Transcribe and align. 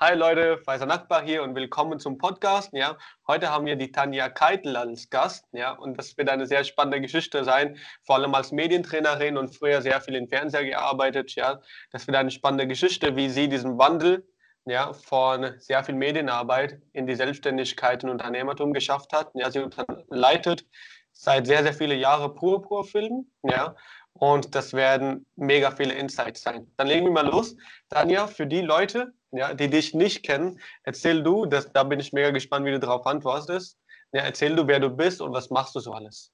Hi 0.00 0.14
Leute, 0.14 0.58
Faisal 0.58 0.86
Nakbar 0.86 1.24
hier 1.24 1.42
und 1.42 1.56
willkommen 1.56 1.98
zum 1.98 2.18
Podcast. 2.18 2.72
Ja, 2.72 2.96
heute 3.26 3.50
haben 3.50 3.66
wir 3.66 3.74
die 3.74 3.90
Tanja 3.90 4.28
Keitel 4.28 4.76
als 4.76 5.10
Gast. 5.10 5.44
Ja, 5.50 5.72
und 5.72 5.98
das 5.98 6.16
wird 6.16 6.28
eine 6.28 6.46
sehr 6.46 6.62
spannende 6.62 7.00
Geschichte 7.00 7.42
sein, 7.42 7.76
vor 8.04 8.14
allem 8.14 8.32
als 8.32 8.52
Medientrainerin 8.52 9.36
und 9.36 9.48
früher 9.48 9.82
sehr 9.82 10.00
viel 10.00 10.14
im 10.14 10.28
Fernseher 10.28 10.64
gearbeitet. 10.64 11.34
Ja, 11.34 11.60
das 11.90 12.06
wird 12.06 12.16
eine 12.16 12.30
spannende 12.30 12.68
Geschichte, 12.68 13.16
wie 13.16 13.28
sie 13.28 13.48
diesen 13.48 13.76
Wandel 13.76 14.24
ja, 14.66 14.92
von 14.92 15.54
sehr 15.58 15.82
viel 15.82 15.96
Medienarbeit 15.96 16.80
in 16.92 17.08
die 17.08 17.16
Selbstständigkeit 17.16 18.04
und 18.04 18.10
Unternehmertum 18.10 18.72
geschafft 18.72 19.12
hat. 19.12 19.32
Ja, 19.34 19.50
sie 19.50 19.66
leitet 20.10 20.64
seit 21.12 21.48
sehr, 21.48 21.64
sehr 21.64 21.74
vielen 21.74 21.98
Jahren 21.98 22.36
Purpur-Film. 22.36 23.28
Ja, 23.42 23.74
und 24.12 24.54
das 24.54 24.74
werden 24.74 25.26
mega 25.34 25.72
viele 25.72 25.94
Insights 25.94 26.42
sein. 26.42 26.70
Dann 26.76 26.86
legen 26.86 27.06
wir 27.06 27.12
mal 27.12 27.26
los. 27.26 27.56
Tanja, 27.88 28.28
für 28.28 28.46
die 28.46 28.60
Leute, 28.60 29.12
ja, 29.32 29.54
die 29.54 29.68
dich 29.68 29.94
nicht 29.94 30.22
kennen, 30.22 30.60
erzähl 30.84 31.22
du, 31.22 31.46
das, 31.46 31.72
da 31.72 31.82
bin 31.84 32.00
ich 32.00 32.12
mega 32.12 32.30
gespannt, 32.30 32.66
wie 32.66 32.70
du 32.70 32.80
darauf 32.80 33.06
antwortest. 33.06 33.78
Ja, 34.12 34.22
erzähl 34.22 34.56
du, 34.56 34.66
wer 34.66 34.80
du 34.80 34.88
bist 34.88 35.20
und 35.20 35.32
was 35.32 35.50
machst 35.50 35.74
du 35.74 35.80
so 35.80 35.92
alles. 35.92 36.32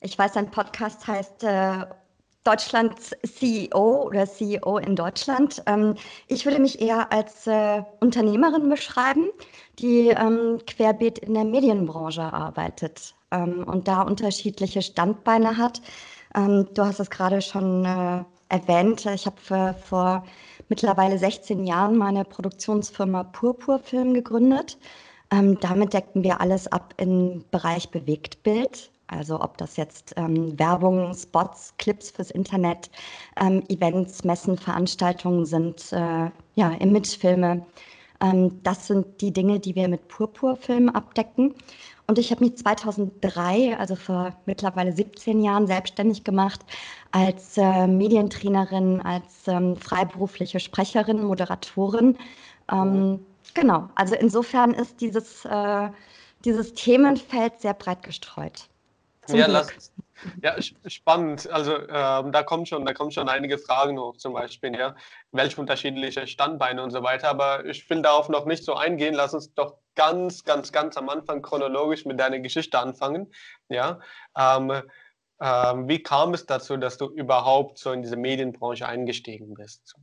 Ich 0.00 0.18
weiß, 0.18 0.32
dein 0.32 0.50
Podcast 0.50 1.06
heißt 1.06 1.44
äh, 1.44 1.84
Deutschlands 2.42 3.14
CEO 3.22 4.06
oder 4.06 4.26
CEO 4.26 4.78
in 4.78 4.96
Deutschland. 4.96 5.62
Ähm, 5.66 5.94
ich 6.26 6.46
würde 6.46 6.58
mich 6.58 6.80
eher 6.80 7.12
als 7.12 7.46
äh, 7.46 7.82
Unternehmerin 8.00 8.68
beschreiben, 8.68 9.30
die 9.78 10.08
ähm, 10.08 10.58
querbeet 10.66 11.18
in 11.18 11.34
der 11.34 11.44
Medienbranche 11.44 12.22
arbeitet 12.22 13.14
ähm, 13.30 13.64
und 13.64 13.86
da 13.86 14.02
unterschiedliche 14.02 14.82
Standbeine 14.82 15.58
hat. 15.58 15.82
Ähm, 16.34 16.66
du 16.74 16.84
hast 16.84 16.98
es 16.98 17.10
gerade 17.10 17.42
schon 17.42 17.84
äh, 17.84 18.24
erwähnt. 18.48 19.06
Ich 19.06 19.26
habe 19.26 19.76
vor 19.86 20.24
mittlerweile 20.70 21.18
16 21.18 21.66
Jahren 21.66 21.98
meine 21.98 22.24
Produktionsfirma 22.24 23.24
Purpur 23.24 23.78
Film 23.80 24.14
gegründet. 24.14 24.78
Ähm, 25.30 25.58
damit 25.60 25.92
deckten 25.92 26.24
wir 26.24 26.40
alles 26.40 26.66
ab 26.68 26.94
im 26.96 27.44
Bereich 27.50 27.90
Bewegtbild. 27.90 28.90
Also 29.06 29.40
ob 29.40 29.58
das 29.58 29.76
jetzt 29.76 30.14
ähm, 30.16 30.58
Werbung, 30.58 31.12
Spots, 31.14 31.74
Clips 31.78 32.10
fürs 32.10 32.30
Internet, 32.30 32.90
ähm, 33.40 33.62
Events, 33.68 34.24
Messen, 34.24 34.56
Veranstaltungen 34.56 35.44
sind, 35.44 35.92
äh, 35.92 36.30
ja, 36.54 36.70
Imagefilme. 36.78 37.66
Ähm, 38.20 38.62
das 38.62 38.86
sind 38.86 39.20
die 39.20 39.32
Dinge, 39.32 39.58
die 39.58 39.74
wir 39.74 39.88
mit 39.88 40.06
Purpur-Film 40.08 40.88
abdecken. 40.90 41.54
Und 42.10 42.18
ich 42.18 42.32
habe 42.32 42.44
mich 42.44 42.56
2003, 42.56 43.78
also 43.78 43.94
vor 43.94 44.34
mittlerweile 44.44 44.92
17 44.92 45.44
Jahren, 45.44 45.68
selbstständig 45.68 46.24
gemacht 46.24 46.58
als 47.12 47.56
äh, 47.56 47.86
Medientrainerin, 47.86 49.00
als 49.00 49.46
ähm, 49.46 49.76
freiberufliche 49.76 50.58
Sprecherin, 50.58 51.22
Moderatorin. 51.22 52.18
Ähm, 52.68 53.24
genau, 53.54 53.90
also 53.94 54.16
insofern 54.16 54.74
ist 54.74 55.00
dieses, 55.00 55.44
äh, 55.44 55.88
dieses 56.44 56.74
Themenfeld 56.74 57.60
sehr 57.60 57.74
breit 57.74 58.02
gestreut. 58.02 58.68
Zum 59.30 59.38
ja, 59.38 59.46
lass, 59.46 59.92
ja, 60.42 60.56
spannend. 60.86 61.48
Also 61.50 61.76
ähm, 61.88 62.32
da 62.32 62.42
kommen 62.42 62.66
schon, 62.66 62.84
da 62.84 62.92
kommen 62.92 63.10
schon 63.10 63.28
einige 63.28 63.58
Fragen 63.58 63.98
hoch, 63.98 64.16
zum 64.16 64.34
Beispiel, 64.34 64.74
ja, 64.76 64.94
welche 65.32 65.60
unterschiedliche 65.60 66.26
Standbeine 66.26 66.82
und 66.82 66.90
so 66.90 67.02
weiter. 67.02 67.28
Aber 67.28 67.64
ich 67.64 67.88
will 67.88 68.02
darauf 68.02 68.28
noch 68.28 68.44
nicht 68.44 68.64
so 68.64 68.74
eingehen. 68.74 69.14
Lass 69.14 69.34
uns 69.34 69.54
doch 69.54 69.78
ganz, 69.94 70.44
ganz, 70.44 70.72
ganz 70.72 70.96
am 70.96 71.08
Anfang 71.08 71.42
chronologisch 71.42 72.04
mit 72.04 72.20
deiner 72.20 72.40
Geschichte 72.40 72.78
anfangen. 72.78 73.32
Ja, 73.68 74.00
ähm, 74.36 74.82
ähm, 75.40 75.88
wie 75.88 76.02
kam 76.02 76.34
es 76.34 76.44
dazu, 76.44 76.76
dass 76.76 76.98
du 76.98 77.06
überhaupt 77.06 77.78
so 77.78 77.92
in 77.92 78.02
diese 78.02 78.16
Medienbranche 78.16 78.86
eingestiegen 78.86 79.54
bist? 79.54 79.94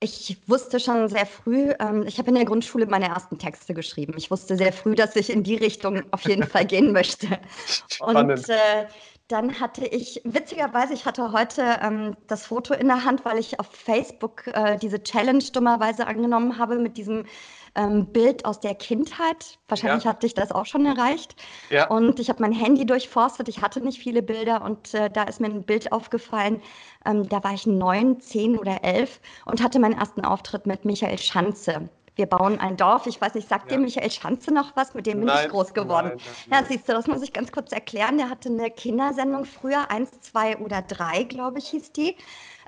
Ich 0.00 0.36
wusste 0.46 0.78
schon 0.78 1.08
sehr 1.08 1.26
früh, 1.26 1.72
ähm, 1.80 2.04
ich 2.06 2.18
habe 2.18 2.28
in 2.28 2.36
der 2.36 2.44
Grundschule 2.44 2.86
meine 2.86 3.08
ersten 3.08 3.36
Texte 3.36 3.74
geschrieben. 3.74 4.14
Ich 4.16 4.30
wusste 4.30 4.56
sehr 4.56 4.72
früh, 4.72 4.94
dass 4.94 5.16
ich 5.16 5.28
in 5.28 5.42
die 5.42 5.56
Richtung 5.56 6.04
auf 6.12 6.22
jeden 6.22 6.44
Fall 6.44 6.66
gehen 6.66 6.92
möchte. 6.92 7.26
Spannend. 7.88 8.38
Und 8.38 8.48
äh, 8.48 8.86
dann 9.26 9.60
hatte 9.60 9.84
ich, 9.84 10.22
witzigerweise, 10.24 10.94
ich 10.94 11.04
hatte 11.04 11.32
heute 11.32 11.80
ähm, 11.82 12.16
das 12.28 12.46
Foto 12.46 12.74
in 12.74 12.86
der 12.86 13.04
Hand, 13.04 13.24
weil 13.24 13.38
ich 13.38 13.58
auf 13.60 13.66
Facebook 13.70 14.46
äh, 14.46 14.78
diese 14.78 15.02
Challenge 15.02 15.44
dummerweise 15.52 16.06
angenommen 16.06 16.58
habe 16.58 16.76
mit 16.78 16.96
diesem 16.96 17.26
ähm, 17.78 18.06
Bild 18.06 18.44
aus 18.44 18.60
der 18.60 18.74
Kindheit. 18.74 19.58
Wahrscheinlich 19.68 20.04
ja. 20.04 20.10
hat 20.10 20.22
dich 20.22 20.34
das 20.34 20.50
auch 20.50 20.66
schon 20.66 20.84
erreicht. 20.84 21.36
Ja. 21.70 21.88
Und 21.88 22.18
ich 22.18 22.28
habe 22.28 22.42
mein 22.42 22.52
Handy 22.52 22.84
durchforstet. 22.84 23.48
Ich 23.48 23.62
hatte 23.62 23.80
nicht 23.80 24.00
viele 24.00 24.22
Bilder 24.22 24.62
und 24.62 24.92
äh, 24.94 25.08
da 25.08 25.22
ist 25.22 25.40
mir 25.40 25.46
ein 25.46 25.62
Bild 25.62 25.92
aufgefallen. 25.92 26.60
Ähm, 27.06 27.28
da 27.28 27.42
war 27.44 27.54
ich 27.54 27.66
neun, 27.66 28.20
zehn 28.20 28.58
oder 28.58 28.82
elf 28.82 29.20
und 29.46 29.62
hatte 29.62 29.78
meinen 29.78 29.96
ersten 29.96 30.24
Auftritt 30.24 30.66
mit 30.66 30.84
Michael 30.84 31.18
Schanze. 31.18 31.88
Wir 32.16 32.26
bauen 32.26 32.58
ein 32.58 32.76
Dorf. 32.76 33.06
Ich 33.06 33.20
weiß 33.20 33.34
nicht, 33.34 33.48
sagt 33.48 33.70
ja. 33.70 33.76
dir 33.76 33.84
Michael 33.84 34.10
Schanze 34.10 34.52
noch 34.52 34.74
was? 34.74 34.92
Mit 34.92 35.06
dem 35.06 35.18
bin 35.18 35.26
nein, 35.26 35.46
ich 35.46 35.52
groß 35.52 35.72
geworden. 35.72 36.08
Nein, 36.16 36.20
nein, 36.48 36.62
ja, 36.64 36.68
siehst 36.68 36.88
du, 36.88 36.92
das 36.92 37.06
muss 37.06 37.22
ich 37.22 37.32
ganz 37.32 37.52
kurz 37.52 37.70
erklären. 37.70 38.18
Der 38.18 38.28
hatte 38.28 38.48
eine 38.48 38.72
Kindersendung 38.72 39.44
früher, 39.44 39.88
eins, 39.88 40.10
zwei 40.20 40.56
oder 40.58 40.82
drei, 40.82 41.22
glaube 41.22 41.60
ich, 41.60 41.68
hieß 41.68 41.92
die. 41.92 42.16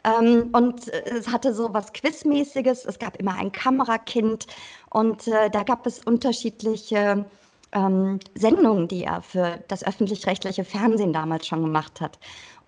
Ähm, 0.04 0.50
und 0.52 0.88
äh, 0.88 1.02
es 1.18 1.28
hatte 1.28 1.54
so 1.54 1.72
was 1.72 1.92
Quizmäßiges. 1.92 2.84
Es 2.84 2.98
gab 2.98 3.16
immer 3.16 3.34
ein 3.34 3.52
Kamerakind 3.52 4.46
und 4.90 5.26
äh, 5.28 5.50
da 5.50 5.62
gab 5.62 5.86
es 5.86 6.00
unterschiedliche 6.04 7.24
ähm, 7.72 8.20
Sendungen, 8.34 8.88
die 8.88 9.04
er 9.04 9.22
für 9.22 9.62
das 9.68 9.84
öffentlich-rechtliche 9.84 10.64
Fernsehen 10.64 11.12
damals 11.12 11.46
schon 11.46 11.62
gemacht 11.62 12.00
hat. 12.00 12.18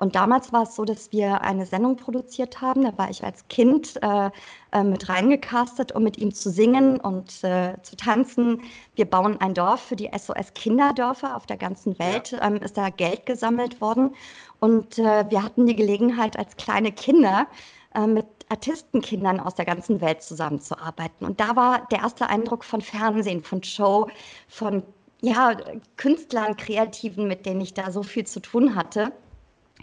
Und 0.02 0.16
damals 0.16 0.52
war 0.52 0.64
es 0.64 0.74
so, 0.74 0.84
dass 0.84 1.12
wir 1.12 1.42
eine 1.42 1.64
Sendung 1.64 1.96
produziert 1.96 2.60
haben. 2.60 2.82
Da 2.82 2.98
war 2.98 3.08
ich 3.08 3.22
als 3.22 3.46
Kind 3.46 4.02
äh, 4.02 4.30
äh, 4.72 4.82
mit 4.82 5.08
reingecastet, 5.08 5.92
um 5.92 6.02
mit 6.02 6.18
ihm 6.18 6.34
zu 6.34 6.50
singen 6.50 6.98
und 6.98 7.44
äh, 7.44 7.74
zu 7.82 7.94
tanzen. 7.96 8.62
Wir 8.96 9.04
bauen 9.04 9.40
ein 9.40 9.54
Dorf 9.54 9.80
für 9.80 9.94
die 9.94 10.10
SOS 10.12 10.54
Kinderdörfer 10.54 11.36
auf 11.36 11.46
der 11.46 11.56
ganzen 11.56 11.96
Welt. 12.00 12.36
Ähm, 12.42 12.56
ist 12.56 12.76
da 12.76 12.90
Geld 12.90 13.26
gesammelt 13.26 13.80
worden. 13.80 14.16
Und 14.58 14.98
äh, 14.98 15.24
wir 15.30 15.40
hatten 15.40 15.66
die 15.66 15.76
Gelegenheit, 15.76 16.36
als 16.36 16.56
kleine 16.56 16.90
Kinder 16.90 17.46
äh, 17.94 18.06
mit 18.06 18.31
Artistenkindern 18.48 19.40
aus 19.40 19.54
der 19.54 19.64
ganzen 19.64 20.00
Welt 20.00 20.22
zusammenzuarbeiten. 20.22 21.26
Und 21.26 21.40
da 21.40 21.56
war 21.56 21.86
der 21.90 22.00
erste 22.00 22.28
Eindruck 22.28 22.64
von 22.64 22.80
Fernsehen, 22.80 23.42
von 23.42 23.62
Show, 23.62 24.08
von 24.48 24.82
ja, 25.20 25.56
Künstlern, 25.96 26.56
Kreativen, 26.56 27.28
mit 27.28 27.46
denen 27.46 27.60
ich 27.60 27.74
da 27.74 27.92
so 27.92 28.02
viel 28.02 28.26
zu 28.26 28.40
tun 28.40 28.74
hatte. 28.74 29.12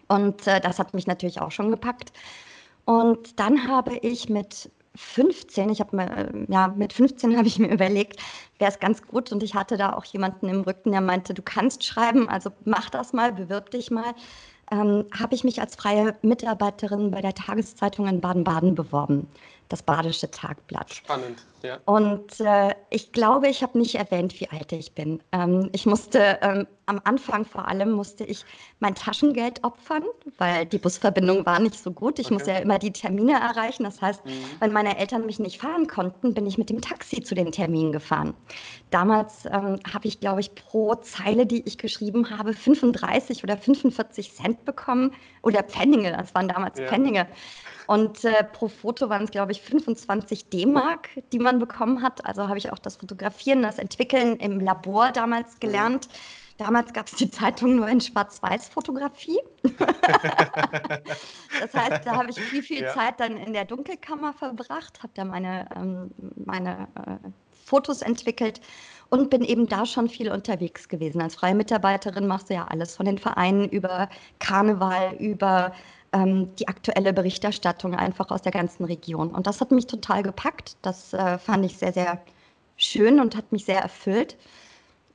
Und 0.08 0.48
äh, 0.48 0.60
das 0.60 0.80
hat 0.80 0.94
mich 0.94 1.08
natürlich 1.08 1.40
auch 1.40 1.52
schon 1.52 1.72
gepackt. 1.72 2.12
Und 2.86 3.40
dann 3.40 3.68
habe 3.68 3.98
ich 3.98 4.30
mit 4.30 4.72
15, 4.96 5.70
ich 5.70 5.80
habe 5.80 5.96
mir, 5.96 6.18
äh, 6.18 6.46
ja, 6.50 6.68
mit 6.70 6.94
15 6.94 7.38
habe 7.38 7.48
ich 7.48 7.60
mir 7.60 7.72
überlegt, 7.72 8.20
wäre 8.58 8.72
es 8.72 8.80
ganz 8.80 9.02
gut 9.02 9.32
und 9.32 9.44
ich 9.44 9.56
hatte 9.56 9.78
da 9.78 9.94
auch 9.94 10.06
jemanden 10.06 10.50
im 10.50 10.62
Rücken, 10.62 10.92
der 10.92 11.02
meinte, 11.02 11.34
du 11.34 11.42
kannst 11.42 11.86
schreiben, 11.86 12.28
also 12.28 12.52
mach 12.66 12.90
das 12.90 13.14
mal, 13.14 13.32
bewirb 13.32 13.72
dich 13.72 13.92
mal. 13.92 14.14
Ähm, 14.72 15.06
habe 15.18 15.36
ich 15.36 15.44
mich 15.44 15.60
als 15.62 15.76
freie 15.76 16.16
Mitarbeiterin 16.22 17.12
bei 17.12 17.22
der 17.22 17.34
Tageszeitung 17.34 18.08
in 18.08 18.22
Baden-Baden 18.22 18.76
beworben 18.76 19.28
das 19.70 19.84
Badische 19.84 20.30
Tagblatt. 20.30 20.92
Spannend, 20.92 21.46
ja. 21.62 21.78
Und 21.86 22.40
äh, 22.40 22.74
ich 22.90 23.12
glaube, 23.12 23.48
ich 23.48 23.62
habe 23.62 23.78
nicht 23.78 23.96
erwähnt, 23.96 24.40
wie 24.40 24.50
alt 24.50 24.72
ich 24.72 24.94
bin. 24.94 25.22
Ähm, 25.32 25.70
ich 25.74 25.86
musste 25.86 26.40
ähm, 26.42 26.66
am 26.88 27.00
Anfang 27.04 27.46
vor 27.46 27.68
allem 27.68 27.92
musste 27.92 28.24
ich 28.24 28.44
mein 28.80 28.96
Taschengeld 28.96 29.64
opfern, 29.64 30.04
weil 30.40 30.66
die 30.66 30.80
Busverbindung 30.80 31.46
war 31.46 31.60
nicht 31.60 31.76
so 31.76 31.92
gut. 31.92 32.18
Ich 32.18 32.26
okay. 32.26 32.34
musste 32.34 32.52
ja 32.52 32.58
immer 32.58 32.80
die 32.80 32.92
Termine 32.92 33.34
erreichen. 33.34 33.84
Das 33.84 34.02
heißt, 34.02 34.26
mhm. 34.26 34.32
wenn 34.60 34.74
meine 34.74 34.98
Eltern 34.98 35.28
mich 35.28 35.38
nicht 35.38 35.62
fahren 35.62 35.86
konnten, 35.86 36.34
bin 36.34 36.48
ich 36.48 36.58
mit 36.58 36.72
dem 36.72 36.82
Taxi 36.82 37.22
zu 37.22 37.36
den 37.36 37.52
Terminen 37.52 37.92
gefahren. 37.92 38.34
Damals 38.90 39.46
ähm, 39.46 39.80
habe 39.94 40.08
ich, 40.08 40.20
glaube 40.20 40.42
ich, 40.42 40.56
pro 40.56 40.96
Zeile, 40.96 41.46
die 41.46 41.62
ich 41.68 41.78
geschrieben 41.78 42.30
habe, 42.36 42.54
35 42.54 43.44
oder 43.44 43.56
45 43.56 44.34
Cent 44.34 44.66
bekommen 44.66 45.14
oder 45.44 45.62
Pfennige. 45.64 46.12
Das 46.12 46.34
waren 46.34 46.48
damals 46.48 46.80
ja. 46.80 46.88
Pfennige. 46.88 47.28
Und 47.86 48.24
äh, 48.24 48.44
pro 48.44 48.68
Foto 48.68 49.10
waren 49.10 49.24
es, 49.24 49.32
glaube 49.32 49.52
ich, 49.52 49.62
25 49.62 50.50
D-Mark, 50.50 51.10
die 51.32 51.40
man 51.40 51.60
bekommen 51.60 52.02
hat. 52.02 52.26
Also 52.26 52.48
habe 52.48 52.58
ich 52.58 52.72
auch 52.72 52.80
das 52.80 52.98
Fotografieren, 52.98 53.62
das 53.62 53.78
Entwickeln 53.78 54.38
im 54.38 54.60
Labor 54.60 55.12
damals 55.12 55.56
mhm. 55.56 55.60
gelernt. 55.60 56.10
Damals 56.58 56.92
gab 56.92 57.08
es 57.08 57.14
die 57.14 57.32
Zeitung 57.32 57.78
nur 57.78 57.88
in 57.88 58.02
Schwarz-Weiß-Fotografie. 58.02 59.40
das 61.62 61.74
heißt, 61.74 62.06
da 62.06 62.18
habe 62.18 62.30
ich 62.30 62.40
viel, 62.40 62.62
viel 62.62 62.82
ja. 62.82 62.94
Zeit 62.94 63.20
dann 63.20 63.38
in 63.38 63.54
der 63.54 63.64
Dunkelkammer 63.64 64.34
verbracht, 64.34 65.02
habe 65.02 65.14
da 65.16 65.24
meine, 65.24 65.70
ähm, 65.76 66.12
meine 66.36 66.90
äh, 66.96 67.30
Fotos 67.70 68.02
entwickelt 68.02 68.60
und 69.10 69.30
bin 69.30 69.44
eben 69.44 69.68
da 69.68 69.86
schon 69.86 70.10
viel 70.10 70.32
unterwegs 70.32 70.88
gewesen. 70.88 71.22
Als 71.22 71.36
freie 71.36 71.56
Mitarbeiterin 71.56 72.28
machst 72.28 72.50
du 72.50 72.56
ja 72.56 72.68
alles 72.68 72.96
von 72.96 73.06
den 73.06 73.18
Vereinen 73.18 73.70
über 73.70 74.10
Karneval, 74.40 75.16
über 75.20 75.74
ähm, 76.14 76.54
die 76.56 76.68
aktuelle 76.68 77.14
Berichterstattung 77.14 77.96
einfach 77.96 78.30
aus 78.32 78.42
der 78.42 78.52
ganzen 78.52 78.86
Region. 78.86 79.30
Und 79.30 79.48
das 79.48 79.62
hat 79.62 79.72
mich 79.72 79.88
total 79.88 80.24
gepackt. 80.24 80.78
Das 80.82 81.14
äh, 81.14 81.38
fand 81.38 81.66
ich 81.66 81.78
sehr, 81.78 81.94
sehr 81.94 82.22
schön 82.78 83.20
und 83.20 83.36
hat 83.36 83.52
mich 83.52 83.66
sehr 83.66 83.82
erfüllt. 83.82 84.38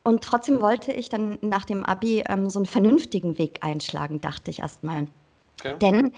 Und 0.03 0.23
trotzdem 0.23 0.61
wollte 0.61 0.93
ich 0.93 1.09
dann 1.09 1.39
nach 1.41 1.65
dem 1.65 1.85
Abi 1.85 2.23
ähm, 2.29 2.51
so 2.51 2.59
einen 2.59 2.67
vernünftigen 2.67 3.39
Weg 3.39 3.59
einschlagen, 3.63 4.21
dachte 4.21 4.51
ich 4.51 4.61
erstmal. 4.61 5.07
Okay. 5.61 5.77
Denn 5.81 6.13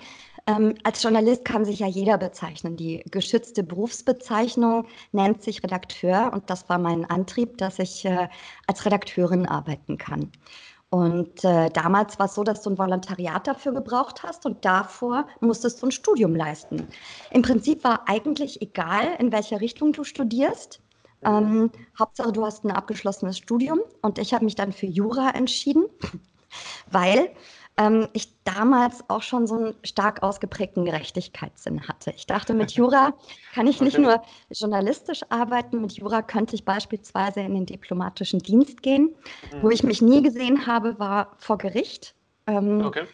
ähm, 0.46 0.74
als 0.84 1.02
Journalist 1.02 1.44
kann 1.44 1.64
sich 1.64 1.80
ja 1.80 1.86
jeder 1.86 2.18
bezeichnen. 2.18 2.76
Die 2.76 3.02
geschützte 3.10 3.62
Berufsbezeichnung 3.62 4.86
nennt 5.12 5.42
sich 5.42 5.62
Redakteur 5.62 6.30
und 6.32 6.50
das 6.50 6.68
war 6.68 6.78
mein 6.78 7.04
Antrieb, 7.04 7.58
dass 7.58 7.78
ich 7.78 8.04
äh, 8.04 8.28
als 8.66 8.84
Redakteurin 8.84 9.46
arbeiten 9.46 9.98
kann. 9.98 10.30
Und 10.88 11.44
äh, 11.44 11.68
damals 11.70 12.18
war 12.18 12.26
es 12.26 12.34
so, 12.34 12.44
dass 12.44 12.62
du 12.62 12.70
ein 12.70 12.78
Volontariat 12.78 13.46
dafür 13.46 13.72
gebraucht 13.72 14.22
hast 14.22 14.46
und 14.46 14.64
davor 14.64 15.26
musstest 15.40 15.82
du 15.82 15.86
ein 15.86 15.92
Studium 15.92 16.36
leisten. 16.36 16.86
Im 17.32 17.42
Prinzip 17.42 17.82
war 17.82 18.08
eigentlich 18.08 18.62
egal, 18.62 19.16
in 19.18 19.32
welche 19.32 19.60
Richtung 19.60 19.92
du 19.92 20.04
studierst. 20.04 20.80
Ähm, 21.24 21.72
Hauptsache, 21.98 22.30
du 22.30 22.46
hast 22.46 22.64
ein 22.64 22.70
abgeschlossenes 22.70 23.38
Studium 23.38 23.80
und 24.02 24.18
ich 24.18 24.32
habe 24.32 24.44
mich 24.44 24.54
dann 24.54 24.72
für 24.72 24.86
Jura 24.86 25.30
entschieden, 25.30 25.86
weil 26.90 27.30
ähm, 27.76 28.08
ich 28.12 28.42
damals 28.44 29.04
auch 29.08 29.22
schon 29.22 29.46
so 29.46 29.56
einen 29.56 29.74
stark 29.84 30.22
ausgeprägten 30.22 30.84
Gerechtigkeitssinn 30.84 31.86
hatte. 31.88 32.12
Ich 32.16 32.26
dachte, 32.26 32.54
mit 32.54 32.72
Jura 32.72 33.14
kann 33.54 33.66
ich 33.66 33.80
nicht 33.80 33.98
okay. 33.98 34.06
nur 34.06 34.22
journalistisch 34.50 35.20
arbeiten, 35.28 35.82
mit 35.82 35.92
Jura 35.92 36.22
könnte 36.22 36.54
ich 36.54 36.64
beispielsweise 36.64 37.40
in 37.40 37.54
den 37.54 37.66
diplomatischen 37.66 38.40
Dienst 38.40 38.82
gehen. 38.82 39.14
Mhm. 39.52 39.62
Wo 39.62 39.70
ich 39.70 39.82
mich 39.82 40.00
nie 40.00 40.22
gesehen 40.22 40.66
habe, 40.66 40.98
war 40.98 41.32
vor 41.38 41.58
Gericht, 41.58 42.14
ähm, 42.46 42.82
okay. 42.84 43.04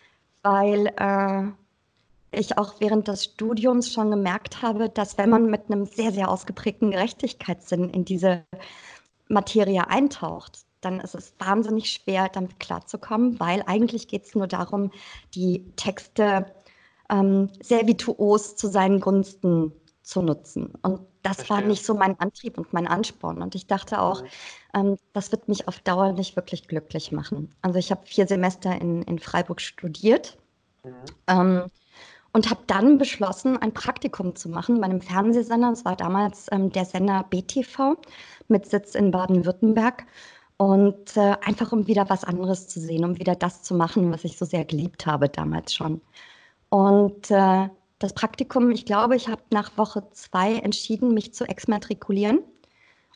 weil 0.43 0.93
äh, 0.97 2.39
ich 2.39 2.57
auch 2.57 2.81
während 2.81 3.09
des 3.09 3.25
Studiums 3.25 3.93
schon 3.93 4.11
gemerkt 4.11 4.63
habe, 4.63 4.89
dass 4.89 5.19
wenn 5.19 5.31
man 5.31 5.47
mit 5.47 5.71
einem 5.71 5.87
sehr, 5.87 6.13
sehr 6.13 6.31
ausgeprägten 6.31 6.91
Gerechtigkeitssinn 6.93 7.91
in 7.91 8.05
diese 8.05 8.45
Materie 9.29 9.89
eintaucht, 9.89 10.65
dann 10.83 11.01
ist 11.01 11.15
es 11.15 11.35
wahnsinnig 11.39 11.91
schwer, 11.91 12.29
damit 12.29 12.61
klarzukommen, 12.61 13.41
weil 13.41 13.63
eigentlich 13.67 14.09
geht 14.09 14.25
es 14.25 14.35
nur 14.35 14.47
darum, 14.47 14.91
die 15.35 15.65
Texte 15.77 16.47
ähm, 17.11 17.49
sehr 17.63 17.87
virtuos 17.87 18.57
zu 18.57 18.69
seinen 18.69 19.01
Gunsten 19.01 19.73
zu 20.03 20.23
nutzen. 20.23 20.75
Und 20.83 21.01
das 21.23 21.37
Verstehe. 21.37 21.57
war 21.57 21.63
nicht 21.65 21.87
so 21.87 21.95
mein 21.95 22.19
Antrieb 22.19 22.59
und 22.59 22.73
mein 22.73 22.89
Ansporn. 22.89 23.43
Und 23.43 23.55
ich 23.55 23.67
dachte 23.67 24.01
auch, 24.01 24.23
mhm. 24.23 24.29
ähm, 24.75 24.97
das 25.13 25.31
wird 25.31 25.49
mich 25.49 25.69
auf 25.69 25.79
Dauer 25.81 26.13
nicht 26.13 26.37
wirklich 26.37 26.67
glücklich 26.67 27.13
machen. 27.13 27.55
Also 27.63 27.79
ich 27.79 27.91
habe 27.91 28.05
vier 28.05 28.27
Semester 28.27 28.81
in, 28.81 29.03
in 29.03 29.19
Freiburg 29.19 29.61
studiert. 29.61 30.37
Mhm. 30.85 30.93
Ähm, 31.29 31.65
und 32.35 32.49
habe 32.49 32.63
dann 32.67 32.99
beschlossen, 32.99 33.59
ein 33.59 33.75
Praktikum 33.75 34.35
zu 34.35 34.49
machen 34.49 34.81
bei 34.81 34.87
einem 34.87 35.03
Fernsehsender. 35.03 35.71
Das 35.71 35.85
war 35.85 35.97
damals 35.97 36.47
ähm, 36.51 36.73
der 36.73 36.87
Sender 36.87 37.27
BTV 37.29 37.97
mit 38.49 38.67
Sitz 38.67 38.95
in 38.95 39.11
Baden-Württemberg. 39.11 40.07
Und 40.63 41.17
äh, 41.17 41.35
einfach 41.45 41.73
um 41.73 41.89
wieder 41.89 42.09
was 42.09 42.23
anderes 42.23 42.69
zu 42.69 42.79
sehen, 42.79 43.05
um 43.05 43.19
wieder 43.19 43.35
das 43.35 43.65
zu 43.65 43.75
machen, 43.75 44.13
was 44.13 44.23
ich 44.23 44.39
so 44.39 44.45
sehr 44.45 44.65
geliebt 44.65 45.07
habe 45.07 45.29
damals 45.29 45.75
schon. 45.75 46.01
Und 46.69 47.33
äh, 47.33 47.69
das 47.99 48.13
Praktikum, 48.13 48.71
ich 48.71 48.87
glaube, 48.87 49.17
ich 49.17 49.27
habe 49.27 49.43
nach 49.51 49.77
Woche 49.77 50.05
zwei 50.13 50.55
entschieden, 50.55 51.15
mich 51.15 51.35
zu 51.35 51.47
exmatrikulieren, 51.47 52.45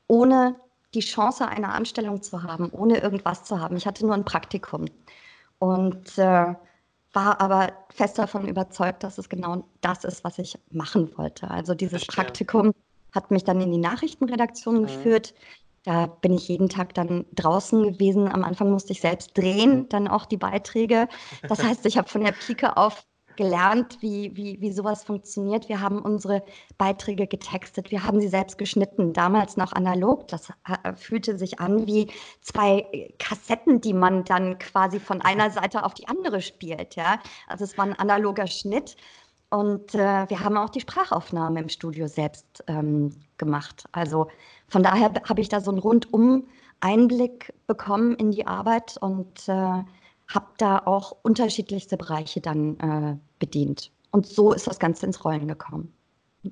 ohne 0.08 0.56
die 0.93 1.00
Chance 1.00 1.46
einer 1.46 1.72
Anstellung 1.72 2.20
zu 2.20 2.43
haben, 2.43 2.69
ohne 2.70 2.98
irgendwas 2.98 3.44
zu 3.44 3.60
haben. 3.60 3.76
Ich 3.76 3.87
hatte 3.87 4.04
nur 4.04 4.16
ein 4.16 4.25
Praktikum 4.25 4.87
und 5.60 6.19
äh, 6.19 6.52
war 7.12 7.40
aber 7.40 7.72
fest 7.90 8.19
davon 8.19 8.48
überzeugt, 8.48 9.04
dass 9.04 9.19
es 9.19 9.28
genau 9.28 9.62
das 9.82 10.02
ist, 10.02 10.25
was 10.25 10.40
ich 10.40 10.58
machen 10.72 11.16
wollte. 11.16 11.48
Also 11.48 11.76
dieses 11.76 12.02
Verstehe. 12.02 12.25
Praktikum 12.25 12.72
hat 13.12 13.31
mich 13.31 13.44
dann 13.44 13.60
in 13.60 13.70
die 13.70 13.78
Nachrichtenredaktion 13.78 14.78
mhm. 14.78 14.82
geführt. 14.82 15.32
Da 15.87 16.06
bin 16.06 16.33
ich 16.33 16.49
jeden 16.49 16.69
Tag 16.69 16.94
dann 16.94 17.27
draußen 17.37 17.93
gewesen. 17.93 18.27
Am 18.27 18.43
Anfang 18.43 18.73
musste 18.73 18.93
ich 18.93 19.00
selbst 19.00 19.38
drehen, 19.38 19.88
dann 19.88 20.09
auch 20.09 20.27
die 20.27 20.37
Beiträge. 20.37 21.06
Das 21.49 21.62
heißt, 21.62 21.87
ich 21.87 21.97
habe 21.97 22.09
von 22.09 22.25
der 22.25 22.33
Pike 22.33 22.77
auf 22.77 23.06
gelernt, 23.37 23.99
wie, 24.00 24.35
wie, 24.35 24.61
wie 24.61 24.73
sowas 24.73 25.05
funktioniert. 25.05 25.69
Wir 25.69 25.81
haben 25.81 26.03
unsere 26.03 26.43
Beiträge 26.77 27.27
getextet, 27.27 27.91
wir 27.91 28.03
haben 28.03 28.21
sie 28.21 28.29
selbst 28.29 28.59
geschnitten, 28.59 29.12
damals 29.12 29.56
noch 29.56 29.73
analog. 29.75 30.27
Das 30.29 30.50
äh, 30.67 30.94
fühlte 30.94 31.38
sich 31.38 31.61
an 31.61 31.87
wie 31.87 32.11
zwei 32.41 33.15
Kassetten, 33.19 33.81
die 33.81 33.93
man 33.93 34.25
dann 34.25 34.59
quasi 34.59 34.99
von 34.99 35.21
einer 35.21 35.50
Seite 35.50 35.85
auf 35.85 35.94
die 35.94 36.09
andere 36.09 36.41
spielt. 36.41 36.97
Ja? 36.97 37.21
Also 37.47 37.65
es 37.65 37.79
war 37.79 37.85
ein 37.85 37.99
analoger 37.99 38.47
Schnitt. 38.47 38.97
Und 39.49 39.94
äh, 39.94 40.29
wir 40.29 40.41
haben 40.41 40.56
auch 40.56 40.71
die 40.71 40.81
Sprachaufnahme 40.81 41.61
im 41.61 41.69
Studio 41.69 42.09
selbst 42.09 42.65
ähm, 42.67 43.15
gemacht. 43.39 43.85
Also 43.93 44.27
von 44.69 44.83
daher 44.83 45.13
habe 45.29 45.41
ich 45.41 45.49
da 45.49 45.61
so 45.61 45.71
einen 45.71 45.79
rundum 45.79 46.47
Einblick 46.81 47.53
bekommen 47.67 48.15
in 48.17 48.31
die 48.31 48.47
Arbeit 48.47 48.97
und 49.01 49.49
äh, 49.49 49.53
habe 49.53 50.47
da 50.59 50.79
auch 50.85 51.17
unterschiedlichste 51.23 51.97
Bereiche 51.97 52.41
dann 52.41 52.79
äh, 52.81 53.17
bedient. 53.39 53.93
Und 54.11 54.27
so 54.27 54.53
ist 54.53 54.67
das 54.67 54.79
Ganze 54.79 55.07
ins 55.07 55.25
Rollen 55.25 55.49
gekommen. 55.49 55.93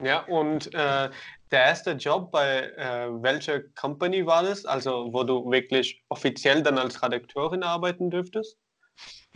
Ja, 0.02 0.24
und 0.26 0.74
äh, 0.74 1.10
der 1.50 1.64
erste 1.64 1.92
Job 1.92 2.30
bei 2.32 2.72
äh, 2.76 3.22
welcher 3.22 3.60
Company 3.60 4.26
war 4.26 4.42
das? 4.42 4.64
Also, 4.64 5.12
wo 5.12 5.22
du 5.22 5.50
wirklich 5.50 6.02
offiziell 6.08 6.62
dann 6.62 6.78
als 6.78 7.02
Redakteurin 7.02 7.62
arbeiten 7.62 8.10
dürftest? 8.10 8.58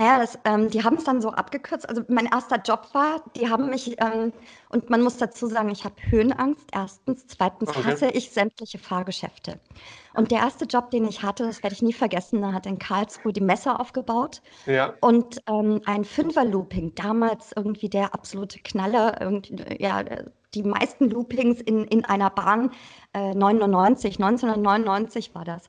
Naja, 0.00 0.20
das, 0.20 0.38
ähm, 0.44 0.70
die 0.70 0.84
haben 0.84 0.96
es 0.96 1.04
dann 1.04 1.20
so 1.20 1.30
abgekürzt. 1.30 1.88
Also 1.88 2.02
mein 2.06 2.26
erster 2.26 2.60
Job 2.64 2.88
war, 2.92 3.24
die 3.34 3.50
haben 3.50 3.68
mich, 3.68 3.96
ähm, 4.00 4.32
und 4.68 4.90
man 4.90 5.02
muss 5.02 5.16
dazu 5.16 5.48
sagen, 5.48 5.70
ich 5.70 5.84
habe 5.84 5.96
Höhenangst, 6.08 6.68
erstens. 6.72 7.26
Zweitens 7.26 7.70
okay. 7.70 7.82
hasse 7.84 8.06
ich 8.06 8.30
sämtliche 8.30 8.78
Fahrgeschäfte. 8.78 9.58
Und 10.14 10.30
der 10.30 10.38
erste 10.38 10.66
Job, 10.66 10.92
den 10.92 11.04
ich 11.04 11.24
hatte, 11.24 11.44
das 11.44 11.64
werde 11.64 11.74
ich 11.74 11.82
nie 11.82 11.92
vergessen, 11.92 12.40
da 12.42 12.52
hat 12.52 12.66
in 12.66 12.78
Karlsruhe 12.78 13.32
die 13.32 13.40
Messer 13.40 13.80
aufgebaut. 13.80 14.40
Ja. 14.66 14.94
Und 15.00 15.42
ähm, 15.48 15.80
ein 15.84 16.04
Fünfer-Looping, 16.04 16.94
damals 16.94 17.50
irgendwie 17.56 17.88
der 17.88 18.14
absolute 18.14 18.60
Knaller, 18.60 19.40
ja, 19.80 20.04
die 20.54 20.62
meisten 20.62 21.10
Loopings 21.10 21.60
in, 21.60 21.84
in 21.84 22.04
einer 22.04 22.30
Bahn, 22.30 22.70
äh, 23.14 23.34
99, 23.34 24.14
1999 24.22 25.34
war 25.34 25.44
das. 25.44 25.66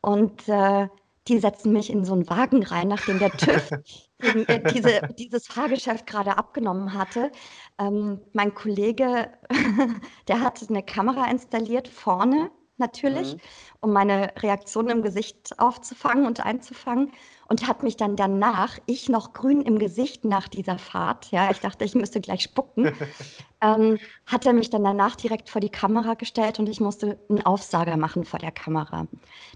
Und 0.00 0.48
äh, 0.48 0.88
die 1.28 1.38
setzen 1.38 1.72
mich 1.72 1.90
in 1.90 2.04
so 2.04 2.14
einen 2.14 2.28
Wagen 2.28 2.62
rein, 2.62 2.88
nachdem 2.88 3.18
der 3.18 3.30
TÜV 3.30 3.70
äh, 4.18 4.72
diese, 4.72 5.00
dieses 5.18 5.46
Fahrgeschäft 5.46 6.06
gerade 6.06 6.36
abgenommen 6.36 6.94
hatte. 6.94 7.30
Ähm, 7.78 8.20
mein 8.32 8.54
Kollege, 8.54 9.32
der 10.28 10.40
hat 10.40 10.60
eine 10.68 10.82
Kamera 10.82 11.30
installiert, 11.30 11.88
vorne 11.88 12.50
natürlich, 12.78 13.34
mhm. 13.34 13.40
um 13.80 13.92
meine 13.92 14.32
Reaktion 14.36 14.88
im 14.88 15.02
Gesicht 15.02 15.58
aufzufangen 15.58 16.26
und 16.26 16.44
einzufangen 16.44 17.12
und 17.48 17.66
hat 17.66 17.82
mich 17.82 17.96
dann 17.96 18.16
danach, 18.16 18.78
ich 18.86 19.08
noch 19.08 19.32
grün 19.32 19.62
im 19.62 19.78
Gesicht 19.78 20.24
nach 20.24 20.48
dieser 20.48 20.78
Fahrt, 20.78 21.30
ja, 21.30 21.50
ich 21.50 21.60
dachte, 21.60 21.84
ich 21.84 21.94
müsste 21.94 22.20
gleich 22.20 22.42
spucken, 22.42 22.92
ähm, 23.62 23.98
hat 24.26 24.46
er 24.46 24.52
mich 24.52 24.70
dann 24.70 24.84
danach 24.84 25.16
direkt 25.16 25.48
vor 25.48 25.60
die 25.60 25.70
Kamera 25.70 26.14
gestellt 26.14 26.58
und 26.58 26.68
ich 26.68 26.80
musste 26.80 27.18
einen 27.28 27.44
Aufsager 27.44 27.96
machen 27.96 28.24
vor 28.24 28.38
der 28.38 28.52
Kamera. 28.52 29.06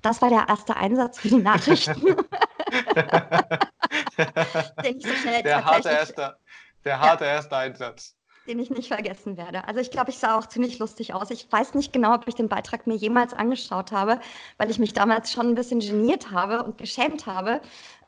Das 0.03 0.23
war 0.23 0.31
der 0.31 0.47
erste 0.49 0.77
Einsatz 0.77 1.19
für 1.19 1.29
die 1.29 1.37
Nachrichten. 1.37 2.01
Den 4.85 4.99
ich 4.99 5.07
so 5.07 5.15
schnell 5.15 5.43
der 5.43 5.65
harte 5.65 5.89
erste, 5.89 6.37
der 6.85 7.01
harte 7.01 7.25
ja. 7.25 7.33
erste 7.33 7.57
Einsatz 7.57 8.15
den 8.47 8.59
ich 8.59 8.71
nicht 8.71 8.89
vergessen 8.89 9.37
werde. 9.37 9.67
Also 9.69 9.81
ich 9.81 9.91
glaube, 9.91 10.11
ich 10.11 10.19
sah 10.19 10.37
auch 10.39 10.47
ziemlich 10.47 10.79
lustig 10.79 11.15
aus. 11.15 11.31
Ich 11.31 11.51
weiß 11.51 11.75
nicht 11.75 11.93
genau, 11.93 12.15
ob 12.15 12.27
ich 12.27 12.35
den 12.35 12.49
Beitrag 12.49 12.87
mir 12.87 12.97
jemals 12.97 13.33
angeschaut 13.33 13.93
habe, 13.93 14.21
weil 14.59 14.71
ich 14.71 14.79
mich 14.79 14.93
damals 14.93 15.33
schon 15.33 15.49
ein 15.49 15.55
bisschen 15.55 15.81
geniert 15.81 16.31
habe 16.31 16.63
und 16.63 16.79
geschämt 16.79 17.27
habe. 17.27 17.61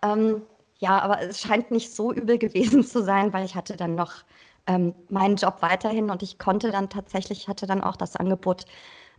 Ähm, 0.02 0.42
ja, 0.78 0.98
aber 0.98 1.20
es 1.22 1.40
scheint 1.40 1.70
nicht 1.70 1.94
so 1.94 2.12
übel 2.12 2.38
gewesen 2.38 2.84
zu 2.84 3.02
sein, 3.02 3.32
weil 3.32 3.44
ich 3.44 3.54
hatte 3.54 3.76
dann 3.76 3.94
noch 3.94 4.24
ähm, 4.66 4.94
meinen 5.08 5.36
Job 5.36 5.58
weiterhin 5.60 6.10
und 6.10 6.22
ich 6.22 6.38
konnte 6.38 6.70
dann 6.70 6.90
tatsächlich, 6.90 7.48
hatte 7.48 7.66
dann 7.66 7.82
auch 7.82 7.96
das 7.96 8.16
Angebot, 8.16 8.64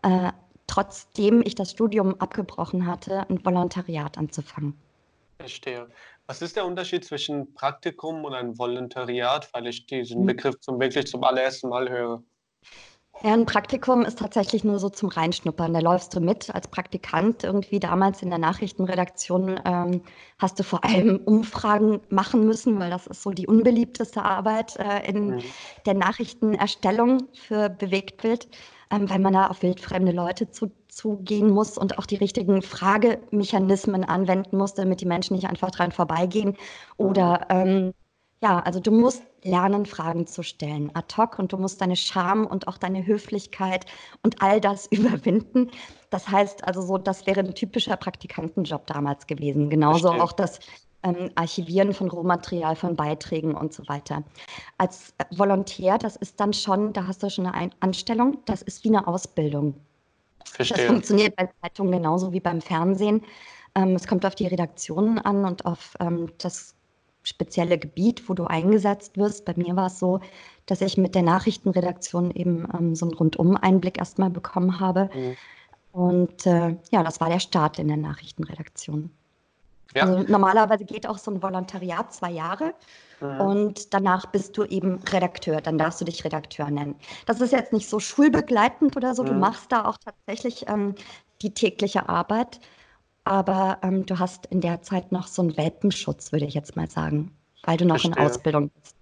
äh, 0.03 0.31
trotzdem 0.67 1.41
ich 1.45 1.55
das 1.55 1.71
Studium 1.71 2.19
abgebrochen 2.19 2.87
hatte, 2.87 3.29
ein 3.29 3.43
Volontariat 3.45 4.17
anzufangen. 4.17 4.75
Verstehe. 5.39 5.87
Was 6.27 6.41
ist 6.41 6.55
der 6.55 6.65
Unterschied 6.65 7.05
zwischen 7.05 7.53
Praktikum 7.53 8.25
und 8.25 8.33
einem 8.33 8.57
Volontariat, 8.57 9.49
weil 9.53 9.67
ich 9.67 9.85
diesen 9.85 10.21
hm. 10.21 10.25
Begriff 10.25 10.59
zum, 10.59 10.79
wirklich 10.79 11.07
zum 11.07 11.23
allerersten 11.23 11.69
Mal 11.69 11.89
höre? 11.89 12.23
Ja, 13.23 13.33
ein 13.33 13.45
Praktikum 13.45 14.01
ist 14.03 14.19
tatsächlich 14.19 14.65
nur 14.65 14.77
so 14.77 14.89
zum 14.89 15.07
Reinschnuppern. 15.07 15.73
Da 15.73 15.79
läufst 15.79 16.13
du 16.13 16.19
mit 16.19 16.53
als 16.53 16.67
Praktikant. 16.67 17.45
Irgendwie 17.45 17.79
damals 17.79 18.21
in 18.21 18.29
der 18.29 18.39
Nachrichtenredaktion 18.39 19.59
ähm, 19.63 20.01
hast 20.37 20.59
du 20.59 20.63
vor 20.63 20.83
allem 20.83 21.21
Umfragen 21.25 22.01
machen 22.09 22.45
müssen, 22.45 22.77
weil 22.79 22.89
das 22.89 23.07
ist 23.07 23.23
so 23.23 23.31
die 23.31 23.47
unbeliebteste 23.47 24.21
Arbeit 24.21 24.75
äh, 24.77 25.09
in 25.09 25.35
mhm. 25.35 25.43
der 25.85 25.93
Nachrichtenerstellung 25.93 27.29
für 27.33 27.69
Bewegtbild 27.69 28.49
ähm, 28.91 29.09
weil 29.09 29.19
man 29.19 29.33
da 29.33 29.47
auf 29.47 29.61
wildfremde 29.63 30.11
Leute 30.11 30.49
zu, 30.51 30.71
zugehen 30.87 31.49
muss 31.49 31.77
und 31.77 31.97
auch 31.97 32.05
die 32.05 32.15
richtigen 32.15 32.61
Fragemechanismen 32.61 34.03
anwenden 34.03 34.57
muss, 34.57 34.73
damit 34.73 35.01
die 35.01 35.05
Menschen 35.05 35.35
nicht 35.35 35.47
einfach 35.47 35.71
dran 35.71 35.91
vorbeigehen. 35.91 36.55
Oder 36.97 37.47
ähm, 37.49 37.93
ja, 38.41 38.59
also 38.59 38.79
du 38.79 38.91
musst 38.91 39.23
lernen, 39.43 39.85
Fragen 39.85 40.27
zu 40.27 40.43
stellen, 40.43 40.91
ad 40.93 41.15
hoc, 41.17 41.39
und 41.39 41.53
du 41.53 41.57
musst 41.57 41.81
deine 41.81 41.95
Scham 41.95 42.45
und 42.45 42.67
auch 42.67 42.77
deine 42.77 43.05
Höflichkeit 43.05 43.85
und 44.23 44.41
all 44.41 44.59
das 44.61 44.87
überwinden. 44.91 45.71
Das 46.09 46.29
heißt 46.29 46.63
also 46.63 46.81
so, 46.81 46.97
das 46.97 47.25
wäre 47.27 47.41
ein 47.41 47.55
typischer 47.55 47.97
Praktikantenjob 47.97 48.87
damals 48.87 49.27
gewesen. 49.27 49.69
Genauso 49.69 50.09
Verstehe. 50.09 50.23
auch 50.23 50.31
das 50.31 50.59
ähm, 51.05 51.29
Archivieren 51.35 51.93
von 51.93 52.09
Rohmaterial, 52.09 52.75
von 52.75 52.95
Beiträgen 52.95 53.55
und 53.55 53.73
so 53.73 53.87
weiter. 53.87 54.23
Als 54.77 55.13
Volontär, 55.31 55.97
das 55.97 56.15
ist 56.15 56.39
dann 56.39 56.53
schon, 56.53 56.93
da 56.93 57.07
hast 57.07 57.23
du 57.23 57.29
schon 57.29 57.45
eine 57.45 57.71
Anstellung, 57.79 58.39
das 58.45 58.61
ist 58.61 58.83
wie 58.83 58.89
eine 58.89 59.07
Ausbildung. 59.07 59.75
Verstehe. 60.45 60.77
Das 60.77 60.87
funktioniert 60.87 61.35
bei 61.35 61.49
Zeitungen 61.61 61.91
genauso 61.91 62.33
wie 62.33 62.39
beim 62.39 62.61
Fernsehen. 62.61 63.21
Ähm, 63.75 63.95
es 63.95 64.07
kommt 64.07 64.25
auf 64.25 64.35
die 64.35 64.47
Redaktionen 64.47 65.19
an 65.19 65.45
und 65.45 65.65
auf 65.65 65.95
ähm, 65.99 66.31
das 66.37 66.75
spezielle 67.23 67.77
Gebiet, 67.77 68.29
wo 68.29 68.33
du 68.33 68.45
eingesetzt 68.45 69.17
wirst. 69.17 69.45
Bei 69.45 69.53
mir 69.55 69.75
war 69.75 69.87
es 69.87 69.99
so, 69.99 70.19
dass 70.65 70.81
ich 70.81 70.97
mit 70.97 71.15
der 71.15 71.23
Nachrichtenredaktion 71.23 72.31
eben 72.31 72.67
ähm, 72.77 72.95
so 72.95 73.05
einen 73.05 73.15
Rundum-Einblick 73.15 73.97
erstmal 73.97 74.29
bekommen 74.29 74.79
habe. 74.79 75.09
Mhm. 75.13 75.35
Und 75.91 76.45
äh, 76.45 76.75
ja, 76.91 77.03
das 77.03 77.19
war 77.19 77.29
der 77.29 77.39
Start 77.39 77.79
in 77.79 77.87
der 77.87 77.97
Nachrichtenredaktion. 77.97 79.11
Ja. 79.93 80.03
Also 80.03 80.23
normalerweise 80.31 80.85
geht 80.85 81.07
auch 81.07 81.17
so 81.17 81.31
ein 81.31 81.41
Volontariat 81.41 82.13
zwei 82.13 82.31
Jahre 82.31 82.73
mhm. 83.21 83.41
und 83.41 83.93
danach 83.93 84.25
bist 84.27 84.57
du 84.57 84.63
eben 84.63 84.99
Redakteur. 85.11 85.61
Dann 85.61 85.77
darfst 85.77 86.01
du 86.01 86.05
dich 86.05 86.23
Redakteur 86.25 86.69
nennen. 86.69 86.95
Das 87.25 87.41
ist 87.41 87.51
jetzt 87.51 87.73
nicht 87.73 87.89
so 87.89 87.99
schulbegleitend 87.99 88.95
oder 88.97 89.15
so. 89.15 89.23
Mhm. 89.23 89.27
Du 89.27 89.33
machst 89.33 89.71
da 89.71 89.85
auch 89.85 89.97
tatsächlich 89.97 90.67
ähm, 90.67 90.95
die 91.41 91.53
tägliche 91.53 92.09
Arbeit, 92.09 92.59
aber 93.23 93.79
ähm, 93.83 94.05
du 94.05 94.19
hast 94.19 94.45
in 94.47 94.61
der 94.61 94.81
Zeit 94.81 95.11
noch 95.11 95.27
so 95.27 95.41
einen 95.41 95.57
Welpenschutz, 95.57 96.31
würde 96.31 96.45
ich 96.45 96.53
jetzt 96.53 96.75
mal 96.75 96.89
sagen, 96.89 97.35
weil 97.63 97.77
du 97.77 97.85
noch 97.85 97.99
Verstehe. 97.99 98.23
in 98.23 98.29
Ausbildung 98.29 98.69
bist. 98.69 98.95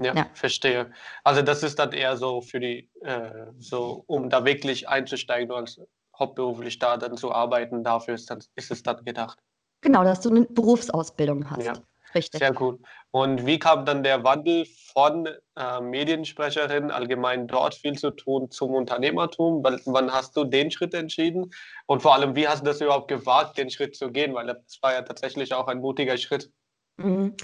Ja, 0.00 0.14
ja, 0.14 0.26
verstehe. 0.34 0.90
Also 1.22 1.42
das 1.42 1.62
ist 1.62 1.78
dann 1.78 1.92
eher 1.92 2.16
so 2.16 2.40
für 2.40 2.58
die, 2.58 2.90
äh, 3.02 3.46
so 3.58 4.02
um 4.06 4.28
da 4.28 4.44
wirklich 4.44 4.88
einzusteigen 4.88 5.52
und 5.52 5.56
als 5.56 5.80
hauptberuflich 6.18 6.78
da 6.78 6.96
dann 6.96 7.16
zu 7.16 7.32
arbeiten, 7.32 7.84
dafür 7.84 8.14
ist, 8.14 8.30
dann, 8.30 8.40
ist 8.56 8.70
es 8.70 8.82
dann 8.82 9.04
gedacht. 9.04 9.38
Genau, 9.84 10.02
dass 10.02 10.20
du 10.20 10.30
eine 10.30 10.46
Berufsausbildung 10.46 11.50
hast. 11.50 11.64
Ja. 11.64 11.74
Richtig. 12.14 12.38
Sehr 12.38 12.52
gut. 12.52 12.80
Und 13.10 13.44
wie 13.44 13.58
kam 13.58 13.84
dann 13.84 14.04
der 14.04 14.22
Wandel 14.22 14.66
von 14.92 15.28
äh, 15.56 15.80
Mediensprecherin, 15.80 16.90
allgemein 16.90 17.48
dort 17.48 17.74
viel 17.74 17.98
zu 17.98 18.12
tun, 18.12 18.50
zum 18.50 18.72
Unternehmertum? 18.72 19.64
Wann 19.64 20.12
hast 20.12 20.36
du 20.36 20.44
den 20.44 20.70
Schritt 20.70 20.94
entschieden? 20.94 21.50
Und 21.86 22.02
vor 22.02 22.14
allem, 22.14 22.36
wie 22.36 22.46
hast 22.46 22.60
du 22.60 22.66
das 22.66 22.80
überhaupt 22.80 23.08
gewagt, 23.08 23.58
den 23.58 23.68
Schritt 23.68 23.96
zu 23.96 24.10
gehen? 24.10 24.34
Weil 24.34 24.46
das 24.46 24.78
war 24.80 24.92
ja 24.92 25.02
tatsächlich 25.02 25.52
auch 25.54 25.66
ein 25.66 25.80
mutiger 25.80 26.16
Schritt. 26.16 26.50
Mhm. 26.98 27.34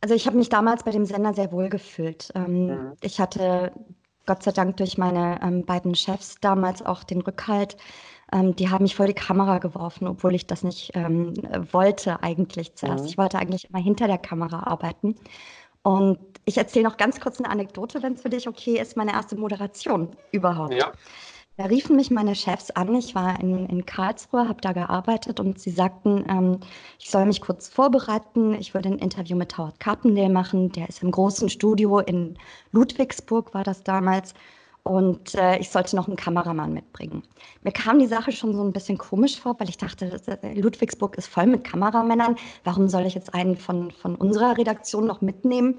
Also 0.00 0.14
ich 0.14 0.26
habe 0.26 0.36
mich 0.36 0.48
damals 0.48 0.82
bei 0.82 0.90
dem 0.90 1.06
Sender 1.06 1.32
sehr 1.32 1.52
wohl 1.52 1.68
gefühlt. 1.68 2.30
Ähm, 2.34 2.66
mhm. 2.66 2.92
Ich 3.00 3.20
hatte 3.20 3.72
Gott 4.26 4.42
sei 4.42 4.50
Dank 4.50 4.76
durch 4.76 4.98
meine 4.98 5.40
ähm, 5.42 5.64
beiden 5.64 5.94
Chefs 5.94 6.36
damals 6.40 6.84
auch 6.84 7.02
den 7.04 7.22
Rückhalt, 7.22 7.76
ähm, 8.32 8.54
die 8.56 8.68
haben 8.70 8.82
mich 8.82 8.96
vor 8.96 9.06
die 9.06 9.14
Kamera 9.14 9.58
geworfen, 9.58 10.06
obwohl 10.06 10.34
ich 10.34 10.46
das 10.46 10.62
nicht 10.62 10.92
ähm, 10.94 11.34
wollte 11.72 12.22
eigentlich 12.22 12.74
zuerst. 12.74 13.04
Mhm. 13.04 13.08
Ich 13.10 13.18
wollte 13.18 13.38
eigentlich 13.38 13.70
immer 13.70 13.82
hinter 13.82 14.06
der 14.06 14.18
Kamera 14.18 14.64
arbeiten. 14.64 15.14
Und 15.82 16.18
ich 16.44 16.58
erzähle 16.58 16.84
noch 16.84 16.96
ganz 16.96 17.20
kurz 17.20 17.38
eine 17.38 17.50
Anekdote, 17.50 18.02
wenn 18.02 18.14
es 18.14 18.22
für 18.22 18.30
dich 18.30 18.48
okay 18.48 18.78
ist, 18.78 18.96
meine 18.96 19.12
erste 19.12 19.36
Moderation 19.36 20.10
überhaupt. 20.32 20.74
Ja. 20.74 20.92
Da 21.56 21.64
riefen 21.64 21.96
mich 21.96 22.12
meine 22.12 22.36
Chefs 22.36 22.70
an. 22.70 22.94
Ich 22.94 23.16
war 23.16 23.40
in, 23.40 23.66
in 23.66 23.84
Karlsruhe, 23.84 24.48
habe 24.48 24.60
da 24.60 24.72
gearbeitet 24.72 25.40
und 25.40 25.58
sie 25.58 25.70
sagten, 25.70 26.24
ähm, 26.28 26.60
ich 27.00 27.10
soll 27.10 27.26
mich 27.26 27.40
kurz 27.40 27.68
vorbereiten. 27.68 28.54
Ich 28.54 28.74
würde 28.74 28.90
ein 28.90 28.98
Interview 28.98 29.36
mit 29.36 29.58
Howard 29.58 29.80
Carpendale 29.80 30.28
machen. 30.28 30.70
Der 30.70 30.88
ist 30.88 31.02
im 31.02 31.10
großen 31.10 31.48
Studio 31.48 31.98
in 31.98 32.38
Ludwigsburg, 32.70 33.54
war 33.54 33.64
das 33.64 33.82
damals 33.82 34.34
und 34.88 35.34
äh, 35.34 35.58
ich 35.58 35.68
sollte 35.68 35.96
noch 35.96 36.06
einen 36.06 36.16
Kameramann 36.16 36.72
mitbringen. 36.72 37.22
Mir 37.62 37.72
kam 37.72 37.98
die 37.98 38.06
Sache 38.06 38.32
schon 38.32 38.54
so 38.54 38.62
ein 38.62 38.72
bisschen 38.72 38.96
komisch 38.96 39.38
vor, 39.38 39.54
weil 39.58 39.68
ich 39.68 39.76
dachte, 39.76 40.18
äh, 40.42 40.54
Ludwigsburg 40.54 41.18
ist 41.18 41.28
voll 41.28 41.46
mit 41.46 41.64
Kameramännern. 41.64 42.36
Warum 42.64 42.88
soll 42.88 43.04
ich 43.04 43.14
jetzt 43.14 43.34
einen 43.34 43.56
von, 43.56 43.90
von 43.90 44.14
unserer 44.14 44.56
Redaktion 44.56 45.06
noch 45.06 45.20
mitnehmen? 45.20 45.76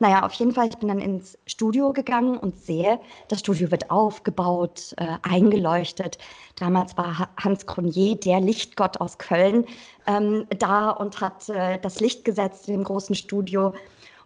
Naja, 0.00 0.24
auf 0.24 0.32
jeden 0.34 0.52
Fall, 0.52 0.68
ich 0.68 0.76
bin 0.76 0.88
dann 0.88 0.98
ins 1.00 1.38
Studio 1.46 1.92
gegangen 1.92 2.36
und 2.36 2.56
sehe, 2.58 3.00
das 3.28 3.40
Studio 3.40 3.70
wird 3.70 3.90
aufgebaut, 3.90 4.94
äh, 4.96 5.06
eingeleuchtet. 5.22 6.18
Damals 6.56 6.96
war 6.96 7.30
Hans 7.36 7.66
Cronier, 7.66 8.16
der 8.16 8.40
Lichtgott 8.40 9.00
aus 9.00 9.18
Köln, 9.18 9.64
ähm, 10.06 10.46
da 10.58 10.90
und 10.90 11.20
hat 11.20 11.48
äh, 11.48 11.78
das 11.80 12.00
Licht 12.00 12.24
gesetzt 12.24 12.68
in 12.68 12.74
dem 12.74 12.84
großen 12.84 13.14
Studio. 13.14 13.72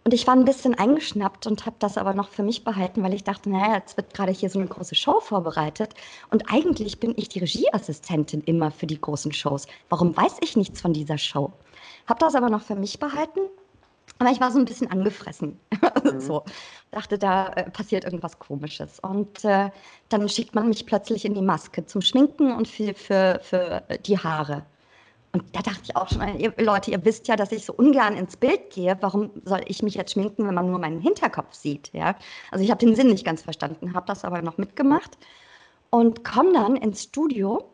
Und 0.03 0.13
ich 0.13 0.25
war 0.27 0.35
ein 0.35 0.45
bisschen 0.45 0.75
eingeschnappt 0.75 1.45
und 1.45 1.65
habe 1.65 1.75
das 1.79 1.97
aber 1.97 2.13
noch 2.13 2.29
für 2.29 2.43
mich 2.43 2.63
behalten, 2.63 3.03
weil 3.03 3.13
ich 3.13 3.23
dachte, 3.23 3.49
naja, 3.49 3.75
jetzt 3.75 3.97
wird 3.97 4.13
gerade 4.13 4.31
hier 4.31 4.49
so 4.49 4.59
eine 4.59 4.67
große 4.67 4.95
Show 4.95 5.19
vorbereitet. 5.19 5.93
Und 6.31 6.51
eigentlich 6.51 6.99
bin 6.99 7.13
ich 7.17 7.29
die 7.29 7.39
Regieassistentin 7.39 8.41
immer 8.41 8.71
für 8.71 8.87
die 8.87 8.99
großen 8.99 9.33
Shows. 9.33 9.67
Warum 9.89 10.15
weiß 10.15 10.37
ich 10.41 10.55
nichts 10.55 10.81
von 10.81 10.93
dieser 10.93 11.17
Show? 11.17 11.51
Habe 12.07 12.19
das 12.19 12.35
aber 12.35 12.49
noch 12.49 12.61
für 12.61 12.75
mich 12.75 12.99
behalten. 12.99 13.41
Aber 14.19 14.31
ich 14.31 14.41
war 14.41 14.51
so 14.51 14.59
ein 14.59 14.65
bisschen 14.65 14.89
angefressen. 14.91 15.59
Mhm. 16.03 16.21
so 16.21 16.43
dachte, 16.91 17.17
da 17.17 17.47
äh, 17.53 17.69
passiert 17.69 18.05
irgendwas 18.05 18.39
Komisches. 18.39 18.99
Und 18.99 19.43
äh, 19.43 19.69
dann 20.07 20.29
schickt 20.29 20.55
man 20.55 20.69
mich 20.69 20.85
plötzlich 20.85 21.25
in 21.25 21.33
die 21.33 21.41
Maske 21.41 21.85
zum 21.85 22.01
Schminken 22.01 22.53
und 22.53 22.67
für, 22.67 22.93
für, 22.93 23.39
für 23.41 23.83
die 24.05 24.17
Haare. 24.17 24.65
Und 25.31 25.55
da 25.55 25.61
dachte 25.61 25.81
ich 25.83 25.95
auch 25.95 26.09
schon, 26.09 26.39
ihr, 26.39 26.53
Leute, 26.57 26.91
ihr 26.91 27.05
wisst 27.05 27.27
ja, 27.27 27.35
dass 27.35 27.51
ich 27.51 27.65
so 27.65 27.73
ungern 27.73 28.15
ins 28.15 28.35
Bild 28.35 28.71
gehe. 28.71 28.97
Warum 29.01 29.29
soll 29.45 29.61
ich 29.67 29.83
mich 29.83 29.93
jetzt 29.93 30.13
schminken, 30.13 30.47
wenn 30.47 30.55
man 30.55 30.69
nur 30.69 30.79
meinen 30.79 30.99
Hinterkopf 30.99 31.53
sieht? 31.53 31.91
Ja? 31.93 32.15
Also 32.51 32.63
ich 32.63 32.71
habe 32.71 32.83
den 32.83 32.95
Sinn 32.95 33.07
nicht 33.07 33.25
ganz 33.25 33.43
verstanden, 33.43 33.93
habe 33.93 34.07
das 34.07 34.25
aber 34.25 34.41
noch 34.41 34.57
mitgemacht 34.57 35.17
und 35.91 36.23
komme 36.23 36.53
dann 36.53 36.75
ins 36.75 37.03
Studio. 37.03 37.69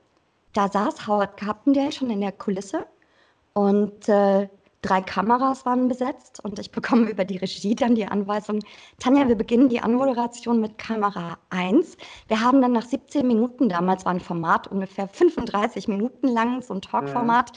Da 0.53 0.69
saß 0.69 1.07
Howard 1.07 1.37
Carpendale 1.37 1.91
schon 1.91 2.09
in 2.09 2.21
der 2.21 2.33
Kulisse 2.33 2.85
und 3.53 4.09
äh, 4.09 4.49
Drei 4.85 5.01
Kameras 5.01 5.65
waren 5.65 5.87
besetzt 5.87 6.43
und 6.43 6.59
ich 6.59 6.71
bekomme 6.71 7.09
über 7.09 7.25
die 7.25 7.37
Regie 7.37 7.73
dann 7.73 7.95
die 7.95 8.05
Anweisung, 8.05 8.59
Tanja, 8.99 9.27
wir 9.27 9.35
beginnen 9.35 9.67
die 9.67 9.81
Anmoderation 9.81 10.61
mit 10.61 10.77
Kamera 10.77 11.37
1. 11.49 11.97
Wir 12.27 12.39
haben 12.39 12.61
dann 12.61 12.73
nach 12.73 12.85
17 12.85 13.25
Minuten, 13.25 13.67
damals 13.67 14.05
war 14.05 14.13
ein 14.13 14.19
Format 14.19 14.67
ungefähr 14.67 15.07
35 15.07 15.87
Minuten 15.87 16.27
lang, 16.27 16.61
so 16.61 16.75
ein 16.75 16.81
Talkformat, 16.81 17.51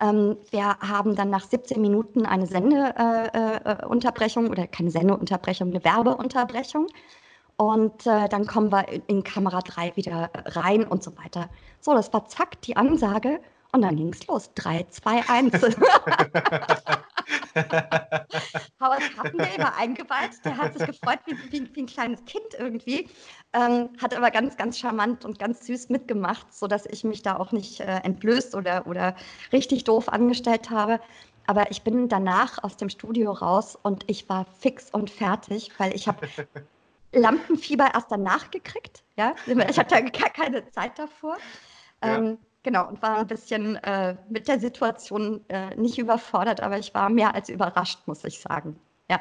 mhm. 0.00 0.08
ähm, 0.08 0.36
wir 0.50 0.76
haben 0.80 1.14
dann 1.14 1.30
nach 1.30 1.44
17 1.44 1.80
Minuten 1.80 2.26
eine 2.26 2.46
Sendeunterbrechung 2.46 4.44
äh, 4.44 4.48
äh, 4.48 4.50
oder 4.50 4.66
keine 4.66 4.90
Sendeunterbrechung, 4.90 5.70
eine 5.70 5.84
Werbeunterbrechung. 5.84 6.88
Und 7.56 8.04
äh, 8.06 8.28
dann 8.28 8.46
kommen 8.46 8.72
wir 8.72 8.88
in, 8.88 9.02
in 9.06 9.22
Kamera 9.22 9.60
3 9.60 9.94
wieder 9.94 10.28
rein 10.34 10.82
und 10.84 11.04
so 11.04 11.16
weiter. 11.18 11.48
So, 11.80 11.94
das 11.94 12.12
war 12.12 12.26
zack, 12.26 12.60
die 12.62 12.76
Ansage. 12.76 13.40
Und 13.74 13.82
dann 13.82 13.96
ging 13.96 14.12
es 14.12 14.24
los. 14.28 14.52
3, 14.54 14.86
2, 14.88 15.28
1. 15.28 15.52
Howard 18.80 19.02
Carpendale 19.16 19.58
war 19.58 19.76
eingeweiht. 19.76 20.44
Der 20.44 20.56
hat 20.56 20.78
sich 20.78 20.86
gefreut 20.86 21.18
wie, 21.26 21.36
wie, 21.50 21.74
wie 21.74 21.80
ein 21.82 21.86
kleines 21.86 22.24
Kind 22.24 22.54
irgendwie. 22.56 23.08
Ähm, 23.52 23.88
hat 24.00 24.14
aber 24.16 24.30
ganz, 24.30 24.56
ganz 24.56 24.78
charmant 24.78 25.24
und 25.24 25.40
ganz 25.40 25.66
süß 25.66 25.88
mitgemacht, 25.88 26.54
sodass 26.54 26.86
ich 26.86 27.02
mich 27.02 27.22
da 27.22 27.36
auch 27.36 27.50
nicht 27.50 27.80
äh, 27.80 27.96
entblößt 27.96 28.54
oder, 28.54 28.86
oder 28.86 29.16
richtig 29.52 29.82
doof 29.82 30.08
angestellt 30.08 30.70
habe. 30.70 31.00
Aber 31.48 31.72
ich 31.72 31.82
bin 31.82 32.08
danach 32.08 32.62
aus 32.62 32.76
dem 32.76 32.90
Studio 32.90 33.32
raus 33.32 33.76
und 33.82 34.04
ich 34.06 34.28
war 34.28 34.46
fix 34.60 34.88
und 34.92 35.10
fertig, 35.10 35.72
weil 35.78 35.92
ich 35.96 36.06
habe 36.06 36.28
Lampenfieber 37.12 37.90
erst 37.92 38.12
danach 38.12 38.52
gekriegt. 38.52 39.02
Ja? 39.16 39.34
Ich 39.68 39.80
hatte 39.80 40.00
gar 40.04 40.30
keine 40.30 40.64
Zeit 40.70 40.96
davor. 40.96 41.38
Ja. 42.04 42.18
Ähm, 42.18 42.38
Genau, 42.64 42.88
und 42.88 43.02
war 43.02 43.18
ein 43.18 43.26
bisschen 43.26 43.76
äh, 43.76 44.16
mit 44.30 44.48
der 44.48 44.58
Situation 44.58 45.42
äh, 45.48 45.76
nicht 45.76 45.98
überfordert, 45.98 46.62
aber 46.62 46.78
ich 46.78 46.94
war 46.94 47.10
mehr 47.10 47.34
als 47.34 47.50
überrascht, 47.50 48.00
muss 48.06 48.24
ich 48.24 48.40
sagen. 48.40 48.80
Ja. 49.10 49.20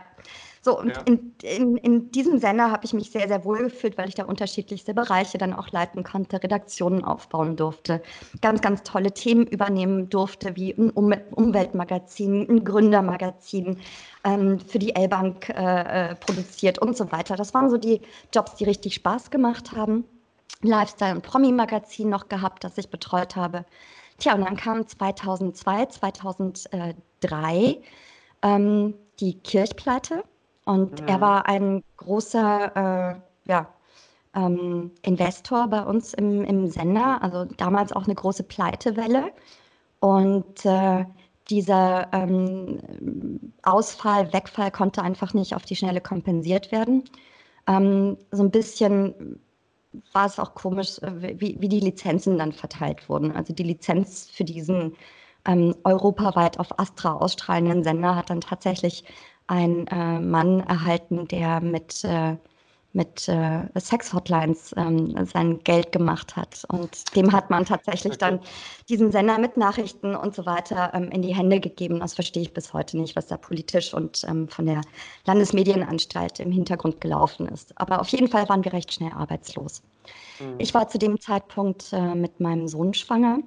So, 0.61 0.79
und 0.79 0.95
ja. 0.95 1.01
in, 1.01 1.35
in, 1.43 1.75
in 1.75 2.11
diesem 2.11 2.39
Sender 2.39 2.71
habe 2.71 2.85
ich 2.85 2.93
mich 2.93 3.11
sehr, 3.11 3.27
sehr 3.27 3.43
wohl 3.43 3.63
gefühlt, 3.63 3.97
weil 3.97 4.07
ich 4.07 4.15
da 4.15 4.23
unterschiedlichste 4.23 4.93
Bereiche 4.93 5.37
dann 5.37 5.51
auch 5.51 5.69
leiten 5.71 6.05
konnte, 6.05 6.41
Redaktionen 6.41 7.03
aufbauen 7.03 7.57
durfte, 7.57 8.01
ganz, 8.39 8.61
ganz 8.61 8.81
tolle 8.83 9.11
Themen 9.11 9.45
übernehmen 9.45 10.09
durfte, 10.09 10.55
wie 10.55 10.71
ein 10.71 10.89
um 10.91 11.13
Umweltmagazin, 11.31 12.49
ein 12.49 12.63
Gründermagazin, 12.63 13.77
ähm, 14.23 14.61
für 14.61 14.79
die 14.79 14.95
L-Bank 14.95 15.49
äh, 15.49 16.11
äh, 16.11 16.15
produziert 16.15 16.79
und 16.79 16.95
so 16.95 17.11
weiter. 17.11 17.35
Das 17.35 17.53
waren 17.53 17.69
so 17.69 17.75
die 17.75 17.99
Jobs, 18.33 18.55
die 18.55 18.63
richtig 18.63 18.93
Spaß 18.95 19.31
gemacht 19.31 19.73
haben. 19.73 20.05
Lifestyle- 20.61 21.15
und 21.15 21.23
Promi-Magazin 21.23 22.09
noch 22.09 22.29
gehabt, 22.29 22.63
das 22.63 22.77
ich 22.77 22.89
betreut 22.89 23.35
habe. 23.35 23.65
Tja, 24.17 24.35
und 24.35 24.41
dann 24.41 24.55
kam 24.55 24.87
2002, 24.87 25.87
2003 25.87 27.81
ähm, 28.41 28.93
die 29.19 29.39
Kirchpleite 29.39 30.23
und 30.65 31.01
mhm. 31.01 31.07
er 31.07 31.21
war 31.21 31.47
ein 31.47 31.83
großer 31.97 33.15
äh, 33.15 33.15
ja, 33.49 33.67
ähm, 34.35 34.91
Investor 35.01 35.67
bei 35.67 35.83
uns 35.83 36.13
im, 36.13 36.43
im 36.43 36.67
Sender, 36.67 37.21
also 37.21 37.45
damals 37.45 37.91
auch 37.93 38.05
eine 38.05 38.15
große 38.15 38.43
Pleitewelle. 38.43 39.31
Und 39.99 40.65
äh, 40.65 41.05
dieser 41.49 42.11
ähm, 42.13 42.79
Ausfall, 43.63 44.31
Wegfall 44.33 44.71
konnte 44.71 45.01
einfach 45.01 45.33
nicht 45.33 45.55
auf 45.55 45.63
die 45.63 45.75
Schnelle 45.75 46.01
kompensiert 46.01 46.71
werden. 46.71 47.03
Ähm, 47.67 48.17
so 48.31 48.43
ein 48.43 48.51
bisschen 48.51 49.39
war 50.11 50.25
es 50.25 50.39
auch 50.39 50.55
komisch, 50.55 50.99
äh, 50.99 51.39
wie, 51.39 51.57
wie 51.59 51.69
die 51.69 51.79
Lizenzen 51.79 52.37
dann 52.37 52.51
verteilt 52.51 53.09
wurden. 53.09 53.31
Also 53.31 53.53
die 53.53 53.63
Lizenz 53.63 54.29
für 54.31 54.43
diesen 54.43 54.95
ähm, 55.45 55.75
europaweit 55.83 56.59
auf 56.59 56.79
Astra 56.79 57.13
ausstrahlenden 57.13 57.83
Sender 57.83 58.15
hat 58.15 58.29
dann 58.29 58.41
tatsächlich 58.41 59.03
ein 59.47 59.87
äh, 59.87 60.19
Mann 60.19 60.61
erhalten, 60.61 61.27
der 61.27 61.61
mit 61.61 62.03
äh, 62.03 62.37
mit 62.93 63.27
äh, 63.27 63.67
Sex-Hotlines 63.75 64.73
ähm, 64.77 65.25
sein 65.25 65.59
Geld 65.63 65.91
gemacht 65.91 66.35
hat. 66.35 66.63
Und 66.67 67.15
dem 67.15 67.31
hat 67.31 67.49
man 67.49 67.65
tatsächlich 67.65 68.13
okay. 68.13 68.19
dann 68.19 68.39
diesen 68.87 69.11
Sender 69.11 69.39
mit 69.39 69.57
Nachrichten 69.57 70.15
und 70.15 70.35
so 70.35 70.45
weiter 70.45 70.91
ähm, 70.93 71.09
in 71.09 71.23
die 71.23 71.35
Hände 71.35 71.59
gegeben. 71.59 71.99
Das 71.99 72.13
verstehe 72.13 72.43
ich 72.43 72.53
bis 72.53 72.71
heute 72.71 72.97
nicht, 72.97 73.15
was 73.15 73.27
da 73.27 73.37
politisch 73.37 73.93
und 73.93 74.23
ähm, 74.27 74.47
von 74.47 74.67
der 74.67 74.81
Landesmedienanstalt 75.25 76.39
im 76.39 76.51
Hintergrund 76.51 77.01
gelaufen 77.01 77.47
ist. 77.47 77.77
Aber 77.79 77.99
auf 77.99 78.09
jeden 78.09 78.27
Fall 78.27 78.47
waren 78.47 78.63
wir 78.63 78.73
recht 78.73 78.93
schnell 78.93 79.11
arbeitslos. 79.11 79.81
Mhm. 80.39 80.55
Ich 80.59 80.73
war 80.75 80.87
zu 80.87 80.99
dem 80.99 81.19
Zeitpunkt 81.19 81.91
äh, 81.93 82.13
mit 82.13 82.39
meinem 82.39 82.67
Sohn 82.67 82.93
schwanger, 82.93 83.39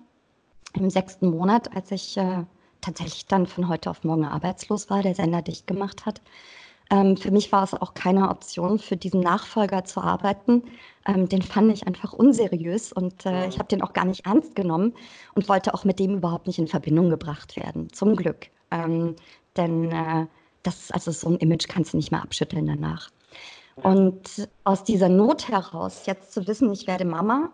im 0.75 0.91
sechsten 0.91 1.31
Monat, 1.31 1.75
als 1.75 1.91
ich 1.93 2.17
äh, 2.17 2.45
tatsächlich 2.81 3.27
dann 3.27 3.47
von 3.47 3.69
heute 3.69 3.91
auf 3.91 4.05
morgen 4.05 4.25
arbeitslos 4.25 4.91
war, 4.91 5.03
der 5.03 5.15
Sender 5.15 5.43
dicht 5.43 5.67
gemacht 5.67 6.05
hat. 6.05 6.21
Ähm, 6.91 7.17
für 7.17 7.31
mich 7.31 7.51
war 7.51 7.65
es 7.65 7.75
auch 7.75 7.95
keine 7.95 8.31
Option, 8.31 8.79
für 8.79 8.97
diesen 8.97 9.21
Nachfolger 9.21 9.85
zu 9.85 10.01
arbeiten. 10.01 10.63
Ähm, 11.07 11.29
den 11.29 11.43
fand 11.43 11.73
ich 11.73 11.87
einfach 11.87 12.13
unseriös 12.13 12.93
und 12.93 13.27
äh, 13.27 13.49
ich 13.49 13.59
habe 13.59 13.69
den 13.69 13.83
auch 13.83 13.93
gar 13.93 14.05
nicht 14.05 14.27
ernst 14.27 14.55
genommen 14.55 14.95
und 15.35 15.49
wollte 15.49 15.75
auch 15.75 15.85
mit 15.85 15.99
dem 15.99 16.17
überhaupt 16.17 16.47
nicht 16.47 16.59
in 16.59 16.69
Verbindung 16.69 17.11
gebracht 17.11 17.57
werden. 17.57 17.93
Zum 17.93 18.15
Glück. 18.15 18.49
Ähm, 18.71 19.17
denn 19.57 19.91
äh, 19.91 20.27
das, 20.63 20.91
also 20.91 21.11
so 21.11 21.29
ein 21.29 21.37
Image 21.37 21.69
kannst 21.69 21.93
du 21.93 21.97
nicht 21.97 22.11
mehr 22.11 22.23
abschütteln 22.23 22.67
danach. 22.67 23.11
Und 23.77 24.49
aus 24.65 24.85
dieser 24.85 25.09
Not 25.09 25.49
heraus, 25.49 26.07
jetzt 26.07 26.33
zu 26.33 26.47
wissen, 26.47 26.73
ich 26.73 26.87
werde 26.87 27.05
Mama, 27.05 27.51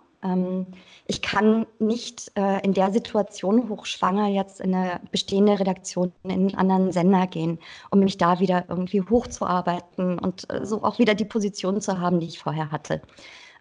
ich 1.06 1.20
kann 1.20 1.66
nicht 1.80 2.30
äh, 2.36 2.64
in 2.64 2.74
der 2.74 2.92
Situation 2.92 3.68
hochschwanger 3.68 4.28
jetzt 4.28 4.60
in 4.60 4.74
eine 4.74 5.00
bestehende 5.10 5.58
Redaktion 5.58 6.12
in 6.22 6.30
einen 6.30 6.54
anderen 6.54 6.92
Sender 6.92 7.26
gehen, 7.26 7.58
um 7.90 8.00
mich 8.00 8.18
da 8.18 8.38
wieder 8.38 8.64
irgendwie 8.68 9.02
hochzuarbeiten 9.02 10.20
und 10.20 10.48
äh, 10.52 10.64
so 10.64 10.84
auch 10.84 11.00
wieder 11.00 11.14
die 11.14 11.24
Position 11.24 11.80
zu 11.80 11.98
haben, 11.98 12.20
die 12.20 12.28
ich 12.28 12.38
vorher 12.38 12.70
hatte. 12.70 13.02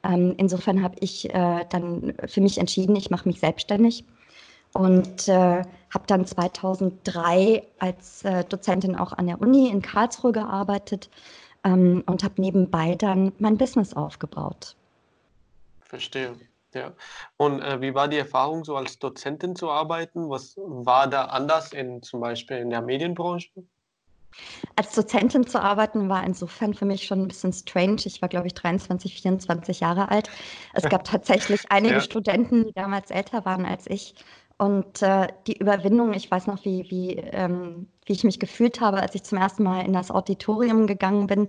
Ähm, 0.03 0.35
insofern 0.37 0.83
habe 0.83 0.95
ich 0.99 1.33
äh, 1.33 1.65
dann 1.69 2.13
für 2.27 2.41
mich 2.41 2.59
entschieden, 2.59 2.95
ich 2.95 3.09
mache 3.09 3.27
mich 3.27 3.39
selbstständig 3.39 4.05
und 4.73 5.27
äh, 5.27 5.63
habe 5.89 6.05
dann 6.07 6.25
2003 6.25 7.63
als 7.79 8.23
äh, 8.23 8.43
Dozentin 8.45 8.95
auch 8.95 9.13
an 9.13 9.27
der 9.27 9.41
Uni 9.41 9.69
in 9.69 9.81
Karlsruhe 9.81 10.31
gearbeitet 10.31 11.09
ähm, 11.63 12.03
und 12.05 12.23
habe 12.23 12.39
nebenbei 12.39 12.95
dann 12.95 13.31
mein 13.39 13.57
Business 13.57 13.93
aufgebaut. 13.93 14.75
Verstehe. 15.81 16.35
Ja. 16.73 16.93
Und 17.37 17.61
äh, 17.61 17.81
wie 17.81 17.93
war 17.93 18.07
die 18.07 18.17
Erfahrung, 18.17 18.63
so 18.63 18.75
als 18.75 18.97
Dozentin 18.97 19.55
zu 19.55 19.69
arbeiten? 19.69 20.29
Was 20.29 20.55
war 20.57 21.07
da 21.07 21.25
anders 21.25 21.73
in 21.73 22.01
zum 22.01 22.21
Beispiel 22.21 22.57
in 22.57 22.69
der 22.69 22.81
Medienbranche? 22.81 23.49
Als 24.75 24.95
Dozentin 24.95 25.45
zu 25.45 25.61
arbeiten 25.61 26.07
war 26.07 26.23
insofern 26.23 26.73
für 26.73 26.85
mich 26.85 27.05
schon 27.05 27.21
ein 27.21 27.27
bisschen 27.27 27.51
strange. 27.51 27.97
Ich 28.05 28.21
war, 28.21 28.29
glaube 28.29 28.47
ich, 28.47 28.53
23, 28.53 29.21
24 29.21 29.81
Jahre 29.81 30.09
alt. 30.09 30.29
Es 30.73 30.87
gab 30.87 31.03
tatsächlich 31.03 31.63
einige 31.69 31.95
ja. 31.95 32.01
Studenten, 32.01 32.65
die 32.65 32.73
damals 32.73 33.11
älter 33.11 33.45
waren 33.45 33.65
als 33.65 33.87
ich. 33.87 34.15
Und 34.57 35.01
äh, 35.01 35.27
die 35.47 35.57
Überwindung, 35.57 36.13
ich 36.13 36.29
weiß 36.29 36.45
noch, 36.45 36.63
wie, 36.65 36.85
wie, 36.91 37.15
ähm, 37.15 37.87
wie 38.05 38.13
ich 38.13 38.23
mich 38.23 38.39
gefühlt 38.39 38.79
habe, 38.79 39.01
als 39.01 39.15
ich 39.15 39.23
zum 39.23 39.39
ersten 39.39 39.63
Mal 39.63 39.83
in 39.83 39.91
das 39.91 40.11
Auditorium 40.11 40.85
gegangen 40.85 41.25
bin, 41.25 41.47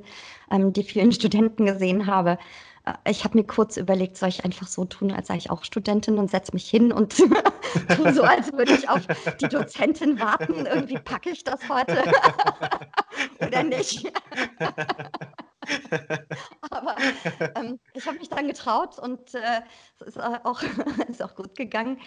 ähm, 0.50 0.72
die 0.72 0.82
vielen 0.82 1.12
Studenten 1.12 1.66
gesehen 1.66 2.06
habe. 2.06 2.38
Äh, 2.84 3.10
ich 3.10 3.24
habe 3.24 3.38
mir 3.38 3.44
kurz 3.44 3.76
überlegt, 3.76 4.16
soll 4.16 4.28
ich 4.28 4.44
einfach 4.44 4.66
so 4.66 4.84
tun, 4.84 5.12
als 5.12 5.28
sei 5.28 5.36
ich 5.36 5.50
auch 5.50 5.64
Studentin 5.64 6.18
und 6.18 6.30
setze 6.30 6.52
mich 6.52 6.68
hin 6.68 6.92
und 6.92 7.16
tue 7.96 8.12
so, 8.12 8.22
als 8.22 8.52
würde 8.52 8.72
ich 8.72 8.88
auf 8.88 9.06
die 9.40 9.48
Dozentin 9.48 10.18
warten. 10.20 10.66
Irgendwie 10.66 10.98
packe 10.98 11.30
ich 11.30 11.44
das 11.44 11.68
heute 11.68 12.02
oder 13.46 13.62
nicht. 13.62 14.12
Aber 16.70 16.96
ähm, 17.56 17.78
ich 17.94 18.06
habe 18.06 18.18
mich 18.18 18.28
dann 18.28 18.46
getraut 18.46 18.98
und 18.98 19.34
äh, 19.34 19.62
es 20.00 20.08
ist 20.08 20.20
auch, 20.20 20.62
ist 21.08 21.22
auch 21.22 21.34
gut 21.34 21.56
gegangen. 21.56 21.98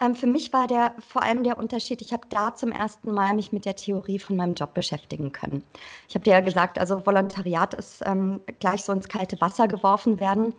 Ähm, 0.00 0.14
für 0.14 0.26
mich 0.26 0.52
war 0.52 0.66
der 0.66 0.94
vor 0.98 1.22
allem 1.22 1.42
der 1.44 1.58
Unterschied, 1.58 2.02
ich 2.02 2.12
habe 2.12 2.26
da 2.28 2.54
zum 2.54 2.72
ersten 2.72 3.12
Mal 3.12 3.34
mich 3.34 3.52
mit 3.52 3.64
der 3.64 3.76
Theorie 3.76 4.18
von 4.18 4.36
meinem 4.36 4.54
Job 4.54 4.74
beschäftigen 4.74 5.32
können. 5.32 5.64
Ich 6.08 6.14
habe 6.14 6.24
dir 6.24 6.32
ja 6.32 6.40
gesagt, 6.40 6.78
also 6.78 7.04
Volontariat 7.04 7.74
ist 7.74 8.02
ähm, 8.06 8.40
gleich 8.60 8.82
so 8.84 8.92
ins 8.92 9.08
kalte 9.08 9.40
Wasser 9.40 9.68
geworfen 9.68 10.20
werden. 10.20 10.54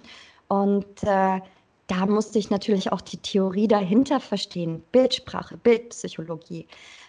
Und 0.47 1.03
äh, 1.03 1.39
da 1.87 2.05
musste 2.05 2.37
ich 2.39 2.49
natürlich 2.49 2.91
auch 2.91 3.01
die 3.01 3.17
Theorie 3.17 3.67
dahinter 3.67 4.19
verstehen. 4.19 4.83
Bildsprache, 4.91 5.57
Bildpsychologie. 5.57 6.67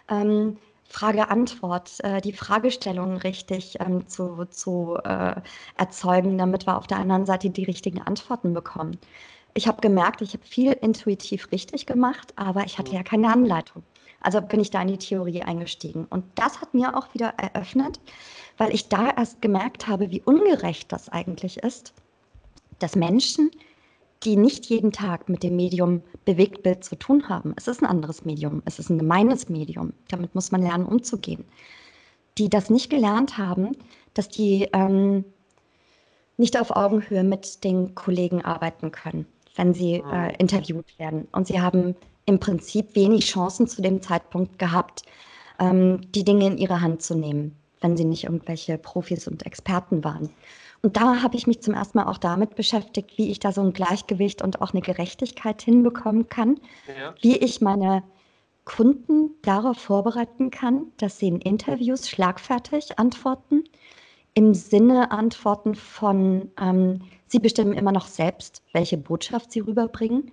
Ähm, 0.09 0.57
Frage-Antwort, 0.91 2.01
äh, 2.01 2.21
die 2.21 2.33
Fragestellungen 2.33 3.17
richtig 3.17 3.79
ähm, 3.81 4.09
zu, 4.09 4.45
zu 4.47 4.99
äh, 5.05 5.37
erzeugen, 5.79 6.37
damit 6.37 6.67
wir 6.67 6.77
auf 6.77 6.89
der 6.89 6.99
anderen 6.99 7.27
Seite 7.27 7.49
die 7.49 7.65
richtigen 7.65 8.03
Antworten 8.03 8.53
bekommen. 8.53 8.99
Ich 9.55 9.69
habe 9.69 9.81
gemerkt, 9.81 10.21
ich 10.21 10.33
habe 10.33 10.45
viel 10.45 10.73
intuitiv 10.73 11.51
richtig 11.53 11.87
gemacht, 11.87 12.33
aber 12.37 12.65
ich 12.65 12.77
hatte 12.77 12.93
ja 12.93 13.05
keine 13.05 13.33
Anleitung. 13.33 13.85
Also 14.21 14.41
bin 14.43 14.61
ich 14.61 14.71
da 14.71 14.83
in 14.83 14.89
die 14.89 14.99
Theorie 14.99 15.43
eingestiegen. 15.43 16.07
Und 16.11 16.25
das 16.35 16.61
hat 16.61 16.75
mir 16.75 16.97
auch 16.97 17.15
wieder 17.15 17.35
eröffnet, 17.37 18.01
weil 18.59 18.75
ich 18.75 18.89
da 18.89 19.11
erst 19.11 19.41
gemerkt 19.41 19.87
habe, 19.87 20.11
wie 20.11 20.23
ungerecht 20.23 20.93
das 20.93 21.09
eigentlich 21.09 21.59
ist, 21.59 21.95
dass 22.81 22.97
Menschen, 22.97 23.51
die 24.25 24.37
nicht 24.37 24.67
jeden 24.67 24.93
Tag 24.93 25.29
mit 25.29 25.43
dem 25.43 25.57
Medium 25.57 26.03
Bewegtbild 26.25 26.85
zu 26.85 26.97
tun 26.97 27.29
haben, 27.29 27.55
es 27.57 27.69
ist 27.69 27.83
ein 27.83 27.87
anderes 27.87 28.25
Medium, 28.25 28.63
es 28.67 28.79
ist 28.79 28.91
ein 28.91 28.99
gemeines 28.99 29.49
Medium, 29.49 29.93
damit 30.09 30.35
muss 30.35 30.53
man 30.53 30.63
lernen, 30.63 30.85
umzugehen, 30.85 31.45
die 32.39 32.49
das 32.49 32.71
nicht 32.71 32.91
gelernt 32.91 33.39
haben, 33.39 33.77
dass 34.15 34.29
die 34.29 34.69
ähm, 34.73 35.25
nicht 36.37 36.61
auf 36.61 36.71
Augenhöhe 36.71 37.25
mit 37.25 37.65
den 37.65 37.95
Kollegen 37.95 38.43
arbeiten 38.45 38.91
können 38.93 39.27
wenn 39.57 39.75
sie 39.75 40.03
ah. 40.05 40.27
äh, 40.27 40.37
interviewt 40.39 40.99
werden. 40.99 41.29
Und 41.33 41.47
sie 41.47 41.61
haben 41.61 41.95
im 42.27 42.39
Prinzip 42.39 42.95
wenig 42.95 43.27
Chancen 43.27 43.67
zu 43.67 43.83
dem 43.83 44.03
Zeitpunkt 44.03 44.59
gehabt, 44.59 45.03
ähm, 45.59 46.01
die 46.13 46.25
Dinge 46.25 46.47
in 46.47 46.59
ihre 46.59 46.81
Hand 46.81 47.03
zu 47.03 47.15
nehmen, 47.15 47.57
wenn 47.81 47.97
sie 47.97 48.05
nicht 48.05 48.25
irgendwelche 48.25 48.79
Profis 48.79 49.27
und 49.27 49.45
Experten 49.45 50.05
waren. 50.05 50.31
Und 50.83 50.97
da 50.97 51.23
habe 51.23 51.37
ich 51.37 51.47
mich 51.47 51.61
zum 51.61 51.75
ersten 51.75 51.99
Mal 51.99 52.07
auch 52.07 52.19
damit 52.19 52.55
beschäftigt, 52.55 53.19
wie 53.19 53.31
ich 53.31 53.39
da 53.39 53.53
so 53.53 53.61
ein 53.61 53.73
Gleichgewicht 53.73 54.43
und 54.43 54.63
auch 54.63 54.73
eine 54.73 54.81
Gerechtigkeit 54.81 55.61
hinbekommen 55.61 56.29
kann, 56.29 56.59
ja. 56.89 57.15
wie 57.21 57.37
ich 57.37 57.61
meine 57.61 58.03
Kunden 58.65 59.31
darauf 59.43 59.79
vorbereiten 59.79 60.51
kann, 60.51 60.87
dass 60.97 61.19
sie 61.19 61.29
in 61.29 61.41
Interviews 61.41 62.09
schlagfertig 62.09 62.99
antworten, 62.99 63.65
im 64.35 64.55
Sinne 64.55 65.11
antworten 65.11 65.75
von, 65.75 66.51
ähm, 66.59 67.03
sie 67.27 67.41
bestimmen 67.41 67.73
immer 67.73 67.93
noch 67.93 68.07
selbst, 68.07 68.63
welche 68.73 68.97
Botschaft 68.97 69.53
sie 69.53 69.61
rüberbringen 69.61 70.31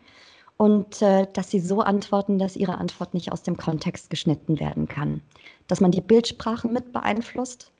und 0.57 1.01
äh, 1.01 1.27
dass 1.33 1.51
sie 1.51 1.59
so 1.59 1.81
antworten, 1.81 2.39
dass 2.39 2.55
ihre 2.55 2.77
Antwort 2.77 3.13
nicht 3.13 3.31
aus 3.31 3.43
dem 3.43 3.57
Kontext 3.57 4.09
geschnitten 4.09 4.59
werden 4.59 4.87
kann. 4.87 5.21
Dass 5.67 5.81
man 5.81 5.91
die 5.91 6.01
Bildsprache 6.01 6.67
mit 6.67 6.91
beeinflusst. 6.91 7.71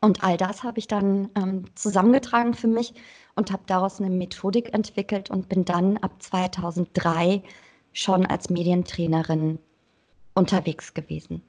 Und 0.00 0.24
all 0.24 0.36
das 0.36 0.62
habe 0.62 0.78
ich 0.78 0.88
dann 0.88 1.30
ähm, 1.36 1.64
zusammengetragen 1.74 2.54
für 2.54 2.68
mich 2.68 2.94
und 3.34 3.52
habe 3.52 3.62
daraus 3.66 4.00
eine 4.00 4.10
Methodik 4.10 4.72
entwickelt 4.72 5.30
und 5.30 5.48
bin 5.48 5.64
dann 5.64 5.98
ab 5.98 6.12
2003 6.20 7.42
schon 7.92 8.24
als 8.26 8.48
Medientrainerin 8.48 9.58
unterwegs 10.34 10.94
gewesen. 10.94 11.42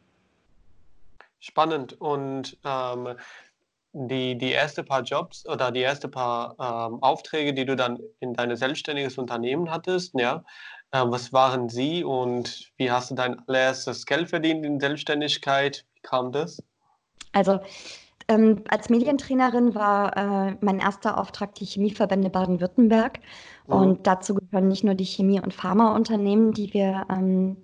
Spannend. 1.40 2.00
Und 2.02 2.58
ähm, 2.66 3.16
die, 3.94 4.38
die 4.38 4.52
erste 4.52 4.84
paar 4.84 5.02
Jobs 5.04 5.46
oder 5.48 5.72
die 5.72 5.82
erste 5.82 6.08
paar 6.08 6.56
ähm, 6.60 7.02
Aufträge, 7.02 7.54
die 7.54 7.66
du 7.66 7.76
dann 7.76 8.00
in 8.20 8.34
dein 8.34 8.56
selbstständiges 8.56 9.18
Unternehmen 9.18 9.72
hattest, 9.72 10.14
ja, 10.14 10.44
äh, 10.92 11.04
was 11.06 11.34
waren 11.34 11.70
sie 11.70 12.04
und 12.04 12.72
wie 12.78 12.92
hast 12.92 13.12
du 13.12 13.16
dein 13.16 13.40
allererstes 13.48 14.06
Geld 14.06 14.30
verdient 14.30 14.66
in 14.66 14.80
Selbstständigkeit? 14.80 15.86
Wie 15.96 16.02
kam 16.02 16.32
das? 16.32 16.62
Also 17.34 17.60
ähm, 18.32 18.64
als 18.70 18.90
Medientrainerin 18.90 19.76
war 19.76 20.16
äh, 20.16 20.58
mein 20.62 20.80
erster 20.80 21.18
Auftrag 21.18 21.56
die 21.56 21.66
Chemieverbände 21.66 22.30
Baden-Württemberg. 22.30 23.20
Mhm. 23.68 23.74
Und 23.74 24.08
dazu 24.08 24.36
gehören 24.36 24.68
nicht 24.68 24.84
nur 24.84 24.96
die 24.96 25.06
Chemie- 25.06 25.42
und 25.42 25.54
Pharmaunternehmen, 25.54 26.54
die 26.54 26.74
wir 26.74 27.06
ähm, 27.10 27.58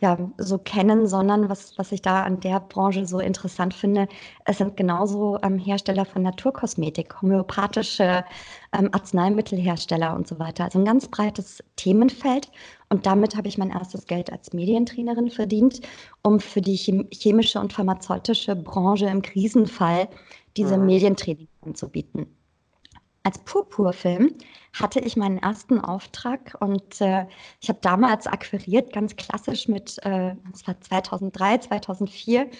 ja, 0.00 0.16
so 0.38 0.58
kennen, 0.58 1.08
sondern 1.08 1.48
was, 1.48 1.76
was 1.76 1.90
ich 1.90 2.02
da 2.02 2.22
an 2.22 2.38
der 2.40 2.60
Branche 2.60 3.04
so 3.06 3.18
interessant 3.18 3.74
finde, 3.74 4.06
es 4.44 4.58
sind 4.58 4.76
genauso 4.76 5.38
ähm, 5.42 5.58
Hersteller 5.58 6.04
von 6.04 6.22
Naturkosmetik, 6.22 7.20
homöopathische 7.20 8.24
ähm, 8.72 8.90
Arzneimittelhersteller 8.92 10.14
und 10.14 10.28
so 10.28 10.38
weiter. 10.38 10.64
Also 10.64 10.78
ein 10.78 10.84
ganz 10.84 11.08
breites 11.08 11.64
Themenfeld. 11.76 12.48
Und 12.90 13.06
damit 13.06 13.36
habe 13.36 13.48
ich 13.48 13.58
mein 13.58 13.70
erstes 13.70 14.06
Geld 14.06 14.32
als 14.32 14.52
Medientrainerin 14.52 15.30
verdient, 15.30 15.80
um 16.22 16.40
für 16.40 16.62
die 16.62 16.76
chemische 16.76 17.60
und 17.60 17.72
pharmazeutische 17.72 18.56
Branche 18.56 19.06
im 19.06 19.22
Krisenfall 19.22 20.08
diese 20.56 20.78
mhm. 20.78 20.86
Medientraining 20.86 21.48
anzubieten. 21.64 22.26
als 23.24 23.38
Purpurfilm 23.40 24.34
hatte 24.72 25.00
ich 25.00 25.16
meinen 25.16 25.38
ersten 25.38 25.80
Auftrag 25.80 26.56
und 26.60 27.00
äh, 27.00 27.26
ich 27.60 27.68
habe 27.68 27.78
damals 27.82 28.26
akquiriert, 28.26 28.92
ganz 28.92 29.16
klassisch 29.16 29.68
mit, 29.68 29.98
äh, 30.04 30.34
das 30.50 30.66
war 30.66 30.80
2003, 30.80 31.58
2004, 31.58 32.50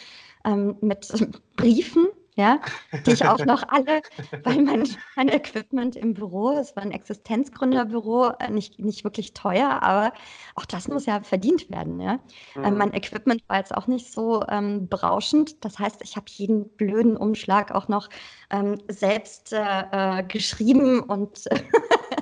ähm, 0.45 0.77
mit 0.81 1.09
Briefen 1.57 2.09
ja, 2.39 2.61
die 3.05 3.11
ich 3.11 3.27
auch 3.27 3.45
noch 3.45 3.65
alle, 3.69 4.01
weil 4.45 4.63
mein, 4.63 4.89
mein 5.17 5.29
Equipment 5.29 5.97
im 5.97 6.15
Büro, 6.15 6.53
es 6.53 6.77
war 6.77 6.85
ein 6.85 6.93
Existenzgründerbüro, 6.93 8.31
äh, 8.39 8.51
nicht, 8.51 8.79
nicht 8.79 9.03
wirklich 9.03 9.35
teuer, 9.35 9.83
aber 9.83 10.13
auch 10.55 10.65
das 10.65 10.87
muss 10.87 11.05
ja 11.05 11.21
verdient 11.21 11.69
werden. 11.69 12.01
Ja? 12.01 12.21
Ähm, 12.55 12.73
mhm. 12.73 12.79
Mein 12.79 12.95
Equipment 12.95 13.43
war 13.49 13.59
jetzt 13.59 13.77
auch 13.77 13.89
nicht 13.89 14.13
so 14.13 14.45
ähm, 14.49 14.89
berauschend. 14.89 15.65
Das 15.65 15.81
heißt, 15.81 16.01
ich 16.03 16.15
habe 16.15 16.27
jeden 16.29 16.69
blöden 16.77 17.17
Umschlag 17.17 17.73
auch 17.73 17.89
noch 17.89 18.09
ähm, 18.51 18.81
selbst 18.87 19.53
äh, 19.53 20.21
äh 20.21 20.23
geschrieben 20.23 21.01
und 21.01 21.45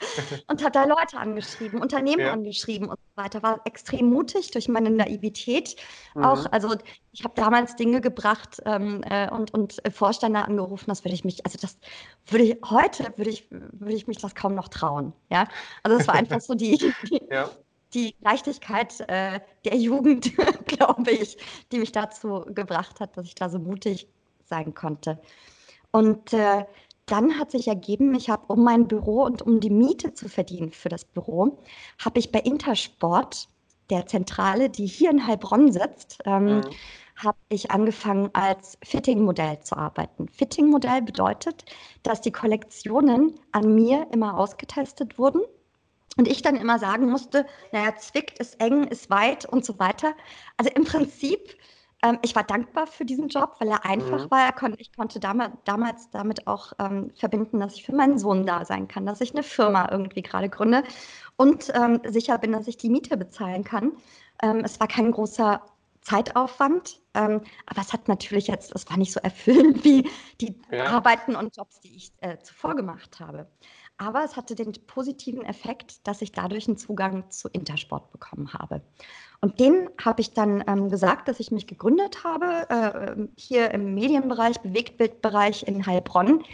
und 0.48 0.64
hat 0.64 0.76
da 0.76 0.84
Leute 0.84 1.18
angeschrieben, 1.18 1.80
Unternehmen 1.80 2.20
ja. 2.20 2.32
angeschrieben 2.32 2.88
und 2.88 2.98
so 2.98 3.22
weiter. 3.22 3.42
War 3.42 3.60
extrem 3.64 4.10
mutig 4.10 4.50
durch 4.50 4.68
meine 4.68 4.90
Naivität. 4.90 5.76
Mhm. 6.14 6.24
Auch, 6.24 6.46
also 6.50 6.74
ich 7.12 7.24
habe 7.24 7.34
damals 7.34 7.76
Dinge 7.76 8.00
gebracht 8.00 8.60
ähm, 8.64 9.02
äh, 9.04 9.30
und, 9.30 9.52
und 9.52 9.82
Vorstände 9.92 10.42
angerufen, 10.42 10.86
das 10.88 11.04
würde 11.04 11.14
ich 11.14 11.24
mich, 11.24 11.44
also 11.44 11.58
das 11.60 11.78
würde 12.26 12.44
ich, 12.44 12.58
heute 12.68 13.12
würde 13.16 13.30
ich, 13.30 13.46
würde 13.50 13.94
ich 13.94 14.06
mich 14.06 14.18
das 14.18 14.34
kaum 14.34 14.54
noch 14.54 14.68
trauen. 14.68 15.12
Ja, 15.30 15.46
also 15.82 15.98
es 15.98 16.06
war 16.06 16.14
einfach 16.14 16.40
so 16.40 16.54
die, 16.54 16.78
die, 17.08 17.22
ja. 17.30 17.50
die 17.94 18.14
Leichtigkeit 18.20 19.00
äh, 19.08 19.40
der 19.64 19.76
Jugend, 19.76 20.32
glaube 20.66 21.10
ich, 21.10 21.36
die 21.72 21.78
mich 21.78 21.92
dazu 21.92 22.44
gebracht 22.48 23.00
hat, 23.00 23.16
dass 23.16 23.26
ich 23.26 23.34
da 23.34 23.48
so 23.48 23.58
mutig 23.58 24.08
sein 24.44 24.74
konnte. 24.74 25.20
Und 25.92 26.32
äh, 26.32 26.64
dann 27.10 27.38
hat 27.38 27.50
sich 27.50 27.68
ergeben, 27.68 28.14
ich 28.14 28.30
habe, 28.30 28.44
um 28.52 28.62
mein 28.62 28.88
Büro 28.88 29.24
und 29.24 29.42
um 29.42 29.60
die 29.60 29.70
Miete 29.70 30.14
zu 30.14 30.28
verdienen 30.28 30.70
für 30.70 30.88
das 30.88 31.04
Büro, 31.04 31.58
habe 31.98 32.18
ich 32.18 32.32
bei 32.32 32.40
Intersport, 32.40 33.48
der 33.90 34.06
Zentrale, 34.06 34.70
die 34.70 34.86
hier 34.86 35.10
in 35.10 35.26
Heilbronn 35.26 35.72
sitzt, 35.72 36.18
ähm, 36.24 36.58
mhm. 36.58 36.62
habe 37.16 37.38
ich 37.48 37.70
angefangen 37.70 38.30
als 38.32 38.78
Fitting-Modell 38.84 39.60
zu 39.60 39.76
arbeiten. 39.76 40.28
Fitting-Modell 40.28 41.02
bedeutet, 41.02 41.64
dass 42.04 42.20
die 42.20 42.30
Kollektionen 42.30 43.34
an 43.52 43.74
mir 43.74 44.06
immer 44.12 44.38
ausgetestet 44.38 45.18
wurden 45.18 45.42
und 46.16 46.28
ich 46.28 46.42
dann 46.42 46.56
immer 46.56 46.78
sagen 46.78 47.10
musste, 47.10 47.46
naja, 47.72 47.96
zwickt, 47.96 48.38
ist 48.38 48.60
eng, 48.60 48.84
ist 48.84 49.10
weit 49.10 49.44
und 49.44 49.64
so 49.64 49.78
weiter. 49.78 50.12
Also 50.56 50.70
im 50.74 50.84
Prinzip 50.84 51.56
ähm, 52.02 52.18
ich 52.22 52.34
war 52.34 52.44
dankbar 52.44 52.86
für 52.86 53.04
diesen 53.04 53.28
Job, 53.28 53.56
weil 53.58 53.68
er 53.68 53.84
einfach 53.84 54.26
mhm. 54.26 54.30
war. 54.30 54.44
Er 54.44 54.52
kon 54.52 54.74
ich 54.78 54.92
konnte 54.94 55.20
damals, 55.20 55.52
damals 55.64 56.10
damit 56.10 56.46
auch 56.46 56.72
ähm, 56.78 57.10
verbinden, 57.14 57.60
dass 57.60 57.74
ich 57.74 57.84
für 57.84 57.94
meinen 57.94 58.18
Sohn 58.18 58.46
da 58.46 58.64
sein 58.64 58.88
kann, 58.88 59.06
dass 59.06 59.20
ich 59.20 59.32
eine 59.32 59.42
Firma 59.42 59.88
irgendwie 59.90 60.22
gerade 60.22 60.48
gründe 60.48 60.82
und 61.36 61.72
ähm, 61.74 62.00
sicher 62.06 62.38
bin, 62.38 62.52
dass 62.52 62.68
ich 62.68 62.76
die 62.76 62.90
Miete 62.90 63.16
bezahlen 63.16 63.64
kann. 63.64 63.92
Ähm, 64.42 64.62
es 64.64 64.80
war 64.80 64.88
kein 64.88 65.10
großer 65.12 65.62
Zeitaufwand, 66.02 67.00
ähm, 67.14 67.42
aber 67.66 67.80
es 67.82 67.92
hat 67.92 68.08
natürlich 68.08 68.46
jetzt, 68.46 68.74
es 68.74 68.88
war 68.88 68.96
nicht 68.96 69.12
so 69.12 69.20
erfüllend 69.20 69.84
wie 69.84 70.08
die 70.40 70.58
ja. 70.70 70.86
Arbeiten 70.86 71.36
und 71.36 71.56
Jobs, 71.56 71.80
die 71.80 71.94
ich 71.94 72.12
äh, 72.20 72.38
zuvor 72.38 72.74
gemacht 72.74 73.20
habe. 73.20 73.46
Aber 73.98 74.24
es 74.24 74.34
hatte 74.34 74.54
den 74.54 74.72
positiven 74.86 75.44
Effekt, 75.44 76.06
dass 76.08 76.22
ich 76.22 76.32
dadurch 76.32 76.66
einen 76.68 76.78
Zugang 76.78 77.30
zu 77.30 77.48
Intersport 77.48 78.10
bekommen 78.12 78.54
habe. 78.54 78.80
Und 79.42 79.58
den 79.58 79.88
habe 80.04 80.20
ich 80.20 80.34
dann 80.34 80.62
ähm, 80.66 80.90
gesagt, 80.90 81.28
dass 81.28 81.40
ich 81.40 81.50
mich 81.50 81.66
gegründet 81.66 82.24
habe, 82.24 82.68
äh, 82.68 83.26
hier 83.36 83.70
im 83.70 83.94
Medienbereich, 83.94 84.60
Bewegtbildbereich 84.60 85.66
in 85.66 85.86
Heilbronn. 85.86 86.44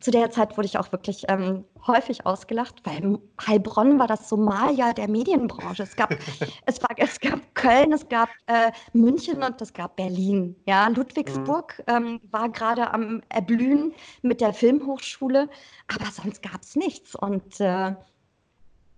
Zu 0.00 0.10
der 0.10 0.32
Zeit 0.32 0.56
wurde 0.56 0.66
ich 0.66 0.76
auch 0.78 0.90
wirklich 0.90 1.26
ähm, 1.28 1.64
häufig 1.86 2.26
ausgelacht, 2.26 2.82
weil 2.82 3.20
Heilbronn 3.46 4.00
war 4.00 4.08
das 4.08 4.28
Somalia 4.28 4.92
der 4.92 5.08
Medienbranche. 5.08 5.84
Es 5.84 5.94
gab, 5.94 6.10
es 6.66 6.82
war, 6.82 6.90
es 6.96 7.20
gab 7.20 7.38
Köln, 7.54 7.92
es 7.92 8.08
gab 8.08 8.28
äh, 8.46 8.72
München 8.92 9.44
und 9.44 9.62
es 9.62 9.72
gab 9.72 9.94
Berlin. 9.94 10.56
Ja, 10.66 10.88
Ludwigsburg 10.88 11.80
mhm. 11.86 11.94
ähm, 11.94 12.20
war 12.32 12.48
gerade 12.48 12.92
am 12.92 13.22
Erblühen 13.28 13.94
mit 14.22 14.40
der 14.40 14.52
Filmhochschule, 14.52 15.48
aber 15.86 16.10
sonst 16.10 16.42
gab 16.42 16.62
es 16.62 16.74
nichts. 16.74 17.14
Und 17.14 17.60
äh, 17.60 17.94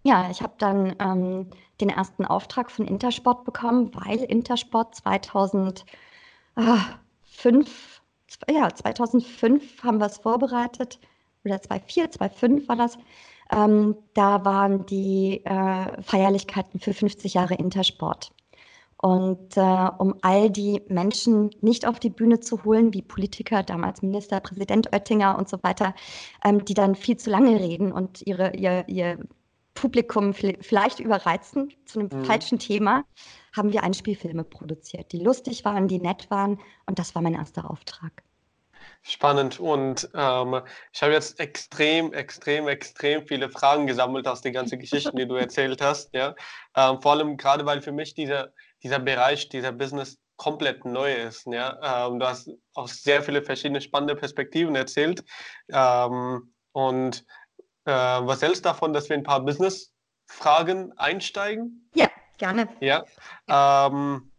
ja, 0.05 0.31
ich 0.31 0.43
habe 0.43 0.55
dann 0.59 0.95
ähm, 1.01 1.51
den 1.81 1.89
ersten 1.89 2.25
Auftrag 2.27 2.71
von 2.71 2.87
Intersport 2.87 3.45
bekommen, 3.45 3.91
weil 3.95 4.19
Intersport 4.19 4.95
2005, 4.95 5.85
ja, 8.49 8.73
2005 8.73 9.83
haben 9.83 9.99
wir 9.99 10.07
es 10.07 10.19
vorbereitet, 10.19 11.01
oder 11.45 11.61
2004, 11.61 12.11
2005 12.13 12.69
war 12.69 12.77
das. 12.77 12.99
Ähm, 13.51 13.97
da 14.15 14.45
waren 14.45 14.87
die 14.87 15.45
äh, 15.45 16.03
Feierlichkeiten 16.03 16.81
für 16.81 16.95
50 16.95 17.35
Jahre 17.35 17.55
Intersport. 17.55 18.33
Und 18.99 19.57
äh, 19.57 19.89
um 19.99 20.15
all 20.23 20.51
die 20.51 20.83
Menschen 20.89 21.51
nicht 21.61 21.87
auf 21.87 22.01
die 22.01 22.11
Bühne 22.11 22.41
zu 22.41 22.65
holen, 22.65 22.95
wie 22.95 23.03
Politiker, 23.03 23.63
damals 23.63 24.01
Ministerpräsident 24.03 24.93
Oettinger 24.95 25.37
und 25.39 25.49
so 25.49 25.63
weiter, 25.63 25.95
ähm, 26.43 26.65
die 26.65 26.75
dann 26.75 26.95
viel 26.95 27.17
zu 27.19 27.31
lange 27.31 27.61
reden 27.61 27.93
und 27.93 28.23
ihre, 28.27 28.55
ihr, 28.57 28.89
ihr 28.89 29.19
Publikum 29.75 30.35
vielleicht 30.35 31.01
überreizen 31.01 31.73
zu 31.85 32.01
einem 32.01 32.09
mhm. 32.13 32.25
falschen 32.25 32.59
Thema, 32.59 33.05
haben 33.55 33.73
wir 33.73 33.83
Einspielfilme 33.83 34.45
produziert, 34.45 35.13
die 35.13 35.19
lustig 35.19 35.65
waren, 35.65 35.89
die 35.89 35.99
nett 35.99 36.31
waren. 36.31 36.61
Und 36.87 36.99
das 36.99 37.15
war 37.15 37.23
mein 37.23 37.35
erster 37.35 37.71
Auftrag. 37.71 38.23
Spannend. 39.03 39.61
Und 39.61 40.09
ähm, 40.15 40.63
ich 40.93 41.03
habe 41.03 41.13
jetzt 41.13 41.39
extrem, 41.39 42.13
extrem, 42.13 42.69
extrem 42.69 43.27
viele 43.27 43.51
Fragen 43.51 43.87
gesammelt 43.87 44.27
aus 44.27 44.41
den 44.41 44.55
ganzen 44.55 44.79
Geschichten, 44.79 45.17
die 45.17 45.29
du 45.29 45.35
erzählt 45.35 45.83
hast. 45.83 46.15
Ja? 46.15 46.35
Ähm, 46.75 47.03
vor 47.03 47.13
allem 47.13 47.37
gerade, 47.37 47.67
weil 47.67 47.83
für 47.83 47.93
mich 47.93 48.15
dieser, 48.15 48.53
dieser 48.83 48.99
Bereich, 48.99 49.49
dieser 49.49 49.73
Business 49.73 50.19
komplett 50.37 50.85
neu 50.85 51.13
ist. 51.13 51.47
Ja? 51.47 52.07
Ähm, 52.09 52.19
du 52.19 52.27
hast 52.27 52.51
auch 52.75 52.89
sehr 52.89 53.23
viele 53.23 53.43
verschiedene 53.43 53.81
spannende 53.81 54.17
Perspektiven 54.17 54.75
erzählt. 54.75 55.23
Ähm, 55.71 56.55
und 56.73 57.25
äh, 57.85 57.93
was 57.93 58.43
hältst 58.43 58.65
du 58.65 58.69
davon, 58.69 58.93
dass 58.93 59.09
wir 59.09 59.17
ein 59.17 59.23
paar 59.23 59.41
Business-Fragen 59.41 60.93
einsteigen? 60.99 61.89
Ja, 61.95 62.09
gerne. 62.39 62.69
Ja. 62.81 63.05
Ähm, 63.49 64.31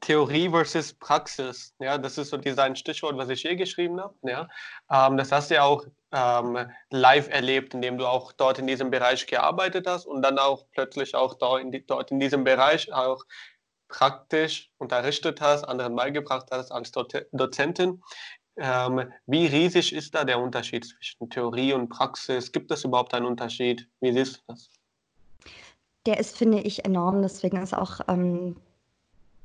Theorie 0.00 0.48
versus 0.48 0.92
Praxis. 0.92 1.74
Ja, 1.80 1.98
das 1.98 2.18
ist 2.18 2.30
so 2.30 2.38
ein 2.38 2.76
Stichwort, 2.76 3.16
was 3.16 3.28
ich 3.28 3.42
hier 3.42 3.56
geschrieben 3.56 4.00
habe. 4.00 4.14
Ja, 4.22 4.48
ähm, 4.90 5.16
das 5.16 5.32
hast 5.32 5.50
du 5.50 5.54
ja 5.54 5.64
auch 5.64 5.84
ähm, 6.12 6.70
live 6.90 7.28
erlebt, 7.28 7.74
indem 7.74 7.98
du 7.98 8.06
auch 8.06 8.32
dort 8.32 8.58
in 8.58 8.66
diesem 8.66 8.90
Bereich 8.90 9.26
gearbeitet 9.26 9.86
hast 9.86 10.06
und 10.06 10.22
dann 10.22 10.38
auch 10.38 10.66
plötzlich 10.72 11.14
auch 11.14 11.34
dort 11.34 11.60
in, 11.62 11.72
die, 11.72 11.84
dort 11.84 12.10
in 12.10 12.20
diesem 12.20 12.44
Bereich 12.44 12.92
auch 12.92 13.24
praktisch 13.88 14.70
unterrichtet 14.78 15.40
hast, 15.40 15.64
anderen 15.64 15.94
beigebracht 15.96 16.48
hast 16.50 16.70
als 16.72 16.92
Dozentin. 17.32 18.02
Ähm, 18.56 19.02
wie 19.26 19.46
riesig 19.46 19.94
ist 19.94 20.14
da 20.14 20.24
der 20.24 20.40
Unterschied 20.40 20.84
zwischen 20.84 21.28
Theorie 21.28 21.74
und 21.74 21.88
Praxis? 21.88 22.50
Gibt 22.52 22.70
es 22.70 22.84
überhaupt 22.84 23.12
einen 23.12 23.26
Unterschied? 23.26 23.88
Wie 24.00 24.12
siehst 24.12 24.36
du 24.36 24.40
das? 24.48 24.70
Der 26.06 26.18
ist, 26.18 26.36
finde 26.36 26.60
ich, 26.60 26.84
enorm. 26.84 27.22
Deswegen 27.22 27.58
ist 27.58 27.74
auch 27.74 28.00
ähm, 28.08 28.56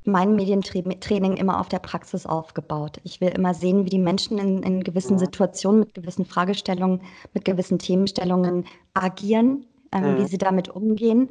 mein 0.04 0.34
Medientraining 0.34 1.36
immer 1.36 1.60
auf 1.60 1.68
der 1.68 1.80
Praxis 1.80 2.24
aufgebaut. 2.24 3.00
Ich 3.04 3.20
will 3.20 3.28
immer 3.28 3.52
sehen, 3.52 3.84
wie 3.84 3.90
die 3.90 3.98
Menschen 3.98 4.38
in, 4.38 4.62
in 4.62 4.82
gewissen 4.82 5.18
Situationen 5.18 5.80
mit 5.80 5.94
gewissen 5.94 6.24
Fragestellungen, 6.24 7.02
mit 7.34 7.44
gewissen 7.44 7.78
Themenstellungen 7.78 8.64
agieren, 8.94 9.66
ähm, 9.92 10.14
mhm. 10.14 10.18
wie 10.18 10.26
sie 10.26 10.38
damit 10.38 10.68
umgehen 10.68 11.28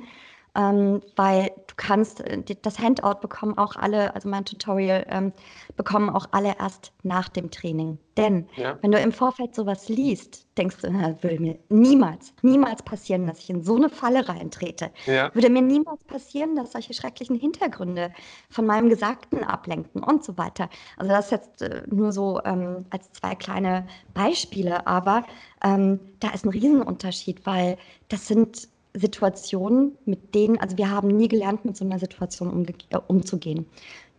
ähm, 0.56 1.02
weil 1.16 1.52
du 1.68 1.76
kannst, 1.78 2.22
äh, 2.22 2.44
das 2.62 2.80
Handout 2.80 3.22
bekommen 3.22 3.58
auch 3.58 3.76
alle, 3.76 4.14
also 4.16 4.28
mein 4.28 4.46
Tutorial 4.46 5.06
ähm, 5.10 5.32
bekommen 5.78 6.10
auch 6.10 6.28
alle 6.32 6.58
erst 6.60 6.92
nach 7.04 7.30
dem 7.30 7.52
Training. 7.52 7.98
Denn 8.18 8.48
ja. 8.58 8.78
wenn 8.82 8.92
du 8.92 9.00
im 9.00 9.14
Vorfeld 9.14 9.56
sowas 9.56 9.88
liest, 9.88 10.46
denkst 10.58 10.78
du, 10.82 10.92
na, 10.92 11.16
würde 11.24 11.40
mir 11.40 11.58
niemals, 11.70 12.34
niemals 12.42 12.84
passieren, 12.84 13.26
dass 13.26 13.40
ich 13.40 13.50
in 13.50 13.64
so 13.64 13.78
eine 13.78 13.90
Falle 13.90 14.28
reintrete. 14.28 14.92
Ja. 15.06 15.34
Würde 15.34 15.50
mir 15.50 15.62
niemals 15.62 16.04
passieren, 16.04 16.56
dass 16.58 16.74
solche 16.74 16.94
schrecklichen 16.94 17.38
Hintergründe 17.38 18.12
von 18.50 18.66
meinem 18.66 18.90
Gesagten 18.90 19.46
ablenken 19.46 20.04
und 20.04 20.26
so 20.26 20.38
weiter. 20.38 20.70
Also 20.98 21.12
das 21.12 21.32
jetzt 21.32 21.62
äh, 21.62 21.84
nur 21.88 22.12
so 22.12 22.42
ähm, 22.44 22.86
als 22.90 23.10
zwei 23.14 23.36
kleine 23.36 23.88
Beispiele, 24.14 24.86
aber 24.86 25.24
ähm, 25.64 26.02
da 26.20 26.32
ist 26.32 26.46
ein 26.46 26.50
Riesenunterschied, 26.50 27.46
weil 27.46 27.78
das 28.10 28.28
sind 28.28 28.68
Situationen, 28.94 29.98
mit 30.06 30.36
denen, 30.36 30.58
also 30.60 30.78
wir 30.78 30.90
haben 30.90 31.08
nie 31.10 31.28
gelernt, 31.28 31.66
mit 31.66 31.78
so 31.78 31.86
einer 31.86 32.00
Situation 32.00 32.50
umge 32.50 32.74
äh, 32.90 32.98
umzugehen. 33.08 33.66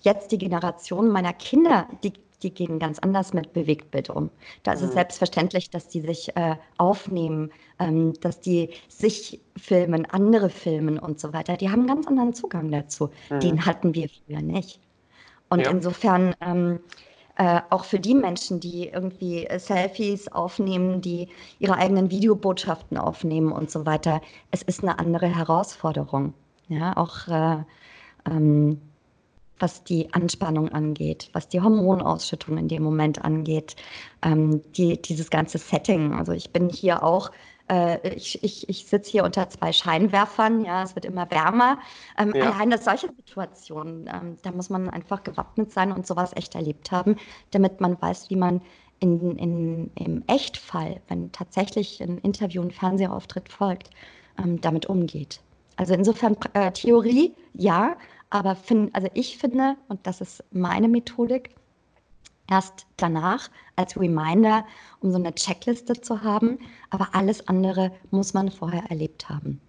Jetzt 0.00 0.32
die 0.32 0.38
Generation 0.38 1.08
meiner 1.08 1.32
Kinder, 1.32 1.88
die, 2.02 2.12
die 2.42 2.52
gehen 2.52 2.78
ganz 2.78 2.98
anders 2.98 3.32
mit 3.34 3.52
Bewegtbild 3.52 4.10
um. 4.10 4.30
Da 4.62 4.72
ist 4.72 4.80
mhm. 4.80 4.88
es 4.88 4.94
selbstverständlich, 4.94 5.70
dass 5.70 5.88
die 5.88 6.00
sich 6.00 6.34
äh, 6.36 6.56
aufnehmen, 6.78 7.52
ähm, 7.78 8.14
dass 8.20 8.40
die 8.40 8.70
sich 8.88 9.40
filmen, 9.56 10.06
andere 10.06 10.50
filmen 10.50 10.98
und 10.98 11.20
so 11.20 11.32
weiter. 11.32 11.56
Die 11.56 11.68
haben 11.68 11.80
einen 11.80 11.88
ganz 11.88 12.06
anderen 12.06 12.34
Zugang 12.34 12.70
dazu. 12.70 13.10
Mhm. 13.30 13.40
Den 13.40 13.66
hatten 13.66 13.94
wir 13.94 14.08
früher 14.08 14.42
nicht. 14.42 14.80
Und 15.50 15.60
ja. 15.60 15.70
insofern 15.70 16.34
ähm, 16.40 16.80
äh, 17.36 17.60
auch 17.70 17.84
für 17.84 17.98
die 17.98 18.14
Menschen, 18.14 18.60
die 18.60 18.88
irgendwie 18.88 19.46
äh, 19.46 19.58
Selfies 19.58 20.28
aufnehmen, 20.28 21.00
die 21.00 21.28
ihre 21.58 21.76
eigenen 21.76 22.10
Videobotschaften 22.10 22.98
aufnehmen 22.98 23.52
und 23.52 23.70
so 23.70 23.86
weiter, 23.86 24.20
es 24.50 24.62
ist 24.62 24.82
eine 24.82 24.98
andere 24.98 25.26
Herausforderung. 25.26 26.34
Ja, 26.68 26.96
auch 26.96 27.28
äh, 27.28 27.58
ähm, 28.26 28.80
was 29.58 29.84
die 29.84 30.12
Anspannung 30.12 30.70
angeht, 30.70 31.30
was 31.32 31.48
die 31.48 31.60
Hormonausschüttung 31.60 32.58
in 32.58 32.68
dem 32.68 32.82
Moment 32.82 33.24
angeht, 33.24 33.76
ähm, 34.22 34.60
die, 34.72 35.00
dieses 35.00 35.30
ganze 35.30 35.58
Setting. 35.58 36.14
Also 36.14 36.32
ich 36.32 36.50
bin 36.50 36.68
hier 36.68 37.02
auch 37.02 37.30
äh, 37.72 38.14
ich, 38.14 38.42
ich, 38.44 38.68
ich 38.68 38.86
sitze 38.86 39.10
hier 39.10 39.24
unter 39.24 39.48
zwei 39.48 39.72
Scheinwerfern, 39.72 40.64
ja, 40.64 40.82
es 40.82 40.94
wird 40.94 41.06
immer 41.06 41.30
wärmer. 41.30 41.78
Ähm, 42.18 42.32
ja. 42.34 42.50
Allein 42.50 42.70
das 42.70 42.84
solche 42.84 43.08
Situationen, 43.16 44.08
ähm, 44.12 44.36
da 44.42 44.52
muss 44.52 44.68
man 44.68 44.90
einfach 44.90 45.22
gewappnet 45.22 45.72
sein 45.72 45.90
und 45.90 46.06
sowas 46.06 46.32
echt 46.36 46.54
erlebt 46.54 46.92
haben, 46.92 47.16
damit 47.50 47.80
man 47.80 48.00
weiß, 48.00 48.28
wie 48.28 48.36
man 48.36 48.60
in, 49.00 49.38
in, 49.38 49.90
im 49.94 50.22
Echtfall, 50.26 51.00
wenn 51.08 51.32
tatsächlich 51.32 52.02
ein 52.02 52.18
Interview, 52.18 52.62
ein 52.62 52.70
Fernsehauftritt 52.70 53.48
folgt, 53.48 53.90
ähm, 54.38 54.60
damit 54.60 54.86
umgeht. 54.86 55.40
Also 55.76 55.94
insofern 55.94 56.36
äh, 56.52 56.70
Theorie, 56.72 57.34
ja, 57.54 57.96
aber 58.30 58.54
find, 58.54 58.94
also 58.94 59.08
ich 59.14 59.38
finde, 59.38 59.76
und 59.88 60.06
das 60.06 60.20
ist 60.20 60.44
meine 60.52 60.88
Methodik, 60.88 61.54
erst 62.52 62.86
danach 62.98 63.48
als 63.76 63.98
Reminder, 63.98 64.66
um 65.00 65.10
so 65.10 65.18
eine 65.18 65.34
Checkliste 65.34 65.94
zu 65.94 66.22
haben. 66.22 66.58
Aber 66.90 67.08
alles 67.12 67.48
andere 67.48 67.90
muss 68.10 68.34
man 68.34 68.50
vorher 68.50 68.84
erlebt 68.90 69.28
haben. 69.28 69.60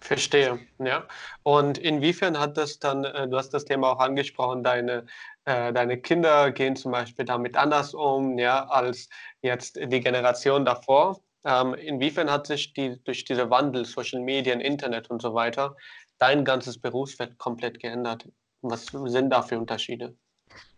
Verstehe, 0.00 0.60
ja. 0.78 1.04
Und 1.42 1.78
inwiefern 1.78 2.38
hat 2.38 2.56
das 2.56 2.78
dann, 2.78 3.04
äh, 3.04 3.26
du 3.26 3.36
hast 3.36 3.50
das 3.50 3.64
Thema 3.64 3.92
auch 3.92 3.98
angesprochen, 3.98 4.62
deine, 4.62 5.06
äh, 5.46 5.72
deine 5.72 5.98
Kinder 5.98 6.52
gehen 6.52 6.76
zum 6.76 6.92
Beispiel 6.92 7.24
damit 7.24 7.56
anders 7.56 7.92
um, 7.92 8.38
ja, 8.38 8.66
als 8.68 9.08
jetzt 9.42 9.76
die 9.76 10.00
Generation 10.00 10.64
davor. 10.64 11.20
Ähm, 11.44 11.74
inwiefern 11.74 12.30
hat 12.30 12.46
sich 12.46 12.72
die, 12.72 13.02
durch 13.02 13.24
diese 13.24 13.50
Wandel, 13.50 13.84
Social 13.84 14.20
Medien, 14.20 14.60
Internet 14.60 15.10
und 15.10 15.22
so 15.22 15.34
weiter, 15.34 15.74
dein 16.18 16.44
ganzes 16.44 16.78
Berufsfeld 16.78 17.36
komplett 17.38 17.80
geändert? 17.80 18.28
Was 18.62 18.86
sind 18.86 19.30
da 19.30 19.42
für 19.42 19.58
Unterschiede? 19.58 20.14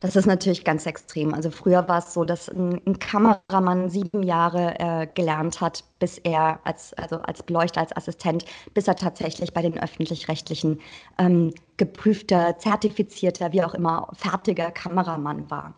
Das 0.00 0.16
ist 0.16 0.26
natürlich 0.26 0.64
ganz 0.64 0.86
extrem. 0.86 1.34
Also 1.34 1.50
früher 1.50 1.88
war 1.88 1.98
es 1.98 2.14
so, 2.14 2.24
dass 2.24 2.48
ein, 2.48 2.80
ein 2.86 2.98
Kameramann 2.98 3.90
sieben 3.90 4.22
Jahre 4.22 4.78
äh, 4.78 5.06
gelernt 5.12 5.60
hat, 5.60 5.84
bis 5.98 6.18
er 6.18 6.60
als, 6.64 6.94
also 6.94 7.16
als 7.16 7.42
Beleuchter, 7.42 7.80
als 7.80 7.96
Assistent, 7.96 8.44
bis 8.74 8.86
er 8.86 8.96
tatsächlich 8.96 9.52
bei 9.52 9.62
den 9.62 9.78
öffentlich-rechtlichen 9.78 10.80
ähm, 11.18 11.52
geprüfter, 11.76 12.58
zertifizierter, 12.58 13.52
wie 13.52 13.62
auch 13.62 13.74
immer, 13.74 14.08
fertiger 14.14 14.70
Kameramann 14.70 15.50
war. 15.50 15.74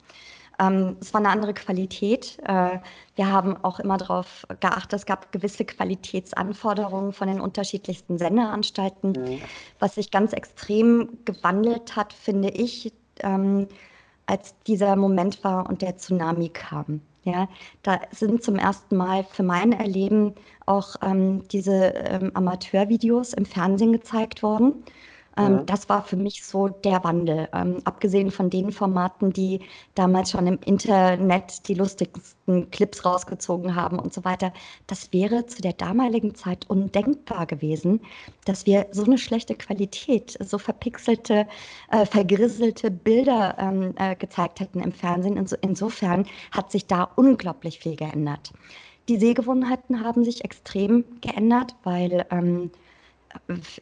Ähm, 0.61 0.97
es 1.01 1.13
war 1.15 1.21
eine 1.21 1.31
andere 1.31 1.55
Qualität. 1.55 2.39
Äh, 2.45 2.79
wir 3.17 3.33
haben 3.33 3.57
auch 3.65 3.81
immer 3.81 3.97
darauf 3.97 4.47
geachtet, 4.61 4.93
es 4.93 5.07
gab 5.07 5.33
gewisse 5.33 5.65
Qualitätsanforderungen 5.65 7.13
von 7.13 7.29
den 7.29 7.41
unterschiedlichsten 7.41 8.19
Sendeanstalten. 8.19 9.13
Mhm. 9.13 9.41
Was 9.79 9.95
sich 9.95 10.11
ganz 10.11 10.33
extrem 10.33 11.19
gewandelt 11.25 11.97
hat, 11.97 12.13
finde 12.13 12.51
ich, 12.51 12.93
ähm, 13.23 13.69
als 14.31 14.55
dieser 14.67 14.97
Moment 14.97 15.43
war 15.45 15.69
und 15.69 15.83
der 15.83 15.97
Tsunami 15.97 16.49
kam. 16.51 17.03
Ja, 17.25 17.49
da 17.83 18.01
sind 18.13 18.43
zum 18.43 18.57
ersten 18.57 18.97
Mal 18.97 19.25
für 19.25 19.43
mein 19.43 19.73
Erleben 19.73 20.35
auch 20.65 20.97
ähm, 21.03 21.47
diese 21.49 21.93
ähm, 21.95 22.31
Amateurvideos 22.33 23.35
im 23.35 23.45
Fernsehen 23.45 23.93
gezeigt 23.93 24.43
worden. 24.43 24.85
Ähm, 25.41 25.53
mhm. 25.53 25.67
Das 25.67 25.89
war 25.89 26.05
für 26.05 26.17
mich 26.17 26.45
so 26.45 26.69
der 26.69 27.03
Wandel. 27.05 27.49
Ähm, 27.53 27.79
abgesehen 27.85 28.31
von 28.31 28.51
den 28.51 28.73
Formaten, 28.73 29.33
die 29.33 29.61
damals 29.95 30.31
schon 30.31 30.47
im 30.47 30.59
Internet 30.65 31.67
die 31.69 31.75
lustigsten 31.75 32.71
Clips 32.71 33.05
rausgezogen 33.05 33.75
haben 33.75 33.99
und 33.99 34.13
so 34.13 34.25
weiter. 34.25 34.53
Das 34.87 35.13
wäre 35.13 35.47
zu 35.47 35.63
der 35.63 35.73
damaligen 35.73 36.35
Zeit 36.35 36.69
undenkbar 36.69 37.47
gewesen, 37.47 38.01
dass 38.45 38.67
wir 38.67 38.87
so 38.93 39.05
eine 39.05 39.19
schlechte 39.19 39.55
Qualität, 39.55 40.37
so 40.41 40.59
verpixelte, 40.59 41.47
äh, 41.91 42.07
vergrisselte 42.07 42.91
Bilder 42.91 43.57
ähm, 43.59 43.95
äh, 43.97 44.17
gezeigt 44.17 44.61
hätten 44.61 44.81
im 44.81 44.93
Fernsehen. 44.93 45.37
Inso 45.37 45.57
insofern 45.63 46.27
hat 46.51 46.71
sich 46.71 46.87
da 46.87 47.05
unglaublich 47.17 47.79
viel 47.79 47.97
geändert. 47.97 48.53
Die 49.09 49.19
Sehgewohnheiten 49.19 50.05
haben 50.05 50.25
sich 50.25 50.45
extrem 50.45 51.05
geändert, 51.21 51.75
weil 51.83 52.27
ähm, 52.31 52.71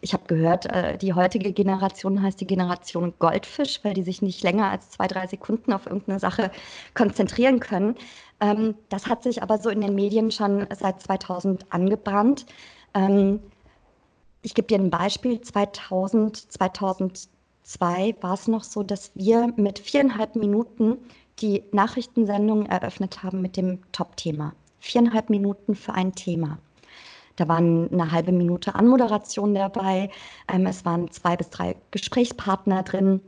ich 0.00 0.12
habe 0.12 0.24
gehört, 0.26 0.66
äh, 0.66 0.98
die 0.98 1.14
heutige 1.14 1.52
Generation 1.52 2.22
heißt 2.22 2.40
die 2.40 2.46
Generation 2.46 3.14
Goldfisch, 3.18 3.80
weil 3.82 3.94
die 3.94 4.02
sich 4.02 4.20
nicht 4.20 4.42
länger 4.42 4.70
als 4.70 4.90
zwei, 4.90 5.06
drei 5.06 5.26
Sekunden 5.26 5.72
auf 5.72 5.86
irgendeine 5.86 6.18
Sache 6.18 6.50
konzentrieren 6.94 7.60
können. 7.60 7.96
Ähm, 8.40 8.74
das 8.88 9.06
hat 9.06 9.22
sich 9.22 9.42
aber 9.42 9.58
so 9.58 9.70
in 9.70 9.80
den 9.80 9.94
Medien 9.94 10.30
schon 10.30 10.66
seit 10.78 11.00
2000 11.02 11.72
angebrannt. 11.72 12.46
Ähm, 12.94 13.40
ich 14.42 14.54
gebe 14.54 14.68
dir 14.68 14.78
ein 14.78 14.90
Beispiel. 14.90 15.40
2000, 15.40 16.52
2002 16.52 18.16
war 18.20 18.34
es 18.34 18.48
noch 18.48 18.64
so, 18.64 18.82
dass 18.82 19.12
wir 19.14 19.52
mit 19.56 19.78
viereinhalb 19.78 20.36
Minuten 20.36 20.98
die 21.40 21.62
Nachrichtensendung 21.72 22.66
eröffnet 22.66 23.22
haben 23.22 23.40
mit 23.40 23.56
dem 23.56 23.80
Top-Thema. 23.92 24.54
Viereinhalb 24.80 25.30
Minuten 25.30 25.74
für 25.74 25.94
ein 25.94 26.14
Thema. 26.14 26.58
Da 27.38 27.46
waren 27.46 27.88
eine 27.92 28.10
halbe 28.10 28.32
Minute 28.32 28.74
Anmoderation 28.74 29.54
dabei. 29.54 30.10
Ähm, 30.52 30.66
es 30.66 30.84
waren 30.84 31.08
zwei 31.12 31.36
bis 31.36 31.50
drei 31.50 31.76
Gesprächspartner 31.92 32.82
drin. 32.82 33.20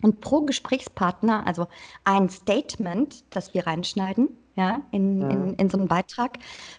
Und 0.00 0.20
pro 0.20 0.42
Gesprächspartner, 0.42 1.44
also 1.44 1.66
ein 2.04 2.30
Statement, 2.30 3.24
das 3.30 3.54
wir 3.54 3.66
reinschneiden, 3.66 4.28
ja, 4.54 4.82
in, 4.92 5.22
ja. 5.22 5.30
in, 5.30 5.54
in 5.54 5.70
so 5.70 5.76
einen 5.76 5.88
Beitrag. 5.88 6.38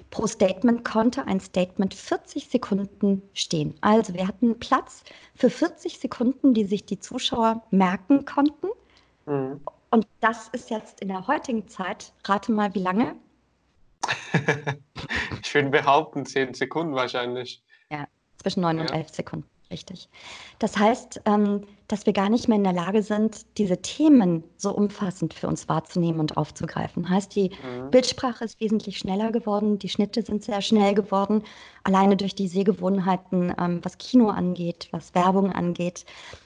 Pro 0.09 0.25
Statement 0.25 0.85
konnte 0.85 1.27
ein 1.27 1.41
Statement 1.41 1.93
40 1.93 2.47
Sekunden 2.47 3.23
stehen. 3.33 3.75
Also 3.81 4.13
wir 4.13 4.25
hatten 4.25 4.57
Platz 4.57 5.03
für 5.35 5.49
40 5.49 5.99
Sekunden, 5.99 6.53
die 6.53 6.63
sich 6.63 6.85
die 6.85 6.99
Zuschauer 6.99 7.61
merken 7.71 8.23
konnten. 8.23 8.67
Mhm. 9.25 9.59
Und 9.91 10.07
das 10.21 10.47
ist 10.49 10.69
jetzt 10.69 11.01
in 11.01 11.09
der 11.09 11.27
heutigen 11.27 11.67
Zeit, 11.67 12.13
rate 12.23 12.53
mal, 12.53 12.73
wie 12.73 12.83
lange? 12.83 13.15
ich 15.43 15.53
würde 15.53 15.69
behaupten, 15.69 16.25
zehn 16.25 16.53
Sekunden 16.53 16.93
wahrscheinlich. 16.93 17.61
Ja, 17.91 18.07
zwischen 18.37 18.61
neun 18.61 18.77
ja. 18.77 18.83
und 18.83 18.91
elf 18.91 19.09
Sekunden, 19.09 19.47
richtig. 19.71 20.09
Das 20.59 20.77
heißt, 20.77 21.21
ähm, 21.25 21.65
dass 21.87 22.05
wir 22.05 22.13
gar 22.13 22.29
nicht 22.29 22.47
mehr 22.47 22.57
in 22.57 22.63
der 22.63 22.73
Lage 22.73 23.01
sind, 23.01 23.45
diese 23.57 23.81
Themen 23.81 24.43
so 24.57 24.71
umfassend 24.71 25.33
für 25.33 25.47
uns 25.47 25.67
wahrzunehmen 25.67 26.19
und 26.19 26.37
aufzugreifen. 26.37 27.09
Heißt, 27.09 27.35
die 27.35 27.49
mhm. 27.49 27.89
Bildsprache 27.89 28.45
ist 28.45 28.59
wesentlich 28.59 28.97
schneller 28.97 29.31
geworden, 29.31 29.79
die 29.79 29.89
Schnitte 29.89 30.21
sind 30.21 30.43
sehr 30.43 30.61
schnell 30.61 30.93
geworden, 30.93 31.43
alleine 31.83 32.15
durch 32.15 32.35
die 32.35 32.47
Sehgewohnheiten, 32.47 33.53
ähm, 33.59 33.79
was 33.83 33.97
Kino 33.97 34.29
angeht, 34.29 34.87
was 34.91 35.15
Werbung 35.15 35.51
angeht. 35.51 36.05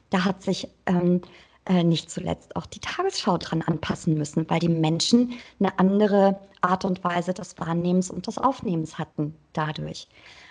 Da 0.09 0.23
hat 0.23 0.43
sich 0.43 0.69
ähm, 0.85 1.21
äh, 1.65 1.83
nicht 1.83 2.09
zuletzt 2.09 2.55
auch 2.55 2.65
die 2.65 2.79
Tagesschau 2.79 3.37
dran 3.37 3.61
anpassen 3.61 4.15
müssen, 4.15 4.49
weil 4.49 4.59
die 4.59 4.69
Menschen 4.69 5.33
eine 5.59 5.77
andere 5.79 6.39
Art 6.61 6.85
und 6.85 7.03
Weise 7.03 7.33
des 7.33 7.57
Wahrnehmens 7.59 8.09
und 8.09 8.27
des 8.27 8.37
Aufnehmens 8.37 8.97
hatten 8.97 9.35
dadurch. 9.53 10.07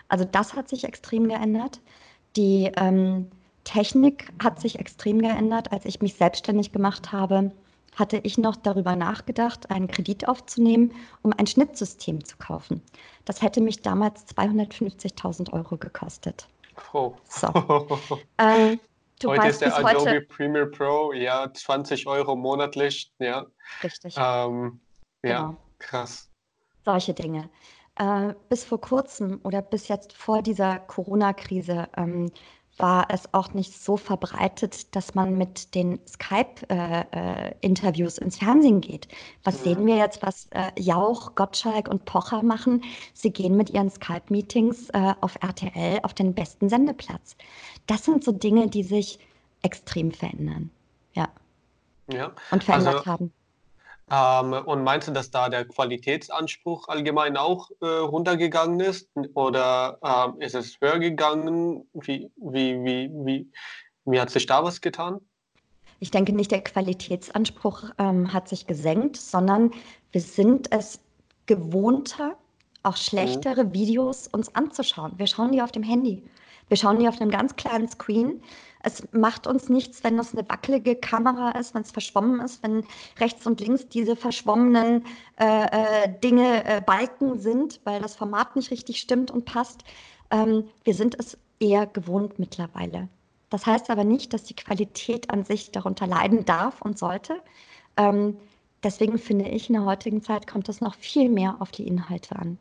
Also 0.08 0.24
das 0.24 0.54
hat 0.54 0.68
sich 0.68 0.84
extrem 0.84 1.28
geändert. 1.28 1.80
Die 2.36 2.70
ähm, 2.76 3.30
Technik 3.64 4.32
hat 4.42 4.60
sich 4.60 4.78
extrem 4.78 5.20
geändert. 5.20 5.72
Als 5.72 5.84
ich 5.84 6.00
mich 6.00 6.14
selbstständig 6.14 6.72
gemacht 6.72 7.12
habe, 7.12 7.52
hatte 7.94 8.18
ich 8.22 8.38
noch 8.38 8.56
darüber 8.56 8.96
nachgedacht, 8.96 9.70
einen 9.70 9.88
Kredit 9.88 10.28
aufzunehmen, 10.28 10.92
um 11.22 11.32
ein 11.36 11.46
Schnittsystem 11.46 12.24
zu 12.24 12.36
kaufen. 12.38 12.82
Das 13.24 13.42
hätte 13.42 13.60
mich 13.60 13.82
damals 13.82 14.26
250.000 14.34 15.52
Euro 15.52 15.76
gekostet. 15.76 16.48
Oh. 16.92 17.12
So. 17.28 17.48
ähm, 18.38 18.80
Du 19.22 19.28
heute 19.30 19.48
ist 19.48 19.60
der 19.60 19.76
Adobe 19.76 20.10
heute... 20.10 20.20
Premiere 20.22 20.66
Pro, 20.66 21.12
ja, 21.12 21.52
20 21.52 22.06
Euro 22.08 22.34
monatlich, 22.34 23.12
ja. 23.18 23.46
Richtig. 23.82 24.16
Ähm, 24.18 24.80
ja, 25.22 25.42
genau. 25.42 25.56
krass. 25.78 26.28
Solche 26.84 27.14
Dinge. 27.14 27.48
Äh, 27.96 28.34
bis 28.48 28.64
vor 28.64 28.80
kurzem 28.80 29.40
oder 29.44 29.62
bis 29.62 29.86
jetzt 29.86 30.12
vor 30.12 30.42
dieser 30.42 30.80
Corona-Krise 30.80 31.88
ähm, 31.96 32.32
war 32.78 33.06
es 33.10 33.32
auch 33.32 33.52
nicht 33.52 33.80
so 33.80 33.96
verbreitet, 33.96 34.96
dass 34.96 35.14
man 35.14 35.36
mit 35.36 35.74
den 35.74 36.00
Skype-Interviews 36.06 38.18
äh, 38.18 38.20
äh, 38.20 38.24
ins 38.24 38.38
Fernsehen 38.38 38.80
geht. 38.80 39.08
Was 39.44 39.60
mhm. 39.60 39.64
sehen 39.64 39.86
wir 39.86 39.96
jetzt, 39.96 40.22
was 40.22 40.46
äh, 40.50 40.70
Jauch, 40.78 41.34
Gottschalk 41.34 41.88
und 41.88 42.04
Pocher 42.04 42.42
machen? 42.42 42.84
Sie 43.14 43.30
gehen 43.30 43.56
mit 43.56 43.70
ihren 43.70 43.90
Skype-Meetings 43.90 44.90
äh, 44.90 45.14
auf 45.20 45.36
RTL 45.42 46.00
auf 46.02 46.14
den 46.14 46.34
besten 46.34 46.68
Sendeplatz. 46.68 47.36
Das 47.86 48.04
sind 48.04 48.24
so 48.24 48.32
Dinge, 48.32 48.68
die 48.68 48.82
sich 48.82 49.18
extrem 49.62 50.10
verändern. 50.10 50.70
Ja. 51.14 51.28
Ja. 52.10 52.32
Und 52.50 52.64
verändert 52.64 52.96
also, 52.96 53.06
haben. 53.06 53.32
Ähm, 54.12 54.52
und 54.52 54.84
meinst 54.84 55.08
du, 55.08 55.12
dass 55.12 55.30
da 55.30 55.48
der 55.48 55.64
Qualitätsanspruch 55.64 56.88
allgemein 56.88 57.38
auch 57.38 57.70
äh, 57.80 57.86
runtergegangen 57.86 58.78
ist? 58.80 59.08
Oder 59.32 59.98
ähm, 60.04 60.40
ist 60.40 60.54
es 60.54 60.76
höher 60.82 60.98
gegangen? 60.98 61.88
Wie, 61.94 62.30
wie, 62.36 62.84
wie, 62.84 63.10
wie, 63.10 63.50
wie 64.04 64.20
hat 64.20 64.28
sich 64.28 64.44
da 64.44 64.62
was 64.62 64.82
getan? 64.82 65.18
Ich 65.98 66.10
denke 66.10 66.34
nicht, 66.34 66.50
der 66.50 66.62
Qualitätsanspruch 66.62 67.84
ähm, 67.98 68.32
hat 68.32 68.48
sich 68.48 68.66
gesenkt, 68.66 69.16
sondern 69.16 69.70
wir 70.10 70.20
sind 70.20 70.70
es 70.72 71.00
gewohnter, 71.46 72.36
auch 72.82 72.96
schlechtere 72.96 73.64
mhm. 73.64 73.72
Videos 73.72 74.28
uns 74.28 74.54
anzuschauen. 74.54 75.12
Wir 75.16 75.26
schauen 75.26 75.52
die 75.52 75.62
auf 75.62 75.72
dem 75.72 75.84
Handy. 75.84 76.22
Wir 76.68 76.76
schauen 76.76 76.98
die 76.98 77.08
auf 77.08 77.18
einem 77.20 77.30
ganz 77.30 77.56
kleinen 77.56 77.88
Screen. 77.88 78.42
Es 78.82 79.06
macht 79.12 79.46
uns 79.46 79.68
nichts, 79.68 80.02
wenn 80.02 80.16
das 80.16 80.34
eine 80.34 80.48
wackelige 80.48 80.96
Kamera 80.96 81.52
ist, 81.52 81.74
wenn 81.74 81.82
es 81.82 81.92
verschwommen 81.92 82.40
ist, 82.40 82.62
wenn 82.62 82.84
rechts 83.20 83.46
und 83.46 83.60
links 83.60 83.88
diese 83.88 84.16
verschwommenen 84.16 85.04
äh, 85.38 86.04
äh, 86.04 86.18
Dinge, 86.22 86.64
äh, 86.64 86.80
Balken 86.80 87.38
sind, 87.38 87.80
weil 87.84 88.00
das 88.00 88.16
Format 88.16 88.56
nicht 88.56 88.70
richtig 88.70 88.98
stimmt 88.98 89.30
und 89.30 89.44
passt. 89.44 89.84
Ähm, 90.30 90.68
wir 90.84 90.94
sind 90.94 91.18
es 91.18 91.38
eher 91.60 91.86
gewohnt 91.86 92.38
mittlerweile. 92.38 93.08
Das 93.50 93.66
heißt 93.66 93.90
aber 93.90 94.04
nicht, 94.04 94.32
dass 94.32 94.44
die 94.44 94.56
Qualität 94.56 95.30
an 95.30 95.44
sich 95.44 95.70
darunter 95.70 96.06
leiden 96.06 96.44
darf 96.44 96.80
und 96.82 96.98
sollte. 96.98 97.40
Ähm, 97.96 98.38
deswegen 98.82 99.18
finde 99.18 99.48
ich, 99.48 99.68
in 99.68 99.74
der 99.74 99.84
heutigen 99.84 100.22
Zeit 100.22 100.46
kommt 100.46 100.68
es 100.68 100.80
noch 100.80 100.94
viel 100.94 101.28
mehr 101.28 101.56
auf 101.60 101.70
die 101.70 101.86
Inhalte 101.86 102.34
an. 102.36 102.58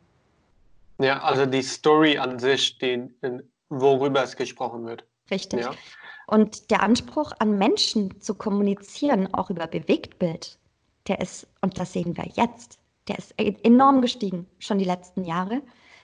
Ja, 0.98 1.20
also 1.22 1.46
die 1.46 1.62
Story 1.62 2.18
an 2.18 2.38
sich, 2.38 2.78
den, 2.78 3.14
worüber 3.70 4.22
es 4.22 4.36
gesprochen 4.36 4.84
wird. 4.84 5.04
Richtig. 5.30 5.60
Ja. 5.60 5.70
Und 6.26 6.70
der 6.70 6.82
Anspruch 6.82 7.32
an 7.38 7.58
Menschen 7.58 8.20
zu 8.20 8.34
kommunizieren, 8.34 9.32
auch 9.34 9.50
über 9.50 9.66
Bewegtbild, 9.66 10.58
der 11.08 11.20
ist, 11.20 11.46
und 11.60 11.78
das 11.78 11.92
sehen 11.92 12.16
wir 12.16 12.26
jetzt, 12.34 12.78
der 13.08 13.18
ist 13.18 13.34
e-, 13.38 13.56
enorm 13.62 14.00
gestiegen, 14.02 14.46
schon 14.58 14.78
die 14.78 14.84
letzten 14.84 15.24
Jahre. 15.24 15.62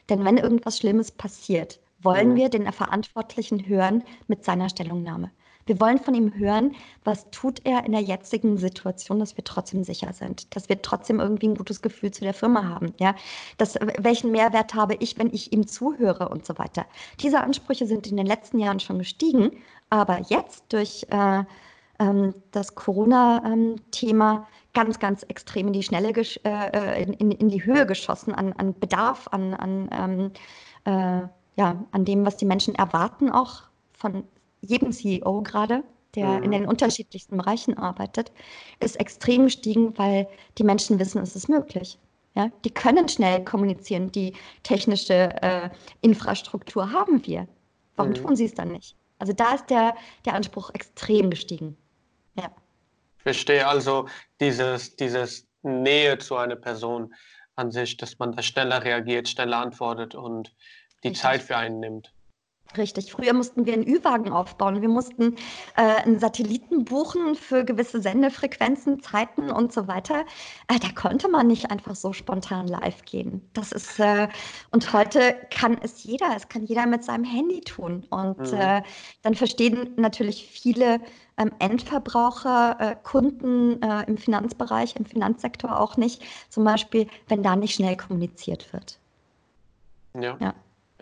Denn 0.08 0.24
wenn 0.24 0.38
irgendwas 0.38 0.78
Schlimmes 0.78 1.12
passiert, 1.12 1.80
wollen 2.00 2.30
mhm. 2.30 2.36
wir 2.36 2.48
den 2.48 2.70
Verantwortlichen 2.72 3.66
hören 3.66 4.04
mit 4.26 4.44
seiner 4.44 4.68
Stellungnahme. 4.68 5.30
Wir 5.68 5.80
wollen 5.80 5.98
von 5.98 6.14
ihm 6.14 6.32
hören, 6.34 6.74
was 7.04 7.30
tut 7.30 7.60
er 7.64 7.84
in 7.84 7.92
der 7.92 8.00
jetzigen 8.00 8.56
Situation, 8.56 9.18
dass 9.18 9.36
wir 9.36 9.44
trotzdem 9.44 9.84
sicher 9.84 10.14
sind, 10.14 10.56
dass 10.56 10.70
wir 10.70 10.80
trotzdem 10.80 11.20
irgendwie 11.20 11.48
ein 11.48 11.56
gutes 11.56 11.82
Gefühl 11.82 12.10
zu 12.10 12.22
der 12.22 12.32
Firma 12.32 12.64
haben. 12.64 12.94
Ja? 12.98 13.14
Das, 13.58 13.74
welchen 13.98 14.30
Mehrwert 14.30 14.74
habe 14.74 14.94
ich, 14.94 15.18
wenn 15.18 15.32
ich 15.32 15.52
ihm 15.52 15.66
zuhöre 15.66 16.30
und 16.30 16.46
so 16.46 16.58
weiter. 16.58 16.86
Diese 17.20 17.40
Ansprüche 17.40 17.86
sind 17.86 18.06
in 18.06 18.16
den 18.16 18.26
letzten 18.26 18.58
Jahren 18.58 18.80
schon 18.80 18.98
gestiegen, 18.98 19.50
aber 19.90 20.20
jetzt 20.30 20.64
durch 20.72 21.06
äh, 21.10 21.44
ähm, 21.98 22.34
das 22.52 22.74
Corona-Thema 22.74 24.46
ganz, 24.72 24.98
ganz 24.98 25.22
extrem 25.24 25.66
in 25.66 25.72
die 25.74 25.82
Schnelle, 25.82 26.12
äh, 26.44 27.02
in, 27.02 27.12
in, 27.12 27.30
in, 27.30 27.48
die 27.50 27.64
Höhe 27.64 27.84
geschossen 27.84 28.34
an, 28.34 28.54
an 28.54 28.78
Bedarf, 28.78 29.28
an, 29.32 29.52
an, 29.52 29.90
ähm, 29.92 30.30
äh, 30.84 31.28
ja, 31.56 31.84
an 31.90 32.04
dem, 32.06 32.24
was 32.24 32.38
die 32.38 32.46
Menschen 32.46 32.74
erwarten, 32.74 33.30
auch 33.30 33.64
von 33.92 34.24
jedem 34.60 34.92
CEO 34.92 35.42
gerade, 35.42 35.82
der 36.14 36.38
mhm. 36.38 36.42
in 36.44 36.50
den 36.52 36.66
unterschiedlichsten 36.66 37.36
Bereichen 37.36 37.76
arbeitet, 37.76 38.32
ist 38.80 38.98
extrem 38.98 39.44
gestiegen, 39.44 39.96
weil 39.98 40.28
die 40.56 40.64
Menschen 40.64 40.98
wissen, 40.98 41.20
es 41.22 41.36
ist 41.36 41.48
möglich. 41.48 41.98
Ja, 42.34 42.50
die 42.64 42.70
können 42.70 43.08
schnell 43.08 43.44
kommunizieren. 43.44 44.12
Die 44.12 44.32
technische 44.62 45.30
äh, 45.42 45.70
Infrastruktur 46.02 46.92
haben 46.92 47.26
wir. 47.26 47.48
Warum 47.96 48.12
mhm. 48.12 48.16
tun 48.16 48.36
sie 48.36 48.44
es 48.44 48.54
dann 48.54 48.70
nicht? 48.70 48.94
Also 49.18 49.32
da 49.32 49.54
ist 49.54 49.66
der, 49.70 49.96
der 50.24 50.34
Anspruch 50.34 50.70
extrem 50.72 51.30
gestiegen. 51.30 51.76
Ja. 52.36 52.50
Verstehe 53.18 53.66
also 53.66 54.08
dieses, 54.40 54.94
dieses 54.94 55.48
Nähe 55.62 56.18
zu 56.18 56.36
einer 56.36 56.56
Person 56.56 57.12
an 57.56 57.72
sich, 57.72 57.96
dass 57.96 58.18
man 58.18 58.32
da 58.32 58.42
schneller 58.42 58.84
reagiert, 58.84 59.28
schneller 59.28 59.58
antwortet 59.58 60.14
und 60.14 60.54
die 61.02 61.08
Richtig. 61.08 61.22
Zeit 61.22 61.42
für 61.42 61.56
einen 61.56 61.80
nimmt. 61.80 62.12
Richtig. 62.76 63.12
Früher 63.12 63.32
mussten 63.32 63.64
wir 63.64 63.72
einen 63.72 63.86
Ü-Wagen 63.86 64.30
aufbauen. 64.30 64.82
Wir 64.82 64.90
mussten 64.90 65.36
äh, 65.76 65.82
einen 65.82 66.18
Satelliten 66.18 66.84
buchen 66.84 67.34
für 67.34 67.64
gewisse 67.64 68.02
Sendefrequenzen, 68.02 69.02
Zeiten 69.02 69.50
und 69.50 69.72
so 69.72 69.88
weiter. 69.88 70.26
Äh, 70.68 70.78
da 70.78 70.88
konnte 70.94 71.28
man 71.28 71.46
nicht 71.46 71.70
einfach 71.70 71.94
so 71.94 72.12
spontan 72.12 72.68
live 72.68 73.04
gehen. 73.06 73.40
Das 73.54 73.72
ist 73.72 73.98
äh, 73.98 74.28
und 74.70 74.92
heute 74.92 75.34
kann 75.50 75.78
es 75.82 76.04
jeder. 76.04 76.36
Es 76.36 76.48
kann 76.48 76.66
jeder 76.66 76.86
mit 76.86 77.04
seinem 77.04 77.24
Handy 77.24 77.60
tun. 77.60 78.04
Und 78.10 78.38
mhm. 78.38 78.58
Äh, 78.58 78.82
dann 79.22 79.34
verstehen 79.34 79.94
natürlich 79.96 80.46
viele 80.46 81.00
ähm, 81.38 81.52
Endverbraucher, 81.58 82.76
äh, 82.80 82.96
Kunden 83.02 83.80
äh, 83.80 84.04
im 84.06 84.18
Finanzbereich, 84.18 84.96
im 84.96 85.06
Finanzsektor 85.06 85.80
auch 85.80 85.96
nicht. 85.96 86.22
Zum 86.50 86.64
Beispiel, 86.64 87.06
wenn 87.28 87.42
da 87.42 87.56
nicht 87.56 87.74
schnell 87.74 87.96
kommuniziert 87.96 88.72
wird. 88.72 88.98
Ja. 90.14 90.36
ja. 90.40 90.54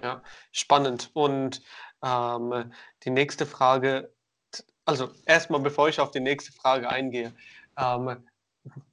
Ja, 0.02 0.22
spannend. 0.52 1.10
Und 1.14 1.62
ähm, 2.02 2.72
die 3.04 3.10
nächste 3.10 3.46
Frage, 3.46 4.12
also 4.84 5.10
erstmal, 5.24 5.60
bevor 5.60 5.88
ich 5.88 6.00
auf 6.00 6.10
die 6.10 6.20
nächste 6.20 6.52
Frage 6.52 6.88
eingehe, 6.88 7.32
ähm, 7.78 8.24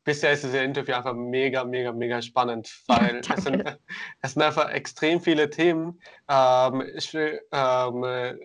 bisher 0.03 0.31
ist 0.31 0.43
das 0.43 0.53
Interview 0.53 0.95
einfach 0.95 1.13
mega, 1.13 1.63
mega, 1.63 1.91
mega 1.91 2.21
spannend, 2.21 2.73
weil 2.87 3.17
es, 3.17 3.43
sind, 3.43 3.79
es, 4.21 4.33
sind, 4.33 4.41
einfach 4.41 4.69
extrem 4.69 5.21
viele 5.21 5.49
Themen. 5.49 6.01
Ähm, 6.29 6.83
ich 6.95 7.13
will 7.13 7.41
ähm, 7.51 8.39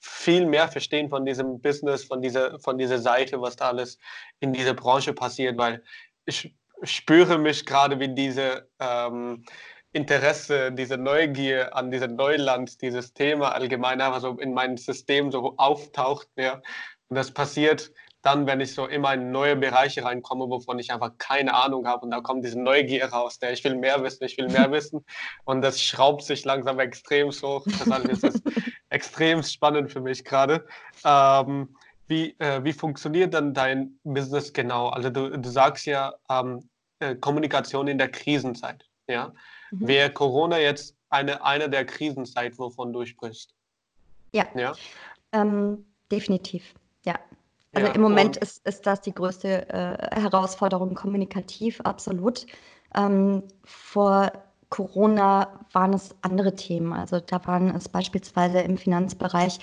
viel 0.00 0.46
mehr 0.46 0.68
verstehen 0.68 1.08
von 1.08 1.24
diesem 1.24 1.60
Business, 1.60 2.04
von 2.04 2.20
dieser, 2.20 2.58
von 2.58 2.78
dieser 2.78 2.98
Seite, 2.98 3.40
was 3.40 3.56
da 3.56 3.68
alles 3.68 3.98
in 4.40 4.52
dieser 4.52 4.74
Branche 4.74 5.12
passiert, 5.12 5.56
weil 5.58 5.82
ich 6.24 6.54
spüre 6.82 7.38
mich 7.38 7.64
gerade 7.64 8.00
wie 8.00 8.08
diese 8.08 8.68
ähm, 8.80 9.44
Interesse, 9.92 10.72
diese 10.72 10.96
Neugier 10.96 11.76
an 11.76 11.90
diesem 11.90 12.16
Neuland, 12.16 12.80
dieses 12.80 13.12
Thema 13.12 13.52
allgemein 13.52 14.00
einfach 14.00 14.20
so 14.20 14.38
in 14.38 14.54
meinem 14.54 14.76
System 14.76 15.30
so 15.30 15.54
auftaucht. 15.58 16.28
Ja. 16.36 16.62
Und 17.08 17.16
das 17.16 17.30
passiert 17.30 17.92
dann, 18.22 18.46
wenn 18.46 18.60
ich 18.60 18.74
so 18.74 18.86
immer 18.86 19.14
in 19.14 19.32
neue 19.32 19.56
Bereiche 19.56 20.04
reinkomme, 20.04 20.48
wovon 20.48 20.78
ich 20.78 20.92
einfach 20.92 21.12
keine 21.18 21.54
Ahnung 21.54 21.86
habe. 21.86 22.04
Und 22.04 22.12
da 22.12 22.20
kommt 22.20 22.44
diese 22.44 22.60
Neugier 22.60 23.06
raus. 23.06 23.38
Ja. 23.42 23.50
Ich 23.50 23.62
will 23.64 23.74
mehr 23.74 24.02
wissen, 24.02 24.24
ich 24.24 24.38
will 24.38 24.48
mehr 24.48 24.70
wissen. 24.72 25.04
Und 25.44 25.60
das 25.62 25.80
schraubt 25.80 26.22
sich 26.22 26.44
langsam 26.44 26.78
extrem 26.78 27.30
hoch. 27.30 27.64
Deshalb 27.66 28.08
ist 28.08 28.24
es 28.24 28.40
extrem 28.88 29.42
spannend 29.42 29.92
für 29.92 30.00
mich 30.00 30.24
gerade. 30.24 30.66
Ähm, 31.04 31.76
wie, 32.06 32.34
äh, 32.38 32.62
wie 32.64 32.72
funktioniert 32.72 33.34
dann 33.34 33.54
dein 33.54 33.98
Business 34.04 34.52
genau? 34.52 34.88
Also 34.88 35.10
du, 35.10 35.36
du 35.36 35.48
sagst 35.48 35.86
ja 35.86 36.14
ähm, 36.30 36.68
äh, 37.00 37.14
Kommunikation 37.16 37.88
in 37.88 37.98
der 37.98 38.08
Krisenzeit. 38.08 38.84
Ja? 39.08 39.32
Mhm. 39.72 39.88
wäre 39.88 40.10
Corona 40.10 40.58
jetzt 40.58 40.94
eine, 41.10 41.44
eine 41.44 41.68
der 41.68 41.84
Krisenzeit, 41.84 42.58
wovon 42.58 42.92
du 42.92 43.04
sprichst. 43.04 43.54
Ja, 44.32 44.46
ja? 44.54 44.72
Ähm, 45.32 45.84
definitiv. 46.10 46.74
Ja. 47.04 47.18
Also 47.74 47.88
ja, 47.88 47.94
im 47.94 48.02
Moment 48.02 48.36
ist, 48.36 48.66
ist 48.66 48.86
das 48.86 49.00
die 49.00 49.12
größte 49.12 49.68
äh, 49.68 50.20
Herausforderung 50.20 50.94
kommunikativ, 50.94 51.80
absolut. 51.82 52.46
Ähm, 52.94 53.42
vor 53.64 54.32
Corona 54.68 55.60
waren 55.72 55.92
es 55.92 56.14
andere 56.22 56.54
Themen. 56.54 56.92
Also 56.92 57.20
da 57.20 57.46
waren 57.46 57.74
es 57.74 57.88
beispielsweise 57.88 58.60
im 58.60 58.78
Finanzbereich 58.78 59.58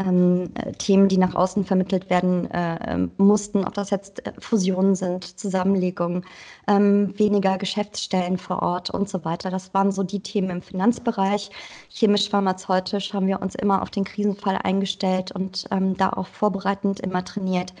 ähm, 0.00 0.50
äh, 0.54 0.72
Themen, 0.72 1.08
die 1.08 1.18
nach 1.18 1.34
außen 1.34 1.64
vermittelt 1.64 2.10
werden 2.10 2.50
äh, 2.50 2.78
ähm, 2.86 3.10
mussten, 3.18 3.64
ob 3.64 3.74
das 3.74 3.90
jetzt 3.90 4.26
äh, 4.26 4.32
Fusionen 4.38 4.94
sind, 4.94 5.38
Zusammenlegungen, 5.38 6.24
ähm, 6.66 7.14
weniger 7.18 7.58
Geschäftsstellen 7.58 8.38
vor 8.38 8.62
Ort 8.62 8.90
und 8.90 9.08
so 9.08 9.24
weiter. 9.24 9.50
Das 9.50 9.72
waren 9.74 9.92
so 9.92 10.02
die 10.02 10.20
Themen 10.20 10.50
im 10.50 10.62
Finanzbereich. 10.62 11.50
Chemisch-pharmazeutisch 11.90 13.12
haben 13.12 13.26
wir 13.26 13.42
uns 13.42 13.54
immer 13.54 13.82
auf 13.82 13.90
den 13.90 14.04
Krisenfall 14.04 14.58
eingestellt 14.62 15.32
und 15.32 15.66
ähm, 15.70 15.96
da 15.96 16.10
auch 16.10 16.26
vorbereitend 16.26 17.00
immer 17.00 17.24
trainiert. 17.24 17.74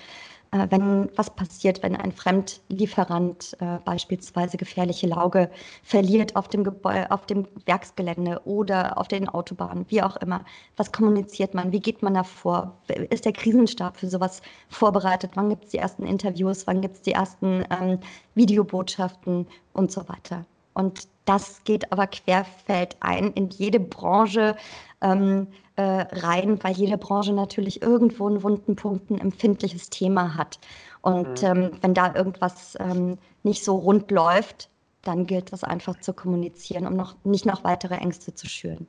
Äh, 0.52 0.66
wenn 0.70 1.10
was 1.16 1.30
passiert, 1.30 1.82
wenn 1.82 1.94
ein 1.94 2.12
Fremdlieferant 2.12 3.56
äh, 3.60 3.78
beispielsweise 3.84 4.56
gefährliche 4.56 5.06
Lauge 5.06 5.50
verliert 5.82 6.34
auf 6.34 6.48
dem, 6.48 6.64
Gebäude, 6.64 7.10
auf 7.10 7.26
dem 7.26 7.46
Werksgelände 7.66 8.40
oder 8.44 8.98
auf 8.98 9.06
den 9.08 9.28
Autobahnen, 9.28 9.84
wie 9.88 10.02
auch 10.02 10.16
immer. 10.16 10.44
Was 10.76 10.90
kommuniziert 10.90 11.54
man? 11.54 11.70
Wie 11.72 11.80
geht 11.80 12.02
man 12.02 12.14
da 12.14 12.24
vor? 12.24 12.76
Ist 13.10 13.24
der 13.24 13.32
Krisenstab 13.32 13.96
für 13.96 14.08
sowas 14.08 14.42
vorbereitet? 14.68 15.32
Wann 15.34 15.50
gibt 15.50 15.66
es 15.66 15.70
die 15.70 15.78
ersten 15.78 16.04
Interviews? 16.04 16.66
Wann 16.66 16.80
gibt 16.80 16.96
es 16.96 17.02
die 17.02 17.12
ersten 17.12 17.64
ähm, 17.70 18.00
Videobotschaften 18.34 19.46
und 19.72 19.92
so 19.92 20.08
weiter? 20.08 20.44
Und 20.74 21.08
das 21.26 21.62
geht 21.64 21.92
aber 21.92 22.06
querfeld 22.08 22.96
ein 23.00 23.32
in 23.34 23.50
jede 23.50 23.78
Branche 23.78 24.56
ähm, 25.00 25.46
äh, 25.80 26.06
rein, 26.12 26.62
weil 26.62 26.74
jede 26.74 26.98
Branche 26.98 27.32
natürlich 27.32 27.80
irgendwo 27.80 28.28
einen 28.28 28.42
wunden 28.42 28.76
Punkt, 28.76 29.10
ein 29.10 29.18
empfindliches 29.18 29.88
Thema 29.88 30.34
hat. 30.36 30.58
Und 31.00 31.40
mhm. 31.40 31.48
ähm, 31.48 31.70
wenn 31.80 31.94
da 31.94 32.14
irgendwas 32.14 32.76
ähm, 32.78 33.16
nicht 33.44 33.64
so 33.64 33.76
rund 33.76 34.10
läuft, 34.10 34.68
dann 35.00 35.26
gilt 35.26 35.52
das 35.52 35.64
einfach 35.64 35.98
zu 36.00 36.12
kommunizieren, 36.12 36.86
um 36.86 36.96
noch 36.96 37.14
nicht 37.24 37.46
noch 37.46 37.64
weitere 37.64 37.94
Ängste 37.94 38.34
zu 38.34 38.46
schüren. 38.46 38.86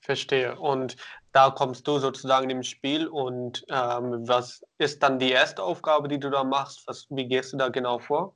Verstehe. 0.00 0.58
Und 0.58 0.96
da 1.32 1.50
kommst 1.50 1.86
du 1.86 1.98
sozusagen 1.98 2.48
im 2.48 2.62
Spiel. 2.62 3.06
Und 3.06 3.66
ähm, 3.68 4.26
was 4.26 4.64
ist 4.78 5.02
dann 5.02 5.18
die 5.18 5.30
erste 5.30 5.62
Aufgabe, 5.62 6.08
die 6.08 6.18
du 6.18 6.30
da 6.30 6.44
machst? 6.44 6.82
Was, 6.86 7.06
wie 7.10 7.26
gehst 7.26 7.52
du 7.52 7.58
da 7.58 7.68
genau 7.68 7.98
vor? 7.98 8.34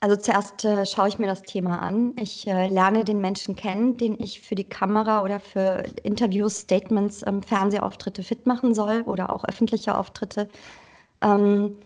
Also 0.00 0.14
zuerst 0.14 0.64
äh, 0.64 0.86
schaue 0.86 1.08
ich 1.08 1.18
mir 1.18 1.26
das 1.26 1.42
Thema 1.42 1.80
an. 1.82 2.14
Ich 2.20 2.46
äh, 2.46 2.68
lerne 2.68 3.04
den 3.04 3.20
Menschen 3.20 3.56
kennen, 3.56 3.96
den 3.96 4.16
ich 4.20 4.40
für 4.40 4.54
die 4.54 4.68
Kamera 4.68 5.24
oder 5.24 5.40
für 5.40 5.84
Interviews, 6.04 6.60
Statements, 6.60 7.26
ähm, 7.26 7.42
Fernsehauftritte 7.42 8.22
fit 8.22 8.46
machen 8.46 8.74
soll 8.74 9.02
oder 9.02 9.34
auch 9.34 9.44
öffentliche 9.44 9.98
Auftritte. 9.98 10.48
Ähm, 11.20 11.78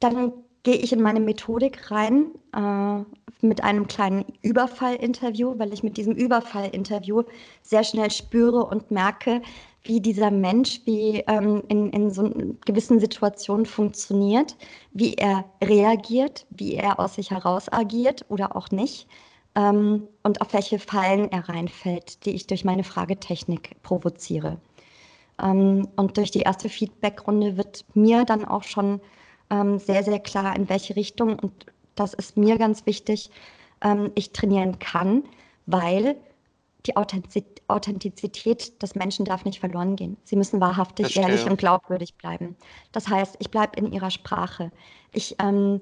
dann 0.00 0.32
gehe 0.62 0.76
ich 0.76 0.92
in 0.92 1.00
meine 1.00 1.20
Methodik 1.20 1.90
rein 1.90 2.26
äh, 2.54 3.04
mit 3.40 3.64
einem 3.64 3.86
kleinen 3.86 4.26
Überfallinterview, 4.42 5.58
weil 5.58 5.72
ich 5.72 5.82
mit 5.82 5.96
diesem 5.96 6.14
Überfallinterview 6.14 7.22
sehr 7.62 7.84
schnell 7.84 8.10
spüre 8.10 8.66
und 8.66 8.90
merke, 8.90 9.40
wie 9.88 10.00
dieser 10.00 10.30
Mensch, 10.30 10.82
wie 10.84 11.24
ähm, 11.26 11.62
in, 11.68 11.90
in 11.90 12.10
so 12.10 12.30
gewissen 12.66 13.00
Situationen 13.00 13.64
funktioniert, 13.64 14.54
wie 14.92 15.14
er 15.14 15.46
reagiert, 15.64 16.46
wie 16.50 16.74
er 16.74 17.00
aus 17.00 17.14
sich 17.14 17.30
heraus 17.30 17.72
agiert 17.72 18.26
oder 18.28 18.54
auch 18.54 18.70
nicht 18.70 19.08
ähm, 19.54 20.06
und 20.22 20.40
auf 20.42 20.52
welche 20.52 20.78
Fallen 20.78 21.32
er 21.32 21.48
reinfällt, 21.48 22.24
die 22.24 22.30
ich 22.30 22.46
durch 22.46 22.64
meine 22.64 22.84
Fragetechnik 22.84 23.82
provoziere. 23.82 24.58
Ähm, 25.42 25.88
und 25.96 26.18
durch 26.18 26.30
die 26.30 26.40
erste 26.40 26.68
Feedbackrunde 26.68 27.56
wird 27.56 27.84
mir 27.94 28.24
dann 28.24 28.44
auch 28.44 28.64
schon 28.64 29.00
ähm, 29.50 29.78
sehr, 29.78 30.04
sehr 30.04 30.20
klar, 30.20 30.54
in 30.54 30.68
welche 30.68 30.96
Richtung, 30.96 31.38
und 31.38 31.66
das 31.94 32.12
ist 32.12 32.36
mir 32.36 32.58
ganz 32.58 32.84
wichtig, 32.84 33.30
ähm, 33.82 34.12
ich 34.14 34.32
trainieren 34.32 34.78
kann, 34.78 35.24
weil 35.66 36.16
die 36.86 36.96
Authentizität 36.96 38.82
des 38.82 38.94
Menschen 38.94 39.24
darf 39.24 39.44
nicht 39.44 39.60
verloren 39.60 39.96
gehen. 39.96 40.16
Sie 40.24 40.36
müssen 40.36 40.60
wahrhaftig, 40.60 41.06
Verstehe. 41.06 41.24
ehrlich 41.24 41.44
und 41.44 41.58
glaubwürdig 41.58 42.14
bleiben. 42.14 42.56
Das 42.92 43.08
heißt, 43.08 43.36
ich 43.40 43.50
bleibe 43.50 43.78
in 43.78 43.92
ihrer 43.92 44.10
Sprache. 44.10 44.70
Ich 45.12 45.36
ähm, 45.40 45.80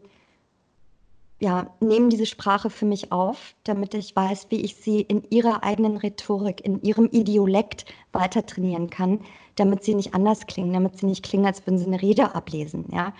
ja, 1.38 1.70
nehme 1.80 2.08
diese 2.08 2.24
Sprache 2.24 2.70
für 2.70 2.86
mich 2.86 3.12
auf, 3.12 3.54
damit 3.64 3.92
ich 3.94 4.16
weiß, 4.16 4.46
wie 4.50 4.62
ich 4.62 4.76
sie 4.76 5.02
in 5.02 5.22
ihrer 5.30 5.62
eigenen 5.62 5.98
Rhetorik, 5.98 6.64
in 6.64 6.80
ihrem 6.82 7.10
Idiolekt 7.12 7.84
weiter 8.12 8.46
trainieren 8.46 8.88
kann, 8.88 9.20
damit 9.56 9.84
sie 9.84 9.94
nicht 9.94 10.14
anders 10.14 10.46
klingen, 10.46 10.72
damit 10.72 10.98
sie 10.98 11.06
nicht 11.06 11.22
klingen, 11.22 11.44
als 11.44 11.66
würden 11.66 11.78
sie 11.78 11.86
eine 11.86 12.00
Rede 12.00 12.34
ablesen. 12.34 12.86
Ja? 12.90 13.12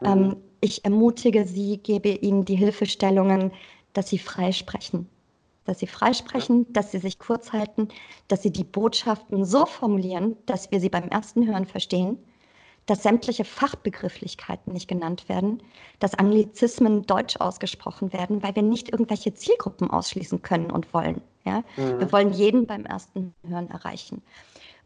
Mhm. 0.00 0.06
Ähm, 0.06 0.36
ich 0.60 0.84
ermutige 0.84 1.46
sie, 1.46 1.78
gebe 1.78 2.08
ihnen 2.08 2.44
die 2.44 2.56
Hilfestellungen, 2.56 3.52
dass 3.92 4.08
sie 4.08 4.18
frei 4.18 4.50
sprechen. 4.50 5.08
Dass 5.70 5.78
sie 5.78 5.86
frei 5.86 6.14
sprechen, 6.14 6.66
dass 6.72 6.90
sie 6.90 6.98
sich 6.98 7.20
kurz 7.20 7.52
halten, 7.52 7.86
dass 8.26 8.42
sie 8.42 8.50
die 8.50 8.64
Botschaften 8.64 9.44
so 9.44 9.66
formulieren, 9.66 10.36
dass 10.46 10.72
wir 10.72 10.80
sie 10.80 10.88
beim 10.88 11.08
ersten 11.10 11.46
Hören 11.46 11.64
verstehen, 11.64 12.18
dass 12.86 13.04
sämtliche 13.04 13.44
Fachbegrifflichkeiten 13.44 14.72
nicht 14.72 14.88
genannt 14.88 15.28
werden, 15.28 15.62
dass 16.00 16.16
Anglizismen 16.16 17.06
deutsch 17.06 17.36
ausgesprochen 17.36 18.12
werden, 18.12 18.42
weil 18.42 18.56
wir 18.56 18.64
nicht 18.64 18.90
irgendwelche 18.90 19.32
Zielgruppen 19.32 19.88
ausschließen 19.88 20.42
können 20.42 20.72
und 20.72 20.92
wollen. 20.92 21.20
Ja? 21.44 21.62
Mhm. 21.76 22.00
Wir 22.00 22.10
wollen 22.10 22.32
jeden 22.32 22.66
beim 22.66 22.84
ersten 22.84 23.32
Hören 23.46 23.70
erreichen. 23.70 24.22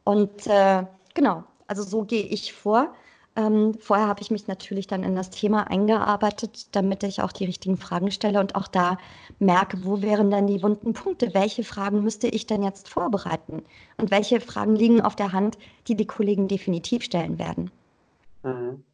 Und 0.05 0.47
äh, 0.49 0.85
genau, 1.14 1.45
also 1.66 1.82
so 1.82 2.03
gehe 2.03 2.24
ich 2.24 2.53
vor. 2.53 2.95
Ähm, 3.37 3.74
vorher 3.80 4.07
habe 4.07 4.22
ich 4.22 4.30
mich 4.30 4.47
natürlich 4.47 4.87
dann 4.87 5.03
in 5.03 5.16
das 5.16 5.30
Thema 5.30 5.68
eingearbeitet, 5.68 6.68
damit 6.72 7.03
ich 7.03 7.20
auch 7.20 7.32
die 7.32 7.45
richtigen 7.45 7.76
Fragen 7.76 8.12
stelle 8.12 8.39
und 8.39 8.55
auch 8.55 8.68
da 8.68 8.97
merke, 9.41 9.85
wo 9.85 10.03
wären 10.03 10.30
dann 10.30 10.47
die 10.47 10.62
wunden 10.62 10.93
Punkte? 10.93 11.35
Welche 11.35 11.64
Fragen 11.64 12.05
müsste 12.05 12.28
ich 12.28 12.47
denn 12.47 12.62
jetzt 12.62 12.89
vorbereiten? 12.89 13.64
Und 13.97 14.12
welche 14.12 14.41
Fragen 14.41 14.76
liegen 14.76 15.01
auf 15.01 15.16
der 15.16 15.32
Hand, 15.32 15.59
die 15.89 15.97
die 15.97 16.07
Kollegen 16.07 16.47
definitiv 16.47 17.03
stellen 17.03 17.39
werden? 17.39 17.72
Mhm. 18.45 18.85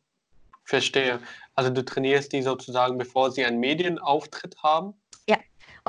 Verstehe. 0.64 1.20
Also 1.54 1.70
du 1.70 1.84
trainierst 1.84 2.32
die 2.32 2.42
sozusagen, 2.42 2.96
bevor 2.96 3.32
sie 3.32 3.44
einen 3.44 3.60
Medienauftritt 3.60 4.62
haben? 4.62 4.94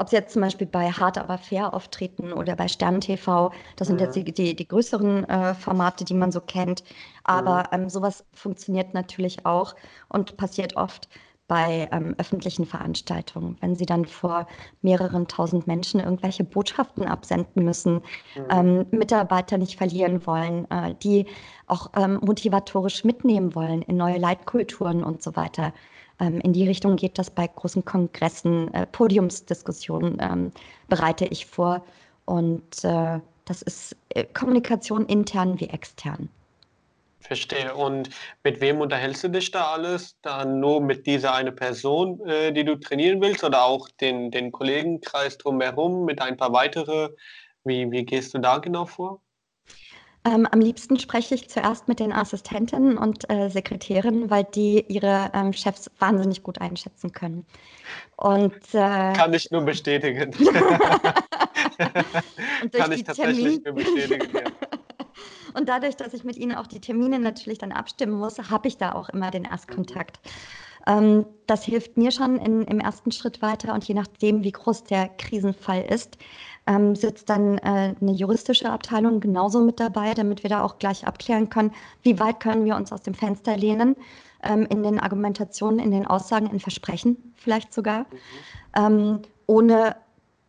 Ob 0.02 0.10
sie 0.10 0.16
jetzt 0.16 0.34
zum 0.34 0.42
Beispiel 0.42 0.66
bei 0.66 0.92
Hart 0.92 1.20
aber 1.20 1.38
fair 1.38 1.74
auftreten 1.76 2.34
oder 2.34 2.56
bei 2.56 2.68
Stern 2.68 3.02
TV, 3.02 3.52
das 3.76 3.88
sind 3.88 3.98
mhm. 3.98 4.06
jetzt 4.06 4.16
die, 4.16 4.24
die, 4.24 4.56
die 4.56 4.68
größeren 4.68 5.30
äh, 5.30 5.54
Formate, 5.54 6.04
die 6.04 6.16
man 6.16 6.32
so 6.32 6.42
kennt. 6.42 6.84
Aber 7.24 7.70
mhm. 7.72 7.84
ähm, 7.84 7.90
sowas 7.90 8.26
funktioniert 8.34 8.96
natürlich 8.96 9.46
auch 9.46 9.76
und 10.10 10.38
passiert 10.38 10.76
oft 10.76 11.08
bei 11.48 11.88
ähm, 11.92 12.16
öffentlichen 12.18 12.66
Veranstaltungen, 12.66 13.58
wenn 13.60 13.76
sie 13.76 13.86
dann 13.86 14.06
vor 14.06 14.48
mehreren 14.82 15.28
tausend 15.28 15.68
Menschen 15.68 16.00
irgendwelche 16.00 16.46
Botschaften 16.46 17.06
absenden 17.06 17.64
müssen, 17.64 17.96
mhm. 17.96 18.46
ähm, 18.50 18.86
Mitarbeiter 18.90 19.60
nicht 19.60 19.78
verlieren 19.78 20.26
wollen, 20.26 20.66
äh, 20.72 20.96
die 21.04 21.28
auch 21.68 21.92
ähm, 21.96 22.20
motivatorisch 22.24 23.04
mitnehmen 23.04 23.54
wollen 23.54 23.84
in 23.84 23.98
neue 23.98 24.18
Leitkulturen 24.18 25.04
und 25.04 25.22
so 25.22 25.36
weiter. 25.36 25.74
Ähm, 26.22 26.40
in 26.42 26.54
die 26.54 26.68
Richtung 26.68 26.96
geht 26.96 27.18
das 27.18 27.30
bei 27.30 27.48
großen 27.48 27.84
Kongressen, 27.84 28.74
äh, 28.74 28.86
Podiumsdiskussionen 28.86 30.18
ähm, 30.22 30.52
bereite 30.88 31.26
ich 31.26 31.46
vor. 31.48 31.84
Und 32.26 32.84
äh, 32.84 33.20
das 33.46 33.62
ist 33.64 33.96
äh, 34.10 34.24
Kommunikation 34.26 35.06
intern 35.08 35.60
wie 35.60 35.68
extern. 35.68 36.30
Verstehe. 37.20 37.76
Und 37.76 38.10
mit 38.44 38.62
wem 38.62 38.82
unterhältst 38.82 39.24
du 39.24 39.30
dich 39.30 39.52
da 39.52 39.72
alles? 39.74 40.16
Dann 40.22 40.60
nur 40.60 40.82
mit 40.82 41.06
dieser 41.06 41.34
eine 41.34 41.52
Person, 41.52 42.20
äh, 42.28 42.52
die 42.52 42.64
du 42.64 42.76
trainieren 42.76 43.22
willst, 43.22 43.44
oder 43.44 43.64
auch 43.64 43.90
den, 43.90 44.32
den 44.32 44.52
Kollegenkreis 44.52 45.38
drumherum 45.38 46.06
mit 46.06 46.22
ein 46.22 46.38
paar 46.38 46.54
weitere? 46.54 47.10
Wie, 47.64 47.92
wie 47.92 48.06
gehst 48.06 48.34
du 48.34 48.40
da 48.40 48.58
genau 48.58 48.86
vor? 48.86 49.22
Ähm, 50.24 50.48
am 50.52 50.60
liebsten 50.60 51.00
spreche 51.00 51.34
ich 51.34 51.50
zuerst 51.50 51.88
mit 51.88 52.00
den 52.00 52.14
Assistentinnen 52.14 52.96
und 52.98 53.28
äh, 53.32 53.50
Sekretärinnen, 53.50 54.30
weil 54.30 54.44
die 54.44 54.86
ihre 54.88 55.32
ähm, 55.34 55.52
Chefs 55.52 55.90
wahnsinnig 55.98 56.44
gut 56.44 56.62
einschätzen 56.62 57.12
können. 57.12 57.44
Und, 58.18 58.54
äh, 58.74 59.14
Kann 59.14 59.34
ich 59.34 59.50
nur 59.50 59.62
bestätigen. 59.62 60.32
Kann 62.72 62.92
ich 62.92 63.04
tatsächlich 63.04 63.16
Termin 63.16 63.64
nur 63.66 63.74
bestätigen. 63.74 64.38
Ja. 64.38 64.44
Und 65.54 65.68
dadurch, 65.68 65.98
dass 65.98 66.14
ich 66.14 66.24
mit 66.24 66.38
ihnen 66.38 66.56
auch 66.56 66.68
die 66.68 66.80
Termine 66.80 67.20
natürlich 67.20 67.60
dann 67.60 67.72
abstimmen 67.72 68.14
muss, 68.14 68.38
habe 68.38 68.68
ich 68.68 68.78
da 68.78 68.94
auch 68.94 69.10
immer 69.10 69.32
den 69.32 69.44
Erstkontakt. 69.44 70.20
Ähm, 70.88 71.26
das 71.48 71.64
hilft 71.64 71.98
mir 71.98 72.12
schon 72.12 72.38
in, 72.38 72.64
im 72.64 72.80
ersten 72.80 73.12
Schritt 73.12 73.42
weiter 73.42 73.74
und 73.74 73.84
je 73.84 73.94
nachdem, 73.94 74.44
wie 74.44 74.52
groß 74.52 74.86
der 74.86 75.10
Krisenfall 75.10 75.84
ist, 75.84 76.18
ähm, 76.72 76.96
sitzt 76.96 77.30
dann 77.30 77.58
äh, 77.58 77.96
eine 78.00 78.12
juristische 78.14 78.70
Abteilung 78.70 79.20
genauso 79.20 79.62
mit 79.62 79.80
dabei, 79.80 80.14
damit 80.14 80.44
wir 80.44 80.50
da 80.50 80.64
auch 80.64 80.80
gleich 80.80 81.06
abklären 81.06 81.50
können, 81.50 81.74
wie 82.02 82.20
weit 82.20 82.40
können 82.40 82.64
wir 82.64 82.76
uns 82.78 82.94
aus 82.94 83.02
dem 83.02 83.14
Fenster 83.14 83.58
lehnen 83.58 83.98
ähm, 84.44 84.66
in 84.70 84.82
den 84.82 85.00
Argumentationen, 85.00 85.80
in 85.80 85.92
den 85.92 86.08
Aussagen, 86.08 86.48
in 86.48 86.60
Versprechen 86.60 87.34
vielleicht 87.36 87.74
sogar, 87.74 88.02
mhm. 88.02 88.06
ähm, 88.76 89.22
ohne 89.48 89.98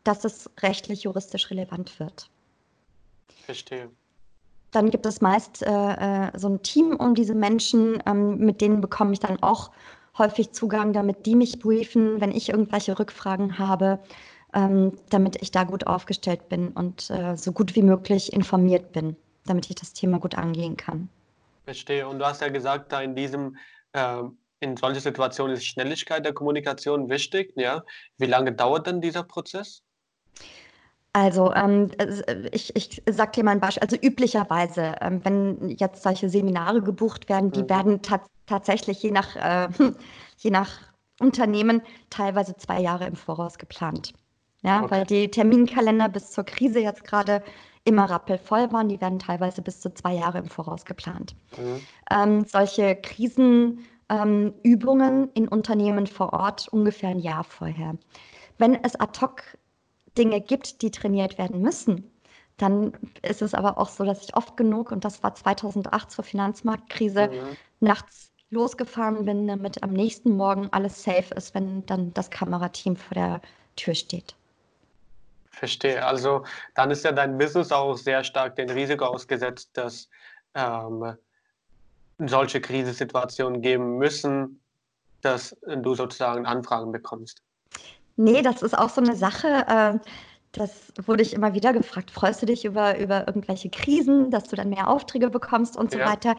dass 0.04 0.24
es 0.24 0.48
rechtlich 0.60 1.02
juristisch 1.02 1.50
relevant 1.50 1.98
wird. 1.98 2.30
Verstehe. 3.44 3.90
Dann 4.70 4.90
gibt 4.90 5.06
es 5.06 5.20
meist 5.20 5.62
äh, 5.62 5.70
äh, 5.70 6.38
so 6.38 6.48
ein 6.48 6.62
Team 6.62 6.96
um 6.96 7.14
diese 7.14 7.34
Menschen, 7.34 8.00
ähm, 8.06 8.38
mit 8.38 8.60
denen 8.60 8.80
bekomme 8.80 9.12
ich 9.12 9.20
dann 9.20 9.42
auch 9.42 9.70
häufig 10.16 10.52
Zugang, 10.52 10.92
damit 10.92 11.26
die 11.26 11.34
mich 11.34 11.58
briefen, 11.58 12.20
wenn 12.20 12.30
ich 12.30 12.50
irgendwelche 12.50 12.98
Rückfragen 12.98 13.58
habe 13.58 13.98
ähm, 14.54 14.92
damit 15.10 15.40
ich 15.40 15.50
da 15.50 15.64
gut 15.64 15.86
aufgestellt 15.86 16.48
bin 16.48 16.68
und 16.68 17.10
äh, 17.10 17.36
so 17.36 17.52
gut 17.52 17.74
wie 17.74 17.82
möglich 17.82 18.32
informiert 18.32 18.92
bin, 18.92 19.16
damit 19.46 19.68
ich 19.70 19.76
das 19.76 19.92
Thema 19.92 20.18
gut 20.18 20.36
angehen 20.36 20.76
kann. 20.76 21.08
Verstehe. 21.64 22.08
Und 22.08 22.18
du 22.18 22.26
hast 22.26 22.40
ja 22.40 22.48
gesagt, 22.48 22.92
da 22.92 23.00
in 23.02 23.14
diesem 23.14 23.56
äh, 23.92 24.22
in 24.62 24.76
solchen 24.76 25.00
Situationen 25.00 25.56
ist 25.56 25.66
Schnelligkeit 25.66 26.24
der 26.24 26.32
Kommunikation 26.32 27.10
wichtig. 27.10 27.52
Ja? 27.56 27.84
Wie 28.18 28.26
lange 28.26 28.52
dauert 28.52 28.86
denn 28.86 29.00
dieser 29.00 29.24
Prozess? 29.24 29.82
Also 31.12 31.52
ähm, 31.52 31.90
ich, 32.52 32.74
ich 32.74 33.02
sage 33.10 33.32
dir 33.32 33.44
mal 33.44 33.50
ein 33.50 33.60
Beispiel. 33.60 33.82
Also 33.82 33.96
üblicherweise, 33.96 34.94
ähm, 35.00 35.20
wenn 35.24 35.68
jetzt 35.68 36.02
solche 36.02 36.30
Seminare 36.30 36.80
gebucht 36.80 37.28
werden, 37.28 37.50
die 37.50 37.64
mhm. 37.64 37.70
werden 37.70 38.02
ta 38.02 38.22
tatsächlich 38.46 39.02
je 39.02 39.10
nach, 39.10 39.36
äh, 39.36 39.68
je 40.38 40.50
nach 40.50 40.70
Unternehmen 41.20 41.82
teilweise 42.10 42.56
zwei 42.56 42.80
Jahre 42.80 43.06
im 43.06 43.16
Voraus 43.16 43.58
geplant. 43.58 44.14
Ja, 44.62 44.82
okay. 44.82 44.90
weil 44.90 45.06
die 45.06 45.30
Terminkalender 45.30 46.08
bis 46.08 46.30
zur 46.30 46.44
Krise 46.44 46.80
jetzt 46.80 47.04
gerade 47.04 47.42
immer 47.84 48.04
rappelvoll 48.04 48.72
waren. 48.72 48.88
Die 48.88 49.00
werden 49.00 49.18
teilweise 49.18 49.62
bis 49.62 49.80
zu 49.80 49.92
zwei 49.92 50.14
Jahre 50.14 50.38
im 50.38 50.46
Voraus 50.46 50.84
geplant. 50.84 51.34
Mhm. 51.58 51.80
Ähm, 52.10 52.44
solche 52.44 52.96
Krisenübungen 52.96 53.82
ähm, 54.08 55.30
in 55.34 55.48
Unternehmen 55.48 56.06
vor 56.06 56.32
Ort 56.32 56.68
ungefähr 56.68 57.10
ein 57.10 57.18
Jahr 57.18 57.44
vorher. 57.44 57.96
Wenn 58.58 58.74
es 58.84 58.98
ad 58.98 59.20
hoc 59.20 59.42
Dinge 60.16 60.40
gibt, 60.40 60.82
die 60.82 60.90
trainiert 60.90 61.38
werden 61.38 61.60
müssen, 61.62 62.10
dann 62.58 62.92
ist 63.22 63.42
es 63.42 63.54
aber 63.54 63.78
auch 63.78 63.88
so, 63.88 64.04
dass 64.04 64.22
ich 64.22 64.36
oft 64.36 64.56
genug, 64.56 64.92
und 64.92 65.04
das 65.04 65.22
war 65.22 65.34
2008 65.34 66.10
zur 66.10 66.22
Finanzmarktkrise, 66.22 67.28
mhm. 67.28 67.56
nachts 67.80 68.30
losgefahren 68.50 69.24
bin, 69.24 69.48
damit 69.48 69.82
am 69.82 69.94
nächsten 69.94 70.36
Morgen 70.36 70.68
alles 70.70 71.02
safe 71.02 71.34
ist, 71.34 71.54
wenn 71.54 71.84
dann 71.86 72.12
das 72.12 72.30
Kamerateam 72.30 72.96
vor 72.96 73.14
der 73.14 73.40
Tür 73.76 73.94
steht. 73.94 74.36
Verstehe. 75.52 76.04
Also 76.04 76.44
dann 76.74 76.90
ist 76.90 77.04
ja 77.04 77.12
dein 77.12 77.38
Business 77.38 77.70
auch 77.70 77.96
sehr 77.96 78.24
stark 78.24 78.56
dem 78.56 78.70
Risiko 78.70 79.04
ausgesetzt, 79.04 79.70
dass 79.74 80.08
ähm, 80.54 81.16
solche 82.18 82.60
Krisensituationen 82.60 83.60
geben 83.60 83.98
müssen, 83.98 84.60
dass 85.20 85.56
du 85.64 85.94
sozusagen 85.94 86.46
Anfragen 86.46 86.90
bekommst. 86.90 87.42
Nee, 88.16 88.42
das 88.42 88.62
ist 88.62 88.76
auch 88.76 88.88
so 88.88 89.00
eine 89.00 89.14
Sache. 89.14 89.48
Äh, 89.68 89.98
das 90.52 90.92
wurde 91.06 91.22
ich 91.22 91.32
immer 91.32 91.54
wieder 91.54 91.72
gefragt. 91.72 92.10
Freust 92.10 92.42
du 92.42 92.46
dich 92.46 92.64
über, 92.64 92.98
über 92.98 93.26
irgendwelche 93.26 93.70
Krisen, 93.70 94.30
dass 94.30 94.44
du 94.44 94.56
dann 94.56 94.68
mehr 94.68 94.88
Aufträge 94.88 95.30
bekommst 95.30 95.76
und 95.76 95.90
so 95.90 95.98
ja. 95.98 96.08
weiter? 96.08 96.36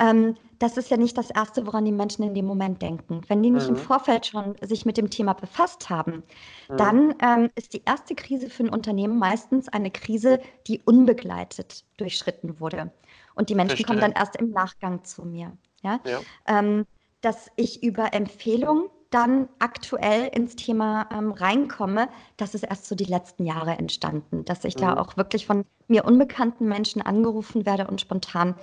Ähm, 0.00 0.36
das 0.58 0.76
ist 0.76 0.90
ja 0.90 0.96
nicht 0.96 1.18
das 1.18 1.30
Erste, 1.30 1.66
woran 1.66 1.84
die 1.84 1.92
Menschen 1.92 2.22
in 2.22 2.34
dem 2.34 2.46
Moment 2.46 2.82
denken. 2.82 3.22
Wenn 3.26 3.42
die 3.42 3.50
nicht 3.50 3.68
mhm. 3.68 3.76
im 3.76 3.82
Vorfeld 3.82 4.26
schon 4.26 4.54
sich 4.60 4.86
mit 4.86 4.96
dem 4.96 5.10
Thema 5.10 5.32
befasst 5.32 5.90
haben, 5.90 6.22
mhm. 6.68 6.76
dann 6.76 7.14
ähm, 7.20 7.50
ist 7.56 7.74
die 7.74 7.82
erste 7.84 8.14
Krise 8.14 8.48
für 8.48 8.64
ein 8.64 8.68
Unternehmen 8.68 9.18
meistens 9.18 9.68
eine 9.68 9.90
Krise, 9.90 10.40
die 10.68 10.80
unbegleitet 10.84 11.84
durchschritten 11.96 12.60
wurde. 12.60 12.92
Und 13.34 13.48
die 13.48 13.54
Menschen 13.54 13.76
Verstehe. 13.76 13.86
kommen 13.86 14.00
dann 14.00 14.12
erst 14.12 14.36
im 14.36 14.50
Nachgang 14.50 15.04
zu 15.04 15.24
mir. 15.24 15.52
Ja? 15.82 16.00
ja. 16.04 16.20
Ähm, 16.46 16.86
dass 17.22 17.50
ich 17.56 17.82
über 17.82 18.14
Empfehlungen 18.14 18.88
dann 19.12 19.48
aktuell 19.58 20.28
ins 20.28 20.56
Thema 20.56 21.06
ähm, 21.12 21.32
reinkomme, 21.32 22.08
das 22.36 22.54
ist 22.54 22.64
erst 22.64 22.86
so 22.86 22.94
die 22.94 23.04
letzten 23.04 23.44
Jahre 23.44 23.72
entstanden, 23.72 24.44
dass 24.44 24.64
ich 24.64 24.76
mhm. 24.76 24.80
da 24.80 24.96
auch 24.96 25.16
wirklich 25.16 25.46
von 25.46 25.64
mir 25.88 26.04
unbekannten 26.04 26.66
Menschen 26.66 27.02
angerufen 27.02 27.66
werde 27.66 27.86
und 27.86 28.00
spontan 28.00 28.54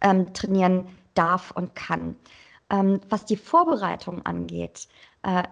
ähm, 0.00 0.32
trainieren 0.32 0.86
darf 1.14 1.50
und 1.52 1.74
kann. 1.74 2.16
Ähm, 2.70 3.00
was 3.08 3.24
die 3.24 3.36
Vorbereitung 3.36 4.24
angeht, 4.24 4.88
äh, 5.22 5.42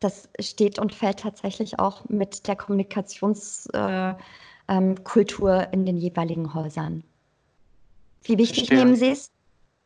das 0.00 0.28
steht 0.40 0.78
und 0.78 0.94
fällt 0.94 1.20
tatsächlich 1.20 1.78
auch 1.78 2.08
mit 2.08 2.48
der 2.48 2.56
Kommunikationskultur 2.56 4.16
äh, 5.50 5.64
ähm, 5.64 5.68
in 5.72 5.86
den 5.86 5.96
jeweiligen 5.96 6.54
Häusern. 6.54 7.04
Wie 8.24 8.38
wichtig 8.38 8.68
Verstehe. 8.68 8.78
nehmen 8.78 8.96
Sie 8.96 9.10
es? 9.10 9.30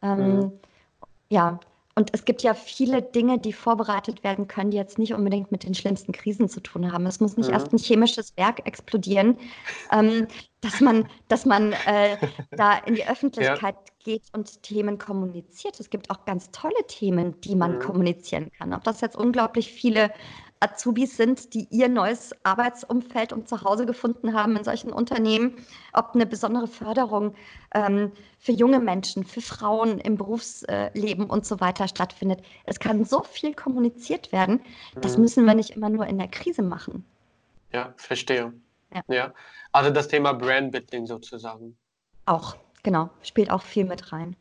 Ähm, 0.02 0.36
mhm. 0.36 0.52
Ja, 1.28 1.60
und 1.98 2.10
es 2.12 2.26
gibt 2.26 2.42
ja 2.42 2.52
viele 2.52 3.00
Dinge, 3.00 3.38
die 3.38 3.54
vorbereitet 3.54 4.22
werden 4.22 4.48
können, 4.48 4.70
die 4.70 4.76
jetzt 4.76 4.98
nicht 4.98 5.14
unbedingt 5.14 5.50
mit 5.50 5.64
den 5.64 5.74
schlimmsten 5.74 6.12
Krisen 6.12 6.46
zu 6.46 6.60
tun 6.60 6.92
haben. 6.92 7.06
Es 7.06 7.20
muss 7.20 7.38
nicht 7.38 7.48
mhm. 7.48 7.54
erst 7.54 7.72
ein 7.72 7.78
chemisches 7.78 8.36
Werk 8.36 8.66
explodieren, 8.66 9.38
ähm, 9.90 10.26
dass 10.60 10.82
man, 10.82 11.08
dass 11.28 11.46
man 11.46 11.72
äh, 11.72 12.18
da 12.50 12.76
in 12.76 12.96
die 12.96 13.08
Öffentlichkeit 13.08 13.76
ja. 13.76 13.94
geht 14.04 14.24
und 14.34 14.62
Themen 14.62 14.98
kommuniziert. 14.98 15.80
Es 15.80 15.88
gibt 15.88 16.10
auch 16.10 16.26
ganz 16.26 16.50
tolle 16.50 16.86
Themen, 16.86 17.40
die 17.40 17.56
man 17.56 17.76
mhm. 17.76 17.80
kommunizieren 17.80 18.52
kann. 18.58 18.74
Ob 18.74 18.84
das 18.84 19.00
jetzt 19.00 19.16
unglaublich 19.16 19.72
viele 19.72 20.10
Azubis 20.60 21.16
sind, 21.16 21.54
die 21.54 21.66
ihr 21.70 21.88
neues 21.88 22.34
Arbeitsumfeld 22.42 23.32
und 23.32 23.48
Zuhause 23.48 23.86
gefunden 23.86 24.32
haben 24.32 24.56
in 24.56 24.64
solchen 24.64 24.92
Unternehmen, 24.92 25.56
ob 25.92 26.14
eine 26.14 26.26
besondere 26.26 26.66
Förderung 26.66 27.34
ähm, 27.74 28.12
für 28.38 28.52
junge 28.52 28.80
Menschen, 28.80 29.24
für 29.24 29.40
Frauen 29.40 29.98
im 29.98 30.16
Berufsleben 30.16 31.28
und 31.28 31.44
so 31.44 31.60
weiter 31.60 31.88
stattfindet. 31.88 32.42
Es 32.64 32.80
kann 32.80 33.04
so 33.04 33.22
viel 33.22 33.54
kommuniziert 33.54 34.32
werden, 34.32 34.60
das 35.00 35.16
mhm. 35.16 35.22
müssen 35.22 35.44
wir 35.44 35.54
nicht 35.54 35.70
immer 35.70 35.90
nur 35.90 36.06
in 36.06 36.18
der 36.18 36.28
Krise 36.28 36.62
machen. 36.62 37.04
Ja, 37.72 37.92
verstehe. 37.96 38.52
Ja. 38.94 39.02
ja. 39.08 39.34
Also 39.72 39.90
das 39.90 40.08
Thema 40.08 40.32
Brandbuilding 40.32 41.06
sozusagen. 41.06 41.76
Auch, 42.24 42.56
genau, 42.82 43.10
spielt 43.22 43.50
auch 43.50 43.62
viel 43.62 43.84
mit 43.84 44.12
rein. 44.12 44.36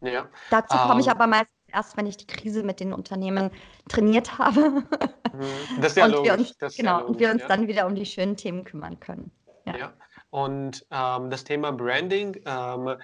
Ja. 0.00 0.28
Dazu 0.50 0.76
komme 0.76 0.94
um, 0.94 1.00
ich 1.00 1.06
ähm. 1.06 1.12
aber 1.12 1.26
meist 1.26 1.48
erst, 1.74 1.96
wenn 1.96 2.06
ich 2.06 2.16
die 2.16 2.26
Krise 2.26 2.62
mit 2.62 2.80
den 2.80 2.92
Unternehmen 2.92 3.50
trainiert 3.88 4.38
habe. 4.38 4.60
Mhm. 4.60 5.80
Das 5.80 5.92
ist 5.92 5.96
ja 5.96 6.06
und 6.06 6.12
logisch. 6.12 6.52
Wir 6.58 6.66
uns, 6.66 6.76
genau, 6.76 6.90
ja 6.90 6.98
logisch, 6.98 7.08
und 7.08 7.18
wir 7.18 7.30
uns 7.32 7.42
ja. 7.42 7.48
dann 7.48 7.68
wieder 7.68 7.86
um 7.86 7.94
die 7.94 8.06
schönen 8.06 8.36
Themen 8.36 8.64
kümmern 8.64 9.00
können. 9.00 9.30
Ja. 9.66 9.76
ja. 9.76 9.92
Und 10.30 10.86
ähm, 10.90 11.30
das 11.30 11.44
Thema 11.44 11.72
Branding, 11.72 12.40
ähm, 12.44 12.96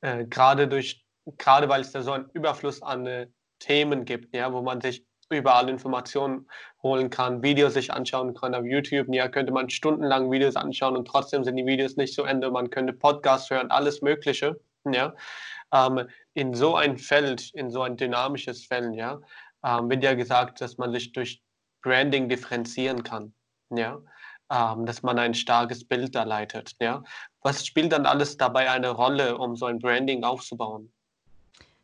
äh, 0.00 0.24
gerade 0.26 0.68
durch, 0.68 1.04
gerade 1.38 1.68
weil 1.68 1.80
es 1.80 1.92
da 1.92 2.02
so 2.02 2.12
einen 2.12 2.28
Überfluss 2.32 2.82
an 2.82 3.06
äh, 3.06 3.26
Themen 3.58 4.04
gibt, 4.04 4.34
ja, 4.34 4.52
wo 4.52 4.62
man 4.62 4.80
sich 4.80 5.04
überall 5.30 5.68
Informationen 5.68 6.48
holen 6.82 7.10
kann, 7.10 7.42
Videos 7.42 7.74
sich 7.74 7.92
anschauen 7.92 8.34
kann 8.34 8.54
auf 8.54 8.64
YouTube. 8.64 9.08
Ja, 9.14 9.28
könnte 9.28 9.52
man 9.52 9.68
stundenlang 9.68 10.30
Videos 10.30 10.56
anschauen 10.56 10.96
und 10.96 11.06
trotzdem 11.06 11.44
sind 11.44 11.56
die 11.56 11.66
Videos 11.66 11.96
nicht 11.96 12.14
zu 12.14 12.24
Ende. 12.24 12.50
Man 12.50 12.70
könnte 12.70 12.92
Podcasts 12.92 13.50
hören, 13.50 13.70
alles 13.70 14.00
Mögliche. 14.00 14.58
Ja, 14.90 15.14
ähm, 15.72 16.08
in 16.34 16.54
so 16.54 16.76
ein 16.76 16.98
Feld, 16.98 17.50
in 17.54 17.70
so 17.70 17.82
ein 17.82 17.96
dynamisches 17.96 18.66
Feld, 18.66 18.94
ja, 18.94 19.20
ähm, 19.64 19.90
wird 19.90 20.04
ja 20.04 20.14
gesagt, 20.14 20.60
dass 20.60 20.78
man 20.78 20.92
sich 20.92 21.12
durch 21.12 21.42
Branding 21.82 22.28
differenzieren 22.28 23.02
kann, 23.02 23.32
ja, 23.70 23.98
ähm, 24.50 24.86
dass 24.86 25.02
man 25.02 25.18
ein 25.18 25.34
starkes 25.34 25.86
Bild 25.86 26.14
da 26.14 26.24
leitet, 26.24 26.74
ja. 26.80 27.02
Was 27.42 27.66
spielt 27.66 27.92
dann 27.92 28.06
alles 28.06 28.36
dabei 28.36 28.70
eine 28.70 28.90
Rolle, 28.90 29.38
um 29.38 29.56
so 29.56 29.66
ein 29.66 29.78
Branding 29.78 30.24
aufzubauen? 30.24 30.92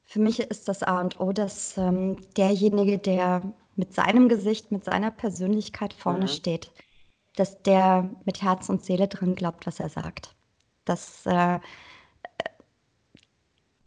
Für 0.04 0.20
mich 0.20 0.40
ist 0.40 0.68
das 0.68 0.82
A 0.82 1.00
und 1.00 1.18
O, 1.20 1.32
dass 1.32 1.76
ähm, 1.78 2.18
derjenige, 2.36 2.98
der 2.98 3.42
mit 3.76 3.94
seinem 3.94 4.28
Gesicht, 4.28 4.70
mit 4.70 4.84
seiner 4.84 5.10
Persönlichkeit 5.10 5.92
vorne 5.92 6.22
mhm. 6.22 6.28
steht, 6.28 6.70
dass 7.36 7.62
der 7.62 8.08
mit 8.24 8.42
Herz 8.42 8.68
und 8.68 8.84
Seele 8.84 9.08
dran 9.08 9.34
glaubt, 9.34 9.66
was 9.66 9.80
er 9.80 9.88
sagt. 9.88 10.34
Dass 10.84 11.26
äh, 11.26 11.58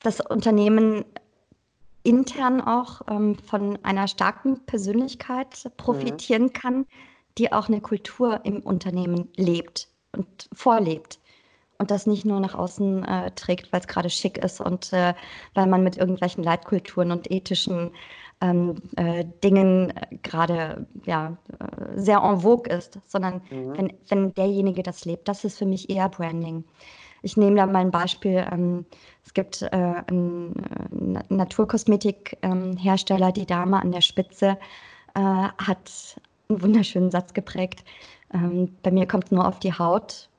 das 0.07 0.21
Unternehmen 0.21 1.03
intern 2.03 2.61
auch 2.61 3.01
ähm, 3.09 3.35
von 3.35 3.77
einer 3.83 4.07
starken 4.07 4.65
Persönlichkeit 4.65 5.69
profitieren 5.75 6.43
mhm. 6.43 6.53
kann, 6.53 6.85
die 7.37 7.51
auch 7.51 7.67
eine 7.67 7.81
Kultur 7.81 8.39
im 8.45 8.61
Unternehmen 8.61 9.27
lebt 9.35 9.89
und 10.13 10.49
vorlebt. 10.53 11.19
Und 11.77 11.91
das 11.91 12.07
nicht 12.07 12.25
nur 12.25 12.39
nach 12.39 12.55
außen 12.55 13.03
äh, 13.03 13.31
trägt, 13.31 13.73
weil 13.73 13.81
es 13.81 13.87
gerade 13.87 14.09
schick 14.09 14.37
ist 14.37 14.61
und 14.61 14.93
äh, 14.93 15.13
weil 15.53 15.67
man 15.67 15.83
mit 15.83 15.97
irgendwelchen 15.97 16.43
Leitkulturen 16.43 17.11
und 17.11 17.29
ethischen 17.29 17.91
ähm, 18.39 18.81
äh, 18.95 19.25
Dingen 19.43 19.91
äh, 19.91 20.17
gerade 20.23 20.87
ja, 21.05 21.37
äh, 21.59 21.99
sehr 21.99 22.19
en 22.19 22.39
vogue 22.39 22.71
ist, 22.71 22.99
sondern 23.07 23.41
mhm. 23.51 23.77
wenn, 23.77 23.93
wenn 24.07 24.33
derjenige 24.33 24.83
das 24.83 25.03
lebt, 25.03 25.27
das 25.27 25.43
ist 25.43 25.57
für 25.57 25.65
mich 25.65 25.89
eher 25.89 26.07
Branding. 26.07 26.63
Ich 27.21 27.37
nehme 27.37 27.55
da 27.55 27.65
mal 27.65 27.79
ein 27.79 27.91
Beispiel. 27.91 28.45
Ähm, 28.51 28.85
es 29.25 29.33
gibt 29.33 29.61
äh, 29.61 29.69
einen 29.71 30.55
äh, 30.55 31.23
Naturkosmetikhersteller, 31.29 33.31
die 33.31 33.45
Dame 33.45 33.81
an 33.81 33.91
der 33.91 34.01
Spitze 34.01 34.57
äh, 35.15 35.19
hat 35.19 36.19
einen 36.49 36.61
wunderschönen 36.61 37.11
Satz 37.11 37.33
geprägt. 37.33 37.83
Ähm, 38.33 38.75
bei 38.83 38.91
mir 38.91 39.07
kommt 39.07 39.31
nur 39.31 39.47
auf 39.47 39.59
die 39.59 39.73
Haut, 39.73 40.29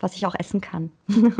was 0.00 0.16
ich 0.16 0.26
auch 0.26 0.34
essen 0.38 0.60
kann. 0.60 0.90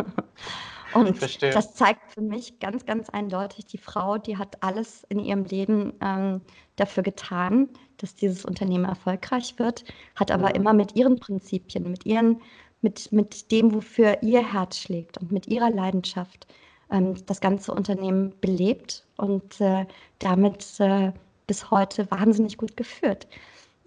Und 0.94 1.16
Verstehe. 1.16 1.52
das 1.52 1.74
zeigt 1.74 2.12
für 2.12 2.20
mich 2.20 2.60
ganz, 2.60 2.84
ganz 2.84 3.08
eindeutig, 3.08 3.64
die 3.66 3.78
Frau, 3.78 4.18
die 4.18 4.36
hat 4.36 4.62
alles 4.62 5.04
in 5.08 5.20
ihrem 5.20 5.44
Leben 5.44 5.94
ähm, 6.02 6.42
dafür 6.76 7.02
getan, 7.02 7.70
dass 7.96 8.14
dieses 8.14 8.44
Unternehmen 8.44 8.84
erfolgreich 8.84 9.58
wird, 9.58 9.84
hat 10.16 10.30
aber 10.30 10.50
ja. 10.50 10.54
immer 10.54 10.74
mit 10.74 10.94
ihren 10.94 11.18
Prinzipien, 11.18 11.90
mit 11.90 12.04
ihren 12.04 12.42
mit, 12.82 13.10
mit 13.12 13.50
dem, 13.50 13.72
wofür 13.74 14.22
ihr 14.22 14.52
Herz 14.52 14.78
schlägt 14.78 15.18
und 15.18 15.32
mit 15.32 15.46
ihrer 15.46 15.70
Leidenschaft 15.70 16.46
ähm, 16.90 17.14
das 17.26 17.40
ganze 17.40 17.72
Unternehmen 17.72 18.34
belebt 18.40 19.06
und 19.16 19.60
äh, 19.60 19.86
damit 20.18 20.78
äh, 20.80 21.12
bis 21.46 21.70
heute 21.70 22.10
wahnsinnig 22.10 22.58
gut 22.58 22.76
geführt. 22.76 23.26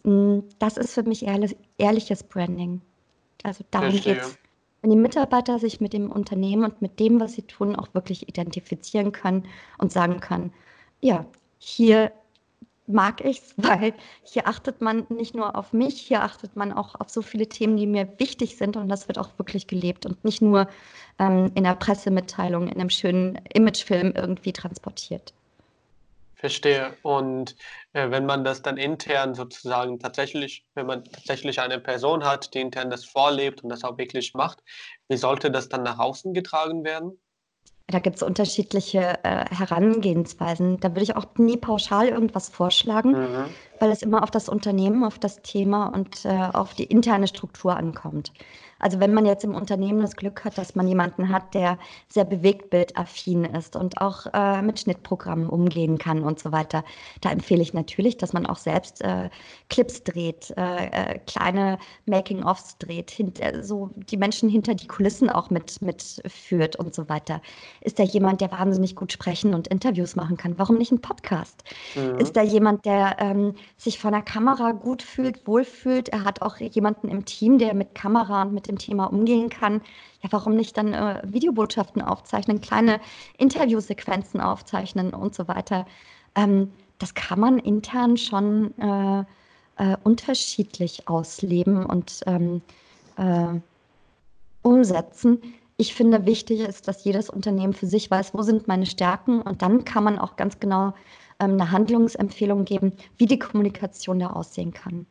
Mm, 0.03 0.39
das 0.59 0.77
ist 0.77 0.93
für 0.93 1.03
mich 1.03 1.25
ehrlich, 1.25 1.55
ehrliches 1.77 2.23
Branding. 2.23 2.81
Also 3.43 3.63
darum 3.71 3.91
geht 3.91 4.17
es. 4.17 4.37
Wenn 4.81 4.91
die 4.91 4.97
Mitarbeiter 4.97 5.57
sich 5.57 5.81
mit 5.81 5.93
dem 5.93 6.11
Unternehmen 6.11 6.63
und 6.63 6.81
mit 6.81 6.99
dem, 6.99 7.19
was 7.19 7.33
sie 7.33 7.41
tun, 7.41 7.75
auch 7.75 7.93
wirklich 7.93 8.29
identifizieren 8.29 9.11
können 9.11 9.47
und 9.79 9.91
sagen 9.91 10.19
können, 10.19 10.53
ja, 11.01 11.25
hier 11.57 12.11
mag 12.87 13.23
ich 13.23 13.39
es, 13.39 13.53
weil 13.57 13.93
hier 14.23 14.47
achtet 14.47 14.81
man 14.81 15.05
nicht 15.09 15.35
nur 15.35 15.55
auf 15.55 15.73
mich, 15.73 15.99
hier 15.99 16.23
achtet 16.23 16.55
man 16.55 16.71
auch 16.71 16.95
auf 16.99 17.09
so 17.09 17.21
viele 17.21 17.47
Themen, 17.47 17.77
die 17.77 17.87
mir 17.87 18.07
wichtig 18.19 18.57
sind 18.57 18.77
und 18.77 18.89
das 18.89 19.07
wird 19.07 19.17
auch 19.17 19.29
wirklich 19.37 19.67
gelebt 19.67 20.05
und 20.05 20.23
nicht 20.23 20.41
nur 20.41 20.67
ähm, 21.19 21.51
in 21.55 21.63
der 21.63 21.75
Pressemitteilung, 21.75 22.67
in 22.67 22.79
einem 22.79 22.89
schönen 22.89 23.39
Imagefilm 23.53 24.13
irgendwie 24.15 24.53
transportiert. 24.53 25.33
Verstehe. 26.35 26.95
Und 27.01 27.55
äh, 27.93 28.11
wenn 28.11 28.25
man 28.25 28.43
das 28.43 28.61
dann 28.61 28.77
intern 28.77 29.33
sozusagen 29.33 29.99
tatsächlich, 29.99 30.65
wenn 30.75 30.85
man 30.85 31.03
tatsächlich 31.05 31.59
eine 31.59 31.79
Person 31.79 32.23
hat, 32.23 32.53
die 32.53 32.59
intern 32.59 32.89
das 32.89 33.05
vorlebt 33.05 33.63
und 33.63 33.69
das 33.69 33.83
auch 33.83 33.97
wirklich 33.97 34.33
macht, 34.33 34.61
wie 35.07 35.17
sollte 35.17 35.49
das 35.49 35.69
dann 35.69 35.83
nach 35.83 35.97
außen 35.97 36.33
getragen 36.33 36.83
werden? 36.83 37.17
Da 37.87 37.99
gibt 37.99 38.15
es 38.15 38.23
unterschiedliche 38.23 39.19
äh, 39.23 39.45
Herangehensweisen. 39.55 40.79
Da 40.79 40.89
würde 40.89 41.03
ich 41.03 41.15
auch 41.15 41.25
nie 41.37 41.57
pauschal 41.57 42.07
irgendwas 42.07 42.49
vorschlagen, 42.49 43.11
mhm. 43.11 43.45
Weil 43.79 43.91
es 43.91 44.01
immer 44.01 44.23
auf 44.23 44.31
das 44.31 44.49
Unternehmen, 44.49 45.03
auf 45.03 45.19
das 45.19 45.41
Thema 45.41 45.87
und 45.87 46.25
äh, 46.25 46.49
auf 46.53 46.73
die 46.73 46.85
interne 46.85 47.27
Struktur 47.27 47.75
ankommt. 47.75 48.31
Also 48.79 48.99
wenn 48.99 49.13
man 49.13 49.25
jetzt 49.25 49.43
im 49.43 49.55
Unternehmen 49.55 50.01
das 50.01 50.15
Glück 50.15 50.43
hat, 50.43 50.57
dass 50.57 50.75
man 50.75 50.87
jemanden 50.87 51.29
hat, 51.29 51.53
der 51.53 51.77
sehr 52.09 52.25
bewegtbildaffin 52.25 53.45
ist 53.45 53.75
und 53.75 54.01
auch 54.01 54.27
äh, 54.33 54.61
mit 54.61 54.79
Schnittprogrammen 54.79 55.47
umgehen 55.47 55.97
kann 55.97 56.23
und 56.23 56.39
so 56.39 56.51
weiter, 56.51 56.83
da 57.21 57.31
empfehle 57.31 57.61
ich 57.61 57.73
natürlich, 57.73 58.17
dass 58.17 58.33
man 58.33 58.45
auch 58.45 58.57
selbst 58.57 59.01
äh, 59.01 59.29
Clips 59.69 60.03
dreht, 60.03 60.53
äh, 60.57 61.13
äh 61.13 61.19
kleine 61.25 61.77
Making-ofs 62.05 62.77
dreht, 62.77 63.11
hinter, 63.11 63.63
so 63.63 63.91
die 63.95 64.17
Menschen 64.17 64.49
hinter 64.49 64.75
die 64.75 64.87
Kulissen 64.87 65.29
auch 65.29 65.49
mit 65.49 65.81
mitführt 65.81 66.75
und 66.75 66.93
so 66.93 67.07
weiter. 67.07 67.41
Ist 67.81 67.97
da 67.97 68.03
jemand, 68.03 68.41
der 68.41 68.51
wahnsinnig 68.51 68.95
gut 68.95 69.11
sprechen 69.11 69.53
und 69.53 69.67
Interviews 69.67 70.15
machen 70.15 70.37
kann? 70.37 70.57
Warum 70.57 70.77
nicht 70.77 70.91
ein 70.91 71.01
Podcast? 71.01 71.63
Mhm. 71.95 72.19
Ist 72.19 72.35
da 72.35 72.41
jemand, 72.41 72.85
der 72.85 73.15
ähm, 73.19 73.55
sich 73.77 73.99
vor 73.99 74.09
einer 74.09 74.21
Kamera 74.21 74.71
gut 74.71 75.01
fühlt, 75.01 75.47
wohlfühlt. 75.47 76.09
Er 76.09 76.23
hat 76.23 76.41
auch 76.41 76.57
jemanden 76.57 77.09
im 77.09 77.25
Team, 77.25 77.57
der 77.57 77.73
mit 77.73 77.95
Kamera 77.95 78.43
und 78.43 78.53
mit 78.53 78.67
dem 78.67 78.77
Thema 78.77 79.05
umgehen 79.05 79.49
kann. 79.49 79.81
Ja, 80.21 80.31
warum 80.31 80.55
nicht 80.55 80.77
dann 80.77 80.93
äh, 80.93 81.21
Videobotschaften 81.25 82.01
aufzeichnen, 82.01 82.61
kleine 82.61 82.99
Interviewsequenzen 83.37 84.41
aufzeichnen 84.41 85.13
und 85.13 85.35
so 85.35 85.47
weiter. 85.47 85.85
Ähm, 86.35 86.71
das 86.99 87.13
kann 87.13 87.39
man 87.39 87.59
intern 87.59 88.17
schon 88.17 88.77
äh, 88.79 89.23
äh, 89.77 89.97
unterschiedlich 90.03 91.07
ausleben 91.07 91.85
und 91.85 92.21
ähm, 92.25 92.61
äh, 93.17 93.59
umsetzen. 94.61 95.41
Ich 95.77 95.93
finde, 95.93 96.25
wichtig 96.25 96.61
ist, 96.61 96.87
dass 96.87 97.03
jedes 97.03 97.29
Unternehmen 97.29 97.73
für 97.73 97.87
sich 97.87 98.09
weiß, 98.09 98.33
wo 98.33 98.41
sind 98.41 98.67
meine 98.67 98.85
Stärken 98.85 99.41
und 99.41 99.61
dann 99.61 99.83
kann 99.83 100.05
man 100.05 100.17
auch 100.17 100.37
ganz 100.37 100.59
genau 100.59 100.93
ähm, 101.39 101.53
eine 101.53 101.71
Handlungsempfehlung 101.71 102.65
geben, 102.65 102.93
wie 103.17 103.25
die 103.25 103.39
Kommunikation 103.39 104.19
da 104.19 104.27
aussehen 104.27 104.73
kann. 104.73 105.05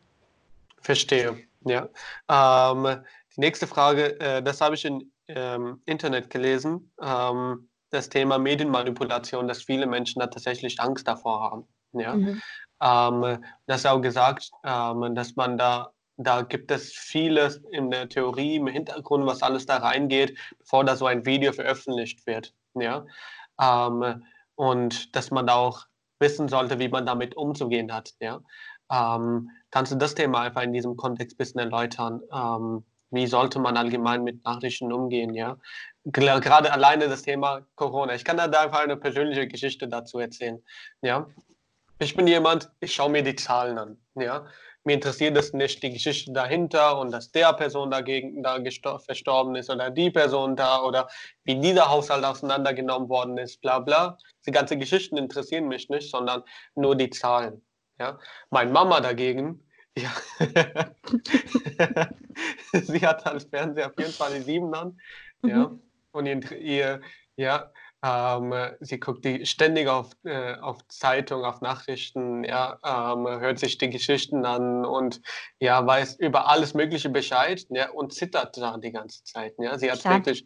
Verstehe, 0.81 1.39
ja. 1.65 1.89
Ähm, 2.29 3.03
die 3.37 3.41
nächste 3.41 3.67
Frage, 3.67 4.21
äh, 4.21 4.43
das 4.43 4.61
habe 4.61 4.75
ich 4.75 4.85
im 4.85 5.11
ähm, 5.29 5.81
Internet 5.87 6.31
gelesen, 6.31 6.93
ähm, 7.01 7.69
das 7.91 8.09
Thema 8.09 8.39
Medienmanipulation, 8.39 9.49
dass 9.49 9.63
viele 9.63 9.87
Menschen 9.87 10.21
da 10.21 10.27
tatsächlich 10.27 10.81
Angst 10.81 11.09
davor 11.09 11.41
haben. 11.41 11.65
Ja. 11.93 12.15
Mhm. 12.15 12.43
Ähm, 12.83 13.45
das 13.67 13.87
auch 13.87 14.01
gesagt, 14.01 14.51
ähm, 14.65 15.15
dass 15.15 15.37
man 15.37 15.57
da 15.57 15.95
da 16.17 16.43
gibt 16.43 16.71
es 16.71 16.93
vieles 16.93 17.57
in 17.73 17.91
der 17.91 18.09
Theorie 18.09 18.57
im 18.57 18.67
Hintergrund, 18.67 19.27
was 19.27 19.43
alles 19.43 19.67
da 19.67 19.79
reingeht, 19.79 20.39
bevor 20.59 20.85
da 20.85 20.97
so 20.97 21.07
ein 21.07 21.27
Video 21.27 21.53
veröffentlicht 21.53 22.27
wird. 22.27 22.55
Ja? 22.75 23.05
Ähm, 23.61 24.25
und 24.55 25.15
dass 25.17 25.31
man 25.31 25.47
da 25.47 25.55
auch 25.55 25.87
wissen 26.25 26.49
sollte, 26.49 26.79
wie 26.79 26.89
man 26.89 27.07
damit 27.07 27.37
umzugehen 27.37 27.93
hat. 27.93 28.15
Ja? 28.19 28.41
Ähm, 28.91 29.51
kannst 29.71 29.93
du 29.93 29.97
das 29.97 30.15
Thema 30.15 30.41
einfach 30.41 30.63
in 30.63 30.73
diesem 30.73 30.97
Kontext 30.97 31.35
ein 31.35 31.39
bisschen 31.39 31.61
erläutern? 31.61 32.23
Ähm, 32.33 32.85
wie 33.11 33.27
sollte 33.27 33.59
man 33.61 33.77
allgemein 33.77 34.25
mit 34.25 34.43
Nachrichten 34.45 34.93
umgehen? 34.93 35.35
Ja? 35.35 35.59
Gerade 36.05 36.73
alleine 36.73 37.09
das 37.09 37.23
Thema 37.23 37.67
Corona. 37.77 38.15
Ich 38.15 38.25
kann 38.25 38.37
da 38.39 38.45
einfach 38.47 38.81
eine 38.81 38.97
persönliche 38.97 39.47
Geschichte 39.47 39.87
dazu 39.87 40.19
erzählen. 40.19 40.63
Ja? 41.03 41.29
Ich 41.99 42.17
bin 42.17 42.27
jemand, 42.27 42.71
ich 42.81 42.95
schaue 42.95 43.11
mir 43.11 43.23
die 43.23 43.37
Zahlen 43.37 43.79
an. 43.79 43.99
Ja? 44.15 44.47
Mir 44.85 44.95
interessiert 44.95 45.37
es 45.37 45.53
nicht 45.53 45.83
die 45.83 45.91
Geschichte 45.91 46.33
dahinter 46.33 46.99
und 46.99 47.11
dass 47.11 47.33
der 47.33 47.53
Person 47.55 47.91
dagegen 47.91 48.43
da 48.43 48.59
verstorben 48.99 49.57
ist 49.57 49.71
oder 49.71 49.91
die 49.91 50.11
Person 50.11 50.57
da 50.57 50.83
oder 50.83 51.09
wie 51.45 51.59
dieser 51.59 51.89
Haushalt 51.89 52.25
auseinandergenommen 52.25 53.09
worden 53.09 53.39
ist, 53.39 53.61
bla 53.63 53.79
bla. 53.79 54.19
Die 54.47 54.51
ganzen 54.51 54.79
Geschichten 54.79 55.17
interessieren 55.17 55.69
mich 55.69 55.89
nicht, 55.89 56.11
sondern 56.11 56.43
nur 56.75 56.95
die 56.97 57.11
Zahlen. 57.11 57.63
Ja? 57.99 58.19
Meine 58.51 58.71
Mama 58.71 59.01
dagegen, 59.01 59.61
ja, 59.97 60.11
sie 62.73 63.07
hat 63.07 63.25
als 63.27 63.45
Fernseher 63.45 63.95
24-7 63.95 64.73
an, 64.73 64.99
mhm. 65.43 65.49
ja, 65.49 65.71
und 66.11 66.27
ihr, 66.27 66.53
ihr 66.61 67.01
ja, 67.37 67.71
ähm, 68.05 68.55
sie 68.81 69.01
guckt 69.01 69.25
die 69.25 69.47
ständig 69.47 69.89
auf, 69.89 70.11
äh, 70.25 70.57
auf 70.57 70.87
Zeitung, 70.89 71.43
auf 71.45 71.63
Nachrichten, 71.63 72.45
ja, 72.45 72.79
ähm, 72.85 73.27
hört 73.41 73.59
sich 73.59 73.79
die 73.79 73.89
Geschichten 73.89 74.45
an 74.45 74.85
und 74.85 75.23
ja, 75.59 75.87
weiß 75.87 76.17
über 76.17 76.49
alles 76.49 76.75
Mögliche 76.75 77.09
Bescheid 77.09 77.65
ja, 77.71 77.91
und 77.91 78.13
zittert 78.13 78.59
da 78.59 78.77
die 78.77 78.93
ganze 78.93 79.25
Zeit. 79.25 79.55
Ja. 79.59 79.79
Sie 79.79 79.91
hat 79.91 80.01
Klar. 80.01 80.19
wirklich 80.19 80.45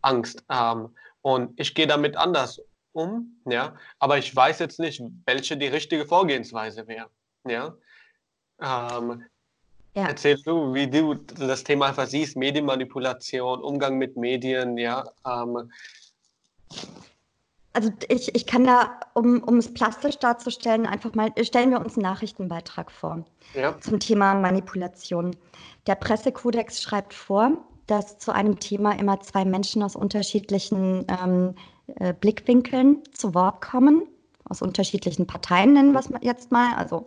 Angst. 0.00 0.42
Ähm, 0.50 0.96
und 1.20 1.60
ich 1.60 1.74
gehe 1.74 1.86
damit 1.86 2.16
anders 2.16 2.62
um, 2.92 3.38
ja, 3.44 3.76
aber 3.98 4.16
ich 4.16 4.34
weiß 4.34 4.58
jetzt 4.60 4.80
nicht, 4.80 5.02
welche 5.26 5.58
die 5.58 5.66
richtige 5.66 6.06
Vorgehensweise 6.06 6.86
wäre. 6.86 7.10
Ja. 7.46 7.76
Ähm, 8.62 9.24
ja. 9.94 10.08
Erzähl 10.08 10.40
du, 10.42 10.72
wie 10.72 10.88
du 10.88 11.14
das 11.14 11.64
Thema 11.64 11.86
einfach 11.86 12.06
siehst, 12.06 12.36
Medienmanipulation, 12.36 13.62
Umgang 13.62 13.98
mit 13.98 14.16
Medien, 14.16 14.78
ja. 14.78 15.04
Ähm, 15.26 15.70
also 17.74 17.90
ich, 18.08 18.34
ich 18.34 18.46
kann 18.46 18.64
da, 18.64 19.00
um, 19.14 19.42
um 19.42 19.58
es 19.58 19.74
plastisch 19.74 20.18
darzustellen, 20.18 20.86
einfach 20.86 21.14
mal, 21.14 21.32
stellen 21.42 21.70
wir 21.70 21.80
uns 21.80 21.96
einen 21.96 22.04
Nachrichtenbeitrag 22.04 22.90
vor 22.90 23.24
ja. 23.54 23.78
zum 23.80 23.98
Thema 23.98 24.34
Manipulation. 24.34 25.36
Der 25.88 25.96
Pressekodex 25.96 26.80
schreibt 26.80 27.12
vor, 27.12 27.50
dass 27.86 28.18
zu 28.18 28.32
einem 28.32 28.60
Thema 28.60 28.92
immer 28.92 29.20
zwei 29.20 29.44
Menschen 29.44 29.82
aus 29.82 29.96
unterschiedlichen 29.96 31.04
ähm, 31.08 31.54
äh, 31.96 32.14
Blickwinkeln 32.14 33.02
zu 33.12 33.34
Wort 33.34 33.60
kommen, 33.60 34.04
aus 34.48 34.62
unterschiedlichen 34.62 35.26
Parteien 35.26 35.72
nennen 35.72 35.92
wir 35.92 36.00
es 36.00 36.10
jetzt 36.22 36.52
mal. 36.52 36.74
Also 36.76 37.04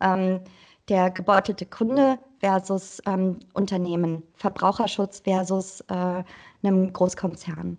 ähm, 0.00 0.40
der 0.88 1.10
gebeutelte 1.10 1.64
Kunde 1.66 2.18
versus 2.40 3.00
ähm, 3.06 3.38
Unternehmen, 3.54 4.22
Verbraucherschutz 4.34 5.20
versus 5.20 5.80
äh, 5.88 6.22
einem 6.62 6.92
Großkonzern. 6.92 7.78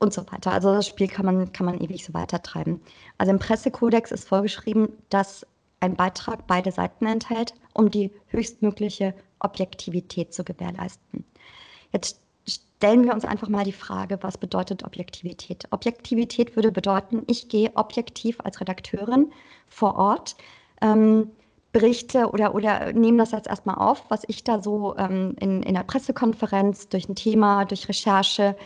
Und 0.00 0.12
so 0.12 0.22
weiter. 0.30 0.52
Also 0.52 0.72
das 0.72 0.86
Spiel 0.86 1.08
kann 1.08 1.26
man, 1.26 1.52
kann 1.52 1.66
man 1.66 1.80
ewig 1.80 2.04
so 2.04 2.14
weitertreiben. 2.14 2.80
Also 3.18 3.32
im 3.32 3.40
Pressekodex 3.40 4.12
ist 4.12 4.28
vorgeschrieben, 4.28 4.88
dass 5.10 5.44
ein 5.80 5.96
Beitrag 5.96 6.46
beide 6.46 6.70
Seiten 6.70 7.06
enthält, 7.06 7.54
um 7.74 7.90
die 7.90 8.12
höchstmögliche 8.28 9.14
Objektivität 9.40 10.32
zu 10.32 10.44
gewährleisten. 10.44 11.24
Jetzt 11.92 12.20
stellen 12.46 13.04
wir 13.04 13.12
uns 13.12 13.24
einfach 13.24 13.48
mal 13.48 13.64
die 13.64 13.72
Frage, 13.72 14.18
was 14.22 14.38
bedeutet 14.38 14.84
Objektivität? 14.84 15.64
Objektivität 15.70 16.56
würde 16.56 16.72
bedeuten, 16.72 17.22
ich 17.26 17.48
gehe 17.48 17.72
objektiv 17.74 18.38
als 18.44 18.60
Redakteurin 18.60 19.32
vor 19.68 19.96
Ort, 19.96 20.36
ähm, 20.80 21.30
berichte 21.72 22.30
oder, 22.30 22.54
oder 22.54 22.92
nehme 22.92 23.18
das 23.18 23.32
jetzt 23.32 23.48
erstmal 23.48 23.76
auf, 23.76 24.04
was 24.08 24.22
ich 24.26 24.42
da 24.42 24.62
so 24.62 24.96
ähm, 24.96 25.34
in, 25.40 25.62
in 25.62 25.74
der 25.74 25.82
Pressekonferenz 25.82 26.88
durch 26.88 27.08
ein 27.08 27.14
Thema, 27.14 27.64
durch 27.64 27.88
Recherche 27.88 28.56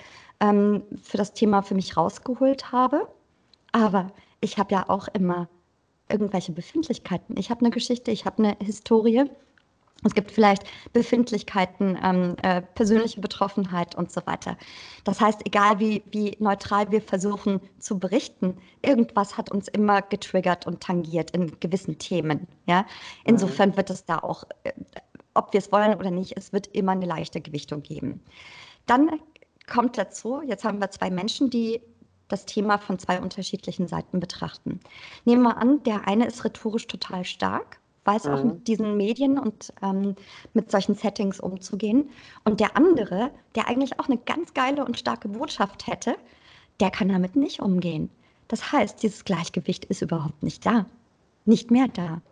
ähm, 0.42 0.82
für 1.00 1.16
das 1.16 1.32
Thema 1.32 1.62
für 1.62 1.74
mich 1.74 1.96
rausgeholt 1.96 2.72
habe. 2.72 3.08
Aber 3.70 4.12
ich 4.40 4.58
habe 4.58 4.74
ja 4.74 4.88
auch 4.88 5.08
immer 5.08 5.48
irgendwelche 6.10 6.52
Befindlichkeiten. 6.52 7.36
Ich 7.38 7.48
habe 7.48 7.60
eine 7.60 7.70
Geschichte, 7.70 8.10
ich 8.10 8.26
habe 8.26 8.42
eine 8.42 8.56
Historie. 8.62 9.24
Es 10.04 10.14
gibt 10.14 10.32
vielleicht 10.32 10.64
Befindlichkeiten, 10.92 11.96
ähm, 12.02 12.34
äh, 12.42 12.60
persönliche 12.60 13.20
Betroffenheit 13.20 13.94
und 13.94 14.10
so 14.10 14.20
weiter. 14.26 14.58
Das 15.04 15.20
heißt, 15.20 15.46
egal 15.46 15.78
wie, 15.78 16.02
wie 16.10 16.36
neutral 16.40 16.90
wir 16.90 17.00
versuchen 17.00 17.60
zu 17.78 18.00
berichten, 18.00 18.58
irgendwas 18.84 19.38
hat 19.38 19.52
uns 19.52 19.68
immer 19.68 20.02
getriggert 20.02 20.66
und 20.66 20.80
tangiert 20.82 21.30
in 21.30 21.58
gewissen 21.60 21.98
Themen. 21.98 22.48
Ja? 22.66 22.84
Insofern 23.24 23.70
mhm. 23.70 23.76
wird 23.76 23.90
es 23.90 24.04
da 24.04 24.18
auch, 24.18 24.42
äh, 24.64 24.72
ob 25.34 25.52
wir 25.52 25.58
es 25.58 25.70
wollen 25.70 25.94
oder 25.94 26.10
nicht, 26.10 26.36
es 26.36 26.52
wird 26.52 26.66
immer 26.66 26.92
eine 26.92 27.06
leichte 27.06 27.40
Gewichtung 27.40 27.82
geben. 27.82 28.20
Dann 28.86 29.08
kommt 29.66 29.98
dazu, 29.98 30.42
jetzt 30.46 30.64
haben 30.64 30.80
wir 30.80 30.90
zwei 30.90 31.10
Menschen, 31.10 31.50
die 31.50 31.80
das 32.28 32.46
Thema 32.46 32.78
von 32.78 32.98
zwei 32.98 33.20
unterschiedlichen 33.20 33.88
Seiten 33.88 34.18
betrachten. 34.18 34.80
Nehmen 35.24 35.42
wir 35.42 35.58
an, 35.58 35.82
der 35.82 36.08
eine 36.08 36.26
ist 36.26 36.44
rhetorisch 36.44 36.86
total 36.86 37.24
stark, 37.24 37.78
weiß 38.04 38.24
mhm. 38.24 38.32
auch 38.32 38.44
mit 38.44 38.68
diesen 38.68 38.96
Medien 38.96 39.38
und 39.38 39.72
ähm, 39.82 40.16
mit 40.54 40.70
solchen 40.70 40.94
Settings 40.94 41.40
umzugehen. 41.40 42.10
Und 42.44 42.60
der 42.60 42.76
andere, 42.76 43.30
der 43.54 43.68
eigentlich 43.68 43.98
auch 44.00 44.08
eine 44.08 44.18
ganz 44.18 44.54
geile 44.54 44.84
und 44.84 44.98
starke 44.98 45.28
Botschaft 45.28 45.86
hätte, 45.86 46.16
der 46.80 46.90
kann 46.90 47.08
damit 47.08 47.36
nicht 47.36 47.60
umgehen. 47.60 48.10
Das 48.48 48.72
heißt, 48.72 49.02
dieses 49.02 49.24
Gleichgewicht 49.24 49.84
ist 49.84 50.02
überhaupt 50.02 50.42
nicht 50.42 50.64
da, 50.64 50.86
nicht 51.44 51.70
mehr 51.70 51.88
da. 51.88 52.22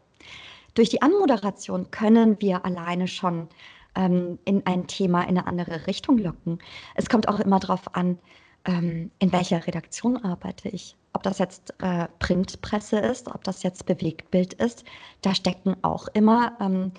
Durch 0.74 0.88
die 0.88 1.02
Anmoderation 1.02 1.90
können 1.90 2.40
wir 2.40 2.64
alleine 2.64 3.08
schon 3.08 3.48
ähm, 3.94 4.38
in 4.44 4.66
ein 4.66 4.86
Thema 4.86 5.22
in 5.22 5.38
eine 5.38 5.46
andere 5.46 5.86
Richtung 5.86 6.18
locken. 6.18 6.58
Es 6.94 7.08
kommt 7.08 7.28
auch 7.28 7.40
immer 7.40 7.60
darauf 7.60 7.94
an, 7.94 8.18
ähm, 8.64 9.10
in 9.18 9.32
welcher 9.32 9.66
Redaktion 9.66 10.16
arbeite 10.18 10.68
ich. 10.68 10.96
Ob 11.12 11.22
das 11.22 11.38
jetzt 11.38 11.74
äh, 11.80 12.06
Printpresse 12.18 12.98
ist, 12.98 13.28
ob 13.28 13.42
das 13.44 13.62
jetzt 13.62 13.86
Bewegtbild 13.86 14.54
ist, 14.54 14.84
da 15.22 15.34
stecken 15.34 15.76
auch 15.82 16.08
immer 16.14 16.56
ähm, 16.60 16.92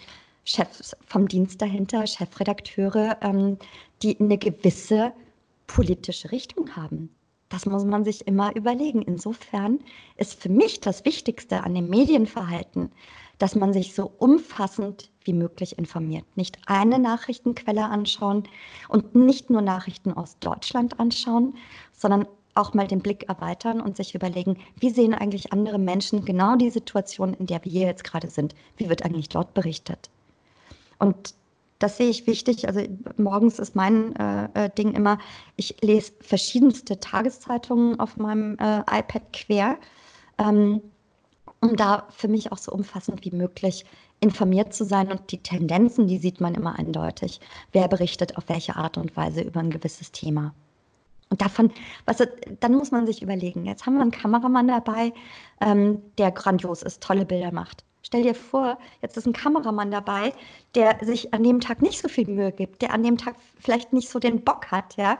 Chefs 0.43 0.95
vom 1.05 1.27
Dienst 1.27 1.61
dahinter, 1.61 2.05
Chefredakteure, 2.07 3.17
ähm, 3.21 3.57
die 4.01 4.19
eine 4.19 4.37
gewisse 4.37 5.13
politische 5.67 6.31
Richtung 6.31 6.75
haben. 6.75 7.09
Das 7.49 7.65
muss 7.65 7.83
man 7.83 8.05
sich 8.05 8.27
immer 8.27 8.55
überlegen. 8.55 9.01
Insofern 9.01 9.79
ist 10.15 10.41
für 10.41 10.49
mich 10.49 10.79
das 10.79 11.05
Wichtigste 11.05 11.63
an 11.63 11.75
dem 11.75 11.89
Medienverhalten, 11.89 12.91
dass 13.41 13.55
man 13.55 13.73
sich 13.73 13.95
so 13.95 14.11
umfassend 14.19 15.09
wie 15.23 15.33
möglich 15.33 15.79
informiert. 15.79 16.25
Nicht 16.35 16.59
eine 16.67 16.99
Nachrichtenquelle 16.99 17.85
anschauen 17.85 18.43
und 18.87 19.15
nicht 19.15 19.49
nur 19.49 19.63
Nachrichten 19.63 20.13
aus 20.13 20.37
Deutschland 20.39 20.99
anschauen, 20.99 21.55
sondern 21.91 22.27
auch 22.53 22.75
mal 22.75 22.87
den 22.87 22.99
Blick 22.99 23.27
erweitern 23.29 23.81
und 23.81 23.97
sich 23.97 24.13
überlegen, 24.13 24.57
wie 24.79 24.91
sehen 24.91 25.15
eigentlich 25.15 25.51
andere 25.53 25.79
Menschen 25.79 26.23
genau 26.23 26.55
die 26.55 26.69
Situation, 26.69 27.33
in 27.33 27.47
der 27.47 27.65
wir 27.65 27.71
jetzt 27.71 28.03
gerade 28.03 28.29
sind? 28.29 28.53
Wie 28.77 28.89
wird 28.89 29.03
eigentlich 29.03 29.29
dort 29.29 29.55
berichtet? 29.55 30.11
Und 30.99 31.33
das 31.79 31.97
sehe 31.97 32.09
ich 32.09 32.27
wichtig. 32.27 32.67
Also 32.67 32.81
morgens 33.17 33.57
ist 33.57 33.75
mein 33.75 34.15
äh, 34.17 34.49
äh 34.53 34.69
Ding 34.69 34.93
immer, 34.93 35.17
ich 35.55 35.77
lese 35.81 36.11
verschiedenste 36.19 36.99
Tageszeitungen 36.99 37.99
auf 37.99 38.17
meinem 38.17 38.55
äh, 38.59 38.81
iPad 38.81 39.33
quer. 39.33 39.77
Ähm, 40.37 40.81
um 41.62 41.76
da 41.76 42.07
für 42.09 42.28
mich 42.28 42.51
auch 42.51 42.57
so 42.57 42.72
umfassend 42.72 43.24
wie 43.24 43.32
möglich 43.32 43.86
informiert 44.20 44.74
zu 44.74 44.84
sein. 44.84 45.12
Und 45.12 45.32
die 45.32 45.41
Tendenzen, 45.41 46.07
die 46.07 46.18
sieht 46.18 46.41
man 46.41 46.55
immer 46.55 46.78
eindeutig. 46.78 47.39
Wer 47.72 47.88
berichtet 47.88 48.38
auf 48.38 48.49
welche 48.49 48.76
Art 48.76 48.97
und 48.97 49.16
Weise 49.16 49.41
über 49.41 49.59
ein 49.59 49.70
gewisses 49.70 50.12
Thema. 50.12 50.53
Und 51.30 51.41
davon, 51.41 51.72
was, 52.05 52.18
dann 52.59 52.74
muss 52.74 52.91
man 52.91 53.05
sich 53.05 53.22
überlegen, 53.22 53.66
jetzt 53.66 53.86
haben 53.86 53.95
wir 53.95 54.01
einen 54.01 54.12
Kameramann 54.12 54.68
dabei, 54.68 55.14
ähm, 55.62 56.01
der 56.18 56.32
grandios 56.32 56.84
ist, 56.84 57.01
tolle 57.01 57.26
Bilder 57.26 57.53
macht. 57.53 57.86
Stell 58.03 58.23
dir 58.23 58.35
vor, 58.35 58.77
jetzt 59.01 59.15
ist 59.17 59.27
ein 59.27 59.33
Kameramann 59.33 59.91
dabei, 59.91 60.33
der 60.75 60.97
sich 61.01 61.33
an 61.33 61.43
dem 61.43 61.59
Tag 61.59 61.81
nicht 61.81 62.01
so 62.01 62.07
viel 62.07 62.27
Mühe 62.27 62.51
gibt, 62.51 62.81
der 62.81 62.93
an 62.93 63.03
dem 63.03 63.17
Tag 63.17 63.35
vielleicht 63.59 63.93
nicht 63.93 64.09
so 64.09 64.19
den 64.19 64.43
Bock 64.43 64.71
hat, 64.71 64.97
ja. 64.97 65.19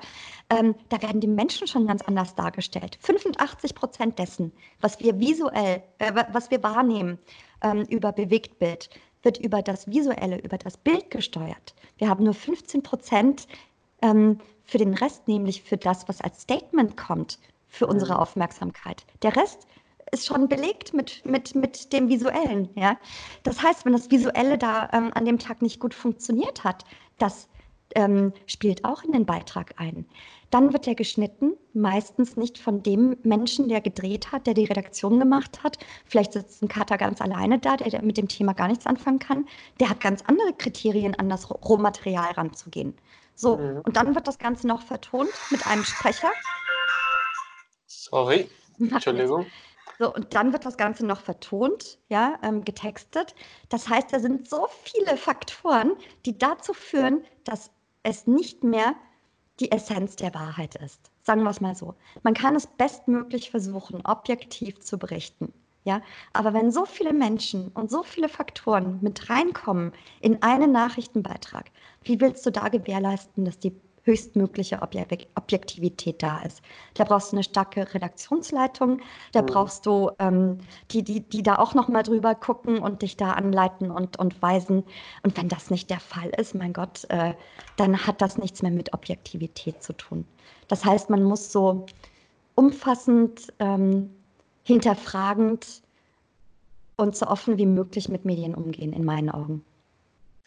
Ähm, 0.50 0.76
da 0.90 1.02
werden 1.02 1.22
die 1.22 1.28
Menschen 1.28 1.68
schon 1.68 1.86
ganz 1.88 2.02
anders 2.02 2.36
dargestellt. 2.36 2.98
85 3.02 3.76
Prozent 3.76 4.20
dessen, 4.20 4.52
was 4.82 5.00
wir 5.00 5.20
visuell, 5.20 5.84
äh, 6.00 6.12
was 6.32 6.50
wir 6.50 6.64
wahrnehmen 6.64 7.20
ähm, 7.62 7.84
über 7.84 8.12
Bewegtbild, 8.12 8.90
wird 9.24 9.38
über 9.38 9.62
das 9.62 9.88
Visuelle, 9.88 10.40
über 10.40 10.58
das 10.58 10.78
Bild 10.78 11.12
gesteuert. 11.12 11.76
Wir 11.98 12.10
haben 12.10 12.24
nur 12.24 12.34
15 12.34 12.82
Prozent 12.82 13.48
ähm, 14.02 14.40
für 14.64 14.80
den 14.80 14.96
Rest, 14.96 15.28
nämlich 15.28 15.62
für 15.62 15.78
das, 15.78 16.08
was 16.10 16.22
als 16.22 16.42
Statement 16.42 16.98
kommt, 16.98 17.38
für 17.68 17.88
unsere. 17.88 18.20
Aufmerksamkeit. 18.20 19.06
Der 19.22 19.36
Rest 19.36 19.68
ist 20.12 20.26
schon 20.26 20.50
belegt 20.50 20.94
mit, 20.94 21.26
mit, 21.26 21.56
mit 21.56 21.94
dem 21.94 22.10
Visuellen. 22.10 22.70
Ja? 22.76 22.98
Das 23.44 23.62
heißt, 23.64 23.86
wenn 23.86 23.94
das 23.94 24.12
Visuelle 24.12 24.58
da 24.58 24.90
ähm, 24.94 25.12
an 25.14 25.26
dem 25.26 25.40
Tag 25.40 25.62
nicht 25.62 25.80
gut 25.80 25.94
funktioniert 25.94 26.64
hat, 26.64 26.86
das 27.18 27.48
ähm, 27.96 28.34
spielt 28.46 28.86
auch 28.86 29.04
in 29.04 29.12
den 29.12 29.26
Beitrag 29.26 29.74
ein. 29.78 30.06
Dann 30.50 30.74
wird 30.74 30.86
er 30.86 30.96
geschnitten, 30.96 31.54
meistens 31.74 32.36
nicht 32.36 32.58
von 32.58 32.84
dem 32.84 33.16
Menschen, 33.24 33.70
der 33.70 33.80
gedreht 33.80 34.32
hat, 34.34 34.48
der 34.48 34.54
die 34.54 34.66
Redaktion 34.66 35.18
gemacht 35.18 35.64
hat. 35.64 35.78
Vielleicht 36.06 36.34
sitzt 36.34 36.62
ein 36.62 36.68
Cutter 36.68 36.98
ganz 36.98 37.22
alleine 37.22 37.60
da, 37.60 37.78
der, 37.78 37.90
der 37.90 38.02
mit 38.04 38.18
dem 38.18 38.28
Thema 38.28 38.54
gar 38.54 38.68
nichts 38.68 38.86
anfangen 38.86 39.20
kann. 39.20 39.48
Der 39.80 39.90
hat 39.90 40.02
ganz 40.02 40.22
andere 40.28 40.54
Kriterien, 40.54 41.16
an 41.16 41.30
das 41.30 41.50
Rohmaterial 41.50 42.32
ranzugehen. 42.34 42.94
So, 43.36 43.58
mhm. 43.58 43.82
und 43.86 43.96
dann 43.96 44.14
wird 44.14 44.28
das 44.28 44.40
Ganze 44.40 44.68
noch 44.68 44.82
vertont 44.82 45.30
mit 45.52 45.66
einem 45.68 45.86
Sprecher. 45.86 46.32
Sorry, 47.88 48.50
Entschuldigung. 48.78 49.46
So, 50.02 50.12
und 50.12 50.34
dann 50.34 50.52
wird 50.52 50.66
das 50.66 50.78
Ganze 50.78 51.06
noch 51.06 51.22
vertont, 51.22 52.00
ja, 52.10 52.40
ähm, 52.42 52.66
getextet. 52.66 53.36
Das 53.70 53.88
heißt, 53.88 54.12
da 54.12 54.20
sind 54.20 54.50
so 54.50 54.66
viele 54.84 55.16
Faktoren, 55.16 55.92
die 56.26 56.36
dazu 56.36 56.74
führen, 56.74 57.24
dass 57.44 57.70
es 58.02 58.26
nicht 58.26 58.64
mehr 58.64 58.96
die 59.60 59.72
Essenz 59.72 60.16
der 60.16 60.34
Wahrheit 60.34 60.74
ist. 60.74 61.12
Sagen 61.22 61.44
wir 61.44 61.52
es 61.52 61.62
mal 61.62 61.76
so. 61.76 61.94
Man 62.24 62.34
kann 62.34 62.56
es 62.56 62.66
bestmöglich 62.66 63.52
versuchen, 63.52 64.04
objektiv 64.04 64.80
zu 64.80 64.98
berichten. 64.98 65.54
Ja, 65.84 66.02
aber 66.34 66.56
wenn 66.56 66.72
so 66.72 66.86
viele 66.86 67.14
Menschen 67.14 67.68
und 67.68 67.92
so 67.92 68.02
viele 68.02 68.28
Faktoren 68.28 68.98
mit 69.02 69.30
reinkommen 69.30 69.94
in 70.20 70.42
einen 70.42 70.72
Nachrichtenbeitrag, 70.72 71.70
wie 72.04 72.20
willst 72.20 72.44
du 72.44 72.52
da 72.52 72.70
gewährleisten, 72.70 73.46
dass 73.46 73.60
die 73.60 73.80
höchstmögliche 74.04 74.82
Objektivität 74.82 76.24
da 76.24 76.42
ist. 76.42 76.62
Da 76.96 77.04
brauchst 77.04 77.32
du 77.32 77.36
eine 77.36 77.44
starke 77.44 77.94
Redaktionsleitung, 77.94 79.02
da 79.32 79.42
mhm. 79.42 79.46
brauchst 79.46 79.86
du 79.86 80.12
ähm, 80.20 80.58
die, 80.92 81.04
die, 81.04 81.22
die 81.22 81.44
da 81.44 81.58
auch 81.58 81.74
nochmal 81.74 82.04
drüber 82.04 82.34
gucken 82.36 82.80
und 82.80 83.02
dich 83.02 83.18
da 83.18 83.34
anleiten 83.34 83.92
und, 83.92 84.18
und 84.18 84.42
weisen. 84.42 84.84
Und 85.24 85.38
wenn 85.38 85.50
das 85.50 85.70
nicht 85.70 85.90
der 85.90 86.00
Fall 86.00 86.30
ist, 86.38 86.56
mein 86.56 86.74
Gott, 86.74 87.06
äh, 87.10 87.34
dann 87.78 88.06
hat 88.08 88.22
das 88.22 88.38
nichts 88.38 88.62
mehr 88.62 88.72
mit 88.72 88.94
Objektivität 88.94 89.84
zu 89.84 89.94
tun. 89.94 90.26
Das 90.68 90.84
heißt, 90.86 91.10
man 91.10 91.24
muss 91.24 91.52
so 91.52 91.86
umfassend, 92.56 93.54
ähm, 93.60 94.10
hinterfragend 94.64 95.82
und 96.98 97.16
so 97.16 97.28
offen 97.28 97.58
wie 97.58 97.66
möglich 97.66 98.10
mit 98.10 98.26
Medien 98.26 98.56
umgehen, 98.56 98.94
in 98.94 99.04
meinen 99.04 99.30
Augen. 99.30 99.64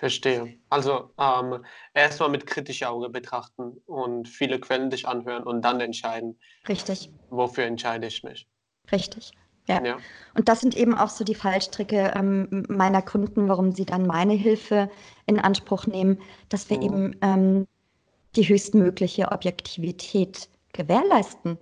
Verstehe. 0.04 0.58
Also 0.68 1.14
ähm, 1.18 1.64
erstmal 1.94 2.28
mit 2.28 2.46
kritischer 2.46 2.90
Auge 2.90 3.08
betrachten 3.08 3.80
und 3.86 4.28
viele 4.28 4.60
Quellen 4.60 4.90
dich 4.90 5.08
anhören 5.08 5.44
und 5.44 5.62
dann 5.62 5.80
entscheiden. 5.80 6.38
Richtig. 6.68 7.10
Wofür 7.30 7.64
entscheide 7.64 8.08
ich 8.08 8.22
mich? 8.22 8.46
Richtig. 8.92 9.32
Ja. 9.66 9.82
ja. 9.82 9.96
Und 10.34 10.50
das 10.50 10.60
sind 10.60 10.76
eben 10.76 10.94
auch 10.94 11.08
so 11.08 11.24
die 11.24 11.34
Fallstricke 11.34 12.12
ähm, 12.14 12.66
meiner 12.68 13.00
Kunden, 13.00 13.48
warum 13.48 13.72
sie 13.72 13.86
dann 13.86 14.06
meine 14.06 14.34
Hilfe 14.34 14.90
in 15.24 15.40
Anspruch 15.40 15.86
nehmen, 15.86 16.20
dass 16.50 16.68
wir 16.68 16.76
mhm. 16.76 16.82
eben 16.82 17.16
ähm, 17.22 17.66
die 18.36 18.46
höchstmögliche 18.46 19.32
Objektivität 19.32 20.50
gewährleisten 20.74 21.56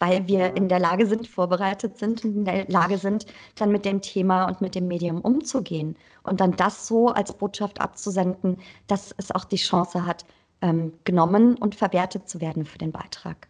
weil 0.00 0.26
wir 0.26 0.56
in 0.56 0.68
der 0.68 0.80
Lage 0.80 1.06
sind, 1.06 1.28
vorbereitet 1.28 1.98
sind 1.98 2.24
und 2.24 2.34
in 2.34 2.44
der 2.44 2.66
Lage 2.68 2.98
sind, 2.98 3.26
dann 3.54 3.70
mit 3.70 3.84
dem 3.84 4.00
Thema 4.00 4.46
und 4.46 4.60
mit 4.60 4.74
dem 4.74 4.88
Medium 4.88 5.20
umzugehen 5.20 5.96
und 6.24 6.40
dann 6.40 6.56
das 6.56 6.88
so 6.88 7.08
als 7.08 7.32
Botschaft 7.32 7.80
abzusenden, 7.80 8.58
dass 8.88 9.14
es 9.18 9.30
auch 9.30 9.44
die 9.44 9.56
Chance 9.56 10.04
hat, 10.04 10.24
ähm, 10.62 10.92
genommen 11.04 11.56
und 11.56 11.74
verwertet 11.74 12.28
zu 12.28 12.40
werden 12.40 12.64
für 12.64 12.78
den 12.78 12.92
Beitrag. 12.92 13.46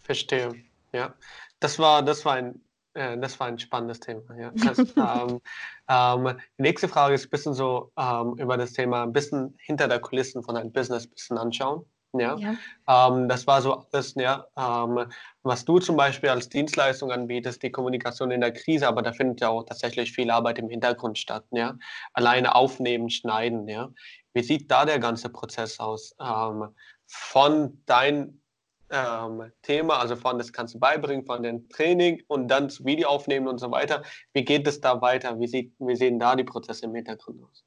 Verstehe, 0.00 0.54
ja. 0.92 1.14
Das 1.60 1.78
war, 1.78 2.02
das 2.02 2.24
war 2.24 2.34
ein 2.34 2.60
äh, 2.94 3.18
das 3.18 3.38
war 3.40 3.46
ein 3.46 3.58
spannendes 3.58 4.00
Thema. 4.00 4.36
Ja. 4.36 4.52
Das, 4.54 4.78
ähm, 4.96 5.40
ähm, 5.88 6.36
die 6.58 6.62
nächste 6.62 6.88
Frage 6.88 7.14
ist 7.14 7.26
ein 7.26 7.30
bisschen 7.30 7.54
so 7.54 7.92
ähm, 7.98 8.34
über 8.38 8.56
das 8.56 8.72
Thema 8.72 9.02
ein 9.02 9.12
bisschen 9.12 9.54
hinter 9.58 9.88
der 9.88 10.00
Kulissen 10.00 10.42
von 10.42 10.56
einem 10.56 10.72
Business 10.72 11.06
ein 11.06 11.10
bisschen 11.10 11.38
anschauen. 11.38 11.84
Ja, 12.14 12.36
ja. 12.36 12.56
Ähm, 12.88 13.28
das 13.28 13.46
war 13.46 13.62
so 13.62 13.86
alles, 13.90 14.14
ja, 14.16 14.46
ähm, 14.56 15.06
was 15.42 15.64
du 15.64 15.78
zum 15.78 15.96
Beispiel 15.96 16.28
als 16.28 16.48
Dienstleistung 16.48 17.10
anbietest, 17.10 17.62
die 17.62 17.70
Kommunikation 17.70 18.30
in 18.30 18.42
der 18.42 18.52
Krise, 18.52 18.86
aber 18.86 19.00
da 19.02 19.12
findet 19.12 19.40
ja 19.40 19.48
auch 19.48 19.62
tatsächlich 19.64 20.12
viel 20.12 20.30
Arbeit 20.30 20.58
im 20.58 20.68
Hintergrund 20.68 21.18
statt, 21.18 21.44
ja. 21.52 21.76
Alleine 22.12 22.54
aufnehmen, 22.54 23.08
schneiden, 23.08 23.66
ja. 23.66 23.90
Wie 24.34 24.42
sieht 24.42 24.70
da 24.70 24.84
der 24.84 24.98
ganze 24.98 25.30
Prozess 25.30 25.80
aus? 25.80 26.14
Ähm, 26.20 26.68
von 27.06 27.82
dein 27.86 28.42
ähm, 28.90 29.50
Thema, 29.62 29.98
also 29.98 30.16
von 30.16 30.38
das 30.38 30.52
kannst 30.52 30.74
du 30.74 30.78
beibringen, 30.78 31.24
von 31.24 31.42
dem 31.42 31.68
Training 31.70 32.22
und 32.28 32.48
dann 32.48 32.68
das 32.68 32.84
Video 32.84 33.08
aufnehmen 33.08 33.48
und 33.48 33.58
so 33.58 33.70
weiter. 33.70 34.02
Wie 34.34 34.44
geht 34.44 34.66
es 34.66 34.80
da 34.80 35.00
weiter? 35.00 35.38
Wie, 35.40 35.46
sieht, 35.48 35.74
wie 35.78 35.96
sehen 35.96 36.18
da 36.18 36.36
die 36.36 36.44
Prozesse 36.44 36.84
im 36.86 36.94
Hintergrund 36.94 37.42
aus? 37.42 37.64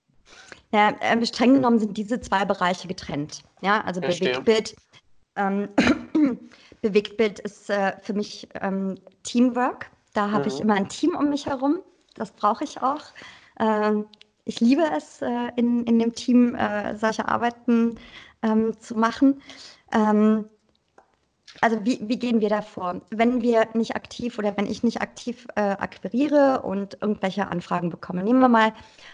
Ja, 0.71 0.89
äh, 0.99 1.26
streng 1.26 1.53
genommen 1.53 1.80
sind 1.80 1.97
diese 1.97 2.19
zwei 2.19 2.45
Bereiche 2.45 2.88
getrennt. 2.88 3.43
Ja, 3.61 3.82
also 3.82 4.01
Bewegtbild. 4.01 4.76
Ähm, 5.36 5.69
Bewegtbild 6.82 7.39
ist 7.39 7.69
äh, 7.69 7.93
für 8.01 8.13
mich 8.13 8.47
ähm, 8.61 8.95
Teamwork. 9.23 9.89
Da 10.13 10.32
habe 10.32 10.45
mhm. 10.45 10.47
ich 10.49 10.59
immer 10.59 10.73
ein 10.76 10.89
Team 10.89 11.15
um 11.15 11.30
mich 11.30 11.45
herum. 11.45 11.80
Das 12.15 12.32
brauche 12.32 12.63
ich 12.63 12.82
auch. 12.82 13.01
Ähm, 13.59 14.05
ich 14.45 14.59
liebe 14.59 14.84
es, 14.95 15.21
äh, 15.21 15.51
in, 15.55 15.84
in 15.86 15.99
dem 15.99 16.13
Team 16.13 16.55
äh, 16.55 16.95
solche 16.97 17.28
Arbeiten 17.28 17.97
ähm, 18.43 18.80
zu 18.80 18.95
machen. 18.95 19.41
Ähm, 19.91 20.45
also 21.62 21.78
wie, 21.84 21.99
wie 22.01 22.20
gehen 22.20 22.41
wir 22.41 22.49
da 22.49 22.62
vor? 22.62 23.01
Wenn 23.10 23.41
wir 23.41 23.68
nicht 23.74 23.95
aktiv 23.95 24.38
oder 24.39 24.56
wenn 24.58 24.68
ich 24.68 24.84
nicht 24.84 25.01
aktiv 25.01 25.47
äh, 25.56 25.62
akquiriere 25.62 26.62
und 26.62 26.97
irgendwelche 27.01 27.47
Anfragen 27.47 27.89
bekomme, 27.89 28.24
nehmen 28.24 28.39
wir 28.39 28.49
mal 28.49 28.74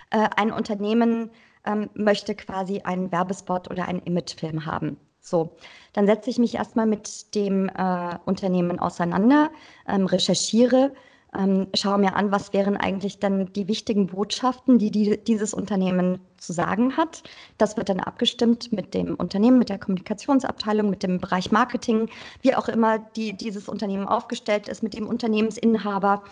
äh, 0.10 0.28
ein 0.36 0.52
Unternehmen 0.52 1.32
ähm, 1.66 1.90
möchte 1.94 2.36
quasi 2.36 2.82
einen 2.82 3.12
Werbespot 3.12 3.70
oder 3.70 3.88
einen 3.88 4.02
Imagefilm 4.02 4.66
haben. 4.66 4.98
So, 5.20 5.56
dann 5.94 6.08
setze 6.08 6.32
ich 6.32 6.40
mich 6.40 6.56
erstmal 6.56 6.88
mit 6.88 7.36
dem 7.36 7.70
äh, 7.70 8.18
Unternehmen 8.26 8.80
auseinander, 8.80 9.52
ähm, 9.88 10.08
recherchiere, 10.08 10.94
ähm, 11.38 11.68
schaue 11.74 11.98
mir 11.98 12.16
an, 12.16 12.32
was 12.32 12.54
wären 12.54 12.76
eigentlich 12.76 13.20
dann 13.20 13.52
die 13.54 13.68
wichtigen 13.68 14.08
Botschaften, 14.08 14.80
die, 14.80 14.92
die 14.92 15.18
dieses 15.18 15.54
Unternehmen 15.54 16.20
zu 16.38 16.52
sagen 16.52 16.98
hat. 16.98 17.24
Das 17.58 17.78
wird 17.78 17.90
dann 17.90 18.00
abgestimmt 18.00 18.74
mit 18.74 18.94
dem 18.94 19.16
Unternehmen, 19.16 19.58
mit 19.58 19.70
der 19.70 19.80
Kommunikationsabteilung, 19.80 20.90
mit 20.90 21.04
dem 21.04 21.20
Bereich 21.20 21.52
Marketing, 21.52 22.10
wie 22.42 22.56
auch 22.56 22.68
immer 22.68 23.00
die, 23.00 23.34
dieses 23.34 23.70
Unternehmen 23.70 24.08
aufgestellt 24.08 24.68
ist, 24.68 24.84
mit 24.84 24.94
dem 24.94 25.08
Unternehmensinhaber. 25.08 26.24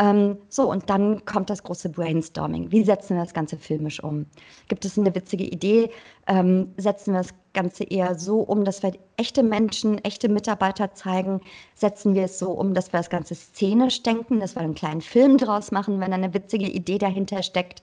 Ähm, 0.00 0.38
so, 0.48 0.70
und 0.70 0.88
dann 0.88 1.26
kommt 1.26 1.50
das 1.50 1.62
große 1.62 1.90
Brainstorming. 1.90 2.72
Wie 2.72 2.82
setzen 2.82 3.16
wir 3.16 3.22
das 3.22 3.34
Ganze 3.34 3.58
filmisch 3.58 4.02
um? 4.02 4.24
Gibt 4.68 4.86
es 4.86 4.98
eine 4.98 5.14
witzige 5.14 5.44
Idee? 5.44 5.90
Ähm, 6.26 6.72
setzen 6.78 7.12
wir 7.12 7.18
das 7.18 7.34
Ganze 7.52 7.84
eher 7.84 8.18
so 8.18 8.40
um, 8.40 8.64
dass 8.64 8.82
wir 8.82 8.92
echte 9.18 9.42
Menschen, 9.42 10.02
echte 10.02 10.30
Mitarbeiter 10.30 10.94
zeigen? 10.94 11.42
Setzen 11.74 12.14
wir 12.14 12.24
es 12.24 12.38
so 12.38 12.50
um, 12.50 12.72
dass 12.72 12.94
wir 12.94 12.98
das 12.98 13.10
Ganze 13.10 13.34
szenisch 13.34 14.02
denken, 14.02 14.40
dass 14.40 14.56
wir 14.56 14.62
einen 14.62 14.74
kleinen 14.74 15.02
Film 15.02 15.36
draus 15.36 15.70
machen, 15.70 16.00
wenn 16.00 16.14
eine 16.14 16.32
witzige 16.32 16.66
Idee 16.66 16.96
dahinter 16.96 17.42
steckt? 17.42 17.82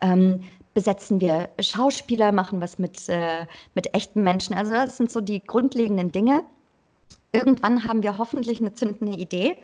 Ähm, 0.00 0.44
besetzen 0.72 1.20
wir 1.20 1.48
Schauspieler, 1.58 2.30
machen 2.30 2.60
was 2.60 2.78
mit, 2.78 3.08
äh, 3.08 3.44
mit 3.74 3.92
echten 3.92 4.22
Menschen. 4.22 4.54
Also 4.54 4.70
das 4.70 4.98
sind 4.98 5.10
so 5.10 5.20
die 5.20 5.42
grundlegenden 5.42 6.12
Dinge. 6.12 6.44
Irgendwann 7.32 7.82
haben 7.88 8.04
wir 8.04 8.18
hoffentlich 8.18 8.60
eine 8.60 8.72
zündende 8.72 9.18
Idee 9.18 9.56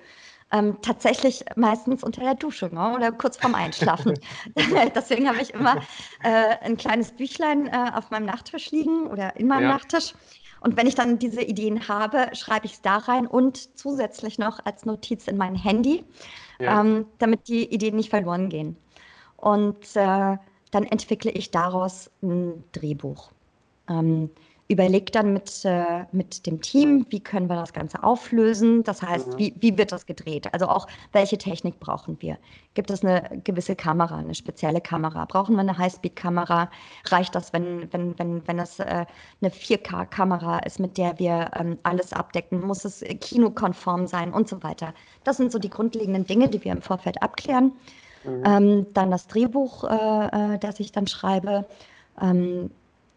ähm, 0.52 0.76
tatsächlich 0.82 1.44
meistens 1.56 2.04
unter 2.04 2.20
der 2.20 2.34
Dusche 2.34 2.66
ne? 2.72 2.94
oder 2.94 3.10
kurz 3.10 3.36
vorm 3.36 3.54
Einschlafen. 3.54 4.14
Deswegen 4.94 5.28
habe 5.28 5.40
ich 5.40 5.54
immer 5.54 5.76
äh, 6.22 6.56
ein 6.60 6.76
kleines 6.76 7.12
Büchlein 7.12 7.66
äh, 7.66 7.90
auf 7.94 8.10
meinem 8.10 8.26
Nachttisch 8.26 8.70
liegen 8.70 9.06
oder 9.06 9.34
in 9.36 9.48
meinem 9.48 9.64
ja. 9.64 9.68
Nachttisch. 9.68 10.14
Und 10.60 10.76
wenn 10.76 10.86
ich 10.86 10.94
dann 10.94 11.18
diese 11.18 11.42
Ideen 11.42 11.88
habe, 11.88 12.28
schreibe 12.34 12.66
ich 12.66 12.74
es 12.74 12.82
da 12.82 12.98
rein 12.98 13.26
und 13.26 13.76
zusätzlich 13.76 14.38
noch 14.38 14.64
als 14.64 14.84
Notiz 14.84 15.26
in 15.26 15.36
mein 15.36 15.56
Handy. 15.56 16.04
ja. 16.60 16.80
ähm, 16.80 17.06
damit 17.18 17.48
die 17.48 17.64
Ideen 17.72 17.96
nicht 17.96 18.10
verloren 18.10 18.48
gehen. 18.48 18.76
Und 19.36 19.96
äh, 19.96 20.36
dann 20.70 20.84
entwickle 20.84 21.30
ich 21.32 21.50
daraus 21.50 22.10
ein 22.22 22.62
Drehbuch. 22.72 23.32
Ähm, 23.88 24.30
überlege 24.72 25.10
dann 25.12 25.32
mit, 25.32 25.64
äh, 25.64 26.04
mit 26.12 26.46
dem 26.46 26.60
Team, 26.60 27.06
wie 27.10 27.20
können 27.20 27.48
wir 27.48 27.56
das 27.56 27.72
Ganze 27.72 28.02
auflösen. 28.02 28.82
Das 28.82 29.02
heißt, 29.02 29.28
mhm. 29.28 29.38
wie, 29.38 29.54
wie 29.60 29.78
wird 29.78 29.92
das 29.92 30.06
gedreht? 30.06 30.52
Also 30.52 30.66
auch, 30.68 30.86
welche 31.12 31.38
Technik 31.38 31.80
brauchen 31.80 32.16
wir? 32.20 32.38
Gibt 32.74 32.90
es 32.90 33.04
eine 33.04 33.40
gewisse 33.44 33.76
Kamera, 33.76 34.16
eine 34.16 34.34
spezielle 34.34 34.80
Kamera? 34.80 35.24
Brauchen 35.26 35.54
wir 35.54 35.60
eine 35.60 35.76
Highspeed-Kamera? 35.76 36.70
Reicht 37.06 37.34
das, 37.34 37.52
wenn, 37.52 37.92
wenn, 37.92 38.18
wenn, 38.18 38.46
wenn 38.46 38.58
es 38.58 38.78
äh, 38.78 39.06
eine 39.40 39.50
4K-Kamera 39.50 40.60
ist, 40.60 40.80
mit 40.80 40.98
der 40.98 41.18
wir 41.18 41.50
ähm, 41.58 41.78
alles 41.82 42.12
abdecken? 42.12 42.60
Muss 42.60 42.84
es 42.84 43.04
kinokonform 43.20 44.06
sein 44.06 44.32
und 44.32 44.48
so 44.48 44.62
weiter? 44.62 44.94
Das 45.24 45.36
sind 45.36 45.52
so 45.52 45.58
die 45.58 45.70
grundlegenden 45.70 46.26
Dinge, 46.26 46.48
die 46.48 46.64
wir 46.64 46.72
im 46.72 46.82
Vorfeld 46.82 47.22
abklären. 47.22 47.72
Mhm. 48.24 48.42
Ähm, 48.46 48.86
dann 48.94 49.10
das 49.10 49.26
Drehbuch, 49.26 49.84
äh, 49.84 50.54
äh 50.54 50.58
das 50.58 50.80
ich 50.80 50.92
dann 50.92 51.06
schreibe. 51.06 51.66
Ähm, 52.20 52.70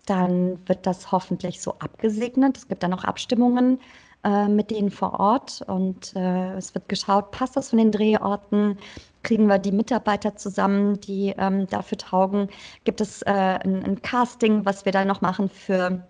dann 0.06 0.60
wird 0.68 0.86
das 0.86 1.12
hoffentlich 1.12 1.62
so 1.62 1.76
abgesegnet. 1.80 2.58
Es 2.58 2.68
gibt 2.68 2.84
dann 2.84 2.94
auch 2.94 3.04
Abstimmungen 3.04 3.80
äh, 4.24 4.48
mit 4.48 4.72
denen 4.72 4.92
vor 4.92 5.20
Ort 5.20 5.64
und 5.68 6.16
äh, 6.16 6.54
es 6.56 6.74
wird 6.74 6.90
geschaut, 6.90 7.32
passt 7.32 7.56
das 7.56 7.70
von 7.70 7.80
den 7.80 7.92
Drehorten? 7.92 8.78
Kriegen 9.24 9.48
wir 9.48 9.60
die 9.60 9.72
Mitarbeiter 9.72 10.36
zusammen, 10.36 11.00
die 11.02 11.34
ähm, 11.38 11.68
dafür 11.68 11.98
taugen? 11.98 12.50
Gibt 12.84 13.02
es 13.02 13.22
äh, 13.24 13.32
ein, 13.32 13.84
ein, 13.84 14.02
Casting, 14.02 14.66
was 14.66 14.86
wir 14.86 14.92
da 14.92 15.06
noch 15.06 15.22
machen 15.22 15.50
für, 15.50 16.04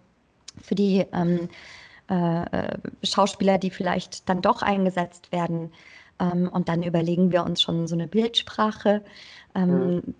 für 0.61 0.75
die 0.75 1.05
ähm, 1.13 1.49
äh, 2.09 2.43
äh, 2.43 2.77
Schauspieler, 3.03 3.57
die 3.57 3.69
vielleicht 3.69 4.27
dann 4.29 4.41
doch 4.41 4.61
eingesetzt 4.61 5.31
werden? 5.31 5.71
Ähm, 6.19 6.49
und 6.49 6.69
dann 6.69 6.83
überlegen 6.83 7.31
wir 7.31 7.43
uns 7.43 7.61
schon 7.61 7.87
so 7.87 7.95
eine 7.95 8.07
Bildsprache. 8.07 9.03
Mhm 9.53 10.15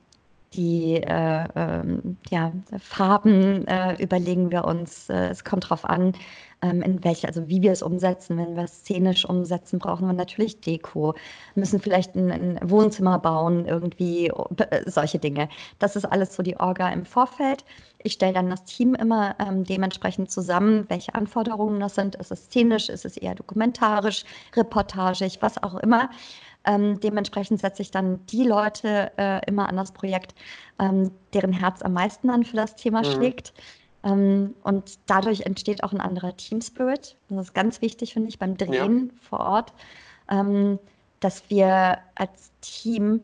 die 0.55 0.95
äh, 0.95 1.47
ähm, 1.55 2.17
ja, 2.29 2.51
Farben 2.79 3.67
äh, 3.67 4.01
überlegen 4.01 4.51
wir 4.51 4.65
uns. 4.65 5.09
Äh, 5.09 5.29
es 5.29 5.43
kommt 5.43 5.65
darauf 5.65 5.85
an, 5.85 6.13
ähm, 6.61 6.81
in 6.81 7.03
welche, 7.03 7.27
also 7.27 7.47
wie 7.47 7.61
wir 7.61 7.71
es 7.71 7.81
umsetzen. 7.81 8.37
Wenn 8.37 8.55
wir 8.55 8.63
es 8.63 8.79
szenisch 8.79 9.25
umsetzen, 9.25 9.79
brauchen 9.79 10.07
wir 10.07 10.13
natürlich 10.13 10.61
Deko. 10.61 11.15
Müssen 11.55 11.79
vielleicht 11.79 12.15
ein, 12.15 12.31
ein 12.31 12.59
Wohnzimmer 12.63 13.19
bauen, 13.19 13.65
irgendwie 13.65 14.27
äh, 14.27 14.89
solche 14.89 15.19
Dinge. 15.19 15.49
Das 15.79 15.95
ist 15.95 16.05
alles 16.05 16.35
so 16.35 16.43
die 16.43 16.57
Orga 16.57 16.89
im 16.89 17.05
Vorfeld. 17.05 17.65
Ich 18.03 18.13
stelle 18.13 18.33
dann 18.33 18.49
das 18.49 18.63
Team 18.65 18.95
immer 18.95 19.35
ähm, 19.39 19.63
dementsprechend 19.63 20.31
zusammen, 20.31 20.85
welche 20.89 21.13
Anforderungen 21.15 21.79
das 21.79 21.95
sind. 21.95 22.15
Ist 22.15 22.31
es 22.31 22.45
szenisch, 22.45 22.89
ist 22.89 23.05
es 23.05 23.17
eher 23.17 23.35
dokumentarisch, 23.35 24.23
reportagig, 24.55 25.39
was 25.41 25.61
auch 25.61 25.75
immer. 25.75 26.09
Ähm, 26.66 26.99
dementsprechend 26.99 27.59
setze 27.59 27.82
ich 27.82 27.91
dann 27.91 28.26
die 28.28 28.43
Leute 28.43 29.11
äh, 29.18 29.45
immer 29.47 29.70
an 29.70 29.78
das 29.78 29.91
Projekt, 29.91 30.36
ähm, 30.80 31.11
deren 31.34 31.53
Herz 31.53 31.82
am 31.82 31.93
meisten 31.93 32.28
dann 32.28 32.43
für 32.43 32.57
das 32.57 32.76
Thema 32.76 32.99
mhm. 32.99 33.05
schlägt. 33.05 33.53
Ähm, 34.03 34.55
und 34.63 34.99
dadurch 35.07 35.41
entsteht 35.41 35.84
auch 35.84 35.91
ein 35.91 36.01
anderer 36.01 36.36
Team 36.38 36.61
Spirit. 36.61 37.18
Das 37.30 37.47
ist 37.47 37.53
ganz 37.53 37.82
wichtig, 37.82 38.13
finde 38.13 38.30
ich, 38.30 38.39
beim 38.39 38.57
Drehen 38.57 39.11
ja. 39.11 39.28
vor 39.30 39.39
Ort, 39.39 39.74
ähm, 40.30 40.80
dass 41.20 41.49
wir 41.49 41.97
als 42.16 42.51
Team 42.61 43.22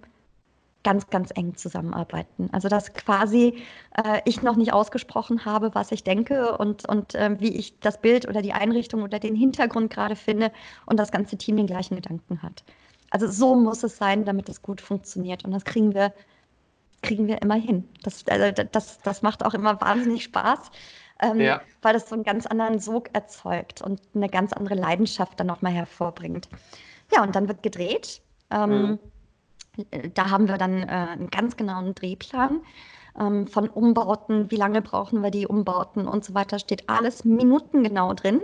ganz, 0.84 1.08
ganz 1.10 1.32
eng 1.36 1.56
zusammenarbeiten. 1.56 2.50
Also 2.52 2.68
dass 2.68 2.94
quasi 2.94 3.62
äh, 3.96 4.22
ich 4.26 4.42
noch 4.42 4.56
nicht 4.56 4.74
ausgesprochen 4.74 5.46
habe, 5.46 5.76
was 5.76 5.92
ich 5.92 6.04
denke 6.04 6.58
und, 6.58 6.88
und 6.90 7.16
äh, 7.16 7.40
wie 7.40 7.56
ich 7.56 7.80
das 7.80 8.02
Bild 8.02 8.28
oder 8.28 8.42
die 8.42 8.54
Einrichtung 8.54 9.04
oder 9.04 9.20
den 9.20 9.36
Hintergrund 9.36 9.92
gerade 9.92 10.16
finde 10.16 10.52
und 10.86 10.98
das 10.98 11.12
ganze 11.12 11.38
Team 11.38 11.58
den 11.58 11.68
gleichen 11.68 11.96
Gedanken 11.96 12.42
hat. 12.42 12.64
Also 13.12 13.28
so 13.28 13.56
muss 13.56 13.84
es 13.84 13.98
sein, 13.98 14.26
damit 14.26 14.50
es 14.50 14.62
gut 14.62 14.82
funktioniert. 14.82 15.46
Und 15.46 15.52
das 15.52 15.64
kriegen 15.64 15.94
wir, 15.94 16.14
kriegen 17.04 17.28
wir 17.28 17.42
immer 17.42 17.56
hin. 17.56 17.88
Das, 18.04 18.26
also 18.28 18.64
das, 18.72 19.00
das 19.02 19.22
macht 19.22 19.46
auch 19.46 19.54
immer 19.54 19.80
wahnsinnig 19.80 20.24
Spaß, 20.24 20.72
ähm, 21.22 21.40
ja. 21.40 21.62
weil 21.82 21.94
das 21.94 22.10
so 22.10 22.16
einen 22.16 22.24
ganz 22.24 22.48
anderen 22.48 22.80
Sog 22.80 23.10
erzeugt 23.14 23.82
und 23.82 24.02
eine 24.16 24.30
ganz 24.30 24.54
andere 24.54 24.76
Leidenschaft 24.76 25.40
dann 25.40 25.48
nochmal 25.48 25.74
hervorbringt. 25.74 26.50
Ja, 27.14 27.22
und 27.22 27.36
dann 27.36 27.48
wird 27.48 27.62
gedreht. 27.62 28.22
Ähm, 28.50 29.00
mhm. 29.78 30.14
Da 30.14 30.30
haben 30.30 30.48
wir 30.48 30.58
dann 30.58 30.84
äh, 30.84 30.86
einen 30.88 31.30
ganz 31.30 31.56
genauen 31.58 31.94
Drehplan 31.94 32.62
ähm, 33.20 33.48
von 33.48 33.70
Umbauten, 33.70 34.52
wie 34.52 34.56
lange 34.56 34.82
brauchen 34.82 35.22
wir 35.22 35.32
die 35.32 35.48
Umbauten 35.48 36.08
und 36.08 36.24
so 36.24 36.34
weiter, 36.34 36.60
steht 36.60 36.90
alles 36.90 37.26
minutengenau 37.26 38.14
drin. 38.14 38.42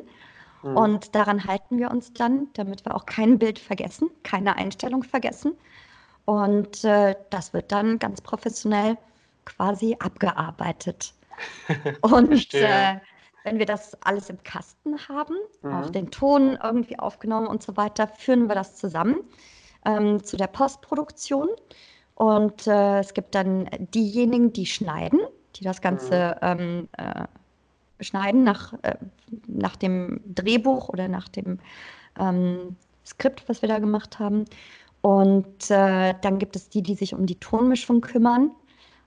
Mhm. 0.64 0.78
Und 0.78 1.16
daran 1.16 1.46
halten 1.46 1.78
wir 1.78 1.92
uns 1.92 2.14
dann, 2.14 2.48
damit 2.54 2.86
wir 2.86 2.96
auch 2.96 3.06
kein 3.06 3.40
Bild 3.40 3.60
vergessen, 3.60 4.10
keine 4.24 4.56
Einstellung 4.56 5.04
vergessen. 5.04 5.54
Und 6.26 6.84
äh, 6.84 7.16
das 7.30 7.54
wird 7.54 7.72
dann 7.72 8.00
ganz 8.00 8.22
professionell 8.22 8.98
quasi 9.46 9.96
abgearbeitet. 10.00 11.14
Und 12.02 12.54
äh, 12.54 13.00
wenn 13.44 13.60
wir 13.60 13.66
das 13.66 14.02
alles 14.04 14.30
im 14.30 14.44
Kasten 14.44 14.98
haben, 15.08 15.36
mhm. 15.62 15.74
auch 15.74 15.90
den 15.90 16.12
Ton 16.12 16.58
irgendwie 16.62 17.00
aufgenommen 17.00 17.48
und 17.48 17.64
so 17.64 17.78
weiter, 17.78 18.08
führen 18.08 18.50
wir 18.50 18.56
das 18.56 18.76
zusammen 18.76 19.22
ähm, 19.86 20.22
zu 20.22 20.36
der 20.36 20.48
Postproduktion. 20.48 21.48
Und 22.16 22.68
äh, 22.68 23.00
es 23.00 23.14
gibt 23.14 23.36
dann 23.36 23.70
diejenigen, 23.80 24.52
die 24.52 24.66
schneiden, 24.66 25.20
die 25.56 25.64
das 25.64 25.82
Ganze 25.82 26.36
mhm. 26.42 26.48
ähm, 26.60 26.90
äh, 26.98 27.24
schneiden 28.00 28.44
nach, 28.44 28.74
äh, 28.84 28.96
nach 29.48 29.76
dem 29.76 30.22
Drehbuch 30.26 30.90
oder 30.90 31.08
nach 31.08 31.28
dem 31.28 31.60
ähm, 32.20 32.76
Skript, 33.06 33.48
was 33.48 33.62
wir 33.62 33.70
da 33.70 33.80
gemacht 33.80 34.20
haben. 34.20 34.46
Und 35.02 35.70
äh, 35.70 36.14
dann 36.22 36.40
gibt 36.40 36.56
es 36.56 36.70
die, 36.70 36.82
die 36.82 36.96
sich 36.96 37.14
um 37.14 37.26
die 37.26 37.40
Tonmischung 37.40 38.02
kümmern, 38.02 38.52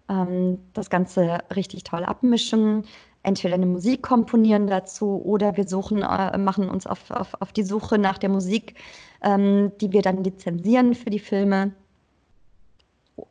ähm, 0.08 0.58
das 0.72 0.90
Ganze 0.90 1.38
richtig 1.54 1.84
toll 1.84 2.04
abmischen, 2.04 2.84
entweder 3.22 3.54
eine 3.54 3.66
Musik 3.66 4.02
komponieren 4.02 4.66
dazu 4.66 5.20
oder 5.24 5.56
wir 5.56 5.68
suchen, 5.68 6.02
äh, 6.02 6.38
machen 6.38 6.68
uns 6.68 6.86
auf, 6.86 7.10
auf, 7.10 7.34
auf 7.40 7.52
die 7.52 7.64
Suche 7.64 7.98
nach 7.98 8.18
der 8.18 8.30
Musik, 8.30 8.74
ähm, 9.22 9.72
die 9.80 9.92
wir 9.92 10.02
dann 10.02 10.24
lizenzieren 10.24 10.94
für 10.94 11.10
die 11.10 11.18
Filme. 11.18 11.72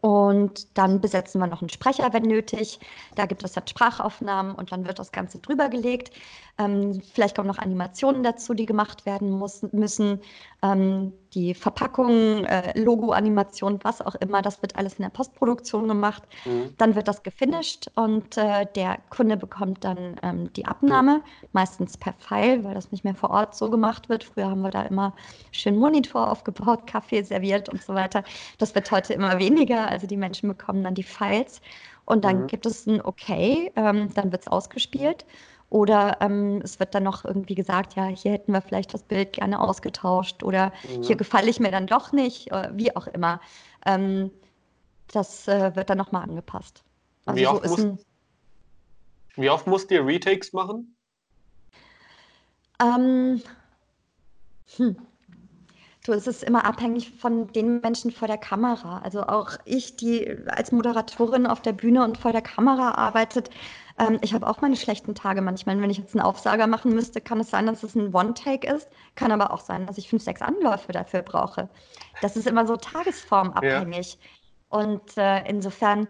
Und 0.02 0.78
dann 0.78 1.02
besetzen 1.02 1.40
wir 1.40 1.48
noch 1.48 1.62
einen 1.62 1.70
Sprecher, 1.70 2.14
wenn 2.14 2.24
nötig. 2.24 2.80
Da 3.16 3.26
gibt 3.26 3.44
es 3.44 3.54
dann 3.54 3.68
Sprachaufnahmen 3.68 4.56
und 4.56 4.72
dann 4.72 4.86
wird 4.86 5.00
das 5.00 5.12
Ganze 5.12 5.40
drüber 5.40 5.70
gelegt. 5.70 6.12
Ähm, 6.58 7.02
vielleicht 7.14 7.36
kommen 7.36 7.48
noch 7.48 7.58
Animationen 7.58 8.22
dazu, 8.22 8.54
die 8.54 8.66
gemacht 8.66 9.06
werden 9.06 9.32
muss, 9.32 9.64
müssen. 9.72 10.22
Ähm, 10.62 11.14
die 11.34 11.54
Verpackung, 11.54 12.44
äh, 12.46 12.78
Logo-Animation, 12.78 13.80
was 13.84 14.02
auch 14.02 14.16
immer, 14.16 14.42
das 14.42 14.62
wird 14.62 14.76
alles 14.76 14.96
in 14.96 15.04
der 15.04 15.10
Postproduktion 15.10 15.88
gemacht. 15.88 16.24
Mhm. 16.46 16.74
Dann 16.78 16.96
wird 16.96 17.08
das 17.08 17.24
gefinisht 17.24 17.90
und 17.96 18.36
äh, 18.38 18.66
der 18.76 18.98
Kunde 19.10 19.38
bekommt 19.38 19.84
dann 19.84 20.20
ähm, 20.24 20.52
die 20.54 20.66
Abnahme, 20.66 21.22
meistens 21.54 21.98
per 21.98 22.14
Pfeil, 22.14 22.64
weil 22.64 22.74
das 22.74 22.92
nicht 22.92 23.04
mehr 23.04 23.16
vor 23.16 23.30
Ort 23.30 23.56
so 23.56 23.70
gemacht 23.70 24.10
wird. 24.10 24.24
Früher 24.24 24.50
haben 24.50 24.62
wir 24.62 24.72
da 24.72 24.82
immer 24.84 25.14
schön 25.52 25.78
Monitor 25.78 26.32
aufgebaut, 26.32 26.88
Kaffee 26.88 27.22
serviert 27.22 27.70
und 27.70 27.82
so 27.82 27.94
weiter. 27.94 28.24
Das 28.58 28.74
wird 28.74 28.92
heute 28.92 29.14
immer 29.14 29.38
weniger, 29.40 29.79
also 29.88 30.08
die 30.08 30.18
Menschen 30.18 30.50
bekommen 30.50 30.84
dann 30.84 30.96
die 30.96 31.04
Files 31.04 31.62
und 32.06 32.26
dann 32.26 32.44
mhm. 32.44 32.48
gibt 32.48 32.66
es 32.66 32.88
ein 32.88 33.06
Okay, 33.06 33.72
ähm, 33.76 34.14
dann 34.14 34.32
wird 34.32 34.42
es 34.42 34.48
ausgespielt. 34.48 35.26
Oder 35.70 36.18
ähm, 36.22 36.62
es 36.64 36.80
wird 36.80 36.96
dann 36.96 37.04
noch 37.04 37.26
irgendwie 37.26 37.54
gesagt, 37.54 37.96
ja, 37.96 38.06
hier 38.06 38.32
hätten 38.32 38.52
wir 38.52 38.62
vielleicht 38.62 38.92
das 38.94 39.04
Bild 39.04 39.34
gerne 39.34 39.60
ausgetauscht 39.60 40.42
oder 40.42 40.74
mhm. 40.90 41.04
hier 41.04 41.16
gefalle 41.16 41.50
ich 41.50 41.60
mir 41.60 41.70
dann 41.70 41.86
doch 41.86 42.12
nicht, 42.12 42.52
äh, 42.52 42.70
wie 42.74 42.96
auch 42.96 43.06
immer. 43.06 43.40
Ähm, 43.86 44.32
das 45.12 45.48
äh, 45.48 45.76
wird 45.76 45.92
dann 45.92 46.00
nochmal 46.00 46.24
angepasst. 46.24 46.84
Also 47.26 47.40
wie, 47.40 47.46
oft 47.46 47.68
so 47.68 47.78
musst, 47.78 48.06
wie 49.36 49.50
oft 49.50 49.68
musst 49.68 49.92
ihr 49.92 50.04
Retakes 50.04 50.54
machen? 50.54 50.96
Ähm, 52.82 53.42
hm. 54.78 54.96
Du, 56.06 56.14
es 56.14 56.28
ist 56.28 56.44
immer 56.44 56.64
abhängig 56.64 57.12
von 57.12 57.48
den 57.52 57.82
Menschen 57.82 58.12
vor 58.12 58.28
der 58.28 58.38
Kamera. 58.38 59.00
Also 59.00 59.24
auch 59.24 59.58
ich, 59.66 59.98
die 59.98 60.38
als 60.48 60.72
Moderatorin 60.72 61.46
auf 61.46 61.62
der 61.62 61.74
Bühne 61.74 62.04
und 62.04 62.18
vor 62.18 62.32
der 62.32 62.42
Kamera 62.42 62.92
arbeitet, 62.92 63.50
ähm, 64.00 64.18
ich 64.22 64.34
habe 64.34 64.48
auch 64.48 64.62
meine 64.62 64.78
schlechten 64.78 65.14
Tage 65.14 65.42
manchmal. 65.42 65.80
Wenn 65.82 65.90
ich 65.90 65.98
jetzt 65.98 66.16
einen 66.16 66.26
Aufsager 66.26 66.68
machen 66.68 66.96
müsste, 66.96 67.20
kann 67.20 67.40
es 67.42 67.50
sein, 67.50 67.66
dass 67.66 67.84
es 67.84 67.96
ein 67.96 68.14
One-Take 68.14 68.74
ist. 68.74 68.88
Kann 69.16 69.32
aber 69.32 69.52
auch 69.52 69.60
sein, 69.60 69.86
dass 69.86 69.98
ich 69.98 70.10
fünf, 70.10 70.24
sechs 70.24 70.42
Anläufe 70.42 70.94
dafür 70.94 71.22
brauche. 71.22 71.70
Das 72.22 72.38
ist 72.38 72.48
immer 72.48 72.66
so 72.66 72.78
tagesformabhängig. 72.78 74.14
Ja. 74.14 74.80
Und 74.80 75.18
äh, 75.18 75.44
insofern 75.50 76.08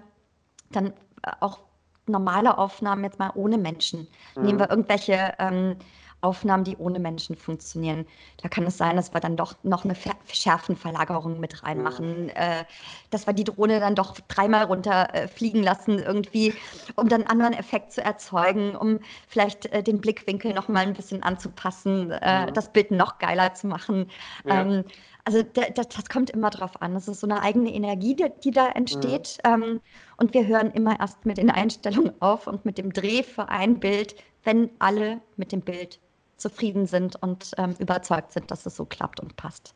dann 0.72 0.94
auch 1.40 1.60
normale 2.06 2.58
Aufnahmen 2.58 3.04
jetzt 3.04 3.20
mal 3.20 3.32
ohne 3.36 3.58
Menschen. 3.58 4.08
Mhm. 4.36 4.44
Nehmen 4.44 4.60
wir 4.60 4.70
irgendwelche 4.70 5.34
ähm, 5.40 5.78
Aufnahmen, 6.22 6.64
die 6.64 6.78
ohne 6.78 7.00
Menschen 7.00 7.36
funktionieren. 7.36 8.06
Da 8.42 8.50
kann 8.50 8.66
es 8.66 8.78
sein, 8.78 8.96
dass 8.96 9.14
wir 9.14 9.20
dann 9.20 9.38
doch 9.38 9.56
noch 9.64 9.86
eine 9.86 9.96
Schärfenverlagerung 9.96 11.40
mit 11.40 11.64
reinmachen, 11.64 12.30
äh, 12.30 12.66
dass 13.10 13.28
wir 13.28 13.34
die 13.34 13.44
Drohne 13.44 13.80
dann 13.80 13.96
doch 13.96 14.20
dreimal 14.28 14.66
runterfliegen 14.66 15.62
äh, 15.62 15.66
lassen, 15.66 16.00
irgendwie, 16.00 16.54
um 16.96 17.08
dann 17.08 17.22
einen 17.22 17.30
anderen 17.30 17.54
Effekt 17.54 17.94
zu 17.94 18.04
erzeugen, 18.04 18.76
um 18.76 19.00
vielleicht 19.28 19.68
äh, 19.68 19.84
den 19.84 20.02
Blickwinkel 20.02 20.54
noch 20.54 20.68
mal 20.68 20.86
ein 20.86 20.94
bisschen 20.94 21.24
anzupassen, 21.24 22.12
äh, 22.12 22.48
mhm. 22.48 22.54
das 22.54 22.72
Bild 22.72 22.92
noch 22.92 23.18
geiler 23.20 23.54
zu 23.54 23.68
machen. 23.68 24.10
Ja. 24.46 24.62
Ähm, 24.62 24.84
also 25.26 25.44
das, 25.44 25.88
das, 25.90 26.10
kommt 26.10 26.32
immer 26.32 26.50
drauf 26.50 26.82
an. 26.82 26.96
Es 26.96 27.08
ist 27.08 27.20
so 27.20 27.28
eine 27.28 27.42
eigene 27.44 27.72
Energie, 27.72 28.16
die, 28.16 28.32
die 28.44 28.52
da 28.52 28.70
entsteht. 28.70 29.38
Mhm. 29.46 29.64
Ähm, 29.64 29.82
und 30.18 30.34
wir 30.34 30.48
hören 30.48 30.72
immer 30.72 31.00
erst 31.00 31.26
mit 31.26 31.38
den 31.38 31.52
Einstellungen 31.52 32.20
auf 32.20 32.48
und 32.48 32.66
mit 32.66 32.78
dem 32.78 32.92
Dreh 32.92 33.22
für 33.22 33.48
ein 33.50 33.80
Bild, 33.80 34.16
wenn 34.44 34.72
alle 34.80 35.22
mit 35.38 35.52
dem 35.52 35.62
Bild 35.62 36.00
zufrieden 36.40 36.86
sind 36.86 37.22
und 37.22 37.52
ähm, 37.58 37.76
überzeugt 37.80 38.32
sind, 38.32 38.52
dass 38.52 38.66
es 38.66 38.76
so 38.76 38.86
klappt 38.86 39.20
und 39.20 39.36
passt. 39.36 39.74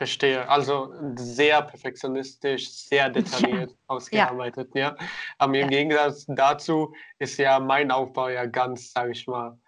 Verstehe. 0.00 0.48
Also 0.48 0.94
sehr 1.16 1.60
perfektionistisch, 1.60 2.70
sehr 2.70 3.10
detailliert 3.10 3.70
ja. 3.70 3.76
ausgearbeitet. 3.86 4.70
Ja. 4.74 4.80
ja. 4.80 4.96
Aber 5.36 5.54
im 5.54 5.60
ja. 5.60 5.66
Gegensatz 5.66 6.24
dazu 6.26 6.94
ist 7.18 7.36
ja 7.36 7.60
mein 7.60 7.90
Aufbau 7.90 8.30
ja 8.30 8.46
ganz, 8.46 8.92
sage 8.92 9.12
ich 9.12 9.26
mal, 9.26 9.58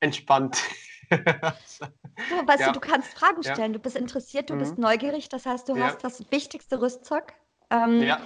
entspannt. 0.00 0.56
so, 1.10 1.86
weißt 2.46 2.66
du, 2.66 2.72
du 2.72 2.80
kannst 2.80 3.16
Fragen 3.16 3.44
stellen, 3.44 3.72
du 3.72 3.78
bist 3.78 3.96
interessiert, 3.96 4.50
du 4.50 4.54
mhm. 4.54 4.58
bist 4.58 4.78
neugierig, 4.78 5.28
das 5.28 5.46
heißt, 5.46 5.68
du 5.68 5.78
hast 5.78 6.02
das 6.02 6.32
wichtigste 6.32 6.80
Rüstzeug. 6.80 7.34
Ähm, 7.70 8.02
ja. 8.02 8.20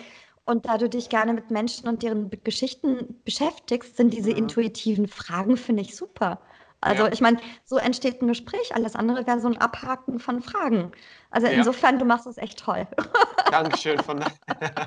Und 0.47 0.67
da 0.67 0.79
du 0.79 0.89
dich 0.89 1.11
gerne 1.11 1.35
mit 1.35 1.51
Menschen 1.51 1.89
und 1.89 2.03
deren 2.03 2.31
Geschichten 2.43 3.21
beschäftigst, 3.25 3.99
sind 3.99 4.15
diese 4.15 4.31
mhm. 4.31 4.39
intuitiven 4.39 5.09
Fragen, 5.09 5.59
finde 5.59 5.83
ich, 5.83 5.95
super. 5.95 6.41
Also 6.81 7.05
ja. 7.05 7.13
ich 7.13 7.21
meine, 7.21 7.39
so 7.65 7.77
entsteht 7.77 8.23
ein 8.23 8.29
Gespräch. 8.29 8.75
Alles 8.75 8.97
andere 8.97 9.27
wäre 9.27 9.41
so 9.41 9.49
ein 9.49 9.59
Abhaken 9.59 10.19
von 10.19 10.41
Fragen. 10.41 10.93
Also 11.31 11.47
ja. 11.47 11.53
insofern, 11.53 11.99
du 11.99 12.05
machst 12.05 12.27
es 12.27 12.39
echt 12.39 12.59
toll. 12.59 12.87
Dankeschön. 13.51 13.99
Von, 13.99 14.25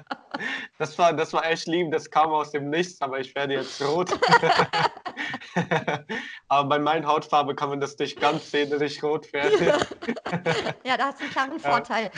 das, 0.79 0.97
war, 0.97 1.13
das 1.13 1.33
war 1.33 1.45
echt 1.45 1.67
lieb, 1.67 1.91
das 1.91 2.09
kam 2.09 2.31
aus 2.31 2.51
dem 2.51 2.69
Nichts, 2.69 3.01
aber 3.01 3.19
ich 3.19 3.35
werde 3.35 3.53
jetzt 3.53 3.81
rot. 3.81 4.11
aber 6.47 6.69
bei 6.69 6.79
meiner 6.79 7.07
Hautfarbe 7.07 7.53
kann 7.53 7.69
man 7.69 7.79
das 7.79 7.97
nicht 7.97 8.19
ganz 8.19 8.49
sehen, 8.49 8.71
dass 8.71 8.81
ich 8.81 9.03
rot 9.03 9.31
werde. 9.31 9.77
ja, 10.83 10.97
da 10.97 11.05
hast 11.05 11.19
du 11.19 11.25
einen 11.25 11.31
klaren 11.31 11.59
Vorteil. 11.59 12.11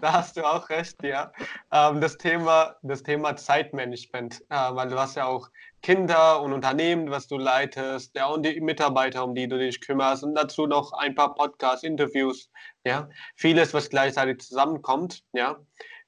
da 0.00 0.12
hast 0.12 0.36
du 0.36 0.44
auch 0.44 0.68
recht, 0.68 1.02
ja. 1.02 1.32
Ähm, 1.72 2.00
das, 2.02 2.18
Thema, 2.18 2.76
das 2.82 3.02
Thema 3.02 3.36
Zeitmanagement, 3.36 4.42
äh, 4.50 4.54
weil 4.54 4.88
du 4.88 4.98
hast 4.98 5.16
ja 5.16 5.24
auch 5.24 5.48
Kinder 5.82 6.42
und 6.42 6.52
Unternehmen, 6.52 7.10
was 7.10 7.28
du 7.28 7.38
leitest, 7.38 8.14
ja, 8.16 8.26
und 8.26 8.44
die 8.44 8.60
Mitarbeiter, 8.60 9.24
um 9.24 9.34
die 9.34 9.46
du 9.46 9.58
dich 9.58 9.80
kümmerst 9.80 10.24
und 10.24 10.34
dazu 10.34 10.66
noch 10.66 10.92
ein 10.92 11.14
paar 11.14 11.34
Podcasts, 11.34 11.84
Interviews, 11.84 12.50
ja, 12.84 13.08
vieles, 13.36 13.72
was 13.72 13.88
gleichzeitig 13.88 14.40
zusammenkommt, 14.40 15.22
ja. 15.32 15.58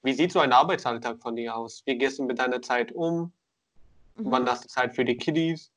Wie 0.02 0.12
sieht 0.12 0.32
so 0.32 0.40
ein 0.40 0.52
Arbeitsalltag 0.52 1.20
von 1.20 1.36
dir 1.36 1.56
aus? 1.56 1.82
Wie 1.84 1.98
gehst 1.98 2.18
du 2.18 2.24
mit 2.24 2.38
deiner 2.38 2.62
Zeit 2.62 2.92
um? 2.92 3.32
Mhm. 4.16 4.30
Wann 4.30 4.48
hast 4.48 4.64
du 4.64 4.68
Zeit 4.68 4.94
für 4.94 5.04
die 5.04 5.16
Kiddies? 5.16 5.70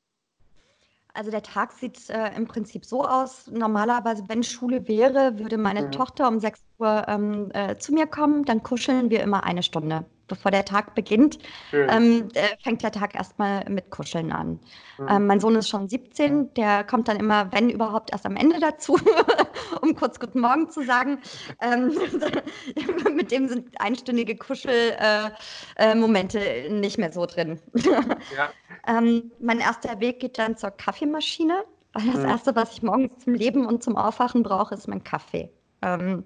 Also 1.13 1.29
der 1.29 1.43
Tag 1.43 1.73
sieht 1.73 2.09
äh, 2.09 2.33
im 2.35 2.47
Prinzip 2.47 2.85
so 2.85 3.03
aus. 3.03 3.47
Normalerweise, 3.47 4.23
wenn 4.27 4.43
Schule 4.43 4.87
wäre, 4.87 5.37
würde 5.39 5.57
meine 5.57 5.83
mhm. 5.83 5.91
Tochter 5.91 6.27
um 6.27 6.39
6 6.39 6.63
Uhr 6.79 7.05
ähm, 7.07 7.51
äh, 7.53 7.77
zu 7.77 7.93
mir 7.93 8.07
kommen. 8.07 8.45
Dann 8.45 8.63
kuscheln 8.63 9.09
wir 9.09 9.21
immer 9.21 9.43
eine 9.43 9.63
Stunde 9.63 10.05
bevor 10.31 10.49
der 10.49 10.63
Tag 10.63 10.95
beginnt, 10.95 11.39
ähm, 11.73 12.29
äh, 12.33 12.55
fängt 12.63 12.81
der 12.83 12.91
Tag 12.91 13.15
erstmal 13.15 13.65
mit 13.69 13.89
Kuscheln 13.89 14.31
an. 14.31 14.61
Mhm. 14.97 15.07
Ähm, 15.09 15.27
mein 15.27 15.41
Sohn 15.41 15.55
ist 15.55 15.67
schon 15.67 15.89
17, 15.89 16.53
der 16.53 16.85
kommt 16.85 17.09
dann 17.09 17.17
immer, 17.17 17.51
wenn 17.51 17.69
überhaupt, 17.69 18.11
erst 18.11 18.25
am 18.25 18.37
Ende 18.37 18.61
dazu, 18.61 18.97
um 19.81 19.93
kurz 19.93 20.21
Guten 20.21 20.39
Morgen 20.39 20.69
zu 20.69 20.83
sagen. 20.83 21.19
Ähm, 21.61 21.91
mit 23.15 23.31
dem 23.31 23.49
sind 23.49 23.69
einstündige 23.81 24.37
Kuschelmomente 24.37 26.39
äh, 26.39 26.67
äh, 26.67 26.69
nicht 26.69 26.97
mehr 26.97 27.11
so 27.11 27.25
drin. 27.25 27.59
ja. 27.75 28.01
Ähm, 28.87 29.31
mein 29.39 29.59
erster 29.59 29.99
Weg 29.99 30.21
geht 30.21 30.37
dann 30.37 30.55
zur 30.55 30.71
Kaffeemaschine, 30.71 31.65
weil 31.91 32.07
das 32.07 32.21
mhm. 32.21 32.29
Erste, 32.29 32.55
was 32.55 32.71
ich 32.71 32.83
morgens 32.83 33.23
zum 33.23 33.33
Leben 33.33 33.65
und 33.65 33.83
zum 33.83 33.97
Aufwachen 33.97 34.43
brauche, 34.43 34.75
ist 34.75 34.87
mein 34.87 35.03
Kaffee. 35.03 35.51
Ähm, 35.81 36.23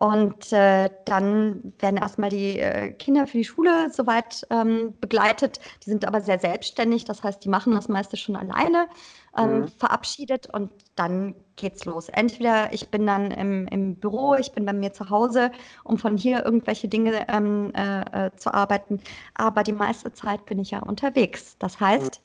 und 0.00 0.52
äh, 0.52 0.90
dann 1.06 1.72
werden 1.80 1.96
erstmal 1.96 2.30
die 2.30 2.60
äh, 2.60 2.92
Kinder 2.92 3.26
für 3.26 3.38
die 3.38 3.44
Schule 3.44 3.90
soweit 3.92 4.46
ähm, 4.48 4.94
begleitet. 5.00 5.58
Die 5.84 5.90
sind 5.90 6.06
aber 6.06 6.20
sehr 6.20 6.38
selbstständig, 6.38 7.04
das 7.04 7.24
heißt, 7.24 7.44
die 7.44 7.48
machen 7.48 7.74
das 7.74 7.88
meiste 7.88 8.16
schon 8.16 8.36
alleine, 8.36 8.86
ähm, 9.36 9.62
mhm. 9.62 9.68
verabschiedet 9.68 10.54
und 10.54 10.70
dann 10.94 11.34
geht's 11.56 11.84
los. 11.84 12.08
Entweder 12.10 12.72
ich 12.72 12.90
bin 12.90 13.08
dann 13.08 13.32
im, 13.32 13.66
im, 13.66 13.96
Büro, 13.96 14.36
ich 14.36 14.52
bin 14.52 14.64
bei 14.64 14.72
mir 14.72 14.92
zu 14.92 15.10
Hause, 15.10 15.50
um 15.82 15.98
von 15.98 16.16
hier 16.16 16.44
irgendwelche 16.44 16.86
Dinge 16.86 17.26
ähm, 17.28 17.72
äh, 17.74 18.26
äh 18.26 18.30
zu 18.36 18.54
arbeiten, 18.54 19.00
aber 19.34 19.64
die 19.64 19.72
meiste 19.72 20.12
Zeit 20.12 20.46
bin 20.46 20.60
ich 20.60 20.70
ja 20.70 20.78
unterwegs. 20.78 21.56
Das 21.58 21.80
heißt, 21.80 22.20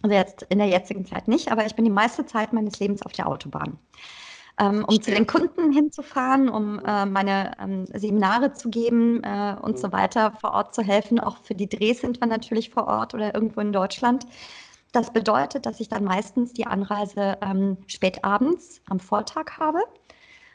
also 0.00 0.16
jetzt 0.16 0.46
in 0.48 0.56
der 0.56 0.68
jetzigen 0.68 1.04
Zeit 1.04 1.28
nicht, 1.28 1.52
aber 1.52 1.66
ich 1.66 1.74
bin 1.74 1.84
die 1.84 1.90
meiste 1.90 2.24
Zeit 2.24 2.54
meines 2.54 2.80
Lebens 2.80 3.02
auf 3.02 3.12
der 3.12 3.26
Autobahn 3.26 3.78
ähm, 4.58 4.84
um 4.86 5.02
zu 5.02 5.10
den 5.10 5.26
Kunden 5.26 5.72
hinzufahren, 5.72 6.48
um 6.48 6.78
äh, 6.84 7.04
meine 7.04 7.52
ähm, 7.60 7.86
Seminare 7.92 8.52
zu 8.54 8.70
geben 8.70 9.22
äh, 9.22 9.56
und 9.60 9.78
so 9.78 9.92
weiter, 9.92 10.32
vor 10.40 10.52
Ort 10.52 10.74
zu 10.74 10.82
helfen. 10.82 11.20
Auch 11.20 11.38
für 11.42 11.54
die 11.54 11.68
Drehs 11.68 12.00
sind 12.00 12.20
wir 12.20 12.26
natürlich 12.26 12.70
vor 12.70 12.86
Ort 12.86 13.14
oder 13.14 13.34
irgendwo 13.34 13.60
in 13.60 13.72
Deutschland. 13.72 14.26
Das 14.92 15.12
bedeutet, 15.12 15.66
dass 15.66 15.80
ich 15.80 15.88
dann 15.88 16.04
meistens 16.04 16.54
die 16.54 16.66
Anreise 16.66 17.36
ähm, 17.42 17.76
spät 17.86 18.24
abends 18.24 18.80
am 18.88 18.98
Vortag 18.98 19.58
habe. 19.58 19.80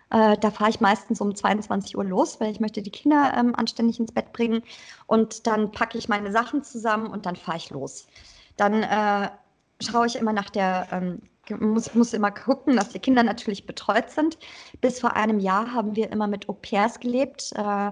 Äh, 0.09 0.37
da 0.37 0.49
fahre 0.49 0.71
ich 0.71 0.81
meistens 0.81 1.21
um 1.21 1.35
22 1.35 1.95
Uhr 1.95 2.03
los, 2.03 2.41
weil 2.41 2.51
ich 2.51 2.59
möchte 2.59 2.81
die 2.81 2.89
Kinder 2.89 3.33
ähm, 3.37 3.55
anständig 3.55 3.99
ins 3.99 4.11
Bett 4.11 4.33
bringen. 4.33 4.63
Und 5.05 5.45
dann 5.45 5.71
packe 5.71 5.97
ich 5.97 6.09
meine 6.09 6.31
Sachen 6.31 6.63
zusammen 6.63 7.07
und 7.07 7.27
dann 7.27 7.35
fahre 7.35 7.57
ich 7.57 7.69
los. 7.69 8.07
Dann 8.57 8.81
äh, 8.81 9.29
schaue 9.79 10.07
ich 10.07 10.15
immer 10.15 10.33
nach 10.33 10.49
der 10.49 10.87
ähm, 10.91 11.21
muss, 11.49 11.93
muss 11.95 12.13
immer 12.13 12.31
gucken, 12.31 12.75
dass 12.75 12.89
die 12.89 12.99
Kinder 12.99 13.23
natürlich 13.23 13.65
betreut 13.65 14.09
sind. 14.09 14.37
Bis 14.79 14.99
vor 14.99 15.15
einem 15.15 15.39
Jahr 15.39 15.73
haben 15.73 15.95
wir 15.95 16.11
immer 16.11 16.27
mit 16.27 16.49
Au 16.49 16.53
pairs 16.53 16.99
gelebt. 16.99 17.51
Äh, 17.55 17.91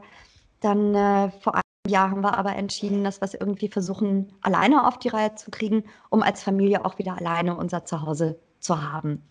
dann 0.60 0.96
äh, 0.96 1.32
vor 1.42 1.56
einem 1.56 1.64
Jahr 1.88 2.12
haben 2.12 2.22
wir 2.22 2.38
aber 2.38 2.56
entschieden, 2.56 3.04
dass 3.04 3.22
wir 3.22 3.26
es 3.26 3.34
irgendwie 3.34 3.70
versuchen, 3.70 4.34
alleine 4.42 4.88
auf 4.88 5.00
die 5.00 5.10
Reihe 5.10 5.36
zu 5.36 5.52
kriegen, 5.52 5.84
um 6.10 6.22
als 6.22 6.44
Familie 6.44 6.86
auch 6.86 6.98
wieder 7.00 7.18
alleine 7.18 7.56
unser 7.56 7.86
Zuhause 7.86 8.40
zu 8.60 8.82
haben. 8.82 9.24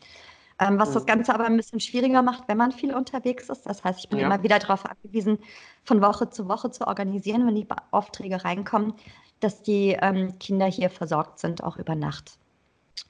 Ähm, 0.60 0.78
was 0.78 0.90
mhm. 0.90 0.94
das 0.94 1.06
Ganze 1.06 1.34
aber 1.34 1.44
ein 1.44 1.56
bisschen 1.56 1.78
schwieriger 1.78 2.22
macht, 2.22 2.48
wenn 2.48 2.58
man 2.58 2.72
viel 2.72 2.94
unterwegs 2.94 3.48
ist. 3.48 3.64
Das 3.66 3.84
heißt, 3.84 4.00
ich 4.00 4.08
bin 4.08 4.18
ja. 4.18 4.26
immer 4.26 4.42
wieder 4.42 4.58
darauf 4.58 4.84
angewiesen, 4.84 5.38
von 5.84 6.02
Woche 6.02 6.30
zu 6.30 6.48
Woche 6.48 6.70
zu 6.70 6.86
organisieren, 6.86 7.46
wenn 7.46 7.54
die 7.54 7.68
Aufträge 7.92 8.44
reinkommen, 8.44 8.94
dass 9.38 9.62
die 9.62 9.96
ähm, 10.00 10.36
Kinder 10.40 10.66
hier 10.66 10.90
versorgt 10.90 11.38
sind, 11.38 11.62
auch 11.62 11.76
über 11.76 11.94
Nacht. 11.94 12.38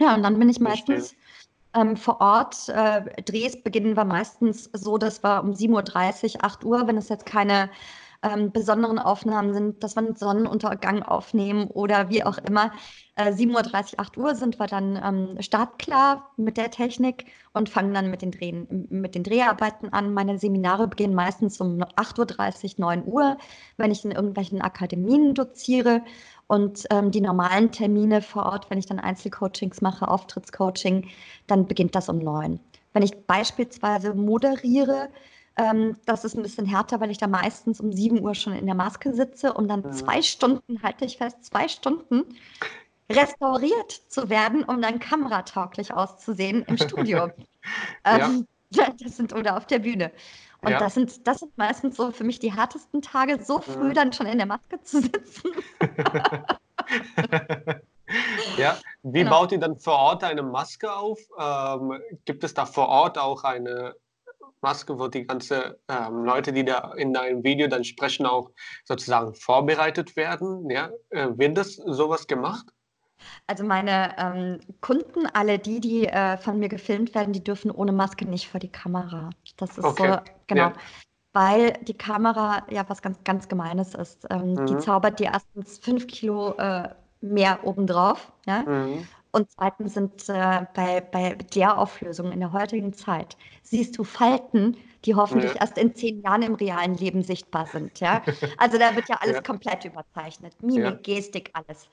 Ja, 0.00 0.14
und 0.14 0.22
dann 0.22 0.38
bin 0.38 0.48
ich 0.48 0.60
meistens 0.60 1.14
ähm, 1.74 1.96
vor 1.96 2.20
Ort. 2.20 2.68
Äh, 2.68 3.22
Drehs 3.22 3.62
beginnen 3.62 3.96
wir 3.96 4.04
meistens 4.04 4.70
so, 4.72 4.98
dass 4.98 5.22
wir 5.22 5.42
um 5.42 5.52
7.30 5.52 6.36
Uhr, 6.36 6.44
8 6.44 6.64
Uhr, 6.64 6.86
wenn 6.86 6.96
es 6.96 7.08
jetzt 7.08 7.26
keine 7.26 7.70
ähm, 8.22 8.50
besonderen 8.50 8.98
Aufnahmen 8.98 9.54
sind, 9.54 9.82
dass 9.82 9.94
wir 9.94 10.02
einen 10.02 10.16
Sonnenuntergang 10.16 11.02
aufnehmen 11.02 11.68
oder 11.68 12.08
wie 12.08 12.24
auch 12.24 12.38
immer. 12.38 12.72
Äh, 13.14 13.32
7.30 13.32 13.92
Uhr, 13.92 14.00
8 14.00 14.16
Uhr 14.18 14.34
sind 14.34 14.58
wir 14.58 14.66
dann 14.66 15.00
ähm, 15.02 15.40
startklar 15.42 16.30
mit 16.36 16.56
der 16.56 16.70
Technik 16.70 17.26
und 17.52 17.68
fangen 17.68 17.94
dann 17.94 18.10
mit 18.10 18.22
den, 18.22 18.32
Drehen, 18.32 18.86
mit 18.90 19.14
den 19.14 19.22
Dreharbeiten 19.22 19.92
an. 19.92 20.12
Meine 20.14 20.38
Seminare 20.38 20.88
beginnen 20.88 21.14
meistens 21.14 21.60
um 21.60 21.82
8.30 21.82 22.64
Uhr, 22.64 22.70
9 22.78 23.06
Uhr, 23.06 23.36
wenn 23.76 23.92
ich 23.92 24.04
in 24.04 24.10
irgendwelchen 24.10 24.62
Akademien 24.62 25.34
doziere. 25.34 26.02
Und 26.48 26.86
ähm, 26.90 27.10
die 27.10 27.20
normalen 27.20 27.70
Termine 27.70 28.22
vor 28.22 28.46
Ort, 28.46 28.70
wenn 28.70 28.78
ich 28.78 28.86
dann 28.86 28.98
Einzelcoachings 28.98 29.82
mache, 29.82 30.08
Auftrittscoaching, 30.08 31.08
dann 31.46 31.66
beginnt 31.66 31.94
das 31.94 32.08
um 32.08 32.18
neun. 32.18 32.58
Wenn 32.94 33.02
ich 33.02 33.14
beispielsweise 33.26 34.14
moderiere, 34.14 35.10
ähm, 35.56 35.96
das 36.06 36.24
ist 36.24 36.36
ein 36.36 36.42
bisschen 36.42 36.64
härter, 36.64 37.00
weil 37.00 37.10
ich 37.10 37.18
da 37.18 37.26
meistens 37.26 37.80
um 37.80 37.92
sieben 37.92 38.20
Uhr 38.20 38.34
schon 38.34 38.54
in 38.54 38.64
der 38.64 38.74
Maske 38.74 39.12
sitze 39.12 39.52
und 39.52 39.68
dann 39.68 39.92
zwei 39.92 40.22
Stunden, 40.22 40.82
halte 40.82 41.04
ich 41.04 41.18
fest, 41.18 41.44
zwei 41.44 41.68
Stunden 41.68 42.24
restauriert 43.10 43.92
zu 44.08 44.30
werden, 44.30 44.64
um 44.64 44.80
dann 44.80 44.98
kameratauglich 44.98 45.92
auszusehen 45.92 46.62
im 46.64 46.78
Studio. 46.78 47.30
ähm, 48.04 48.46
ja. 48.70 48.88
Das 49.00 49.16
sind 49.16 49.32
oder 49.32 49.56
auf 49.56 49.66
der 49.66 49.78
Bühne. 49.78 50.12
Und 50.62 50.70
ja. 50.70 50.78
das, 50.78 50.94
sind, 50.94 51.26
das 51.26 51.38
sind 51.38 51.56
meistens 51.56 51.96
so 51.96 52.10
für 52.10 52.24
mich 52.24 52.40
die 52.40 52.52
härtesten 52.52 53.00
Tage, 53.00 53.42
so 53.42 53.60
früh 53.60 53.90
mhm. 53.90 53.94
dann 53.94 54.12
schon 54.12 54.26
in 54.26 54.38
der 54.38 54.46
Maske 54.46 54.82
zu 54.82 55.00
sitzen. 55.00 55.52
ja, 58.56 58.76
wie 59.02 59.20
genau. 59.20 59.30
baut 59.30 59.52
ihr 59.52 59.60
dann 59.60 59.78
vor 59.78 59.94
Ort 59.94 60.24
eine 60.24 60.42
Maske 60.42 60.92
auf? 60.92 61.20
Ähm, 61.38 62.00
gibt 62.24 62.42
es 62.42 62.54
da 62.54 62.66
vor 62.66 62.88
Ort 62.88 63.18
auch 63.18 63.44
eine 63.44 63.94
Maske, 64.60 64.98
wo 64.98 65.06
die 65.06 65.24
ganzen 65.24 65.74
ähm, 65.88 66.24
Leute, 66.24 66.52
die 66.52 66.64
da 66.64 66.92
in 66.96 67.12
deinem 67.12 67.44
Video 67.44 67.68
dann 67.68 67.84
sprechen, 67.84 68.26
auch 68.26 68.50
sozusagen 68.84 69.34
vorbereitet 69.34 70.16
werden? 70.16 70.68
Ja? 70.70 70.90
Äh, 71.10 71.28
wird 71.36 71.56
das 71.56 71.76
sowas 71.76 72.26
gemacht? 72.26 72.66
Also 73.46 73.64
meine 73.64 74.14
ähm, 74.18 74.60
Kunden, 74.80 75.26
alle 75.32 75.58
die, 75.58 75.80
die 75.80 76.06
äh, 76.06 76.36
von 76.38 76.58
mir 76.58 76.68
gefilmt 76.68 77.14
werden, 77.14 77.32
die 77.32 77.42
dürfen 77.42 77.70
ohne 77.70 77.92
Maske 77.92 78.24
nicht 78.26 78.48
vor 78.48 78.60
die 78.60 78.70
Kamera. 78.70 79.30
Das 79.56 79.78
ist 79.78 79.84
okay. 79.84 80.12
so, 80.12 80.32
genau. 80.46 80.68
Ja. 80.68 80.72
Weil 81.32 81.72
die 81.82 81.96
Kamera 81.96 82.64
ja 82.70 82.88
was 82.88 83.02
ganz, 83.02 83.22
ganz 83.24 83.48
Gemeines 83.48 83.94
ist. 83.94 84.26
Ähm, 84.30 84.54
mhm. 84.54 84.66
Die 84.66 84.78
zaubert 84.78 85.20
dir 85.20 85.30
erstens 85.32 85.78
fünf 85.78 86.06
Kilo 86.06 86.54
äh, 86.54 86.88
mehr 87.20 87.60
obendrauf. 87.64 88.32
Ja? 88.46 88.62
Mhm. 88.62 89.06
Und 89.30 89.50
zweitens 89.50 89.94
sind 89.94 90.28
äh, 90.28 90.66
bei, 90.74 91.00
bei 91.00 91.34
Klärauflösungen 91.34 92.32
in 92.32 92.40
der 92.40 92.52
heutigen 92.52 92.94
Zeit, 92.94 93.36
siehst 93.62 93.98
du 93.98 94.04
Falten, 94.04 94.76
die 95.04 95.14
hoffentlich 95.14 95.54
ja. 95.54 95.60
erst 95.60 95.76
in 95.78 95.94
zehn 95.94 96.22
Jahren 96.22 96.42
im 96.42 96.54
realen 96.54 96.94
Leben 96.94 97.22
sichtbar 97.22 97.66
sind. 97.66 98.00
Ja? 98.00 98.22
Also 98.56 98.78
da 98.78 98.96
wird 98.96 99.08
ja 99.08 99.16
alles 99.20 99.36
ja. 99.36 99.42
komplett 99.42 99.84
überzeichnet. 99.84 100.60
Mimik. 100.62 101.02
Gestik, 101.02 101.50
alles. 101.52 101.88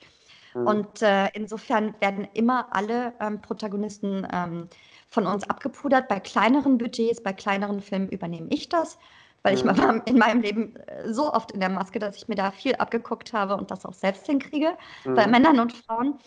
Mhm. 0.56 0.68
Und 0.68 1.02
äh, 1.02 1.28
insofern 1.34 1.94
werden 2.00 2.28
immer 2.34 2.68
alle 2.72 3.14
ähm, 3.20 3.42
Protagonisten 3.42 4.26
ähm, 4.32 4.70
von 5.10 5.28
uns 5.28 5.48
abgepudert. 5.50 6.08
Bei 6.08 6.20
kleineren 6.20 6.78
Budgets, 6.78 7.22
bei 7.22 7.34
kleineren 7.34 7.82
Filmen 7.82 8.10
übernehme 8.10 8.48
ich 8.50 8.70
das, 8.70 8.98
weil 9.44 9.54
mhm. 9.54 9.60
ich 9.60 9.66
war 9.66 10.08
in 10.08 10.18
meinem 10.18 10.42
Leben 10.42 10.76
äh, 10.78 11.14
so 11.14 11.32
oft 11.32 11.52
in 11.52 11.60
der 11.60 11.70
Maske, 11.70 12.00
dass 12.00 12.16
ich 12.16 12.28
mir 12.28 12.36
da 12.36 12.52
viel 12.52 12.76
abgeguckt 12.76 13.34
habe 13.34 13.56
und 13.58 13.70
das 13.70 13.86
auch 13.86 13.94
selbst 13.94 14.26
hinkriege. 14.26 14.78
Mhm. 15.04 15.14
Bei 15.14 15.28
Männern 15.28 15.60
und 15.60 15.74
Frauen. 15.74 16.20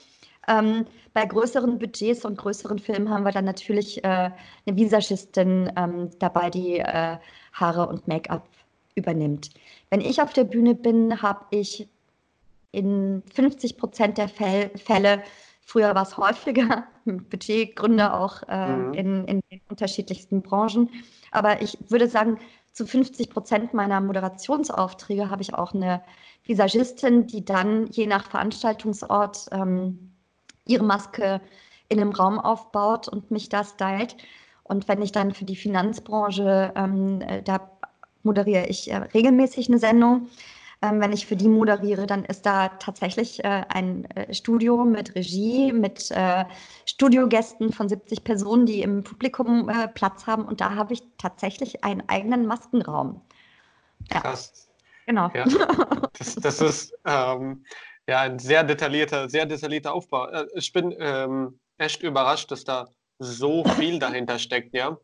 Ähm, 0.47 0.87
bei 1.13 1.27
größeren 1.27 1.79
Budgets 1.79 2.25
und 2.25 2.39
größeren 2.39 2.79
Filmen 2.79 3.11
haben 3.11 3.25
wir 3.25 3.33
dann 3.33 3.45
natürlich 3.45 4.03
äh, 4.03 4.31
eine 4.67 4.77
Visagistin 4.77 5.71
ähm, 5.77 6.11
dabei, 6.19 6.49
die 6.49 6.79
äh, 6.79 7.19
Haare 7.53 7.87
und 7.87 8.09
Make-up 8.09 8.49
übernimmt. 8.95 9.51
Wenn 9.91 10.01
ich 10.01 10.23
auf 10.23 10.33
der 10.33 10.45
Bühne 10.45 10.75
bin, 10.75 11.21
habe 11.21 11.45
ich 11.51 11.89
in 12.73 13.23
50 13.35 13.77
Prozent 13.77 14.19
der 14.19 14.29
Fälle, 14.29 15.23
früher 15.61 15.95
war 15.95 16.03
es 16.03 16.17
häufiger, 16.17 16.85
Budgetgründe 17.05 18.13
auch 18.15 18.43
äh, 18.49 18.69
mhm. 18.69 18.95
in, 18.95 19.25
in 19.25 19.41
den 19.51 19.61
unterschiedlichsten 19.69 20.43
Branchen, 20.43 20.91
aber 21.31 21.63
ich 21.63 21.79
würde 21.89 22.09
sagen, 22.09 22.39
zu 22.73 22.87
50 22.87 23.31
Prozent 23.31 23.75
meiner 23.75 24.01
Moderationsaufträge 24.01 25.31
habe 25.31 25.43
ich 25.43 25.53
auch 25.53 25.75
eine 25.75 26.01
Visagistin, 26.45 27.27
die 27.27 27.45
dann 27.45 27.89
je 27.89 28.07
nach 28.07 28.25
Veranstaltungsort 28.31 29.49
ähm, 29.51 30.13
ihre 30.65 30.85
Maske 30.85 31.41
in 31.89 32.01
einem 32.01 32.13
Raum 32.13 32.39
aufbaut 32.39 33.09
und 33.09 33.31
mich 33.31 33.49
da 33.49 33.65
stylt. 33.65 34.17
Und 34.63 34.87
wenn 34.87 35.03
ich 35.03 35.13
dann 35.13 35.33
für 35.35 35.45
die 35.45 35.57
Finanzbranche, 35.57 36.73
ähm, 36.77 37.21
äh, 37.23 37.43
da 37.43 37.69
moderiere 38.23 38.67
ich 38.67 38.91
äh, 38.91 38.97
regelmäßig 38.97 39.69
eine 39.69 39.79
Sendung. 39.79 40.29
Ähm, 40.81 41.01
wenn 41.01 41.13
ich 41.13 41.27
für 41.27 41.35
die 41.35 41.49
moderiere, 41.49 42.07
dann 42.07 42.25
ist 42.25 42.47
da 42.47 42.69
tatsächlich 42.69 43.43
äh, 43.43 43.65
ein 43.69 44.05
äh, 44.13 44.33
Studio 44.33 44.85
mit 44.85 45.15
Regie, 45.17 45.73
mit 45.73 46.11
äh, 46.13 46.45
Studiogästen 46.87 47.73
von 47.73 47.89
70 47.89 48.23
Personen, 48.23 48.65
die 48.65 48.83
im 48.83 49.03
Publikum 49.03 49.69
äh, 49.69 49.89
Platz 49.89 50.27
haben. 50.27 50.45
Und 50.45 50.61
da 50.61 50.77
habe 50.77 50.93
ich 50.95 51.03
tatsächlich 51.19 51.83
einen 51.83 52.09
eigenen 52.09 52.47
Maskenraum. 52.47 53.21
Ja. 54.13 54.21
Krass. 54.21 54.69
Genau. 55.07 55.31
Ja. 55.35 55.45
Das, 56.19 56.35
das 56.35 56.61
ist, 56.61 56.95
ähm, 57.05 57.65
ja, 58.09 58.21
ein 58.21 58.39
sehr 58.39 58.65
detaillierter, 58.65 59.29
sehr 59.29 59.47
detaillierter 59.47 59.93
Aufbau. 59.93 60.27
Äh, 60.27 60.47
ich 60.55 60.73
bin 60.73 60.95
ähm, 60.99 61.61
echt 61.77 62.03
überrascht, 62.03 62.51
dass 62.51 62.65
da 62.65 62.89
so 63.19 63.65
viel 63.65 63.99
dahinter 63.99 64.39
steckt, 64.39 64.75
ja. 64.75 64.97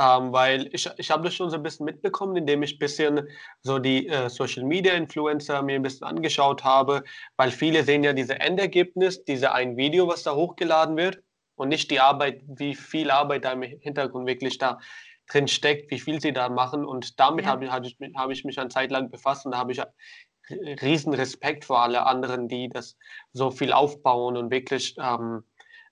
Ähm, 0.00 0.32
weil 0.32 0.68
ich, 0.72 0.88
ich 0.96 1.10
habe 1.10 1.24
das 1.24 1.34
schon 1.34 1.50
so 1.50 1.56
ein 1.56 1.62
bisschen 1.62 1.84
mitbekommen, 1.84 2.36
indem 2.36 2.62
ich 2.62 2.76
ein 2.76 2.78
bisschen 2.78 3.28
so 3.62 3.80
die 3.80 4.06
äh, 4.06 4.30
Social 4.30 4.62
Media 4.62 4.94
Influencer 4.94 5.60
mir 5.62 5.74
ein 5.74 5.82
bisschen 5.82 6.06
angeschaut 6.06 6.62
habe, 6.62 7.02
weil 7.36 7.50
viele 7.50 7.82
sehen 7.82 8.04
ja 8.04 8.12
diese 8.12 8.38
Endergebnis, 8.38 9.24
diese 9.24 9.52
ein 9.52 9.76
Video, 9.76 10.06
was 10.06 10.22
da 10.22 10.34
hochgeladen 10.34 10.96
wird 10.96 11.20
und 11.56 11.68
nicht 11.68 11.90
die 11.90 11.98
Arbeit, 11.98 12.42
wie 12.46 12.76
viel 12.76 13.10
Arbeit 13.10 13.44
da 13.44 13.52
im 13.52 13.62
Hintergrund 13.62 14.28
wirklich 14.28 14.58
da 14.58 14.78
drin 15.28 15.48
steckt, 15.48 15.90
wie 15.90 15.98
viel 15.98 16.20
sie 16.20 16.32
da 16.32 16.48
machen. 16.48 16.84
Und 16.84 17.18
damit 17.18 17.44
ja. 17.44 17.50
habe 17.50 17.64
ich, 17.64 17.70
hab 17.72 17.84
ich, 17.84 17.96
hab 18.14 18.30
ich 18.30 18.44
mich 18.44 18.58
eine 18.58 18.68
Zeit 18.68 18.92
lang 18.92 19.10
befasst 19.10 19.46
und 19.46 19.52
da 19.52 19.58
habe 19.58 19.72
ich 19.72 19.82
riesen 20.50 21.12
Respekt 21.14 21.64
vor 21.64 21.82
alle 21.82 22.06
anderen, 22.06 22.48
die 22.48 22.68
das 22.68 22.96
so 23.32 23.50
viel 23.50 23.72
aufbauen 23.72 24.36
und 24.36 24.50
wirklich, 24.50 24.96
ähm, 24.98 25.44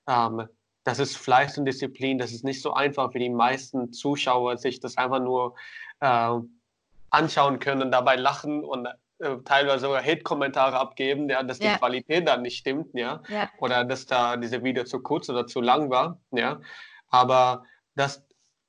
ähm, 0.09 0.49
das 0.87 1.01
ist 1.01 1.16
Fleiß 1.16 1.59
und 1.59 1.64
Disziplin, 1.64 2.16
das 2.16 2.30
ist 2.30 2.45
nicht 2.45 2.62
so 2.62 2.72
einfach 2.72 3.11
für 3.11 3.18
die 3.18 3.28
meisten 3.28 3.93
Zuschauer, 3.93 4.57
sich 4.57 4.78
das 4.78 4.97
einfach 4.97 5.18
nur 5.18 5.57
äh, 5.99 6.39
anschauen 7.11 7.59
können 7.59 7.82
und 7.82 7.91
dabei 7.91 8.14
lachen 8.14 8.62
und 8.62 8.87
äh, 9.18 9.37
teilweise 9.45 9.87
sogar 9.87 10.01
Hate-Kommentare 10.01 10.78
abgeben, 10.78 11.28
ja, 11.28 11.43
dass 11.43 11.59
die 11.59 11.66
ja. 11.66 11.76
Qualität 11.76 12.28
dann 12.28 12.43
nicht 12.43 12.59
stimmt, 12.59 12.95
ja? 12.95 13.20
ja, 13.28 13.51
oder 13.59 13.82
dass 13.82 14.07
da 14.07 14.37
diese 14.37 14.62
Video 14.62 14.84
zu 14.84 15.01
kurz 15.01 15.28
oder 15.28 15.49
zu 15.49 15.61
lang 15.61 15.91
war, 15.91 16.20
ja, 16.30 16.61
aber 17.09 17.64
das 17.97 18.24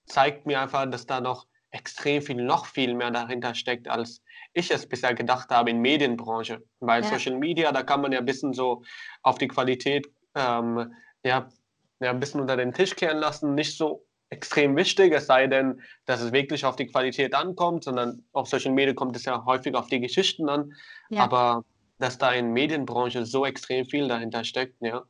zeigt 0.08 0.48
mir 0.48 0.60
einfach, 0.60 0.90
dass 0.90 1.06
da 1.06 1.22
noch 1.22 1.46
extrem 1.70 2.24
viel, 2.24 2.44
noch 2.44 2.66
viel 2.66 2.96
mehr 2.96 3.12
dahinter 3.12 3.54
steckt, 3.54 3.88
als 3.88 4.24
ich 4.54 4.72
es 4.72 4.90
bisher 4.90 5.14
gedacht 5.14 5.52
habe 5.52 5.70
in 5.70 5.82
Medienbranche. 5.82 6.64
Weil. 6.80 7.04
Social 7.04 7.36
Media, 7.36 7.72
da 7.72 7.84
kann 7.84 8.02
man 8.02 8.12
ja 8.12 8.20
ein 8.20 8.26
bisschen 8.26 8.54
so 8.54 8.82
auf 9.22 9.38
die 9.38 9.50
Qualität 9.50 10.08
ähm, 10.34 10.96
ja, 11.24 11.50
ja, 12.00 12.10
ein 12.10 12.20
bisschen 12.20 12.42
unter 12.42 12.58
den 12.58 12.74
Tisch 12.74 12.96
kehren 12.96 13.18
lassen. 13.18 13.56
Nicht 13.56 13.78
so 13.78 14.06
extrem 14.30 14.76
wichtig, 14.76 15.14
es 15.14 15.28
sei 15.28 15.48
denn, 15.48 15.82
dass 16.06 16.22
es 16.22 16.32
wirklich 16.32 16.66
auf 16.66 16.76
die 16.76 16.88
Qualität 16.88 17.34
ankommt, 17.34 17.86
sondern 17.86 18.24
auf 18.34 18.48
Social 18.50 18.72
Media 18.72 18.94
kommt 18.94 19.16
es 19.16 19.26
ja 19.26 19.46
häufig 19.46 19.74
auf 19.76 19.88
die 19.88 20.00
Geschichten 20.00 20.50
an. 20.50 20.74
Ja. 21.10 21.24
Aber 21.24 21.64
dass 22.00 22.18
da 22.18 22.32
in 22.32 22.52
Medienbranche 22.52 23.26
so 23.26 23.46
extrem 23.46 23.86
viel 23.86 24.08
dahinter 24.08 24.44
steckt, 24.44 24.76
ja, 24.82 25.04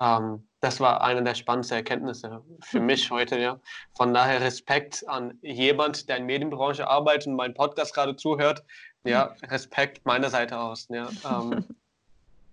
ähm, 0.00 0.46
das 0.60 0.80
war 0.80 1.02
eine 1.02 1.22
der 1.22 1.34
spannendsten 1.34 1.76
Erkenntnisse 1.78 2.42
für 2.60 2.80
mich 2.80 3.10
heute. 3.10 3.38
Ja. 3.38 3.60
Von 3.96 4.12
daher 4.12 4.40
Respekt 4.40 5.08
an 5.08 5.38
jemand, 5.42 6.08
der 6.08 6.16
in 6.16 6.26
der 6.26 6.34
Medienbranche 6.34 6.86
arbeitet 6.86 7.28
und 7.28 7.36
meinen 7.36 7.54
Podcast 7.54 7.94
gerade 7.94 8.16
zuhört. 8.16 8.64
Ja, 9.04 9.34
Respekt 9.44 10.04
meiner 10.04 10.30
Seite 10.30 10.58
aus. 10.58 10.88
Ja. 10.90 11.08
Ähm, 11.24 11.64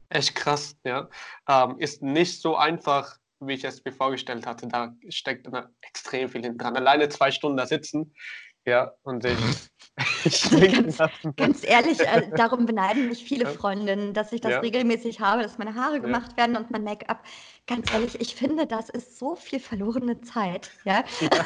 echt 0.09 0.35
krass. 0.35 0.77
Ja. 0.83 1.09
Ähm, 1.49 1.77
ist 1.79 2.01
nicht 2.01 2.41
so 2.41 2.55
einfach, 2.55 3.17
wie 3.39 3.53
ich 3.53 3.63
es 3.63 3.83
mir 3.83 3.91
vorgestellt 3.91 4.45
hatte. 4.45 4.67
Da 4.67 4.93
steckt 5.09 5.47
immer 5.47 5.69
extrem 5.81 6.29
viel 6.29 6.41
dran. 6.57 6.75
Alleine 6.75 7.09
zwei 7.09 7.31
Stunden 7.31 7.57
da 7.57 7.65
sitzen, 7.65 8.13
ja, 8.65 8.93
und 9.03 9.23
ich. 10.51 10.51
ich 10.51 10.97
ganz, 10.97 10.97
ganz, 11.35 11.63
ehrlich, 11.63 11.99
äh, 12.01 12.29
darum 12.35 12.65
beneiden 12.65 13.09
mich 13.09 13.23
viele 13.23 13.45
Freundinnen, 13.45 14.13
dass 14.13 14.31
ich 14.31 14.41
das 14.41 14.53
ja. 14.53 14.59
regelmäßig 14.59 15.19
habe, 15.19 15.43
dass 15.43 15.57
meine 15.57 15.75
Haare 15.75 16.01
gemacht 16.01 16.31
ja. 16.31 16.37
werden 16.37 16.57
und 16.57 16.71
mein 16.71 16.83
Make-up. 16.83 17.23
Ganz 17.67 17.91
ehrlich, 17.93 18.19
ich 18.21 18.35
finde, 18.35 18.67
das 18.67 18.89
ist 18.89 19.17
so 19.17 19.35
viel 19.35 19.59
verlorene 19.59 20.21
Zeit. 20.21 20.71
Ja? 20.83 21.03
ja. 21.19 21.29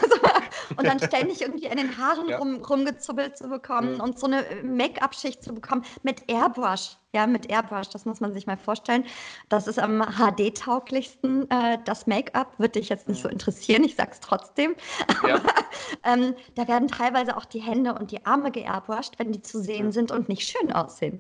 Also, 0.70 0.78
und 0.78 0.86
dann 0.86 1.00
ständig 1.00 1.42
irgendwie 1.42 1.70
an 1.70 1.78
den 1.78 1.98
Haaren 1.98 2.32
rum, 2.34 2.64
rumgezubbelt 2.64 3.38
zu 3.38 3.50
bekommen 3.50 3.96
mhm. 3.96 4.02
und 4.02 4.20
so 4.20 4.28
eine 4.28 4.46
Make-up-Schicht 4.64 5.44
zu 5.44 5.54
bekommen 5.54 5.84
mit 6.04 6.30
Airbrush. 6.30 6.98
Ja, 7.12 7.26
mit 7.26 7.50
Airbrush, 7.50 7.90
das 7.90 8.06
muss 8.06 8.20
man 8.20 8.34
sich 8.34 8.46
mal 8.46 8.58
vorstellen. 8.58 9.04
Das 9.50 9.66
ist 9.66 9.80
am 9.80 10.04
HD-tauglichsten. 10.04 11.50
Äh, 11.50 11.80
das 11.84 12.06
Make-up 12.06 12.54
wird 12.60 12.76
dich 12.76 12.90
jetzt 12.90 13.08
nicht 13.08 13.24
so 13.24 13.30
interessieren, 13.30 13.84
ich 13.84 13.96
sag's 13.96 14.20
trotzdem. 14.20 14.76
Aber 15.24 15.42
ähm, 16.06 16.36
da 16.54 16.68
werden 16.68 16.88
teilweise 16.88 17.36
auch 17.36 17.46
die 17.46 17.62
Hände 17.62 17.96
und 17.96 18.12
die 18.12 18.28
Arme 18.28 18.52
geairbrushed, 18.70 19.18
wenn 19.20 19.32
die 19.32 19.42
zu 19.42 19.62
sehen 19.62 19.92
sind 19.92 20.12
und 20.12 20.30
nicht 20.30 20.48
schön 20.48 20.72
aussehen. 20.72 21.20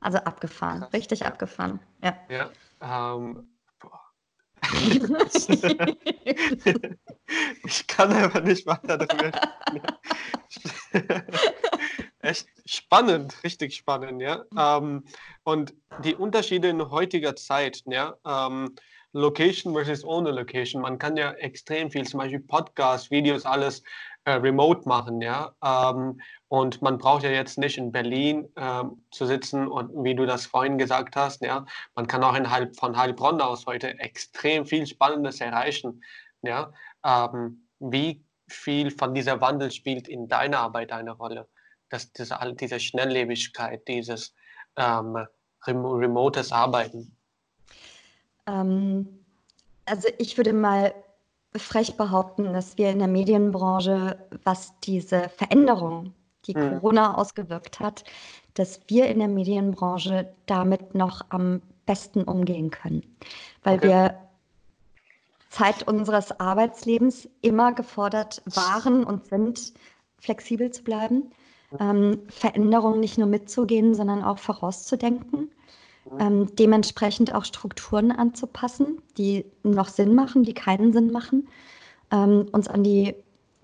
Also 0.00 0.18
abgefahren, 0.18 0.80
Krass. 0.80 0.92
richtig 0.92 1.26
abgefahren. 1.26 1.80
Ja. 2.02 2.16
ja 2.28 2.50
ähm, 2.80 3.48
ich 7.64 7.86
kann 7.86 8.12
einfach 8.12 8.42
nicht 8.42 8.66
weiter 8.66 8.98
darüber 8.98 9.30
Echt 12.20 12.48
spannend, 12.66 13.44
richtig 13.44 13.76
spannend, 13.76 14.20
ja. 14.20 14.44
Ähm, 14.56 15.04
und 15.44 15.74
die 16.02 16.16
Unterschiede 16.16 16.68
in 16.68 16.90
heutiger 16.90 17.36
Zeit, 17.36 17.84
ja, 17.86 18.16
ähm, 18.26 18.74
Location 19.12 19.72
versus 19.72 20.04
ohne 20.04 20.32
Location. 20.32 20.82
Man 20.82 20.98
kann 20.98 21.16
ja 21.16 21.32
extrem 21.32 21.90
viel, 21.90 22.06
zum 22.06 22.18
Beispiel 22.18 22.40
Podcasts, 22.40 23.10
Videos, 23.10 23.46
alles 23.46 23.82
äh, 24.28 24.34
remote 24.34 24.88
machen, 24.88 25.20
ja. 25.20 25.52
Ähm, 25.64 26.20
und 26.48 26.80
man 26.82 26.98
braucht 26.98 27.22
ja 27.22 27.30
jetzt 27.30 27.58
nicht 27.58 27.78
in 27.78 27.92
Berlin 27.92 28.48
ähm, 28.56 29.02
zu 29.10 29.26
sitzen 29.26 29.66
und 29.68 30.04
wie 30.04 30.14
du 30.14 30.26
das 30.26 30.46
vorhin 30.46 30.78
gesagt 30.78 31.16
hast, 31.16 31.42
ja, 31.42 31.66
man 31.94 32.06
kann 32.06 32.24
auch 32.24 32.34
in 32.34 32.46
von 32.74 32.96
Heilbronn 32.96 33.40
aus 33.40 33.66
heute 33.66 33.98
extrem 33.98 34.66
viel 34.66 34.86
Spannendes 34.86 35.40
erreichen, 35.40 36.02
ja. 36.42 36.72
Ähm, 37.04 37.66
wie 37.80 38.24
viel 38.48 38.90
von 38.90 39.14
dieser 39.14 39.40
Wandel 39.40 39.70
spielt 39.70 40.08
in 40.08 40.28
deiner 40.28 40.60
Arbeit 40.60 40.92
eine 40.92 41.12
Rolle? 41.12 41.46
dass 41.90 42.12
diese, 42.12 42.36
diese 42.60 42.80
Schnelllebigkeit, 42.80 43.86
dieses 43.88 44.34
ähm, 44.76 45.26
remotes 45.66 46.52
Arbeiten? 46.52 47.16
Ähm, 48.46 49.24
also 49.86 50.08
ich 50.18 50.36
würde 50.36 50.52
mal 50.52 50.94
frech 51.56 51.96
behaupten, 51.96 52.52
dass 52.52 52.76
wir 52.76 52.90
in 52.90 52.98
der 52.98 53.08
Medienbranche, 53.08 54.18
was 54.44 54.72
diese 54.80 55.28
Veränderung, 55.30 56.14
die 56.46 56.54
hm. 56.54 56.74
Corona 56.74 57.16
ausgewirkt 57.16 57.80
hat, 57.80 58.04
dass 58.54 58.80
wir 58.88 59.06
in 59.06 59.18
der 59.18 59.28
Medienbranche 59.28 60.32
damit 60.46 60.94
noch 60.94 61.24
am 61.30 61.62
besten 61.86 62.24
umgehen 62.24 62.70
können. 62.70 63.02
Weil 63.62 63.78
okay. 63.78 63.88
wir 63.88 64.18
Zeit 65.48 65.88
unseres 65.88 66.38
Arbeitslebens 66.38 67.28
immer 67.40 67.72
gefordert 67.72 68.42
waren 68.44 69.04
und 69.04 69.26
sind, 69.26 69.72
flexibel 70.20 70.70
zu 70.70 70.82
bleiben, 70.82 71.30
ähm, 71.80 72.20
Veränderungen 72.28 73.00
nicht 73.00 73.18
nur 73.18 73.28
mitzugehen, 73.28 73.94
sondern 73.94 74.22
auch 74.22 74.38
vorauszudenken, 74.38 75.50
ähm, 76.18 76.54
dementsprechend 76.56 77.34
auch 77.34 77.44
Strukturen 77.44 78.12
anzupassen, 78.12 79.00
die 79.16 79.44
noch 79.62 79.88
Sinn 79.88 80.14
machen, 80.14 80.42
die 80.42 80.54
keinen 80.54 80.92
Sinn 80.92 81.10
machen, 81.10 81.48
ähm, 82.10 82.46
uns 82.52 82.68
an 82.68 82.82
die 82.82 83.14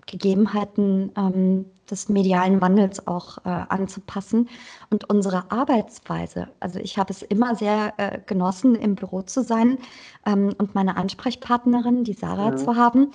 Gegebenheiten 0.05 1.11
ähm, 1.17 1.65
des 1.89 2.09
medialen 2.09 2.61
Wandels 2.61 3.07
auch 3.07 3.39
äh, 3.39 3.49
anzupassen 3.49 4.49
und 4.89 5.09
unsere 5.09 5.51
Arbeitsweise. 5.51 6.49
Also 6.59 6.79
ich 6.79 6.97
habe 6.97 7.11
es 7.11 7.21
immer 7.21 7.55
sehr 7.55 7.93
äh, 7.97 8.19
genossen, 8.25 8.75
im 8.75 8.95
Büro 8.95 9.21
zu 9.21 9.43
sein 9.43 9.77
ähm, 10.25 10.53
und 10.57 10.75
meine 10.75 10.97
Ansprechpartnerin, 10.97 12.03
die 12.03 12.13
Sarah, 12.13 12.51
mhm. 12.51 12.57
zu 12.57 12.75
haben. 12.75 13.11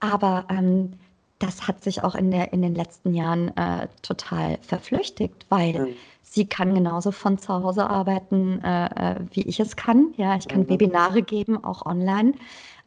Aber 0.00 0.46
ähm, 0.50 0.92
das 1.44 1.68
hat 1.68 1.82
sich 1.82 2.02
auch 2.02 2.14
in, 2.14 2.30
der, 2.30 2.52
in 2.52 2.62
den 2.62 2.74
letzten 2.74 3.14
Jahren 3.14 3.54
äh, 3.56 3.88
total 4.02 4.58
verflüchtigt, 4.62 5.46
weil 5.48 5.78
mhm. 5.78 5.94
sie 6.22 6.46
kann 6.46 6.74
genauso 6.74 7.12
von 7.12 7.38
zu 7.38 7.52
Hause 7.52 7.88
arbeiten, 7.88 8.62
äh, 8.64 8.86
äh, 8.86 9.16
wie 9.32 9.42
ich 9.42 9.60
es 9.60 9.76
kann. 9.76 10.14
Ja, 10.16 10.36
ich 10.36 10.48
kann 10.48 10.62
mhm. 10.62 10.70
Webinare 10.70 11.22
geben, 11.22 11.62
auch 11.62 11.84
online. 11.84 12.32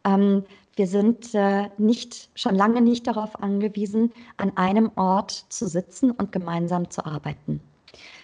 Ähm, 0.03 0.43
wir 0.75 0.87
sind 0.87 1.33
äh, 1.33 1.69
nicht, 1.77 2.29
schon 2.35 2.55
lange 2.55 2.81
nicht 2.81 3.07
darauf 3.07 3.41
angewiesen, 3.41 4.11
an 4.37 4.55
einem 4.57 4.91
Ort 4.95 5.45
zu 5.49 5.67
sitzen 5.67 6.11
und 6.11 6.31
gemeinsam 6.31 6.89
zu 6.89 7.05
arbeiten. 7.05 7.61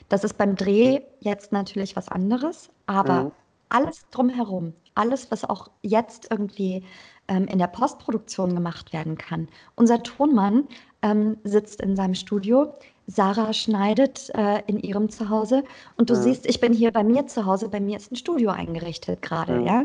Das 0.09 0.23
ist 0.23 0.37
beim 0.37 0.55
Dreh 0.55 1.01
jetzt 1.19 1.51
natürlich 1.51 1.95
was 1.95 2.09
anderes, 2.09 2.69
aber 2.85 3.23
mhm. 3.25 3.31
alles 3.69 4.05
drumherum, 4.11 4.73
alles, 4.95 5.31
was 5.31 5.43
auch 5.45 5.69
jetzt 5.81 6.27
irgendwie 6.29 6.83
ähm, 7.27 7.45
in 7.47 7.59
der 7.59 7.67
Postproduktion 7.67 8.53
gemacht 8.53 8.93
werden 8.93 9.17
kann. 9.17 9.47
Unser 9.75 10.03
Tonmann 10.03 10.67
ähm, 11.01 11.37
sitzt 11.43 11.81
in 11.81 11.95
seinem 11.95 12.15
Studio, 12.15 12.73
Sarah 13.07 13.51
schneidet 13.51 14.29
äh, 14.33 14.61
in 14.67 14.79
ihrem 14.79 15.09
Zuhause 15.09 15.63
und 15.97 16.09
du 16.09 16.15
mhm. 16.15 16.21
siehst, 16.21 16.45
ich 16.45 16.61
bin 16.61 16.71
hier 16.73 16.91
bei 16.91 17.03
mir 17.03 17.27
zu 17.27 17.45
Hause, 17.45 17.67
bei 17.67 17.81
mir 17.81 17.97
ist 17.97 18.11
ein 18.11 18.15
Studio 18.15 18.51
eingerichtet 18.51 19.21
gerade, 19.21 19.59
mhm. 19.59 19.65
ja, 19.65 19.83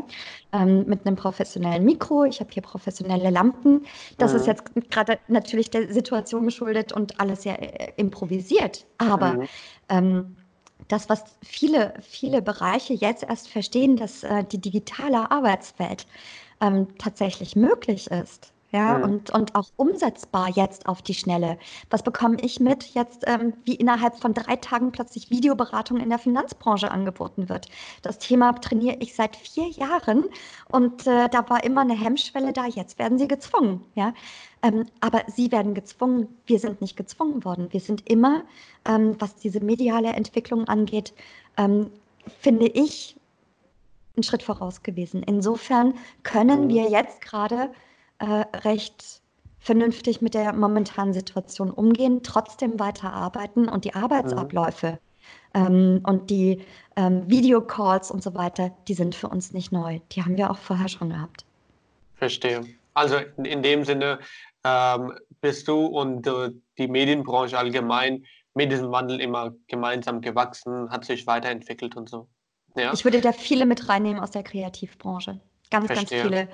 ähm, 0.53 0.85
mit 0.87 1.05
einem 1.05 1.17
professionellen 1.17 1.83
Mikro, 1.83 2.23
ich 2.23 2.39
habe 2.39 2.49
hier 2.51 2.63
professionelle 2.63 3.29
Lampen. 3.29 3.85
Das 4.17 4.31
mhm. 4.31 4.39
ist 4.39 4.47
jetzt 4.47 4.63
gerade 4.89 5.19
natürlich 5.27 5.69
der 5.69 5.91
Situation 5.91 6.45
geschuldet 6.45 6.93
und 6.93 7.19
alles 7.19 7.43
sehr 7.43 7.61
äh, 7.61 7.91
improvisiert, 7.97 8.85
aber 8.97 9.39
ähm, 9.89 10.37
das, 10.87 11.09
was 11.09 11.23
viele, 11.43 11.93
viele 12.01 12.41
Bereiche 12.41 12.93
jetzt 12.93 13.23
erst 13.23 13.49
verstehen, 13.49 13.97
dass 13.97 14.23
äh, 14.23 14.45
die 14.45 14.59
digitale 14.59 15.29
Arbeitswelt 15.29 16.07
ähm, 16.61 16.87
tatsächlich 16.97 17.55
möglich 17.55 18.09
ist. 18.11 18.53
Ja, 18.71 18.99
mhm. 18.99 19.03
und, 19.03 19.29
und 19.31 19.55
auch 19.55 19.69
umsetzbar 19.77 20.49
jetzt 20.49 20.87
auf 20.87 21.01
die 21.01 21.15
Schnelle. 21.15 21.57
Was 21.89 22.03
bekomme 22.03 22.37
ich 22.41 22.59
mit 22.59 22.93
jetzt, 22.93 23.23
ähm, 23.25 23.53
wie 23.65 23.73
innerhalb 23.73 24.15
von 24.19 24.35
drei 24.35 24.57
Tagen 24.57 24.91
plötzlich 24.91 25.31
Videoberatung 25.31 25.99
in 25.99 26.09
der 26.09 26.19
Finanzbranche 26.19 26.91
angeboten 26.91 27.49
wird? 27.49 27.67
Das 28.03 28.19
Thema 28.19 28.53
trainiere 28.53 28.97
ich 28.99 29.15
seit 29.15 29.35
vier 29.35 29.67
Jahren 29.69 30.25
und 30.71 31.07
äh, 31.07 31.29
da 31.29 31.49
war 31.49 31.63
immer 31.63 31.81
eine 31.81 31.95
Hemmschwelle 31.95 32.53
da. 32.53 32.67
Jetzt 32.67 32.99
werden 32.99 33.17
sie 33.17 33.27
gezwungen. 33.27 33.83
Ja? 33.95 34.13
Ähm, 34.61 34.85
aber 34.99 35.23
sie 35.27 35.51
werden 35.51 35.73
gezwungen. 35.73 36.27
Wir 36.45 36.59
sind 36.59 36.79
nicht 36.79 36.95
gezwungen 36.95 37.43
worden. 37.45 37.69
Wir 37.71 37.79
sind 37.79 38.07
immer, 38.07 38.43
ähm, 38.85 39.15
was 39.17 39.35
diese 39.35 39.61
mediale 39.61 40.09
Entwicklung 40.09 40.67
angeht, 40.67 41.15
ähm, 41.57 41.89
finde 42.39 42.67
ich, 42.67 43.15
einen 44.19 44.23
Schritt 44.23 44.43
voraus 44.43 44.83
gewesen. 44.83 45.23
Insofern 45.23 45.93
können 46.23 46.65
mhm. 46.65 46.69
wir 46.69 46.89
jetzt 46.89 47.21
gerade 47.21 47.71
äh, 48.19 48.45
recht 48.59 49.21
vernünftig 49.59 50.21
mit 50.21 50.33
der 50.33 50.53
momentanen 50.53 51.13
Situation 51.13 51.69
umgehen, 51.69 52.21
trotzdem 52.23 52.79
weiterarbeiten 52.79 53.67
und 53.67 53.85
die 53.85 53.93
Arbeitsabläufe 53.93 54.99
mhm. 55.53 55.65
ähm, 55.65 56.01
und 56.03 56.29
die 56.29 56.61
ähm, 56.95 57.29
Videocalls 57.29 58.11
und 58.11 58.23
so 58.23 58.35
weiter, 58.35 58.71
die 58.87 58.93
sind 58.93 59.15
für 59.15 59.27
uns 59.27 59.53
nicht 59.53 59.71
neu. 59.71 59.99
Die 60.11 60.23
haben 60.23 60.37
wir 60.37 60.51
auch 60.51 60.57
vorher 60.57 60.89
schon 60.89 61.09
gehabt. 61.09 61.45
Verstehe. 62.15 62.61
Also 62.93 63.17
in, 63.37 63.45
in 63.45 63.63
dem 63.63 63.85
Sinne 63.85 64.19
ähm, 64.63 65.13
bist 65.41 65.67
du 65.67 65.85
und 65.85 66.27
äh, 66.27 66.51
die 66.77 66.87
Medienbranche 66.87 67.57
allgemein 67.57 68.25
mit 68.53 68.71
diesem 68.71 68.91
Wandel 68.91 69.21
immer 69.21 69.53
gemeinsam 69.67 70.19
gewachsen, 70.19 70.89
hat 70.89 71.05
sich 71.05 71.25
weiterentwickelt 71.27 71.95
und 71.95 72.09
so. 72.09 72.27
Ja. 72.75 72.93
Ich 72.93 73.03
würde 73.03 73.21
da 73.21 73.31
viele 73.31 73.65
mit 73.65 73.89
reinnehmen 73.89 74.21
aus 74.21 74.31
der 74.31 74.43
Kreativbranche. 74.43 75.39
Ganz, 75.69 75.87
Verstehe. 75.87 76.21
ganz 76.21 76.29
viele, 76.29 76.47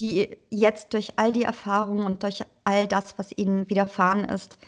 die 0.00 0.36
jetzt 0.50 0.92
durch 0.94 1.12
all 1.16 1.32
die 1.32 1.42
Erfahrungen 1.42 2.04
und 2.04 2.22
durch 2.22 2.42
all 2.64 2.86
das, 2.86 3.18
was 3.18 3.36
ihnen 3.36 3.68
widerfahren 3.68 4.24
ist, 4.24 4.58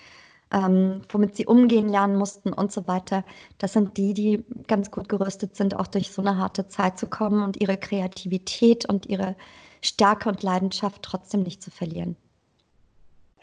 ähm, 0.53 1.03
womit 1.09 1.37
sie 1.37 1.47
umgehen 1.47 1.89
lernen 1.89 2.17
mussten 2.17 2.53
und 2.53 2.73
so 2.73 2.87
weiter, 2.87 3.25
das 3.59 3.73
sind 3.73 3.97
die, 3.97 4.15
die 4.15 4.45
ganz 4.69 4.91
gut 4.91 5.09
gerüstet 5.09 5.57
sind, 5.57 5.75
auch 5.75 5.87
durch 5.87 6.13
so 6.13 6.23
eine 6.23 6.39
harte 6.39 6.69
Zeit 6.69 6.99
zu 6.99 7.07
kommen 7.07 7.43
und 7.43 7.61
ihre 7.61 7.77
Kreativität 7.77 8.89
und 8.89 9.07
ihre 9.07 9.37
Stärke 9.83 10.29
und 10.29 10.43
Leidenschaft 10.43 11.03
trotzdem 11.03 11.43
nicht 11.43 11.63
zu 11.63 11.71
verlieren. 11.71 12.17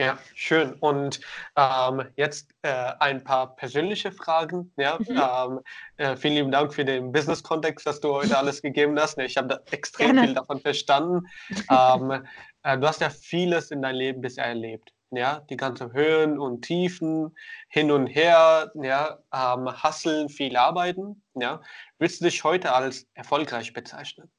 Ja, 0.02 0.18
schön. 0.34 0.73
Und 0.80 1.22
ähm, 1.56 2.02
jetzt 2.15 2.56
äh, 2.64 2.94
ein 2.99 3.23
paar 3.23 3.56
persönliche 3.56 4.11
Fragen. 4.11 4.73
Ja, 4.76 4.98
mhm. 4.98 5.06
ähm, 5.10 5.60
äh, 5.98 6.15
vielen 6.18 6.34
lieben 6.34 6.52
Dank 6.52 6.73
für 6.73 6.84
den 6.84 7.11
Business-Kontext, 7.11 7.86
dass 7.86 7.99
du 7.99 8.11
heute 8.11 8.36
alles 8.36 8.64
gegeben 8.64 8.99
hast. 8.99 9.19
Ich 9.19 9.38
habe 9.38 9.48
da 9.49 9.60
extrem 9.69 10.14
Gerne. 10.14 10.22
viel 10.26 10.34
davon 10.34 10.60
verstanden. 10.60 11.28
ähm, 11.69 12.26
äh, 12.64 12.80
du 12.80 12.88
hast 12.88 13.02
ja 13.02 13.11
vieles 13.11 13.69
in 13.69 13.84
deinem 13.84 13.98
Leben 13.98 14.22
bisher 14.22 14.45
erlebt. 14.45 14.91
Ja, 15.11 15.41
die 15.52 15.57
ganzen 15.57 15.94
Höhen 15.94 16.40
und 16.40 16.64
Tiefen, 16.64 17.38
hin 17.68 17.91
und 17.91 18.07
her, 18.07 18.72
ja, 18.82 19.19
ähm, 19.32 19.69
Hasseln, 19.84 20.30
viel 20.30 20.57
arbeiten. 20.57 21.22
Ja, 21.36 21.61
willst 21.99 22.22
du 22.22 22.26
dich 22.26 22.44
heute 22.44 22.73
als 22.73 23.06
erfolgreich 23.14 23.72
bezeichnen? 23.72 24.32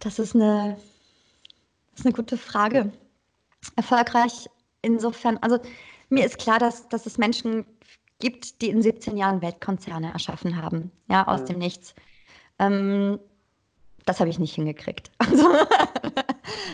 Das 0.00 0.18
ist 0.18 0.34
eine 0.34 0.76
das 1.94 2.00
ist 2.00 2.06
eine 2.06 2.14
gute 2.14 2.36
Frage. 2.36 2.92
Erfolgreich 3.76 4.48
insofern, 4.82 5.38
also 5.38 5.58
mir 6.08 6.26
ist 6.26 6.38
klar, 6.38 6.58
dass, 6.58 6.88
dass 6.88 7.06
es 7.06 7.18
Menschen 7.18 7.64
gibt, 8.18 8.60
die 8.60 8.68
in 8.68 8.82
17 8.82 9.16
Jahren 9.16 9.42
Weltkonzerne 9.42 10.12
erschaffen 10.12 10.60
haben, 10.60 10.90
ja, 11.08 11.26
aus 11.26 11.42
mhm. 11.42 11.46
dem 11.46 11.58
Nichts. 11.58 11.94
Ähm, 12.58 13.18
das 14.06 14.20
habe 14.20 14.30
ich 14.30 14.38
nicht 14.38 14.54
hingekriegt. 14.54 15.10
Also 15.18 15.48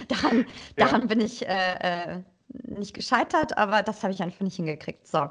daran, 0.09 0.39
ja. 0.77 0.87
daran 0.87 1.07
bin 1.07 1.21
ich 1.21 1.47
äh, 1.47 2.15
äh, 2.15 2.23
nicht 2.49 2.95
gescheitert, 2.95 3.57
aber 3.57 3.83
das 3.83 4.03
habe 4.03 4.13
ich 4.13 4.23
einfach 4.23 4.41
nicht 4.41 4.57
hingekriegt. 4.57 5.07
So. 5.07 5.29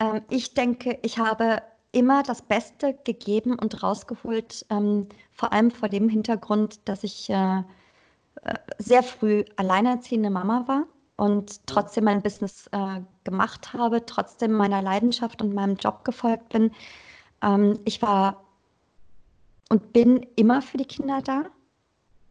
Ähm, 0.00 0.22
ich 0.28 0.52
denke, 0.52 0.98
ich 1.02 1.18
habe 1.18 1.62
immer 1.92 2.22
das 2.22 2.42
Beste 2.42 2.98
gegeben 3.04 3.58
und 3.58 3.82
rausgeholt, 3.82 4.66
ähm, 4.68 5.08
vor 5.32 5.52
allem 5.52 5.70
vor 5.70 5.88
dem 5.88 6.10
Hintergrund, 6.10 6.86
dass 6.86 7.04
ich 7.04 7.30
äh, 7.30 7.62
sehr 8.78 9.02
früh 9.02 9.44
alleinerziehende 9.56 10.30
Mama 10.30 10.64
war 10.66 10.84
und 11.16 11.66
trotzdem 11.66 12.04
mein 12.04 12.22
Business 12.22 12.68
äh, 12.72 13.00
gemacht 13.24 13.72
habe, 13.72 14.04
trotzdem 14.06 14.52
meiner 14.52 14.82
Leidenschaft 14.82 15.42
und 15.42 15.54
meinem 15.54 15.76
Job 15.76 16.04
gefolgt 16.04 16.50
bin. 16.50 16.72
Ähm, 17.42 17.78
ich 17.84 18.02
war 18.02 18.44
und 19.68 19.92
bin 19.92 20.26
immer 20.36 20.62
für 20.62 20.76
die 20.76 20.84
Kinder 20.84 21.22
da 21.22 21.44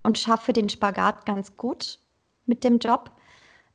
und 0.03 0.18
schaffe 0.18 0.53
den 0.53 0.69
Spagat 0.69 1.26
ganz 1.26 1.57
gut 1.57 1.99
mit 2.45 2.64
dem 2.64 2.77
Job. 2.77 3.11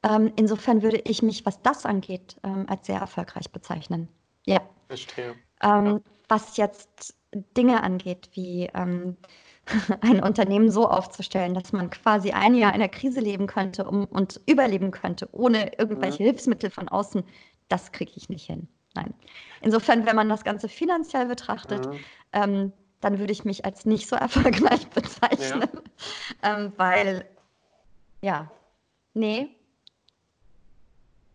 Ähm, 0.02 0.32
insofern 0.36 0.82
würde 0.82 0.98
ich 1.05 1.23
mich, 1.23 1.44
was 1.44 1.61
das 1.61 1.85
angeht, 1.85 2.36
ähm, 2.43 2.66
als 2.69 2.86
sehr 2.86 3.01
erfolgreich 3.01 3.51
bezeichnen. 3.51 4.09
Ja. 4.47 4.61
Verstehe. 4.89 5.35
Ähm, 5.62 5.86
ja. 5.86 6.01
Was 6.28 6.57
jetzt 6.57 7.15
Dinge 7.57 7.82
angeht, 7.82 8.31
wie 8.35 8.70
ähm, 8.74 9.16
ein 10.01 10.23
Unternehmen 10.23 10.70
so 10.70 10.89
aufzustellen, 10.89 11.55
dass 11.55 11.73
man 11.73 11.90
quasi 11.90 12.32
ein 12.32 12.55
Jahr 12.55 12.73
in 12.73 12.81
der 12.81 12.89
Krise 12.89 13.20
leben 13.20 13.47
könnte 13.47 13.85
um, 13.85 14.05
und 14.05 14.40
überleben 14.47 14.90
könnte, 14.90 15.28
ohne 15.32 15.78
irgendwelche 15.78 16.23
mhm. 16.23 16.27
Hilfsmittel 16.27 16.70
von 16.70 16.89
außen, 16.89 17.23
das 17.69 17.93
kriege 17.93 18.12
ich 18.16 18.28
nicht 18.28 18.47
hin. 18.47 18.69
Nein. 18.94 19.15
Insofern, 19.61 20.07
wenn 20.07 20.16
man 20.16 20.28
das 20.28 20.44
Ganze 20.44 20.69
finanziell 20.69 21.27
betrachtet, 21.27 21.86
mhm. 21.86 21.98
ähm, 22.32 22.73
dann 23.01 23.19
würde 23.19 23.32
ich 23.32 23.44
mich 23.44 23.65
als 23.65 23.86
nicht 23.86 24.09
so 24.09 24.16
erfolgreich 24.16 24.89
bezeichnen, 24.89 25.69
ja. 26.43 26.43
ähm, 26.57 26.73
weil, 26.77 27.24
ja, 28.23 28.51
nee. 29.15 29.48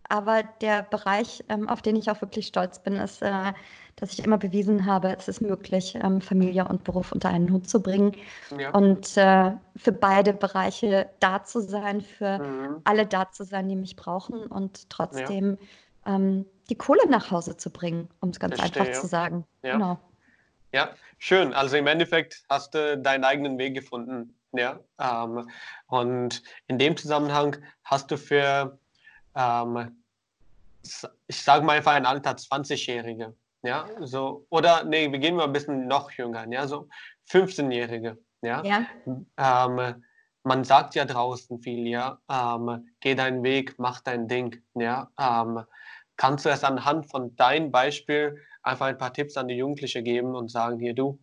Aber 0.08 0.44
der 0.44 0.84
Bereich, 0.84 1.44
ähm, 1.50 1.68
auf 1.68 1.82
den 1.82 1.96
ich 1.96 2.12
auch 2.12 2.22
wirklich 2.22 2.48
stolz 2.48 2.78
bin, 2.80 2.96
ist 2.96 3.24
äh, 3.24 3.54
dass 3.96 4.12
ich 4.12 4.24
immer 4.26 4.38
bewiesen 4.38 4.86
habe, 4.86 5.16
es 5.18 5.28
ist 5.28 5.42
möglich, 5.42 5.98
ähm, 6.02 6.20
Familie 6.22 6.68
und 6.68 6.84
Beruf 6.84 7.12
unter 7.12 7.30
einen 7.30 7.52
Hut 7.52 7.70
zu 7.70 7.82
bringen 7.82 8.16
ja. 8.58 8.72
und 8.72 9.16
äh, 9.16 9.52
für 9.76 9.92
beide 9.92 10.34
Bereiche 10.34 11.10
da 11.20 11.44
zu 11.44 11.62
sein, 11.62 12.02
für 12.02 12.40
mhm. 12.40 12.82
alle 12.84 13.06
da 13.06 13.32
zu 13.32 13.44
sein, 13.44 13.70
die 13.70 13.76
mich 13.76 13.96
brauchen 13.96 14.46
und 14.48 14.90
trotzdem 14.90 15.58
ja. 16.06 16.16
ähm, 16.16 16.46
die 16.70 16.76
Kohle 16.76 17.08
nach 17.10 17.32
Hause 17.32 17.58
zu 17.58 17.70
bringen, 17.70 18.10
um 18.20 18.30
es 18.30 18.40
ganz 18.40 18.56
Verstehe. 18.56 18.82
einfach 18.82 19.00
zu 19.00 19.08
sagen. 19.08 19.46
Ja. 19.62 19.74
Genau. 19.74 20.00
Ja, 20.74 20.90
schön. 21.20 21.54
Also 21.54 21.78
im 21.78 21.88
Endeffekt 21.88 22.44
hast 22.50 22.74
du 22.74 22.98
deinen 22.98 23.24
eigenen 23.24 23.58
Weg 23.58 23.76
gefunden. 23.76 24.36
Ja, 24.52 24.80
ähm, 25.00 25.50
und 25.88 26.44
in 26.68 26.80
dem 26.80 26.98
Zusammenhang 26.98 27.58
hast 27.84 28.12
du 28.12 28.18
für, 28.18 28.78
ähm, 29.36 29.98
ich 31.28 31.42
sage 31.42 31.66
mal 31.66 31.78
einfach 31.78 31.94
ein 31.94 32.06
Alter 32.06 32.32
20-Jährige, 32.32 33.34
ja, 33.66 33.88
so, 34.02 34.46
oder 34.50 34.84
nee, 34.84 35.12
wir 35.12 35.20
gehen 35.20 35.36
mal 35.36 35.46
ein 35.46 35.54
bisschen 35.54 35.88
noch 35.88 36.12
jünger, 36.12 36.48
ja, 36.52 36.68
so 36.68 36.88
15-Jährige, 37.30 38.18
ja. 38.42 38.64
ja. 38.64 38.86
Ähm, 39.38 40.04
man 40.44 40.64
sagt 40.64 40.96
ja 40.96 41.06
draußen 41.06 41.60
viel, 41.60 41.88
ja, 41.88 42.20
ähm, 42.30 42.88
geh 43.00 43.16
deinen 43.16 43.44
Weg, 43.44 43.76
mach 43.80 44.02
dein 44.02 44.28
Ding, 44.28 44.62
ja. 44.76 45.10
Ähm, 45.20 45.64
kannst 46.18 46.46
du 46.46 46.50
es 46.50 46.64
anhand 46.64 47.10
von 47.10 47.36
deinem 47.36 47.72
Beispiel 47.72 48.38
einfach 48.62 48.86
ein 48.88 48.98
paar 48.98 49.14
Tipps 49.14 49.38
an 49.38 49.48
die 49.48 49.56
Jugendliche 49.56 50.04
geben 50.04 50.36
und 50.36 50.50
sagen, 50.50 50.80
hier 50.80 50.94
du, 50.94 51.20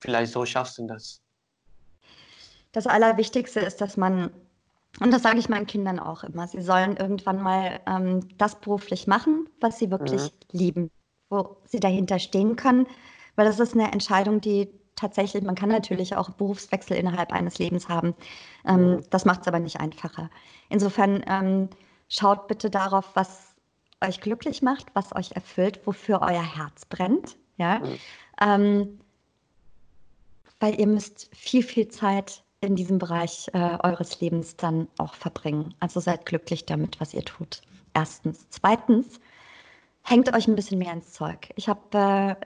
vielleicht 0.00 0.32
so 0.32 0.46
schaffst 0.46 0.78
du 0.78 0.86
das? 0.86 1.20
Das 2.72 2.86
Allerwichtigste 2.86 3.60
ist, 3.60 3.80
dass 3.80 3.96
man, 3.96 4.30
und 5.00 5.12
das 5.12 5.22
sage 5.22 5.38
ich 5.38 5.48
meinen 5.48 5.66
Kindern 5.66 5.98
auch 5.98 6.24
immer, 6.24 6.48
sie 6.48 6.62
sollen 6.62 6.96
irgendwann 6.96 7.42
mal 7.42 7.80
ähm, 7.86 8.28
das 8.38 8.60
beruflich 8.60 9.06
machen, 9.06 9.48
was 9.60 9.78
sie 9.78 9.90
wirklich 9.90 10.22
mhm. 10.22 10.58
lieben, 10.58 10.90
wo 11.32 11.56
sie 11.64 11.80
dahinter 11.80 12.18
stehen 12.18 12.54
können, 12.54 12.86
weil 13.34 13.46
das 13.46 13.58
ist 13.58 13.74
eine 13.74 13.90
Entscheidung, 13.90 14.40
die 14.40 14.68
tatsächlich, 14.94 15.42
man 15.42 15.54
kann 15.54 15.70
natürlich 15.70 16.14
auch 16.14 16.30
Berufswechsel 16.30 16.96
innerhalb 16.96 17.32
eines 17.32 17.58
Lebens 17.58 17.88
haben. 17.88 18.14
Ähm, 18.66 19.02
das 19.10 19.24
macht 19.24 19.40
es 19.40 19.48
aber 19.48 19.58
nicht 19.58 19.80
einfacher. 19.80 20.30
Insofern 20.68 21.24
ähm, 21.26 21.70
schaut 22.08 22.46
bitte 22.46 22.70
darauf, 22.70 23.10
was 23.14 23.54
euch 24.00 24.20
glücklich 24.20 24.62
macht, 24.62 24.86
was 24.94 25.14
euch 25.16 25.32
erfüllt, 25.32 25.80
wofür 25.86 26.20
euer 26.20 26.42
Herz 26.42 26.84
brennt. 26.84 27.36
Ja? 27.56 27.78
Mhm. 27.78 27.98
Ähm, 28.40 28.98
weil 30.60 30.78
ihr 30.78 30.86
müsst 30.86 31.28
viel, 31.34 31.62
viel 31.62 31.88
Zeit 31.88 32.44
in 32.60 32.76
diesem 32.76 32.98
Bereich 32.98 33.48
äh, 33.54 33.78
eures 33.82 34.20
Lebens 34.20 34.56
dann 34.56 34.86
auch 34.98 35.14
verbringen. 35.14 35.74
Also 35.80 35.98
seid 35.98 36.26
glücklich 36.26 36.66
damit, 36.66 37.00
was 37.00 37.14
ihr 37.14 37.24
tut. 37.24 37.62
Erstens. 37.94 38.46
Zweitens, 38.50 39.18
hängt 40.02 40.34
euch 40.34 40.48
ein 40.48 40.56
bisschen 40.56 40.78
mehr 40.78 40.92
ins 40.92 41.12
Zeug. 41.12 41.50
Ich 41.56 41.68
habe 41.68 41.80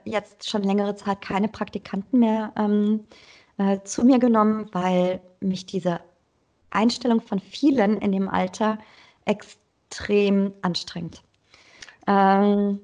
äh, 0.05 0.09
jetzt 0.09 0.49
schon 0.49 0.63
längere 0.63 0.95
Zeit 0.95 1.21
keine 1.21 1.47
Praktikanten 1.47 2.19
mehr 2.19 2.53
ähm, 2.55 3.05
äh, 3.57 3.79
zu 3.83 4.03
mir 4.03 4.19
genommen, 4.19 4.69
weil 4.71 5.21
mich 5.39 5.65
diese 5.65 5.99
Einstellung 6.69 7.21
von 7.21 7.39
vielen 7.39 7.97
in 7.97 8.11
dem 8.11 8.29
Alter 8.29 8.77
extrem 9.25 10.53
anstrengt. 10.61 11.23
Ähm, 12.05 12.79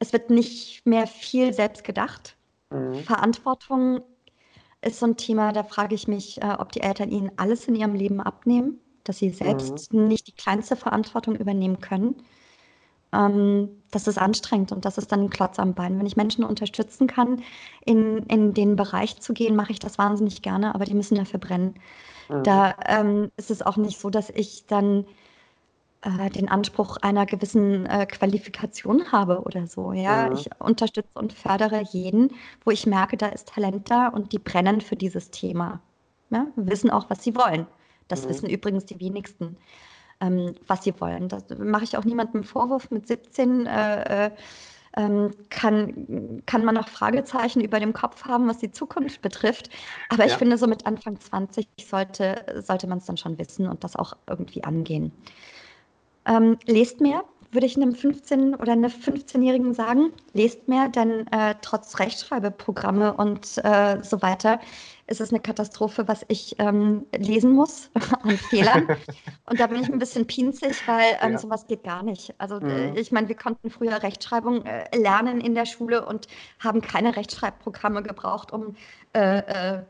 es 0.00 0.12
wird 0.12 0.30
nicht 0.30 0.84
mehr 0.84 1.06
viel 1.06 1.52
selbst 1.54 1.84
gedacht. 1.84 2.36
Mhm. 2.70 2.96
Verantwortung 3.04 4.00
ist 4.82 4.98
so 4.98 5.06
ein 5.06 5.16
Thema, 5.16 5.52
da 5.52 5.62
frage 5.62 5.94
ich 5.94 6.08
mich, 6.08 6.42
äh, 6.42 6.56
ob 6.58 6.72
die 6.72 6.80
Eltern 6.80 7.10
ihnen 7.10 7.30
alles 7.36 7.66
in 7.68 7.74
ihrem 7.74 7.94
Leben 7.94 8.20
abnehmen, 8.20 8.80
dass 9.04 9.18
sie 9.18 9.30
selbst 9.30 9.92
mhm. 9.92 10.08
nicht 10.08 10.26
die 10.26 10.32
kleinste 10.32 10.76
Verantwortung 10.76 11.36
übernehmen 11.36 11.80
können 11.80 12.16
ähm, 13.14 13.68
das 13.90 14.08
ist 14.08 14.18
anstrengend 14.18 14.72
und 14.72 14.84
das 14.84 14.98
ist 14.98 15.12
dann 15.12 15.20
ein 15.20 15.30
Klotz 15.30 15.58
am 15.58 15.74
Bein. 15.74 15.98
Wenn 15.98 16.06
ich 16.06 16.16
Menschen 16.16 16.44
unterstützen 16.44 17.06
kann, 17.06 17.42
in, 17.84 18.18
in 18.24 18.54
den 18.54 18.76
Bereich 18.76 19.20
zu 19.20 19.32
gehen, 19.32 19.56
mache 19.56 19.72
ich 19.72 19.78
das 19.78 19.98
wahnsinnig 19.98 20.42
gerne, 20.42 20.74
aber 20.74 20.84
die 20.84 20.94
müssen 20.94 21.16
dafür 21.16 21.38
brennen. 21.38 21.74
Mhm. 22.28 22.42
Da 22.42 22.74
ähm, 22.86 23.30
ist 23.36 23.50
es 23.50 23.62
auch 23.62 23.76
nicht 23.76 24.00
so, 24.00 24.10
dass 24.10 24.30
ich 24.30 24.66
dann 24.66 25.04
äh, 26.02 26.28
den 26.30 26.48
Anspruch 26.48 26.96
einer 26.98 27.24
gewissen 27.24 27.86
äh, 27.86 28.06
Qualifikation 28.06 29.12
habe 29.12 29.42
oder 29.42 29.66
so. 29.66 29.92
Ja, 29.92 30.28
mhm. 30.28 30.36
ich 30.36 30.50
unterstütze 30.58 31.08
und 31.14 31.32
fördere 31.32 31.82
jeden, 31.82 32.32
wo 32.64 32.70
ich 32.70 32.86
merke, 32.86 33.16
da 33.16 33.26
ist 33.26 33.48
Talent 33.48 33.90
da 33.90 34.08
und 34.08 34.32
die 34.32 34.38
brennen 34.38 34.80
für 34.80 34.96
dieses 34.96 35.30
Thema. 35.30 35.80
Ja, 36.30 36.46
wissen 36.56 36.90
auch, 36.90 37.08
was 37.10 37.22
sie 37.22 37.36
wollen. 37.36 37.66
Das 38.08 38.24
mhm. 38.24 38.28
wissen 38.30 38.50
übrigens 38.50 38.84
die 38.84 39.00
wenigsten 39.00 39.56
ähm, 40.20 40.54
was 40.66 40.84
sie 40.84 40.98
wollen. 41.00 41.28
Das 41.28 41.44
mache 41.58 41.84
ich 41.84 41.96
auch 41.96 42.04
niemandem 42.04 42.44
Vorwurf. 42.44 42.90
Mit 42.90 43.06
17 43.06 43.66
äh, 43.66 44.26
äh, 44.26 44.30
ähm, 44.96 45.30
kann, 45.50 46.42
kann 46.46 46.64
man 46.64 46.76
noch 46.76 46.88
Fragezeichen 46.88 47.60
über 47.60 47.80
dem 47.80 47.92
Kopf 47.92 48.24
haben, 48.24 48.46
was 48.48 48.58
die 48.58 48.70
Zukunft 48.70 49.22
betrifft. 49.22 49.70
Aber 50.08 50.24
ja. 50.24 50.30
ich 50.30 50.36
finde, 50.36 50.56
so 50.56 50.66
mit 50.66 50.86
Anfang 50.86 51.18
20 51.18 51.66
sollte, 51.78 52.62
sollte 52.64 52.86
man 52.86 52.98
es 52.98 53.06
dann 53.06 53.16
schon 53.16 53.38
wissen 53.38 53.68
und 53.68 53.82
das 53.84 53.96
auch 53.96 54.16
irgendwie 54.28 54.62
angehen. 54.64 55.12
Ähm, 56.26 56.58
lest 56.66 57.00
mehr, 57.00 57.24
würde 57.54 57.66
ich 57.66 57.76
einem 57.76 57.92
15- 57.92 58.60
oder 58.60 58.72
einer 58.72 58.90
15-Jährigen 58.90 59.74
sagen, 59.74 60.12
lest 60.32 60.68
mehr, 60.68 60.88
denn 60.88 61.26
äh, 61.28 61.54
trotz 61.62 61.98
Rechtschreibeprogramme 61.98 63.14
und 63.14 63.58
äh, 63.64 64.02
so 64.02 64.20
weiter 64.22 64.60
ist 65.06 65.20
es 65.20 65.30
eine 65.30 65.40
Katastrophe, 65.40 66.08
was 66.08 66.24
ich 66.28 66.56
ähm, 66.58 67.06
lesen 67.16 67.52
muss 67.52 67.90
an 68.22 68.36
Fehlern. 68.36 68.88
und 69.46 69.60
da 69.60 69.66
bin 69.66 69.82
ich 69.82 69.92
ein 69.92 69.98
bisschen 69.98 70.26
pinzig, 70.26 70.86
weil 70.86 71.04
ähm, 71.22 71.32
ja. 71.32 71.38
sowas 71.38 71.66
geht 71.66 71.84
gar 71.84 72.02
nicht. 72.02 72.34
Also 72.38 72.58
äh, 72.58 72.90
mhm. 72.90 72.96
ich 72.96 73.12
meine, 73.12 73.28
wir 73.28 73.36
konnten 73.36 73.70
früher 73.70 74.02
Rechtschreibung 74.02 74.64
äh, 74.64 74.96
lernen 74.96 75.40
in 75.40 75.54
der 75.54 75.66
Schule 75.66 76.04
und 76.06 76.26
haben 76.58 76.80
keine 76.80 77.16
Rechtschreibprogramme 77.16 78.02
gebraucht, 78.02 78.52
um 78.52 78.76
äh, 79.14 79.38
äh 79.38 79.82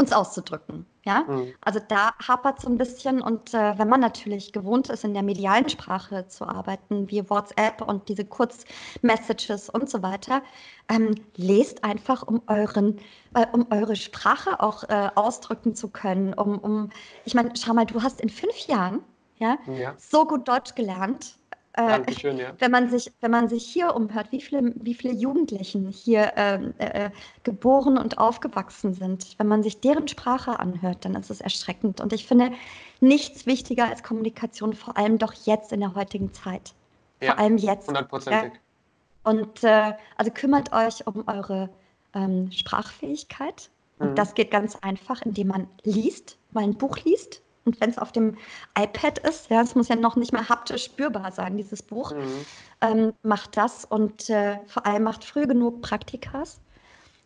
uns 0.00 0.12
auszudrücken. 0.12 0.86
Ja, 1.04 1.24
mhm. 1.26 1.54
also 1.62 1.80
da 1.88 2.12
hapert 2.26 2.58
es 2.58 2.66
ein 2.66 2.76
bisschen 2.76 3.22
und 3.22 3.54
äh, 3.54 3.78
wenn 3.78 3.88
man 3.88 4.00
natürlich 4.00 4.52
gewohnt 4.52 4.90
ist, 4.90 5.02
in 5.02 5.14
der 5.14 5.22
medialen 5.22 5.68
Sprache 5.68 6.28
zu 6.28 6.46
arbeiten, 6.46 7.10
wie 7.10 7.28
WhatsApp 7.30 7.80
und 7.80 8.08
diese 8.08 8.24
Kurzmessages 8.26 9.70
und 9.70 9.88
so 9.88 10.02
weiter, 10.02 10.42
ähm, 10.90 11.14
lest 11.36 11.84
einfach, 11.84 12.22
um 12.22 12.42
euren, 12.48 12.98
äh, 13.34 13.46
um 13.52 13.66
eure 13.70 13.96
Sprache 13.96 14.60
auch 14.60 14.84
äh, 14.84 15.08
ausdrücken 15.14 15.74
zu 15.74 15.88
können. 15.88 16.34
Um, 16.34 16.58
um, 16.58 16.90
ich 17.24 17.34
meine, 17.34 17.52
schau 17.56 17.72
mal, 17.72 17.86
du 17.86 18.02
hast 18.02 18.20
in 18.20 18.28
fünf 18.28 18.66
Jahren 18.66 19.00
ja, 19.38 19.56
ja. 19.66 19.94
so 19.96 20.26
gut 20.26 20.46
Deutsch 20.48 20.74
gelernt 20.74 21.39
Dankeschön, 21.72 22.36
ja. 22.36 22.52
Wenn 22.58 22.70
man 22.70 22.90
sich, 22.90 23.12
wenn 23.20 23.30
man 23.30 23.48
sich 23.48 23.64
hier 23.64 23.94
umhört, 23.94 24.32
wie 24.32 24.40
viele, 24.40 24.72
wie 24.76 24.94
viele 24.94 25.14
Jugendlichen 25.14 25.88
hier 25.88 26.32
ähm, 26.36 26.74
äh, 26.78 27.06
äh, 27.06 27.10
geboren 27.44 27.96
und 27.96 28.18
aufgewachsen 28.18 28.92
sind, 28.92 29.38
wenn 29.38 29.46
man 29.46 29.62
sich 29.62 29.80
deren 29.80 30.08
Sprache 30.08 30.58
anhört, 30.58 31.04
dann 31.04 31.14
ist 31.14 31.30
es 31.30 31.40
erschreckend. 31.40 32.00
Und 32.00 32.12
ich 32.12 32.26
finde 32.26 32.52
nichts 33.00 33.46
wichtiger 33.46 33.88
als 33.88 34.02
Kommunikation, 34.02 34.74
vor 34.74 34.96
allem 34.96 35.18
doch 35.18 35.32
jetzt 35.32 35.72
in 35.72 35.80
der 35.80 35.94
heutigen 35.94 36.32
Zeit. 36.32 36.74
Ja, 37.20 37.32
vor 37.32 37.40
allem 37.40 37.56
jetzt. 37.56 37.86
Hundertprozentig. 37.86 38.52
Ja. 38.54 39.30
Und 39.30 39.62
äh, 39.62 39.92
also 40.16 40.32
kümmert 40.32 40.72
euch 40.72 41.06
um 41.06 41.24
eure 41.28 41.70
ähm, 42.14 42.50
Sprachfähigkeit. 42.50 43.70
Und 43.98 44.10
mhm. 44.10 44.14
das 44.16 44.34
geht 44.34 44.50
ganz 44.50 44.76
einfach, 44.76 45.22
indem 45.22 45.48
man 45.48 45.68
liest, 45.84 46.36
mal 46.52 46.64
ein 46.64 46.74
Buch 46.74 46.98
liest, 47.04 47.42
und 47.70 47.80
wenn 47.80 47.90
es 47.90 47.98
auf 47.98 48.10
dem 48.10 48.36
iPad 48.76 49.18
ist, 49.20 49.48
ja, 49.48 49.62
es 49.62 49.76
muss 49.76 49.86
ja 49.86 49.94
noch 49.94 50.16
nicht 50.16 50.32
mal 50.32 50.48
haptisch 50.48 50.86
spürbar 50.86 51.30
sein, 51.30 51.56
dieses 51.56 51.82
Buch, 51.82 52.12
mhm. 52.12 52.44
ähm, 52.80 53.12
macht 53.22 53.56
das 53.56 53.84
und 53.84 54.28
äh, 54.28 54.58
vor 54.66 54.86
allem 54.86 55.04
macht 55.04 55.22
früh 55.24 55.46
genug 55.46 55.82
Praktikas, 55.82 56.60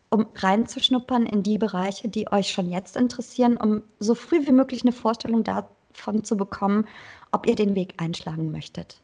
um 0.09 0.27
reinzuschnuppern 0.35 1.25
in 1.25 1.41
die 1.41 1.57
Bereiche, 1.57 2.09
die 2.09 2.31
euch 2.31 2.51
schon 2.51 2.69
jetzt 2.69 2.95
interessieren, 2.95 3.57
um 3.57 3.81
so 3.97 4.13
früh 4.13 4.45
wie 4.45 4.51
möglich 4.51 4.83
eine 4.83 4.91
Vorstellung 4.91 5.43
davon 5.43 6.23
zu 6.23 6.37
bekommen, 6.37 6.87
ob 7.31 7.47
ihr 7.47 7.55
den 7.55 7.73
Weg 7.73 7.95
einschlagen 7.97 8.51
möchtet. 8.51 9.01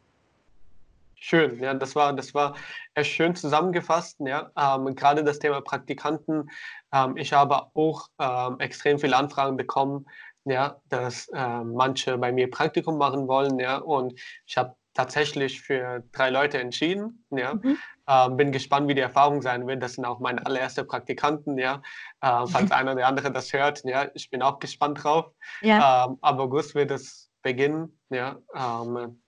Schön, 1.15 1.59
ja, 1.59 1.73
das 1.73 1.95
war, 1.95 2.13
das 2.13 2.35
war 2.35 2.55
schön 3.01 3.35
zusammengefasst. 3.35 4.17
Ja, 4.19 4.51
ähm, 4.55 4.95
gerade 4.95 5.23
das 5.23 5.39
Thema 5.39 5.61
Praktikanten. 5.61 6.49
Ähm, 6.91 7.17
ich 7.17 7.33
habe 7.33 7.67
auch 7.75 8.09
ähm, 8.19 8.59
extrem 8.59 8.99
viele 8.99 9.15
Anfragen 9.15 9.55
bekommen 9.55 10.05
ja, 10.45 10.81
dass 10.89 11.27
äh, 11.29 11.63
manche 11.63 12.17
bei 12.17 12.31
mir 12.31 12.49
Praktikum 12.49 12.97
machen 12.97 13.27
wollen, 13.27 13.59
ja, 13.59 13.77
und 13.77 14.19
ich 14.45 14.57
habe 14.57 14.75
tatsächlich 14.93 15.61
für 15.61 16.03
drei 16.11 16.29
Leute 16.29 16.59
entschieden, 16.59 17.25
ja, 17.29 17.53
mhm. 17.53 17.77
äh, 18.07 18.29
bin 18.31 18.51
gespannt, 18.51 18.87
wie 18.87 18.95
die 18.95 19.01
Erfahrung 19.01 19.41
sein 19.41 19.65
wird. 19.67 19.81
Das 19.81 19.93
sind 19.93 20.05
auch 20.05 20.19
meine 20.19 20.45
allerersten 20.45 20.87
Praktikanten, 20.87 21.57
ja, 21.57 21.81
äh, 22.21 22.45
falls 22.47 22.71
einer 22.71 22.93
oder 22.93 23.07
andere 23.07 23.31
das 23.31 23.53
hört, 23.53 23.83
ja, 23.85 24.09
ich 24.13 24.29
bin 24.29 24.41
auch 24.41 24.59
gespannt 24.59 25.03
drauf. 25.03 25.31
Ja. 25.61 26.05
Ähm, 26.05 26.17
ab 26.21 26.39
August 26.39 26.75
wird 26.75 26.91
es 26.91 27.31
beginnen, 27.41 27.99
ja, 28.09 28.37
ähm, 28.55 29.21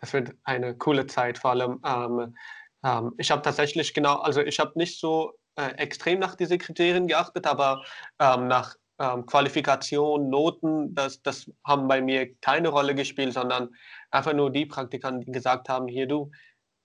das 0.00 0.12
wird 0.12 0.34
eine 0.44 0.76
coole 0.76 1.06
Zeit, 1.06 1.38
vor 1.38 1.52
allem. 1.52 1.80
Ähm, 1.84 2.36
ähm 2.84 3.14
ich 3.18 3.30
habe 3.30 3.42
tatsächlich 3.42 3.94
genau, 3.94 4.16
also 4.16 4.40
ich 4.40 4.58
habe 4.58 4.72
nicht 4.74 5.00
so 5.00 5.32
äh, 5.56 5.70
extrem 5.76 6.18
nach 6.18 6.34
diesen 6.34 6.58
Kriterien 6.58 7.06
geachtet, 7.06 7.46
aber 7.46 7.84
ähm, 8.18 8.48
nach 8.48 8.74
ähm, 8.98 9.26
Qualifikation, 9.26 10.30
Noten, 10.30 10.94
das, 10.94 11.22
das 11.22 11.50
haben 11.64 11.88
bei 11.88 12.00
mir 12.00 12.34
keine 12.36 12.68
Rolle 12.68 12.94
gespielt, 12.94 13.34
sondern 13.34 13.70
einfach 14.10 14.32
nur 14.32 14.50
die 14.50 14.66
Praktikanten, 14.66 15.22
die 15.22 15.32
gesagt 15.32 15.68
haben, 15.68 15.88
hier 15.88 16.06
du, 16.06 16.30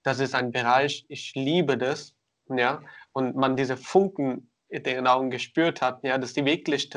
das 0.03 0.19
ist 0.19 0.33
ein 0.33 0.51
Bereich, 0.51 1.05
ich 1.09 1.33
liebe 1.35 1.77
das, 1.77 2.15
ja, 2.47 2.81
und 3.13 3.35
man 3.35 3.55
diese 3.55 3.77
Funken 3.77 4.49
in 4.69 4.83
den 4.83 5.07
Augen 5.07 5.29
gespürt 5.29 5.81
hat, 5.81 6.03
ja, 6.03 6.17
dass 6.17 6.33
die 6.33 6.45
wirklich, 6.45 6.89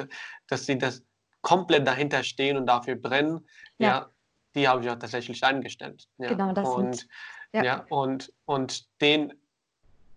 dass 0.47 0.67
sie 0.67 0.79
das 0.79 1.03
komplett 1.43 1.87
dahinter 1.87 2.23
stehen 2.23 2.57
und 2.57 2.67
dafür 2.67 2.95
brennen, 2.95 3.47
ja, 3.79 3.89
ja 3.89 4.11
die 4.55 4.69
habe 4.69 4.83
ich 4.83 4.91
auch 4.91 4.99
tatsächlich 4.99 5.43
eingestellt. 5.45 6.09
Ja. 6.19 6.29
Genau, 6.29 6.53
das 6.53 6.69
und, 6.69 7.09
ja. 7.53 7.65
ja. 7.65 7.87
und, 7.89 8.33
und 8.45 8.87
den, 9.01 9.33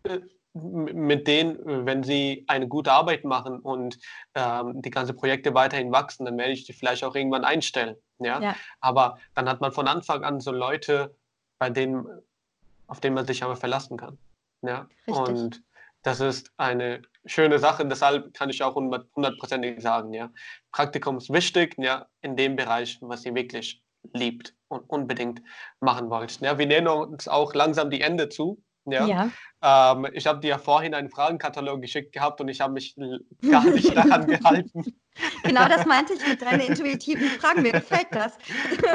äh, 0.03 0.19
mit 0.55 1.27
denen, 1.27 1.85
wenn 1.85 2.03
sie 2.03 2.45
eine 2.47 2.67
gute 2.67 2.91
Arbeit 2.91 3.25
machen 3.25 3.59
und 3.59 3.99
ähm, 4.35 4.81
die 4.81 4.89
ganzen 4.89 5.15
Projekte 5.15 5.53
weiterhin 5.53 5.91
wachsen, 5.91 6.25
dann 6.25 6.37
werde 6.37 6.53
ich 6.53 6.63
die 6.63 6.71
vielleicht 6.71 7.03
auch 7.03 7.13
irgendwann 7.13 7.43
einstellen. 7.43 7.97
Ja? 8.19 8.41
ja? 8.41 8.55
Aber 8.79 9.19
dann 9.33 9.49
hat 9.49 9.59
man 9.59 9.73
von 9.73 9.87
Anfang 9.87 10.23
an 10.23 10.39
so 10.39 10.51
Leute, 10.51 11.13
bei 11.59 11.69
denen, 11.69 12.07
auf 12.87 13.01
denen 13.01 13.15
man 13.15 13.27
sich 13.27 13.43
aber 13.43 13.57
verlassen 13.57 13.97
kann. 13.97 14.17
Ja? 14.61 14.87
Und 15.07 15.61
das 16.03 16.21
ist 16.21 16.51
eine 16.55 17.01
schöne 17.25 17.59
Sache. 17.59 17.85
Deshalb 17.85 18.33
kann 18.33 18.49
ich 18.49 18.63
auch 18.63 18.75
hundertprozentig 18.75 19.81
sagen, 19.81 20.13
ja, 20.13 20.31
Praktikum 20.71 21.17
ist 21.17 21.33
wichtig, 21.33 21.75
ja, 21.77 22.07
in 22.21 22.37
dem 22.37 22.55
Bereich, 22.55 22.97
was 23.01 23.25
ihr 23.25 23.35
wirklich 23.35 23.83
liebt 24.13 24.55
und 24.69 24.89
unbedingt 24.89 25.41
machen 25.81 26.09
wollt. 26.09 26.39
Ja, 26.41 26.57
wir 26.57 26.67
nähern 26.67 26.87
uns 26.87 27.27
auch 27.27 27.53
langsam 27.53 27.89
die 27.89 28.01
Ende 28.01 28.29
zu. 28.29 28.61
Ja. 28.85 29.05
ja. 29.05 29.31
Ähm, 29.93 30.07
ich 30.13 30.27
habe 30.27 30.39
dir 30.39 30.49
ja 30.49 30.57
vorhin 30.57 30.93
einen 30.93 31.09
Fragenkatalog 31.09 31.81
geschickt 31.81 32.13
gehabt 32.13 32.39
und 32.39 32.47
ich 32.47 32.61
habe 32.61 32.73
mich 32.73 32.95
gar 33.49 33.63
nicht 33.65 33.95
daran 33.95 34.27
gehalten. 34.27 34.95
Genau 35.43 35.67
das 35.67 35.85
meinte 35.85 36.13
ich 36.13 36.27
mit 36.27 36.41
deinen 36.41 36.61
intuitiven 36.61 37.27
Fragen. 37.29 37.61
Mir 37.61 37.71
gefällt 37.71 38.07
das. 38.11 38.37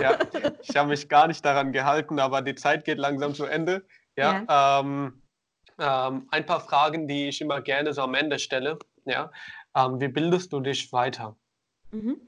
Ja, 0.00 0.18
ich 0.62 0.76
habe 0.76 0.88
mich 0.88 1.08
gar 1.08 1.26
nicht 1.26 1.44
daran 1.44 1.72
gehalten, 1.72 2.18
aber 2.20 2.42
die 2.42 2.54
Zeit 2.54 2.84
geht 2.84 2.98
langsam 2.98 3.34
zu 3.34 3.46
Ende. 3.46 3.84
Ja. 4.16 4.44
ja. 4.48 4.80
Ähm, 4.80 5.22
ähm, 5.78 6.28
ein 6.30 6.46
paar 6.46 6.60
Fragen, 6.60 7.08
die 7.08 7.28
ich 7.28 7.40
immer 7.40 7.60
gerne 7.62 7.92
so 7.92 8.02
am 8.02 8.14
Ende 8.14 8.38
stelle. 8.38 8.78
Ja. 9.06 9.30
Ähm, 9.74 10.00
wie 10.00 10.08
bildest 10.08 10.52
du 10.52 10.60
dich 10.60 10.92
weiter? 10.92 11.36
Mhm. 11.90 12.20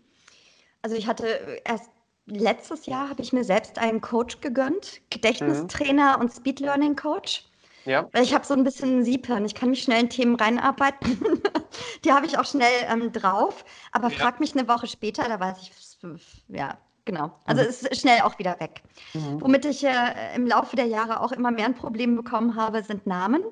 Also 0.80 0.96
ich 0.96 1.06
hatte 1.06 1.60
erst 1.64 1.90
letztes 2.26 2.86
Jahr 2.86 3.08
habe 3.08 3.22
ich 3.22 3.32
mir 3.32 3.44
selbst 3.44 3.78
einen 3.78 4.00
Coach 4.00 4.40
gegönnt, 4.40 5.00
Gedächtnistrainer 5.10 6.16
mhm. 6.16 6.22
und 6.22 6.32
Speed 6.32 6.60
Learning 6.60 6.96
Coach. 6.96 7.44
Ja. 7.84 8.08
Weil 8.12 8.22
ich 8.22 8.34
habe 8.34 8.46
so 8.46 8.54
ein 8.54 8.64
bisschen 8.64 9.04
Siebhirn. 9.04 9.44
Ich 9.44 9.54
kann 9.54 9.70
mich 9.70 9.82
schnell 9.82 10.02
in 10.02 10.10
Themen 10.10 10.36
reinarbeiten. 10.36 11.42
Die 12.04 12.12
habe 12.12 12.26
ich 12.26 12.38
auch 12.38 12.44
schnell 12.44 12.70
ähm, 12.88 13.12
drauf. 13.12 13.64
Aber 13.90 14.08
ja. 14.08 14.16
frag 14.16 14.40
mich 14.40 14.56
eine 14.56 14.68
Woche 14.68 14.86
später, 14.86 15.28
da 15.28 15.40
weiß 15.40 15.56
ich, 15.60 15.72
ja, 16.48 16.78
genau. 17.04 17.32
Also 17.44 17.62
mhm. 17.62 17.68
es 17.68 17.82
ist 17.82 18.00
schnell 18.00 18.20
auch 18.22 18.38
wieder 18.38 18.58
weg. 18.60 18.82
Mhm. 19.14 19.40
Womit 19.40 19.64
ich 19.64 19.84
äh, 19.84 20.34
im 20.34 20.46
Laufe 20.46 20.76
der 20.76 20.86
Jahre 20.86 21.20
auch 21.20 21.32
immer 21.32 21.50
mehr 21.50 21.66
ein 21.66 21.74
Problem 21.74 22.16
bekommen 22.16 22.56
habe, 22.56 22.82
sind 22.82 23.06
Namen. 23.06 23.42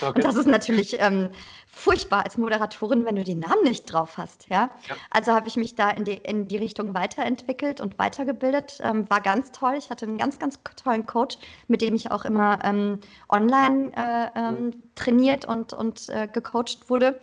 Okay. 0.00 0.12
Und 0.14 0.24
das 0.24 0.36
ist 0.36 0.46
natürlich 0.46 0.96
ähm, 0.98 1.30
furchtbar 1.74 2.24
als 2.24 2.38
Moderatorin, 2.38 3.04
wenn 3.04 3.16
du 3.16 3.24
den 3.24 3.40
Namen 3.40 3.64
nicht 3.64 3.84
drauf 3.84 4.16
hast. 4.16 4.48
Ja? 4.48 4.70
ja. 4.88 4.96
Also 5.10 5.32
habe 5.32 5.48
ich 5.48 5.56
mich 5.56 5.74
da 5.74 5.90
in 5.90 6.04
die, 6.04 6.14
in 6.14 6.46
die 6.48 6.56
Richtung 6.56 6.94
weiterentwickelt 6.94 7.80
und 7.80 7.98
weitergebildet. 7.98 8.78
Ähm, 8.82 9.08
war 9.10 9.20
ganz 9.20 9.50
toll. 9.52 9.74
Ich 9.76 9.90
hatte 9.90 10.06
einen 10.06 10.18
ganz, 10.18 10.38
ganz 10.38 10.58
tollen 10.76 11.06
Coach, 11.06 11.38
mit 11.68 11.82
dem 11.82 11.94
ich 11.94 12.10
auch 12.10 12.24
immer 12.24 12.58
ähm, 12.64 13.00
online 13.28 13.92
äh, 13.96 14.38
ähm, 14.38 14.82
trainiert 14.94 15.44
und, 15.44 15.72
und 15.72 16.08
äh, 16.08 16.28
gecoacht 16.28 16.88
wurde. 16.88 17.20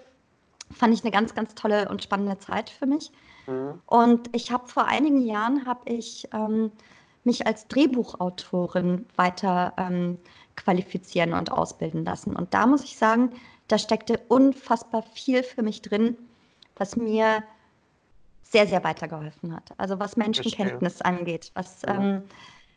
Fand 0.71 0.93
ich 0.93 1.03
eine 1.03 1.11
ganz, 1.11 1.33
ganz 1.33 1.55
tolle 1.55 1.89
und 1.89 2.03
spannende 2.03 2.37
Zeit 2.37 2.69
für 2.69 2.85
mich. 2.85 3.11
Mhm. 3.47 3.81
Und 3.85 4.29
ich 4.35 4.51
habe 4.51 4.67
vor 4.67 4.85
einigen 4.85 5.21
Jahren 5.21 5.65
habe 5.65 5.89
ich 5.89 6.27
ähm, 6.33 6.71
mich 7.23 7.45
als 7.47 7.67
Drehbuchautorin 7.67 9.05
weiter 9.15 9.73
ähm, 9.77 10.17
qualifizieren 10.55 11.33
und 11.33 11.51
ausbilden 11.51 12.03
lassen. 12.03 12.35
Und 12.35 12.53
da 12.53 12.67
muss 12.67 12.83
ich 12.83 12.97
sagen, 12.97 13.31
da 13.71 13.77
steckte 13.77 14.19
unfassbar 14.27 15.01
viel 15.01 15.43
für 15.43 15.63
mich 15.63 15.81
drin, 15.81 16.17
was 16.75 16.95
mir 16.95 17.43
sehr, 18.43 18.67
sehr 18.67 18.83
weitergeholfen 18.83 19.55
hat. 19.55 19.71
Also 19.77 19.99
was 19.99 20.17
Menschenkenntnis 20.17 21.01
angeht, 21.01 21.51
was, 21.53 21.83
ja. 21.83 21.95
ähm, 21.95 22.23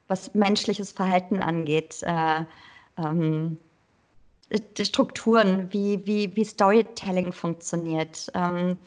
was 0.07 0.35
menschliches 0.35 0.93
Verhalten 0.93 1.41
angeht, 1.41 2.03
äh, 2.03 2.45
ähm, 2.97 3.59
Strukturen, 4.81 5.73
wie, 5.73 6.07
wie, 6.07 6.37
wie 6.37 6.45
Storytelling 6.45 7.33
funktioniert. 7.33 8.31
Ähm, 8.35 8.79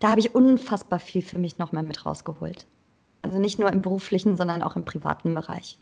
da 0.00 0.10
habe 0.10 0.20
ich 0.20 0.34
unfassbar 0.34 0.98
viel 0.98 1.22
für 1.22 1.38
mich 1.38 1.56
nochmal 1.56 1.84
mit 1.84 2.04
rausgeholt. 2.04 2.66
Also 3.22 3.38
nicht 3.38 3.58
nur 3.58 3.72
im 3.72 3.80
beruflichen, 3.80 4.36
sondern 4.36 4.62
auch 4.62 4.76
im 4.76 4.84
privaten 4.84 5.34
Bereich. 5.34 5.78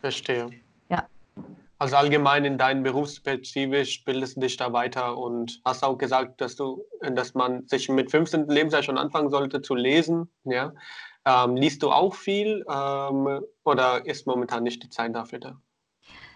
Verstehe. 0.00 0.48
Ja. 0.88 1.06
Also 1.84 1.96
allgemein 1.96 2.46
in 2.46 2.56
deinem 2.56 2.82
Berufsspezifisch 2.82 4.04
bildest 4.04 4.36
du 4.36 4.40
dich 4.40 4.56
da 4.56 4.72
weiter 4.72 5.18
und 5.18 5.60
hast 5.66 5.84
auch 5.84 5.98
gesagt, 5.98 6.40
dass 6.40 6.56
du, 6.56 6.82
dass 7.02 7.34
man 7.34 7.68
sich 7.68 7.90
mit 7.90 8.10
15. 8.10 8.48
Lebensjahr 8.48 8.82
schon 8.82 8.96
anfangen 8.96 9.28
sollte 9.28 9.60
zu 9.60 9.74
lesen. 9.74 10.30
Ja? 10.44 10.72
Ähm, 11.26 11.56
liest 11.56 11.82
du 11.82 11.90
auch 11.90 12.14
viel 12.14 12.64
ähm, 12.70 13.40
oder 13.64 14.06
ist 14.06 14.26
momentan 14.26 14.62
nicht 14.62 14.82
die 14.82 14.88
Zeit 14.88 15.14
dafür 15.14 15.40
da? 15.40 15.60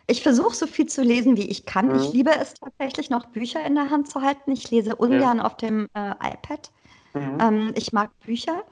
Ich 0.07 0.23
versuche 0.23 0.55
so 0.55 0.67
viel 0.67 0.85
zu 0.85 1.01
lesen, 1.01 1.39
wie 1.39 1.49
ich 1.49 1.65
kann. 1.65 1.87
Mhm. 1.87 1.95
Ich 1.95 2.13
liebe 2.13 2.33
es 2.39 2.53
tatsächlich 2.53 3.09
noch 3.09 3.25
Bücher 3.25 3.65
in 3.65 3.75
der 3.75 3.89
Hand 3.89 4.11
zu 4.11 4.21
halten. 4.21 4.53
Ich 4.53 4.71
lese 4.71 4.97
ungern 4.97 5.39
ja. 5.39 5.45
auf 5.47 5.57
dem 5.57 5.89
äh, 5.95 6.11
iPad. 6.11 6.71
Mhm. 7.15 7.39
Ähm, 7.41 7.73
ich 7.75 7.95
mag 7.95 8.11
Bücher 8.21 8.65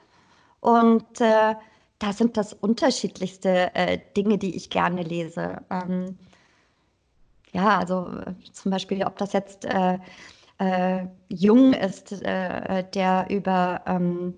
und 0.59 1.21
äh, 1.21 1.55
da 1.97 2.13
sind 2.13 2.37
das 2.37 2.53
unterschiedlichste 2.53 3.73
äh, 3.73 3.97
Dinge, 4.15 4.37
die 4.37 4.55
ich 4.55 4.69
gerne 4.69 5.01
lese. 5.01 5.65
Ähm, 5.71 6.19
ja, 7.53 7.77
also 7.77 8.07
äh, 8.07 8.33
zum 8.51 8.71
Beispiel, 8.71 9.03
ob 9.03 9.17
das 9.17 9.33
jetzt 9.33 9.65
äh, 9.65 9.97
äh, 10.59 11.05
Jung 11.29 11.73
ist, 11.73 12.11
äh, 12.23 12.83
der 12.93 13.27
über 13.29 13.81
ähm, 13.85 14.35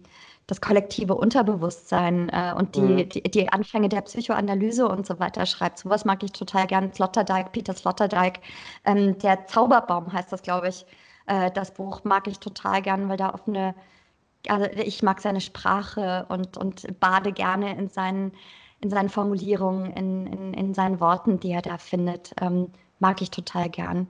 das 0.47 0.61
kollektive 0.61 1.15
Unterbewusstsein 1.15 2.29
äh, 2.29 2.53
und 2.57 2.75
die, 2.75 2.81
mhm. 2.81 3.09
die, 3.09 3.21
die, 3.23 3.49
Anfänge 3.49 3.87
der 3.87 4.01
Psychoanalyse 4.01 4.87
und 4.87 5.05
so 5.05 5.19
weiter 5.19 5.45
schreibt. 5.45 5.77
Sowas 5.79 6.05
mag 6.05 6.23
ich 6.23 6.31
total 6.31 6.65
gern. 6.67 6.91
Sloterdijk, 6.91 7.51
Peter 7.51 7.75
Sloterdijk, 7.75 8.39
ähm, 8.85 9.17
der 9.19 9.45
Zauberbaum 9.45 10.11
heißt 10.11 10.31
das, 10.31 10.41
glaube 10.41 10.69
ich. 10.69 10.85
Äh, 11.27 11.51
das 11.51 11.73
Buch 11.73 12.03
mag 12.03 12.27
ich 12.27 12.39
total 12.39 12.81
gern, 12.81 13.09
weil 13.09 13.17
da 13.17 13.29
auf 13.29 13.47
eine, 13.47 13.75
also 14.47 14.65
ich 14.65 15.03
mag 15.03 15.21
seine 15.21 15.41
Sprache 15.41 16.25
und, 16.29 16.57
und 16.57 16.99
bade 16.99 17.31
gerne 17.31 17.77
in 17.77 17.87
seinen, 17.87 18.31
in 18.81 18.89
seinen 18.89 19.09
Formulierungen, 19.09 19.91
in, 19.93 20.27
in, 20.27 20.53
in 20.55 20.73
seinen 20.73 20.99
Worten, 20.99 21.39
die 21.39 21.51
er 21.51 21.61
da 21.61 21.77
findet. 21.77 22.33
Ähm, 22.41 22.71
mag 22.99 23.21
ich 23.21 23.31
total 23.31 23.69
gern. 23.69 24.07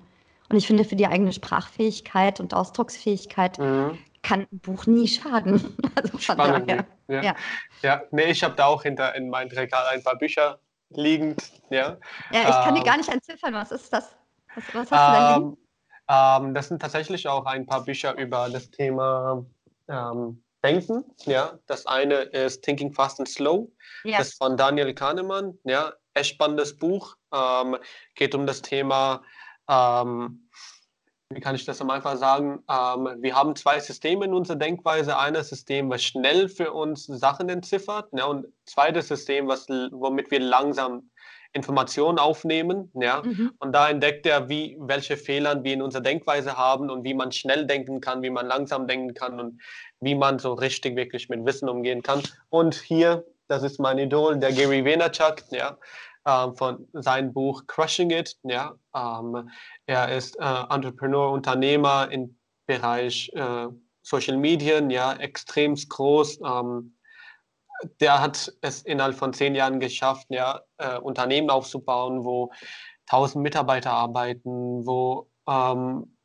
Und 0.50 0.58
ich 0.58 0.68
finde, 0.68 0.84
für 0.84 0.96
die 0.96 1.08
eigene 1.08 1.32
Sprachfähigkeit 1.32 2.40
und 2.40 2.54
Ausdrucksfähigkeit 2.54 3.60
mhm. 3.60 3.98
kann 4.24 4.48
ein 4.52 4.60
Buch 4.60 4.86
nie 4.86 5.08
schaden. 5.08 5.78
Also 5.96 6.18
Spannend. 6.18 6.70
Daher, 6.70 6.86
ja. 7.08 7.22
ja. 7.22 7.36
ja, 7.82 8.02
nee, 8.12 8.32
ich 8.32 8.44
habe 8.44 8.56
da 8.56 8.66
auch 8.66 8.84
hinter 8.84 9.16
in 9.16 9.30
meinem 9.30 9.50
Regal 9.50 9.84
ein 9.92 10.02
paar 10.02 10.18
Bücher 10.18 10.60
liegend. 10.92 11.52
Ja, 11.70 11.98
ja 12.32 12.42
ich 12.42 12.56
kann 12.56 12.70
ähm, 12.70 12.76
dir 12.76 12.84
gar 12.84 12.98
nicht 12.98 13.10
entziffern. 13.10 13.54
Was 13.54 13.72
ist 13.72 13.92
das? 13.92 14.16
Was, 14.56 14.64
was 14.74 14.76
hast 14.76 14.92
du 14.92 14.96
da 14.96 15.36
liegen? 15.36 15.50
Ähm, 15.52 15.58
ähm, 16.48 16.54
das 16.54 16.70
sind 16.70 16.82
tatsächlich 16.82 17.28
auch 17.28 17.46
ein 17.46 17.66
paar 17.66 17.84
Bücher 17.84 18.16
über 18.18 18.50
das 18.50 18.72
Thema 18.72 19.46
ähm, 19.88 20.42
Denken. 20.64 21.06
Ja, 21.26 21.60
das 21.68 21.86
eine 21.86 22.16
ist 22.16 22.64
Thinking 22.64 22.94
Fast 22.94 23.20
and 23.20 23.30
Slow. 23.30 23.72
Ja. 24.04 24.18
Das 24.18 24.30
ist 24.30 24.38
von 24.38 24.58
Daniel 24.58 24.94
Kahnemann. 24.94 25.58
Ja, 25.64 25.94
echt 26.20 26.36
spannendes 26.36 26.78
Buch. 26.78 27.16
Ähm, 27.34 27.78
geht 28.16 28.36
um 28.36 28.46
das 28.46 28.62
Thema, 28.62 29.24
ähm, 29.70 30.50
wie 31.32 31.42
kann 31.42 31.54
ich 31.54 31.66
das 31.66 31.80
am 31.80 31.92
einfach 31.92 32.18
sagen? 32.18 32.64
Ähm, 32.70 33.18
wir 33.22 33.36
haben 33.36 33.56
zwei 33.56 33.80
Systeme 33.80 34.26
in 34.26 34.34
unserer 34.34 34.58
Denkweise. 34.58 35.18
Ein 35.18 35.36
System, 35.44 35.90
was 35.90 36.04
schnell 36.04 36.50
für 36.50 36.74
uns 36.74 37.06
Sachen 37.06 37.50
entziffert, 37.50 38.10
ja, 38.14 38.26
und 38.26 38.48
zweites 38.66 39.08
System, 39.08 39.48
was, 39.48 39.68
womit 39.68 40.32
wir 40.32 40.40
langsam 40.40 41.10
Informationen 41.54 42.20
aufnehmen. 42.20 42.92
Ja? 42.94 43.22
Mhm. 43.24 43.52
Und 43.60 43.74
da 43.74 43.90
entdeckt 43.90 44.26
er, 44.26 44.50
wie, 44.50 44.78
welche 44.80 45.18
Fehler 45.18 45.64
wir 45.64 45.74
in 45.74 45.82
unserer 45.82 46.02
Denkweise 46.02 46.58
haben 46.58 46.90
und 46.90 47.04
wie 47.04 47.14
man 47.14 47.32
schnell 47.32 47.66
denken 47.66 48.02
kann, 48.02 48.22
wie 48.22 48.30
man 48.30 48.48
langsam 48.48 48.88
denken 48.88 49.14
kann 49.14 49.40
und 49.40 49.62
wie 50.00 50.16
man 50.16 50.40
so 50.40 50.54
richtig 50.54 50.96
wirklich 50.96 51.30
mit 51.30 51.46
Wissen 51.46 51.70
umgehen 51.70 52.04
kann. 52.04 52.22
Und 52.50 52.76
hier, 52.76 53.26
das 53.48 53.64
ist 53.64 53.80
mein 53.80 53.98
Idol, 53.98 54.38
der 54.38 54.52
Gary 54.52 54.86
Vaynerchuk, 54.86 55.44
ja, 55.50 55.78
ähm, 56.26 56.56
von 56.56 56.88
seinem 56.94 57.34
Buch 57.34 57.64
Crushing 57.68 58.12
It. 58.12 58.38
Ja, 58.44 58.76
ähm, 58.96 59.50
er 59.86 60.16
ist 60.16 60.38
äh, 60.40 60.64
Entrepreneur, 60.70 61.32
Unternehmer 61.32 62.10
im 62.12 62.38
Bereich 62.66 63.32
äh, 63.34 63.68
Social 64.02 64.38
Media, 64.38 64.80
ja, 64.90 65.14
extrem 65.14 65.76
groß. 65.76 66.40
Ähm, 66.42 66.96
der 68.00 68.22
hat 68.22 68.52
es 68.62 68.82
innerhalb 68.82 69.16
von 69.16 69.34
zehn 69.34 69.56
Jahren 69.56 69.80
geschafft, 69.80 70.28
ja, 70.30 70.62
äh, 70.78 70.98
Unternehmen 71.00 71.50
aufzubauen, 71.50 72.24
wo 72.24 72.52
tausend 73.06 73.44
Mitarbeiter 73.44 73.92
arbeiten, 73.92 74.86
wo 74.86 75.30
ähm, 75.48 76.16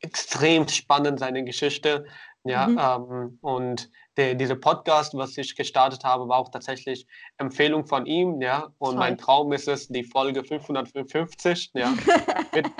extrem 0.00 0.68
spannend 0.68 1.18
seine 1.18 1.44
Geschichte. 1.44 2.06
Ja, 2.44 2.66
mhm. 2.66 2.78
ähm, 2.78 3.38
und 3.40 3.90
der, 4.16 4.34
dieser 4.34 4.56
Podcast, 4.56 5.14
was 5.14 5.36
ich 5.36 5.56
gestartet 5.56 6.04
habe, 6.04 6.28
war 6.28 6.38
auch 6.38 6.50
tatsächlich 6.50 7.06
Empfehlung 7.38 7.86
von 7.86 8.06
ihm, 8.06 8.40
ja. 8.40 8.68
Und 8.78 8.90
Toll. 8.90 8.98
mein 8.98 9.18
Traum 9.18 9.52
ist 9.52 9.68
es, 9.68 9.88
die 9.88 10.04
Folge 10.04 10.44
555, 10.44 11.72
ja, 11.74 11.92
wird, 12.52 12.70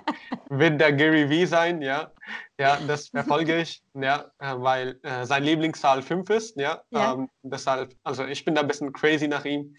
wird 0.48 0.80
der 0.80 0.92
Gary 0.92 1.28
V 1.28 1.48
sein, 1.48 1.82
ja. 1.82 2.12
Ja, 2.58 2.78
das 2.86 3.08
verfolge 3.08 3.60
ich, 3.60 3.82
ja, 3.94 4.30
äh, 4.38 4.54
weil 4.56 4.98
äh, 5.02 5.26
sein 5.26 5.42
Lieblingszahl 5.42 6.02
5 6.02 6.30
ist, 6.30 6.56
ja. 6.56 6.82
ja. 6.90 7.14
Ähm, 7.14 7.28
deshalb, 7.42 7.94
also 8.04 8.24
ich 8.24 8.44
bin 8.44 8.54
da 8.54 8.60
ein 8.60 8.68
bisschen 8.68 8.92
crazy 8.92 9.26
nach 9.26 9.44
ihm. 9.44 9.74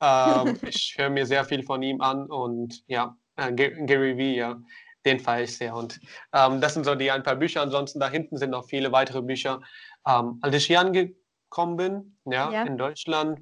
Ähm, 0.00 0.58
ich 0.68 0.94
höre 0.96 1.10
mir 1.10 1.26
sehr 1.26 1.44
viel 1.44 1.62
von 1.64 1.82
ihm 1.82 2.00
an 2.00 2.26
und 2.26 2.82
ja, 2.86 3.16
äh, 3.36 3.52
Gary 3.52 4.14
V, 4.14 4.20
ja 4.20 4.56
den 5.04 5.18
feiere 5.18 5.44
ich 5.44 5.56
sehr. 5.56 5.74
Und 5.74 6.00
ähm, 6.32 6.60
das 6.60 6.74
sind 6.74 6.84
so 6.84 6.94
die 6.94 7.10
ein 7.10 7.22
paar 7.22 7.36
Bücher. 7.36 7.62
Ansonsten 7.62 8.00
da 8.00 8.10
hinten 8.10 8.36
sind 8.36 8.50
noch 8.50 8.66
viele 8.66 8.92
weitere 8.92 9.22
Bücher. 9.22 9.60
Ähm, 10.06 10.38
als 10.40 10.56
ich 10.56 10.66
hier 10.66 10.80
angekommen 10.80 11.76
bin, 11.76 12.16
ja, 12.24 12.50
ja. 12.50 12.62
in 12.64 12.78
Deutschland, 12.78 13.40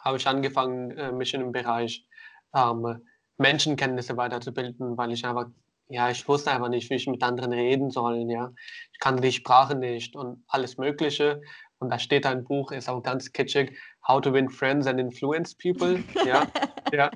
habe 0.00 0.18
ich 0.18 0.26
angefangen, 0.26 0.90
äh, 0.92 1.12
mich 1.12 1.32
in 1.34 1.40
dem 1.40 1.52
Bereich 1.52 2.06
ähm, 2.54 3.00
Menschenkenntnisse 3.38 4.16
weiterzubilden, 4.16 4.96
weil 4.96 5.12
ich 5.12 5.24
einfach, 5.24 5.46
ja, 5.88 6.10
ich 6.10 6.26
wusste 6.28 6.50
einfach 6.50 6.68
nicht, 6.68 6.90
wie 6.90 6.94
ich 6.94 7.06
mit 7.06 7.22
anderen 7.22 7.52
reden 7.52 7.90
soll, 7.90 8.26
ja. 8.30 8.52
Ich 8.92 8.98
kannte 8.98 9.22
die 9.22 9.32
Sprache 9.32 9.74
nicht 9.74 10.14
und 10.14 10.44
alles 10.46 10.76
Mögliche. 10.76 11.40
Und 11.78 11.90
da 11.90 11.98
steht 11.98 12.24
ein 12.24 12.44
Buch, 12.44 12.70
ist 12.70 12.88
auch 12.88 13.02
ganz 13.02 13.32
kitschig, 13.32 13.76
How 14.06 14.20
to 14.20 14.32
Win 14.32 14.48
Friends 14.48 14.86
and 14.86 15.00
Influence 15.00 15.54
People. 15.54 16.02
Ja, 16.24 16.46
ja, 16.92 17.10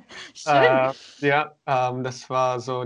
äh, 0.46 1.26
ja 1.26 1.54
ähm, 1.66 2.02
das 2.02 2.28
war 2.28 2.60
so, 2.60 2.84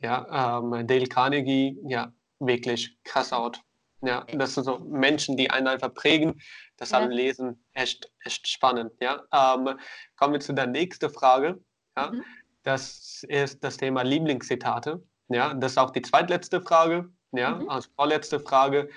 ja, 0.00 0.58
ähm, 0.60 0.86
Dale 0.86 1.06
Carnegie, 1.06 1.78
ja, 1.84 2.12
wirklich 2.38 2.96
krass 3.04 3.32
out. 3.32 3.60
Ja, 4.00 4.24
das 4.32 4.54
sind 4.54 4.64
so 4.64 4.78
Menschen, 4.78 5.36
die 5.36 5.50
einen 5.50 5.66
einfach 5.66 5.92
prägen. 5.92 6.40
Das 6.76 6.90
ja. 6.90 7.00
Lesen 7.00 7.64
echt, 7.72 8.10
echt 8.20 8.46
spannend. 8.46 8.92
Ja, 9.00 9.24
ähm, 9.32 9.78
kommen 10.16 10.34
wir 10.34 10.40
zu 10.40 10.52
der 10.52 10.66
nächsten 10.66 11.10
Frage. 11.10 11.60
Ja, 11.96 12.10
mhm. 12.10 12.24
das 12.62 13.24
ist 13.28 13.64
das 13.64 13.76
Thema 13.76 14.02
Lieblingszitate. 14.02 15.02
Ja, 15.28 15.52
das 15.54 15.72
ist 15.72 15.78
auch 15.78 15.90
die 15.90 16.02
zweitletzte 16.02 16.60
Frage. 16.60 17.10
Ja, 17.32 17.56
mhm. 17.56 17.68
als 17.68 17.86
vorletzte 17.86 18.40
Frage. 18.40 18.88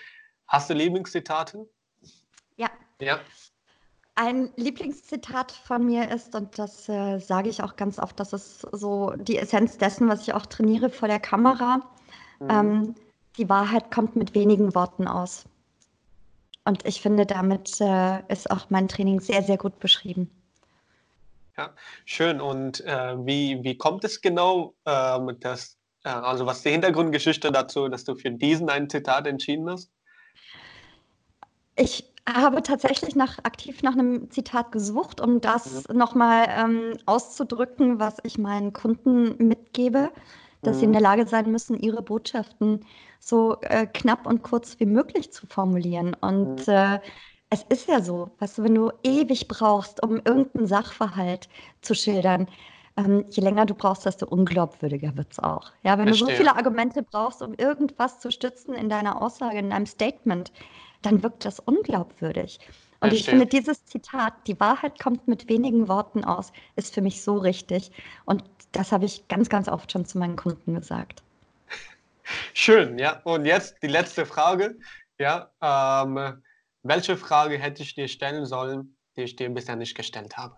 Hast 0.47 0.69
du 0.69 0.73
Lieblingszitate? 0.73 1.67
Ja. 2.57 2.69
Ja. 3.01 3.19
Ein 4.15 4.51
Lieblingszitat 4.55 5.51
von 5.51 5.85
mir 5.85 6.11
ist, 6.11 6.35
und 6.35 6.59
das 6.59 6.87
äh, 6.89 7.17
sage 7.17 7.49
ich 7.49 7.63
auch 7.63 7.75
ganz 7.75 7.97
oft, 7.97 8.19
das 8.19 8.33
ist 8.33 8.67
so 8.71 9.13
die 9.15 9.37
Essenz 9.37 9.77
dessen, 9.77 10.07
was 10.09 10.21
ich 10.21 10.33
auch 10.33 10.45
trainiere 10.45 10.89
vor 10.89 11.07
der 11.07 11.19
Kamera. 11.19 11.81
Mhm. 12.39 12.49
Ähm, 12.49 12.95
die 13.37 13.49
Wahrheit 13.49 13.91
kommt 13.91 14.15
mit 14.15 14.35
wenigen 14.35 14.75
Worten 14.75 15.07
aus. 15.07 15.45
Und 16.65 16.85
ich 16.85 17.01
finde, 17.01 17.25
damit 17.25 17.81
äh, 17.81 18.21
ist 18.31 18.51
auch 18.51 18.69
mein 18.69 18.87
Training 18.87 19.19
sehr, 19.19 19.41
sehr 19.41 19.57
gut 19.57 19.79
beschrieben. 19.79 20.29
Ja, 21.57 21.71
schön. 22.05 22.39
Und 22.39 22.81
äh, 22.81 23.15
wie, 23.25 23.63
wie 23.63 23.77
kommt 23.77 24.03
es 24.03 24.21
genau, 24.21 24.73
ähm, 24.85 25.37
dass, 25.39 25.77
äh, 26.03 26.09
also 26.09 26.45
was 26.45 26.57
ist 26.57 26.65
die 26.65 26.71
Hintergrundgeschichte 26.71 27.51
dazu, 27.51 27.87
dass 27.87 28.03
du 28.03 28.15
für 28.15 28.31
diesen 28.31 28.69
ein 28.69 28.89
Zitat 28.89 29.27
entschieden 29.27 29.69
hast? 29.69 29.89
Ich 31.75 32.11
habe 32.27 32.61
tatsächlich 32.61 33.15
nach, 33.15 33.39
aktiv 33.39 33.81
nach 33.81 33.93
einem 33.93 34.29
Zitat 34.29 34.71
gesucht, 34.71 35.19
um 35.19 35.41
das 35.41 35.87
mhm. 35.87 35.97
nochmal 35.97 36.45
ähm, 36.49 36.97
auszudrücken, 37.05 37.99
was 37.99 38.17
ich 38.23 38.37
meinen 38.37 38.73
Kunden 38.73 39.47
mitgebe, 39.47 40.11
dass 40.61 40.77
mhm. 40.77 40.79
sie 40.79 40.85
in 40.85 40.89
mhm. 40.91 40.93
der 40.93 41.01
Lage 41.01 41.27
sein 41.27 41.51
müssen, 41.51 41.79
ihre 41.79 42.01
Botschaften 42.01 42.85
so 43.19 43.57
äh, 43.61 43.85
knapp 43.85 44.25
und 44.25 44.43
kurz 44.43 44.79
wie 44.79 44.85
möglich 44.85 45.31
zu 45.31 45.47
formulieren. 45.47 46.15
Und 46.19 46.67
mhm. 46.67 46.73
äh, 46.73 46.99
es 47.49 47.63
ist 47.69 47.87
ja 47.87 48.01
so, 48.01 48.31
weißt 48.39 48.57
du, 48.57 48.63
wenn 48.63 48.75
du 48.75 48.91
ewig 49.03 49.47
brauchst, 49.47 50.01
um 50.03 50.15
irgendeinen 50.15 50.67
Sachverhalt 50.67 51.49
zu 51.81 51.93
schildern, 51.93 52.47
ähm, 52.97 53.25
je 53.29 53.43
länger 53.43 53.65
du 53.65 53.73
brauchst, 53.73 54.05
desto 54.05 54.25
unglaubwürdiger 54.27 55.15
wird 55.15 55.31
es 55.31 55.39
auch. 55.39 55.71
Ja, 55.83 55.97
wenn 55.97 56.07
Verstehe. 56.07 56.27
du 56.27 56.31
so 56.33 56.37
viele 56.37 56.55
Argumente 56.55 57.03
brauchst, 57.03 57.41
um 57.41 57.53
irgendwas 57.53 58.19
zu 58.19 58.31
stützen 58.31 58.73
in 58.73 58.89
deiner 58.89 59.21
Aussage, 59.21 59.59
in 59.59 59.69
deinem 59.69 59.85
Statement, 59.85 60.51
dann 61.01 61.23
wirkt 61.23 61.45
das 61.45 61.59
unglaubwürdig. 61.59 62.59
Und 63.01 63.11
das 63.11 63.19
ich 63.19 63.25
finde, 63.25 63.47
dieses 63.47 63.83
Zitat, 63.85 64.33
die 64.45 64.59
Wahrheit 64.59 64.99
kommt 64.99 65.27
mit 65.27 65.49
wenigen 65.49 65.87
Worten 65.87 66.23
aus, 66.23 66.53
ist 66.75 66.93
für 66.93 67.01
mich 67.01 67.23
so 67.23 67.35
richtig. 67.37 67.91
Und 68.25 68.43
das 68.73 68.91
habe 68.91 69.05
ich 69.05 69.27
ganz, 69.27 69.49
ganz 69.49 69.67
oft 69.67 69.91
schon 69.91 70.05
zu 70.05 70.19
meinen 70.19 70.35
Kunden 70.35 70.75
gesagt. 70.75 71.23
Schön, 72.53 72.99
ja. 72.99 73.19
Und 73.23 73.45
jetzt 73.45 73.81
die 73.81 73.87
letzte 73.87 74.25
Frage. 74.25 74.77
Ja, 75.17 75.51
ähm, 75.61 76.43
welche 76.83 77.17
Frage 77.17 77.57
hätte 77.57 77.81
ich 77.81 77.95
dir 77.95 78.07
stellen 78.07 78.45
sollen, 78.45 78.95
die 79.15 79.23
ich 79.23 79.35
dir 79.35 79.49
bisher 79.49 79.75
nicht 79.75 79.95
gestellt 79.95 80.37
habe? 80.37 80.55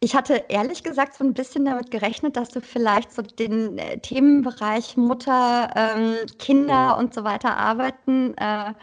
Ich 0.00 0.14
hatte 0.14 0.44
ehrlich 0.48 0.82
gesagt 0.82 1.14
so 1.14 1.24
ein 1.24 1.32
bisschen 1.32 1.64
damit 1.64 1.90
gerechnet, 1.92 2.36
dass 2.36 2.48
du 2.50 2.60
vielleicht 2.60 3.12
so 3.12 3.22
den 3.22 3.78
äh, 3.78 3.98
Themenbereich 4.00 4.96
Mutter, 4.96 5.70
ähm, 5.74 6.16
Kinder 6.38 6.98
und 6.98 7.14
so 7.14 7.24
weiter 7.24 7.56
arbeiten 7.56 8.36
äh, 8.36 8.74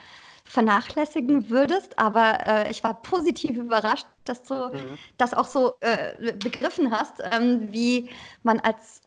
vernachlässigen 0.51 1.49
würdest, 1.49 1.97
aber 1.97 2.45
äh, 2.45 2.71
ich 2.71 2.83
war 2.83 3.01
positiv 3.01 3.55
überrascht, 3.55 4.05
dass 4.25 4.43
du 4.43 4.53
mhm. 4.53 4.97
das 5.17 5.33
auch 5.33 5.45
so 5.45 5.75
äh, 5.79 6.33
begriffen 6.33 6.91
hast, 6.91 7.21
ähm, 7.31 7.71
wie 7.71 8.09
man 8.43 8.59
als 8.59 9.01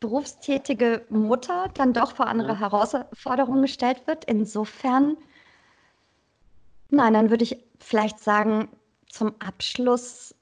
berufstätige 0.00 1.06
Mutter 1.10 1.70
dann 1.74 1.92
doch 1.92 2.16
vor 2.16 2.26
andere 2.26 2.54
mhm. 2.54 2.58
Herausforderungen 2.58 3.62
gestellt 3.62 4.04
wird. 4.06 4.24
Insofern, 4.24 5.16
nein, 6.90 7.14
dann 7.14 7.30
würde 7.30 7.44
ich 7.44 7.56
vielleicht 7.78 8.18
sagen, 8.18 8.68
zum 9.08 9.32
Abschluss 9.38 10.34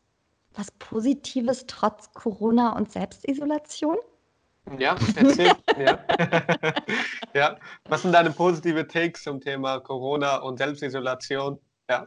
was 0.54 0.70
Positives 0.72 1.64
trotz 1.66 2.12
Corona 2.14 2.74
und 2.76 2.90
Selbstisolation? 2.90 3.96
Ja, 4.78 4.96
erzähl. 5.16 5.52
ja. 5.78 5.98
ja. 7.34 7.56
Was 7.88 8.02
sind 8.02 8.12
deine 8.12 8.30
positive 8.30 8.86
Takes 8.86 9.22
zum 9.22 9.40
Thema 9.40 9.80
Corona 9.80 10.36
und 10.36 10.58
Selbstisolation? 10.58 11.58
Ja. 11.90 12.06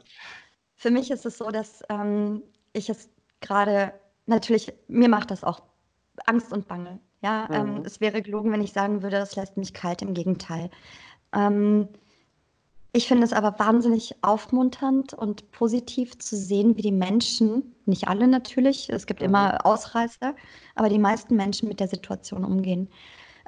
Für 0.76 0.91
mich 0.91 1.11
ist 1.11 1.26
es 1.26 1.38
so, 1.38 1.49
dass 1.52 1.84
ähm, 1.90 2.44
ich 2.73 2.90
es 2.90 3.10
gerade, 3.41 3.94
natürlich, 4.26 4.73
mir 4.88 5.10
macht 5.10 5.32
das 5.32 5.44
auch 5.44 5.61
Angst 6.26 6.52
und 6.52 6.68
Bange. 6.68 6.99
Ja, 7.22 7.48
ähm, 7.52 7.72
mhm. 7.72 7.77
ähm, 7.77 7.84
es 7.86 8.02
wäre 8.02 8.22
gelogen, 8.22 8.52
wenn 8.52 8.61
ich 8.61 8.73
sagen 8.73 9.02
würde, 9.02 9.18
das 9.18 9.36
lässt 9.36 9.57
mich 9.57 9.73
kalt, 9.73 10.02
im 10.02 10.14
Gegenteil. 10.14 10.69
Ähm, 11.34 11.90
ich 12.96 13.10
finde 13.10 13.26
es 13.26 13.34
aber 13.34 13.60
wahnsinnig 13.60 14.16
aufmunternd 14.22 15.14
und 15.14 15.52
positiv 15.52 16.18
zu 16.18 16.38
sehen, 16.38 16.78
wie 16.78 16.82
die 16.82 16.94
Menschen, 16.94 17.76
nicht 17.86 18.08
alle 18.08 18.26
natürlich, 18.26 18.90
es 18.90 19.06
gibt 19.06 19.20
mhm. 19.20 19.28
immer 19.28 19.66
Ausreißer, 19.66 20.34
aber 20.76 20.88
die 20.88 20.98
meisten 20.98 21.36
Menschen 21.36 21.68
mit 21.68 21.82
der 21.82 21.90
Situation 21.90 22.46
umgehen. 22.46 22.88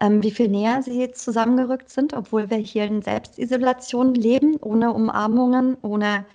Ähm, 0.02 0.22
wie 0.22 0.32
viel 0.32 0.50
näher 0.50 0.84
sie 0.84 1.12
zusammengerückt 1.12 1.90
sind, 1.90 2.14
obwohl 2.14 2.50
wir 2.50 2.58
hier 2.58 2.84
in 2.84 3.02
Selbstisolation 3.02 4.14
leben, 4.14 4.58
ohne 4.58 4.92
Umarmungen, 4.94 5.78
ohne 5.82 6.26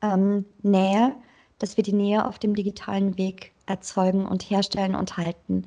ähm, 0.00 0.44
Nähe, 0.62 1.16
dass 1.58 1.76
wir 1.76 1.82
die 1.82 1.92
Nähe 1.92 2.24
auf 2.24 2.38
dem 2.38 2.54
digitalen 2.54 3.18
Weg 3.18 3.52
erzeugen 3.66 4.26
und 4.26 4.48
herstellen 4.48 4.94
und 4.94 5.16
halten. 5.16 5.66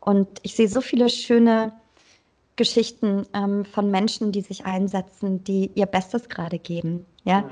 Und 0.00 0.28
ich 0.42 0.54
sehe 0.54 0.68
so 0.68 0.80
viele 0.80 1.08
schöne 1.08 1.72
Geschichten 2.56 3.26
ähm, 3.34 3.64
von 3.64 3.90
Menschen, 3.90 4.32
die 4.32 4.40
sich 4.40 4.64
einsetzen, 4.64 5.42
die 5.44 5.70
ihr 5.74 5.86
Bestes 5.86 6.28
gerade 6.28 6.58
geben. 6.58 7.06
Ja, 7.24 7.42
mhm. 7.42 7.50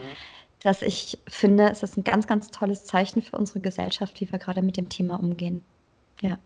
dass 0.62 0.83
ich 0.83 1.19
finde, 1.29 1.70
es 1.70 1.83
ist 1.83 1.97
ein 1.97 2.05
ganz, 2.05 2.27
ganz 2.27 2.51
tolles 2.51 2.85
Zeichen 2.85 3.23
für 3.23 3.37
unsere 3.37 3.61
Gesellschaft, 3.61 4.20
wie 4.20 4.31
wir 4.31 4.39
gerade 4.39 4.62
mit 4.62 4.77
dem 4.77 4.89
Thema 4.89 5.19
umgehen. 5.19 5.65
Ja. 6.20 6.39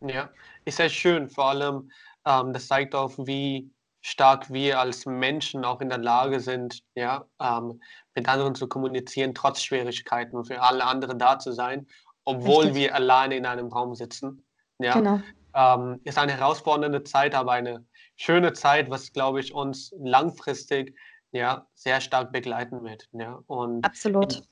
Ja, 0.00 0.30
ist 0.64 0.76
sehr 0.76 0.90
schön. 0.90 1.28
Vor 1.28 1.50
allem, 1.50 1.90
ähm, 2.26 2.52
das 2.52 2.68
zeigt 2.68 2.94
auch, 2.94 3.12
wie 3.18 3.70
stark 4.02 4.52
wir 4.52 4.78
als 4.78 5.04
Menschen 5.04 5.64
auch 5.64 5.80
in 5.80 5.88
der 5.88 5.98
Lage 5.98 6.38
sind, 6.38 6.80
ja, 6.94 7.24
ähm, 7.40 7.80
mit 8.14 8.28
anderen 8.28 8.54
zu 8.54 8.68
kommunizieren, 8.68 9.34
trotz 9.34 9.62
Schwierigkeiten 9.62 10.36
und 10.36 10.46
für 10.46 10.62
alle 10.62 10.84
anderen 10.84 11.18
da 11.18 11.38
zu 11.40 11.50
sein, 11.52 11.88
obwohl 12.24 12.66
Richtig. 12.66 12.82
wir 12.82 12.94
alleine 12.94 13.36
in 13.36 13.46
einem 13.46 13.66
Raum 13.66 13.96
sitzen. 13.96 14.44
Ja, 14.78 14.94
genau. 14.94 15.20
ähm, 15.54 16.00
ist 16.04 16.18
eine 16.18 16.32
herausfordernde 16.32 17.02
Zeit, 17.02 17.34
aber 17.34 17.52
eine 17.52 17.84
schöne 18.16 18.52
Zeit, 18.52 18.90
was, 18.90 19.12
glaube 19.12 19.40
ich, 19.40 19.54
uns 19.54 19.94
langfristig 19.98 20.94
ja, 21.32 21.66
sehr 21.74 22.00
stark 22.00 22.32
begleiten 22.32 22.82
wird. 22.82 23.08
Ja. 23.12 23.40
Und 23.46 23.84
Absolut. 23.84 24.42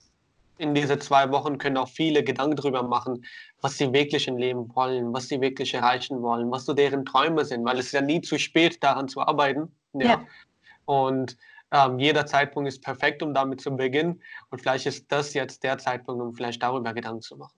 In, 0.58 0.68
in 0.68 0.74
diese 0.74 0.98
zwei 0.98 1.30
Wochen 1.30 1.58
können 1.58 1.76
auch 1.76 1.88
viele 1.88 2.22
Gedanken 2.22 2.56
darüber 2.56 2.82
machen, 2.82 3.24
was 3.60 3.78
sie 3.78 3.92
wirklich 3.92 4.28
im 4.28 4.36
Leben 4.36 4.74
wollen, 4.74 5.12
was 5.12 5.28
sie 5.28 5.40
wirklich 5.40 5.74
erreichen 5.74 6.22
wollen, 6.22 6.50
was 6.50 6.66
so 6.66 6.74
deren 6.74 7.04
Träume 7.04 7.44
sind, 7.44 7.64
weil 7.64 7.78
es 7.78 7.86
ist 7.86 7.92
ja 7.92 8.02
nie 8.02 8.20
zu 8.20 8.38
spät, 8.38 8.82
daran 8.82 9.08
zu 9.08 9.20
arbeiten. 9.20 9.72
Ja. 9.94 10.06
ja. 10.06 10.26
Und 10.84 11.36
ähm, 11.70 11.98
jeder 11.98 12.26
Zeitpunkt 12.26 12.68
ist 12.68 12.82
perfekt, 12.82 13.22
um 13.22 13.34
damit 13.34 13.60
zu 13.60 13.74
beginnen. 13.74 14.22
Und 14.50 14.60
vielleicht 14.60 14.86
ist 14.86 15.10
das 15.10 15.34
jetzt 15.34 15.64
der 15.64 15.78
Zeitpunkt, 15.78 16.22
um 16.22 16.34
vielleicht 16.34 16.62
darüber 16.62 16.92
Gedanken 16.92 17.22
zu 17.22 17.36
machen. 17.36 17.56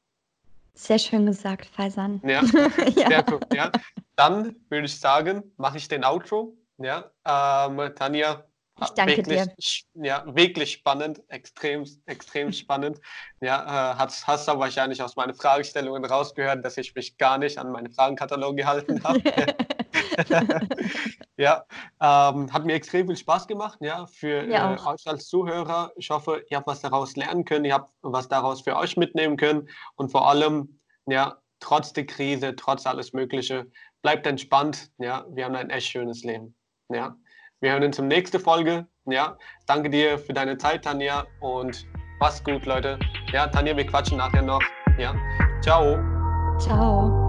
Sehr 0.77 0.99
schön 0.99 1.25
gesagt, 1.25 1.67
Faisan. 1.67 2.21
Ja, 2.23 2.43
ja. 2.95 3.09
sehr 3.09 3.23
gut. 3.23 3.47
Ja. 3.55 3.73
Dann 4.15 4.57
würde 4.69 4.87
ich 4.87 5.01
sagen, 5.01 5.43
mache 5.57 5.79
ich 5.79 5.89
den 5.89 6.05
Outro. 6.05 6.55
Ja, 6.79 7.11
ähm, 7.25 7.95
Tanja, 7.95 8.45
ich 8.83 8.91
danke 8.91 9.17
wirklich, 9.17 9.87
dir. 9.95 10.05
Ja, 10.05 10.25
wirklich 10.27 10.73
spannend, 10.73 11.23
extrem, 11.29 11.85
extrem 12.07 12.53
spannend. 12.53 13.01
Ja, 13.41 13.93
äh, 13.93 13.97
hast, 13.97 14.27
hast 14.27 14.49
du 14.49 14.59
wahrscheinlich 14.59 15.03
aus 15.03 15.17
meinen 15.17 15.35
Fragestellungen 15.35 16.05
rausgehört, 16.05 16.65
dass 16.65 16.77
ich 16.77 16.95
mich 16.95 17.17
gar 17.17 17.39
nicht 17.39 17.59
an 17.59 17.73
meinen 17.73 17.93
Fragenkatalog 17.93 18.57
gehalten 18.57 19.03
habe. 19.03 19.21
ja, 21.37 21.65
ähm, 22.01 22.53
hat 22.53 22.65
mir 22.65 22.75
extrem 22.75 23.07
viel 23.07 23.17
Spaß 23.17 23.47
gemacht, 23.47 23.79
ja, 23.81 24.07
für 24.07 24.45
ja, 24.45 24.75
äh, 24.75 24.79
euch 24.79 25.07
als 25.07 25.27
Zuhörer. 25.27 25.93
Ich 25.97 26.11
hoffe, 26.11 26.45
ihr 26.51 26.59
habt 26.59 26.67
was 26.67 26.81
daraus 26.81 27.17
lernen 27.17 27.45
können, 27.45 27.65
ihr 27.65 27.75
habt 27.75 27.91
was 28.03 28.29
daraus 28.29 28.61
für 28.61 28.77
euch 28.77 28.97
mitnehmen 28.97 29.37
können 29.37 29.69
und 29.95 30.11
vor 30.11 30.29
allem, 30.29 30.81
ja, 31.07 31.39
trotz 31.61 31.93
der 31.95 32.07
Krise, 32.07 32.55
trotz 32.57 32.87
alles 32.87 33.13
Mögliche, 33.15 33.67
bleibt 34.03 34.27
entspannt. 34.27 34.91
Ja, 34.99 35.25
wir 35.31 35.47
haben 35.47 35.55
ein 35.55 35.71
echt 35.71 35.89
schönes 35.89 36.23
Leben. 36.23 36.55
Ja, 36.89 37.17
wir 37.61 37.73
hören 37.73 37.85
uns 37.85 37.97
zum 37.97 38.09
nächsten 38.09 38.41
Folge. 38.41 38.87
Ja, 39.07 39.37
danke 39.67 39.91
dir 39.91 40.19
für 40.19 40.33
deine 40.33 40.59
Zeit, 40.59 40.85
Tanja, 40.85 41.27
und 41.41 41.87
mach's 42.21 42.43
gut, 42.43 42.67
Leute. 42.67 42.99
Ja, 43.33 43.47
Tanja, 43.47 43.77
wir 43.77 43.87
quatschen 43.87 44.19
nachher 44.19 44.43
noch. 44.43 44.63
Ja, 44.99 45.15
ciao. 45.61 45.99
Ciao. 46.59 47.26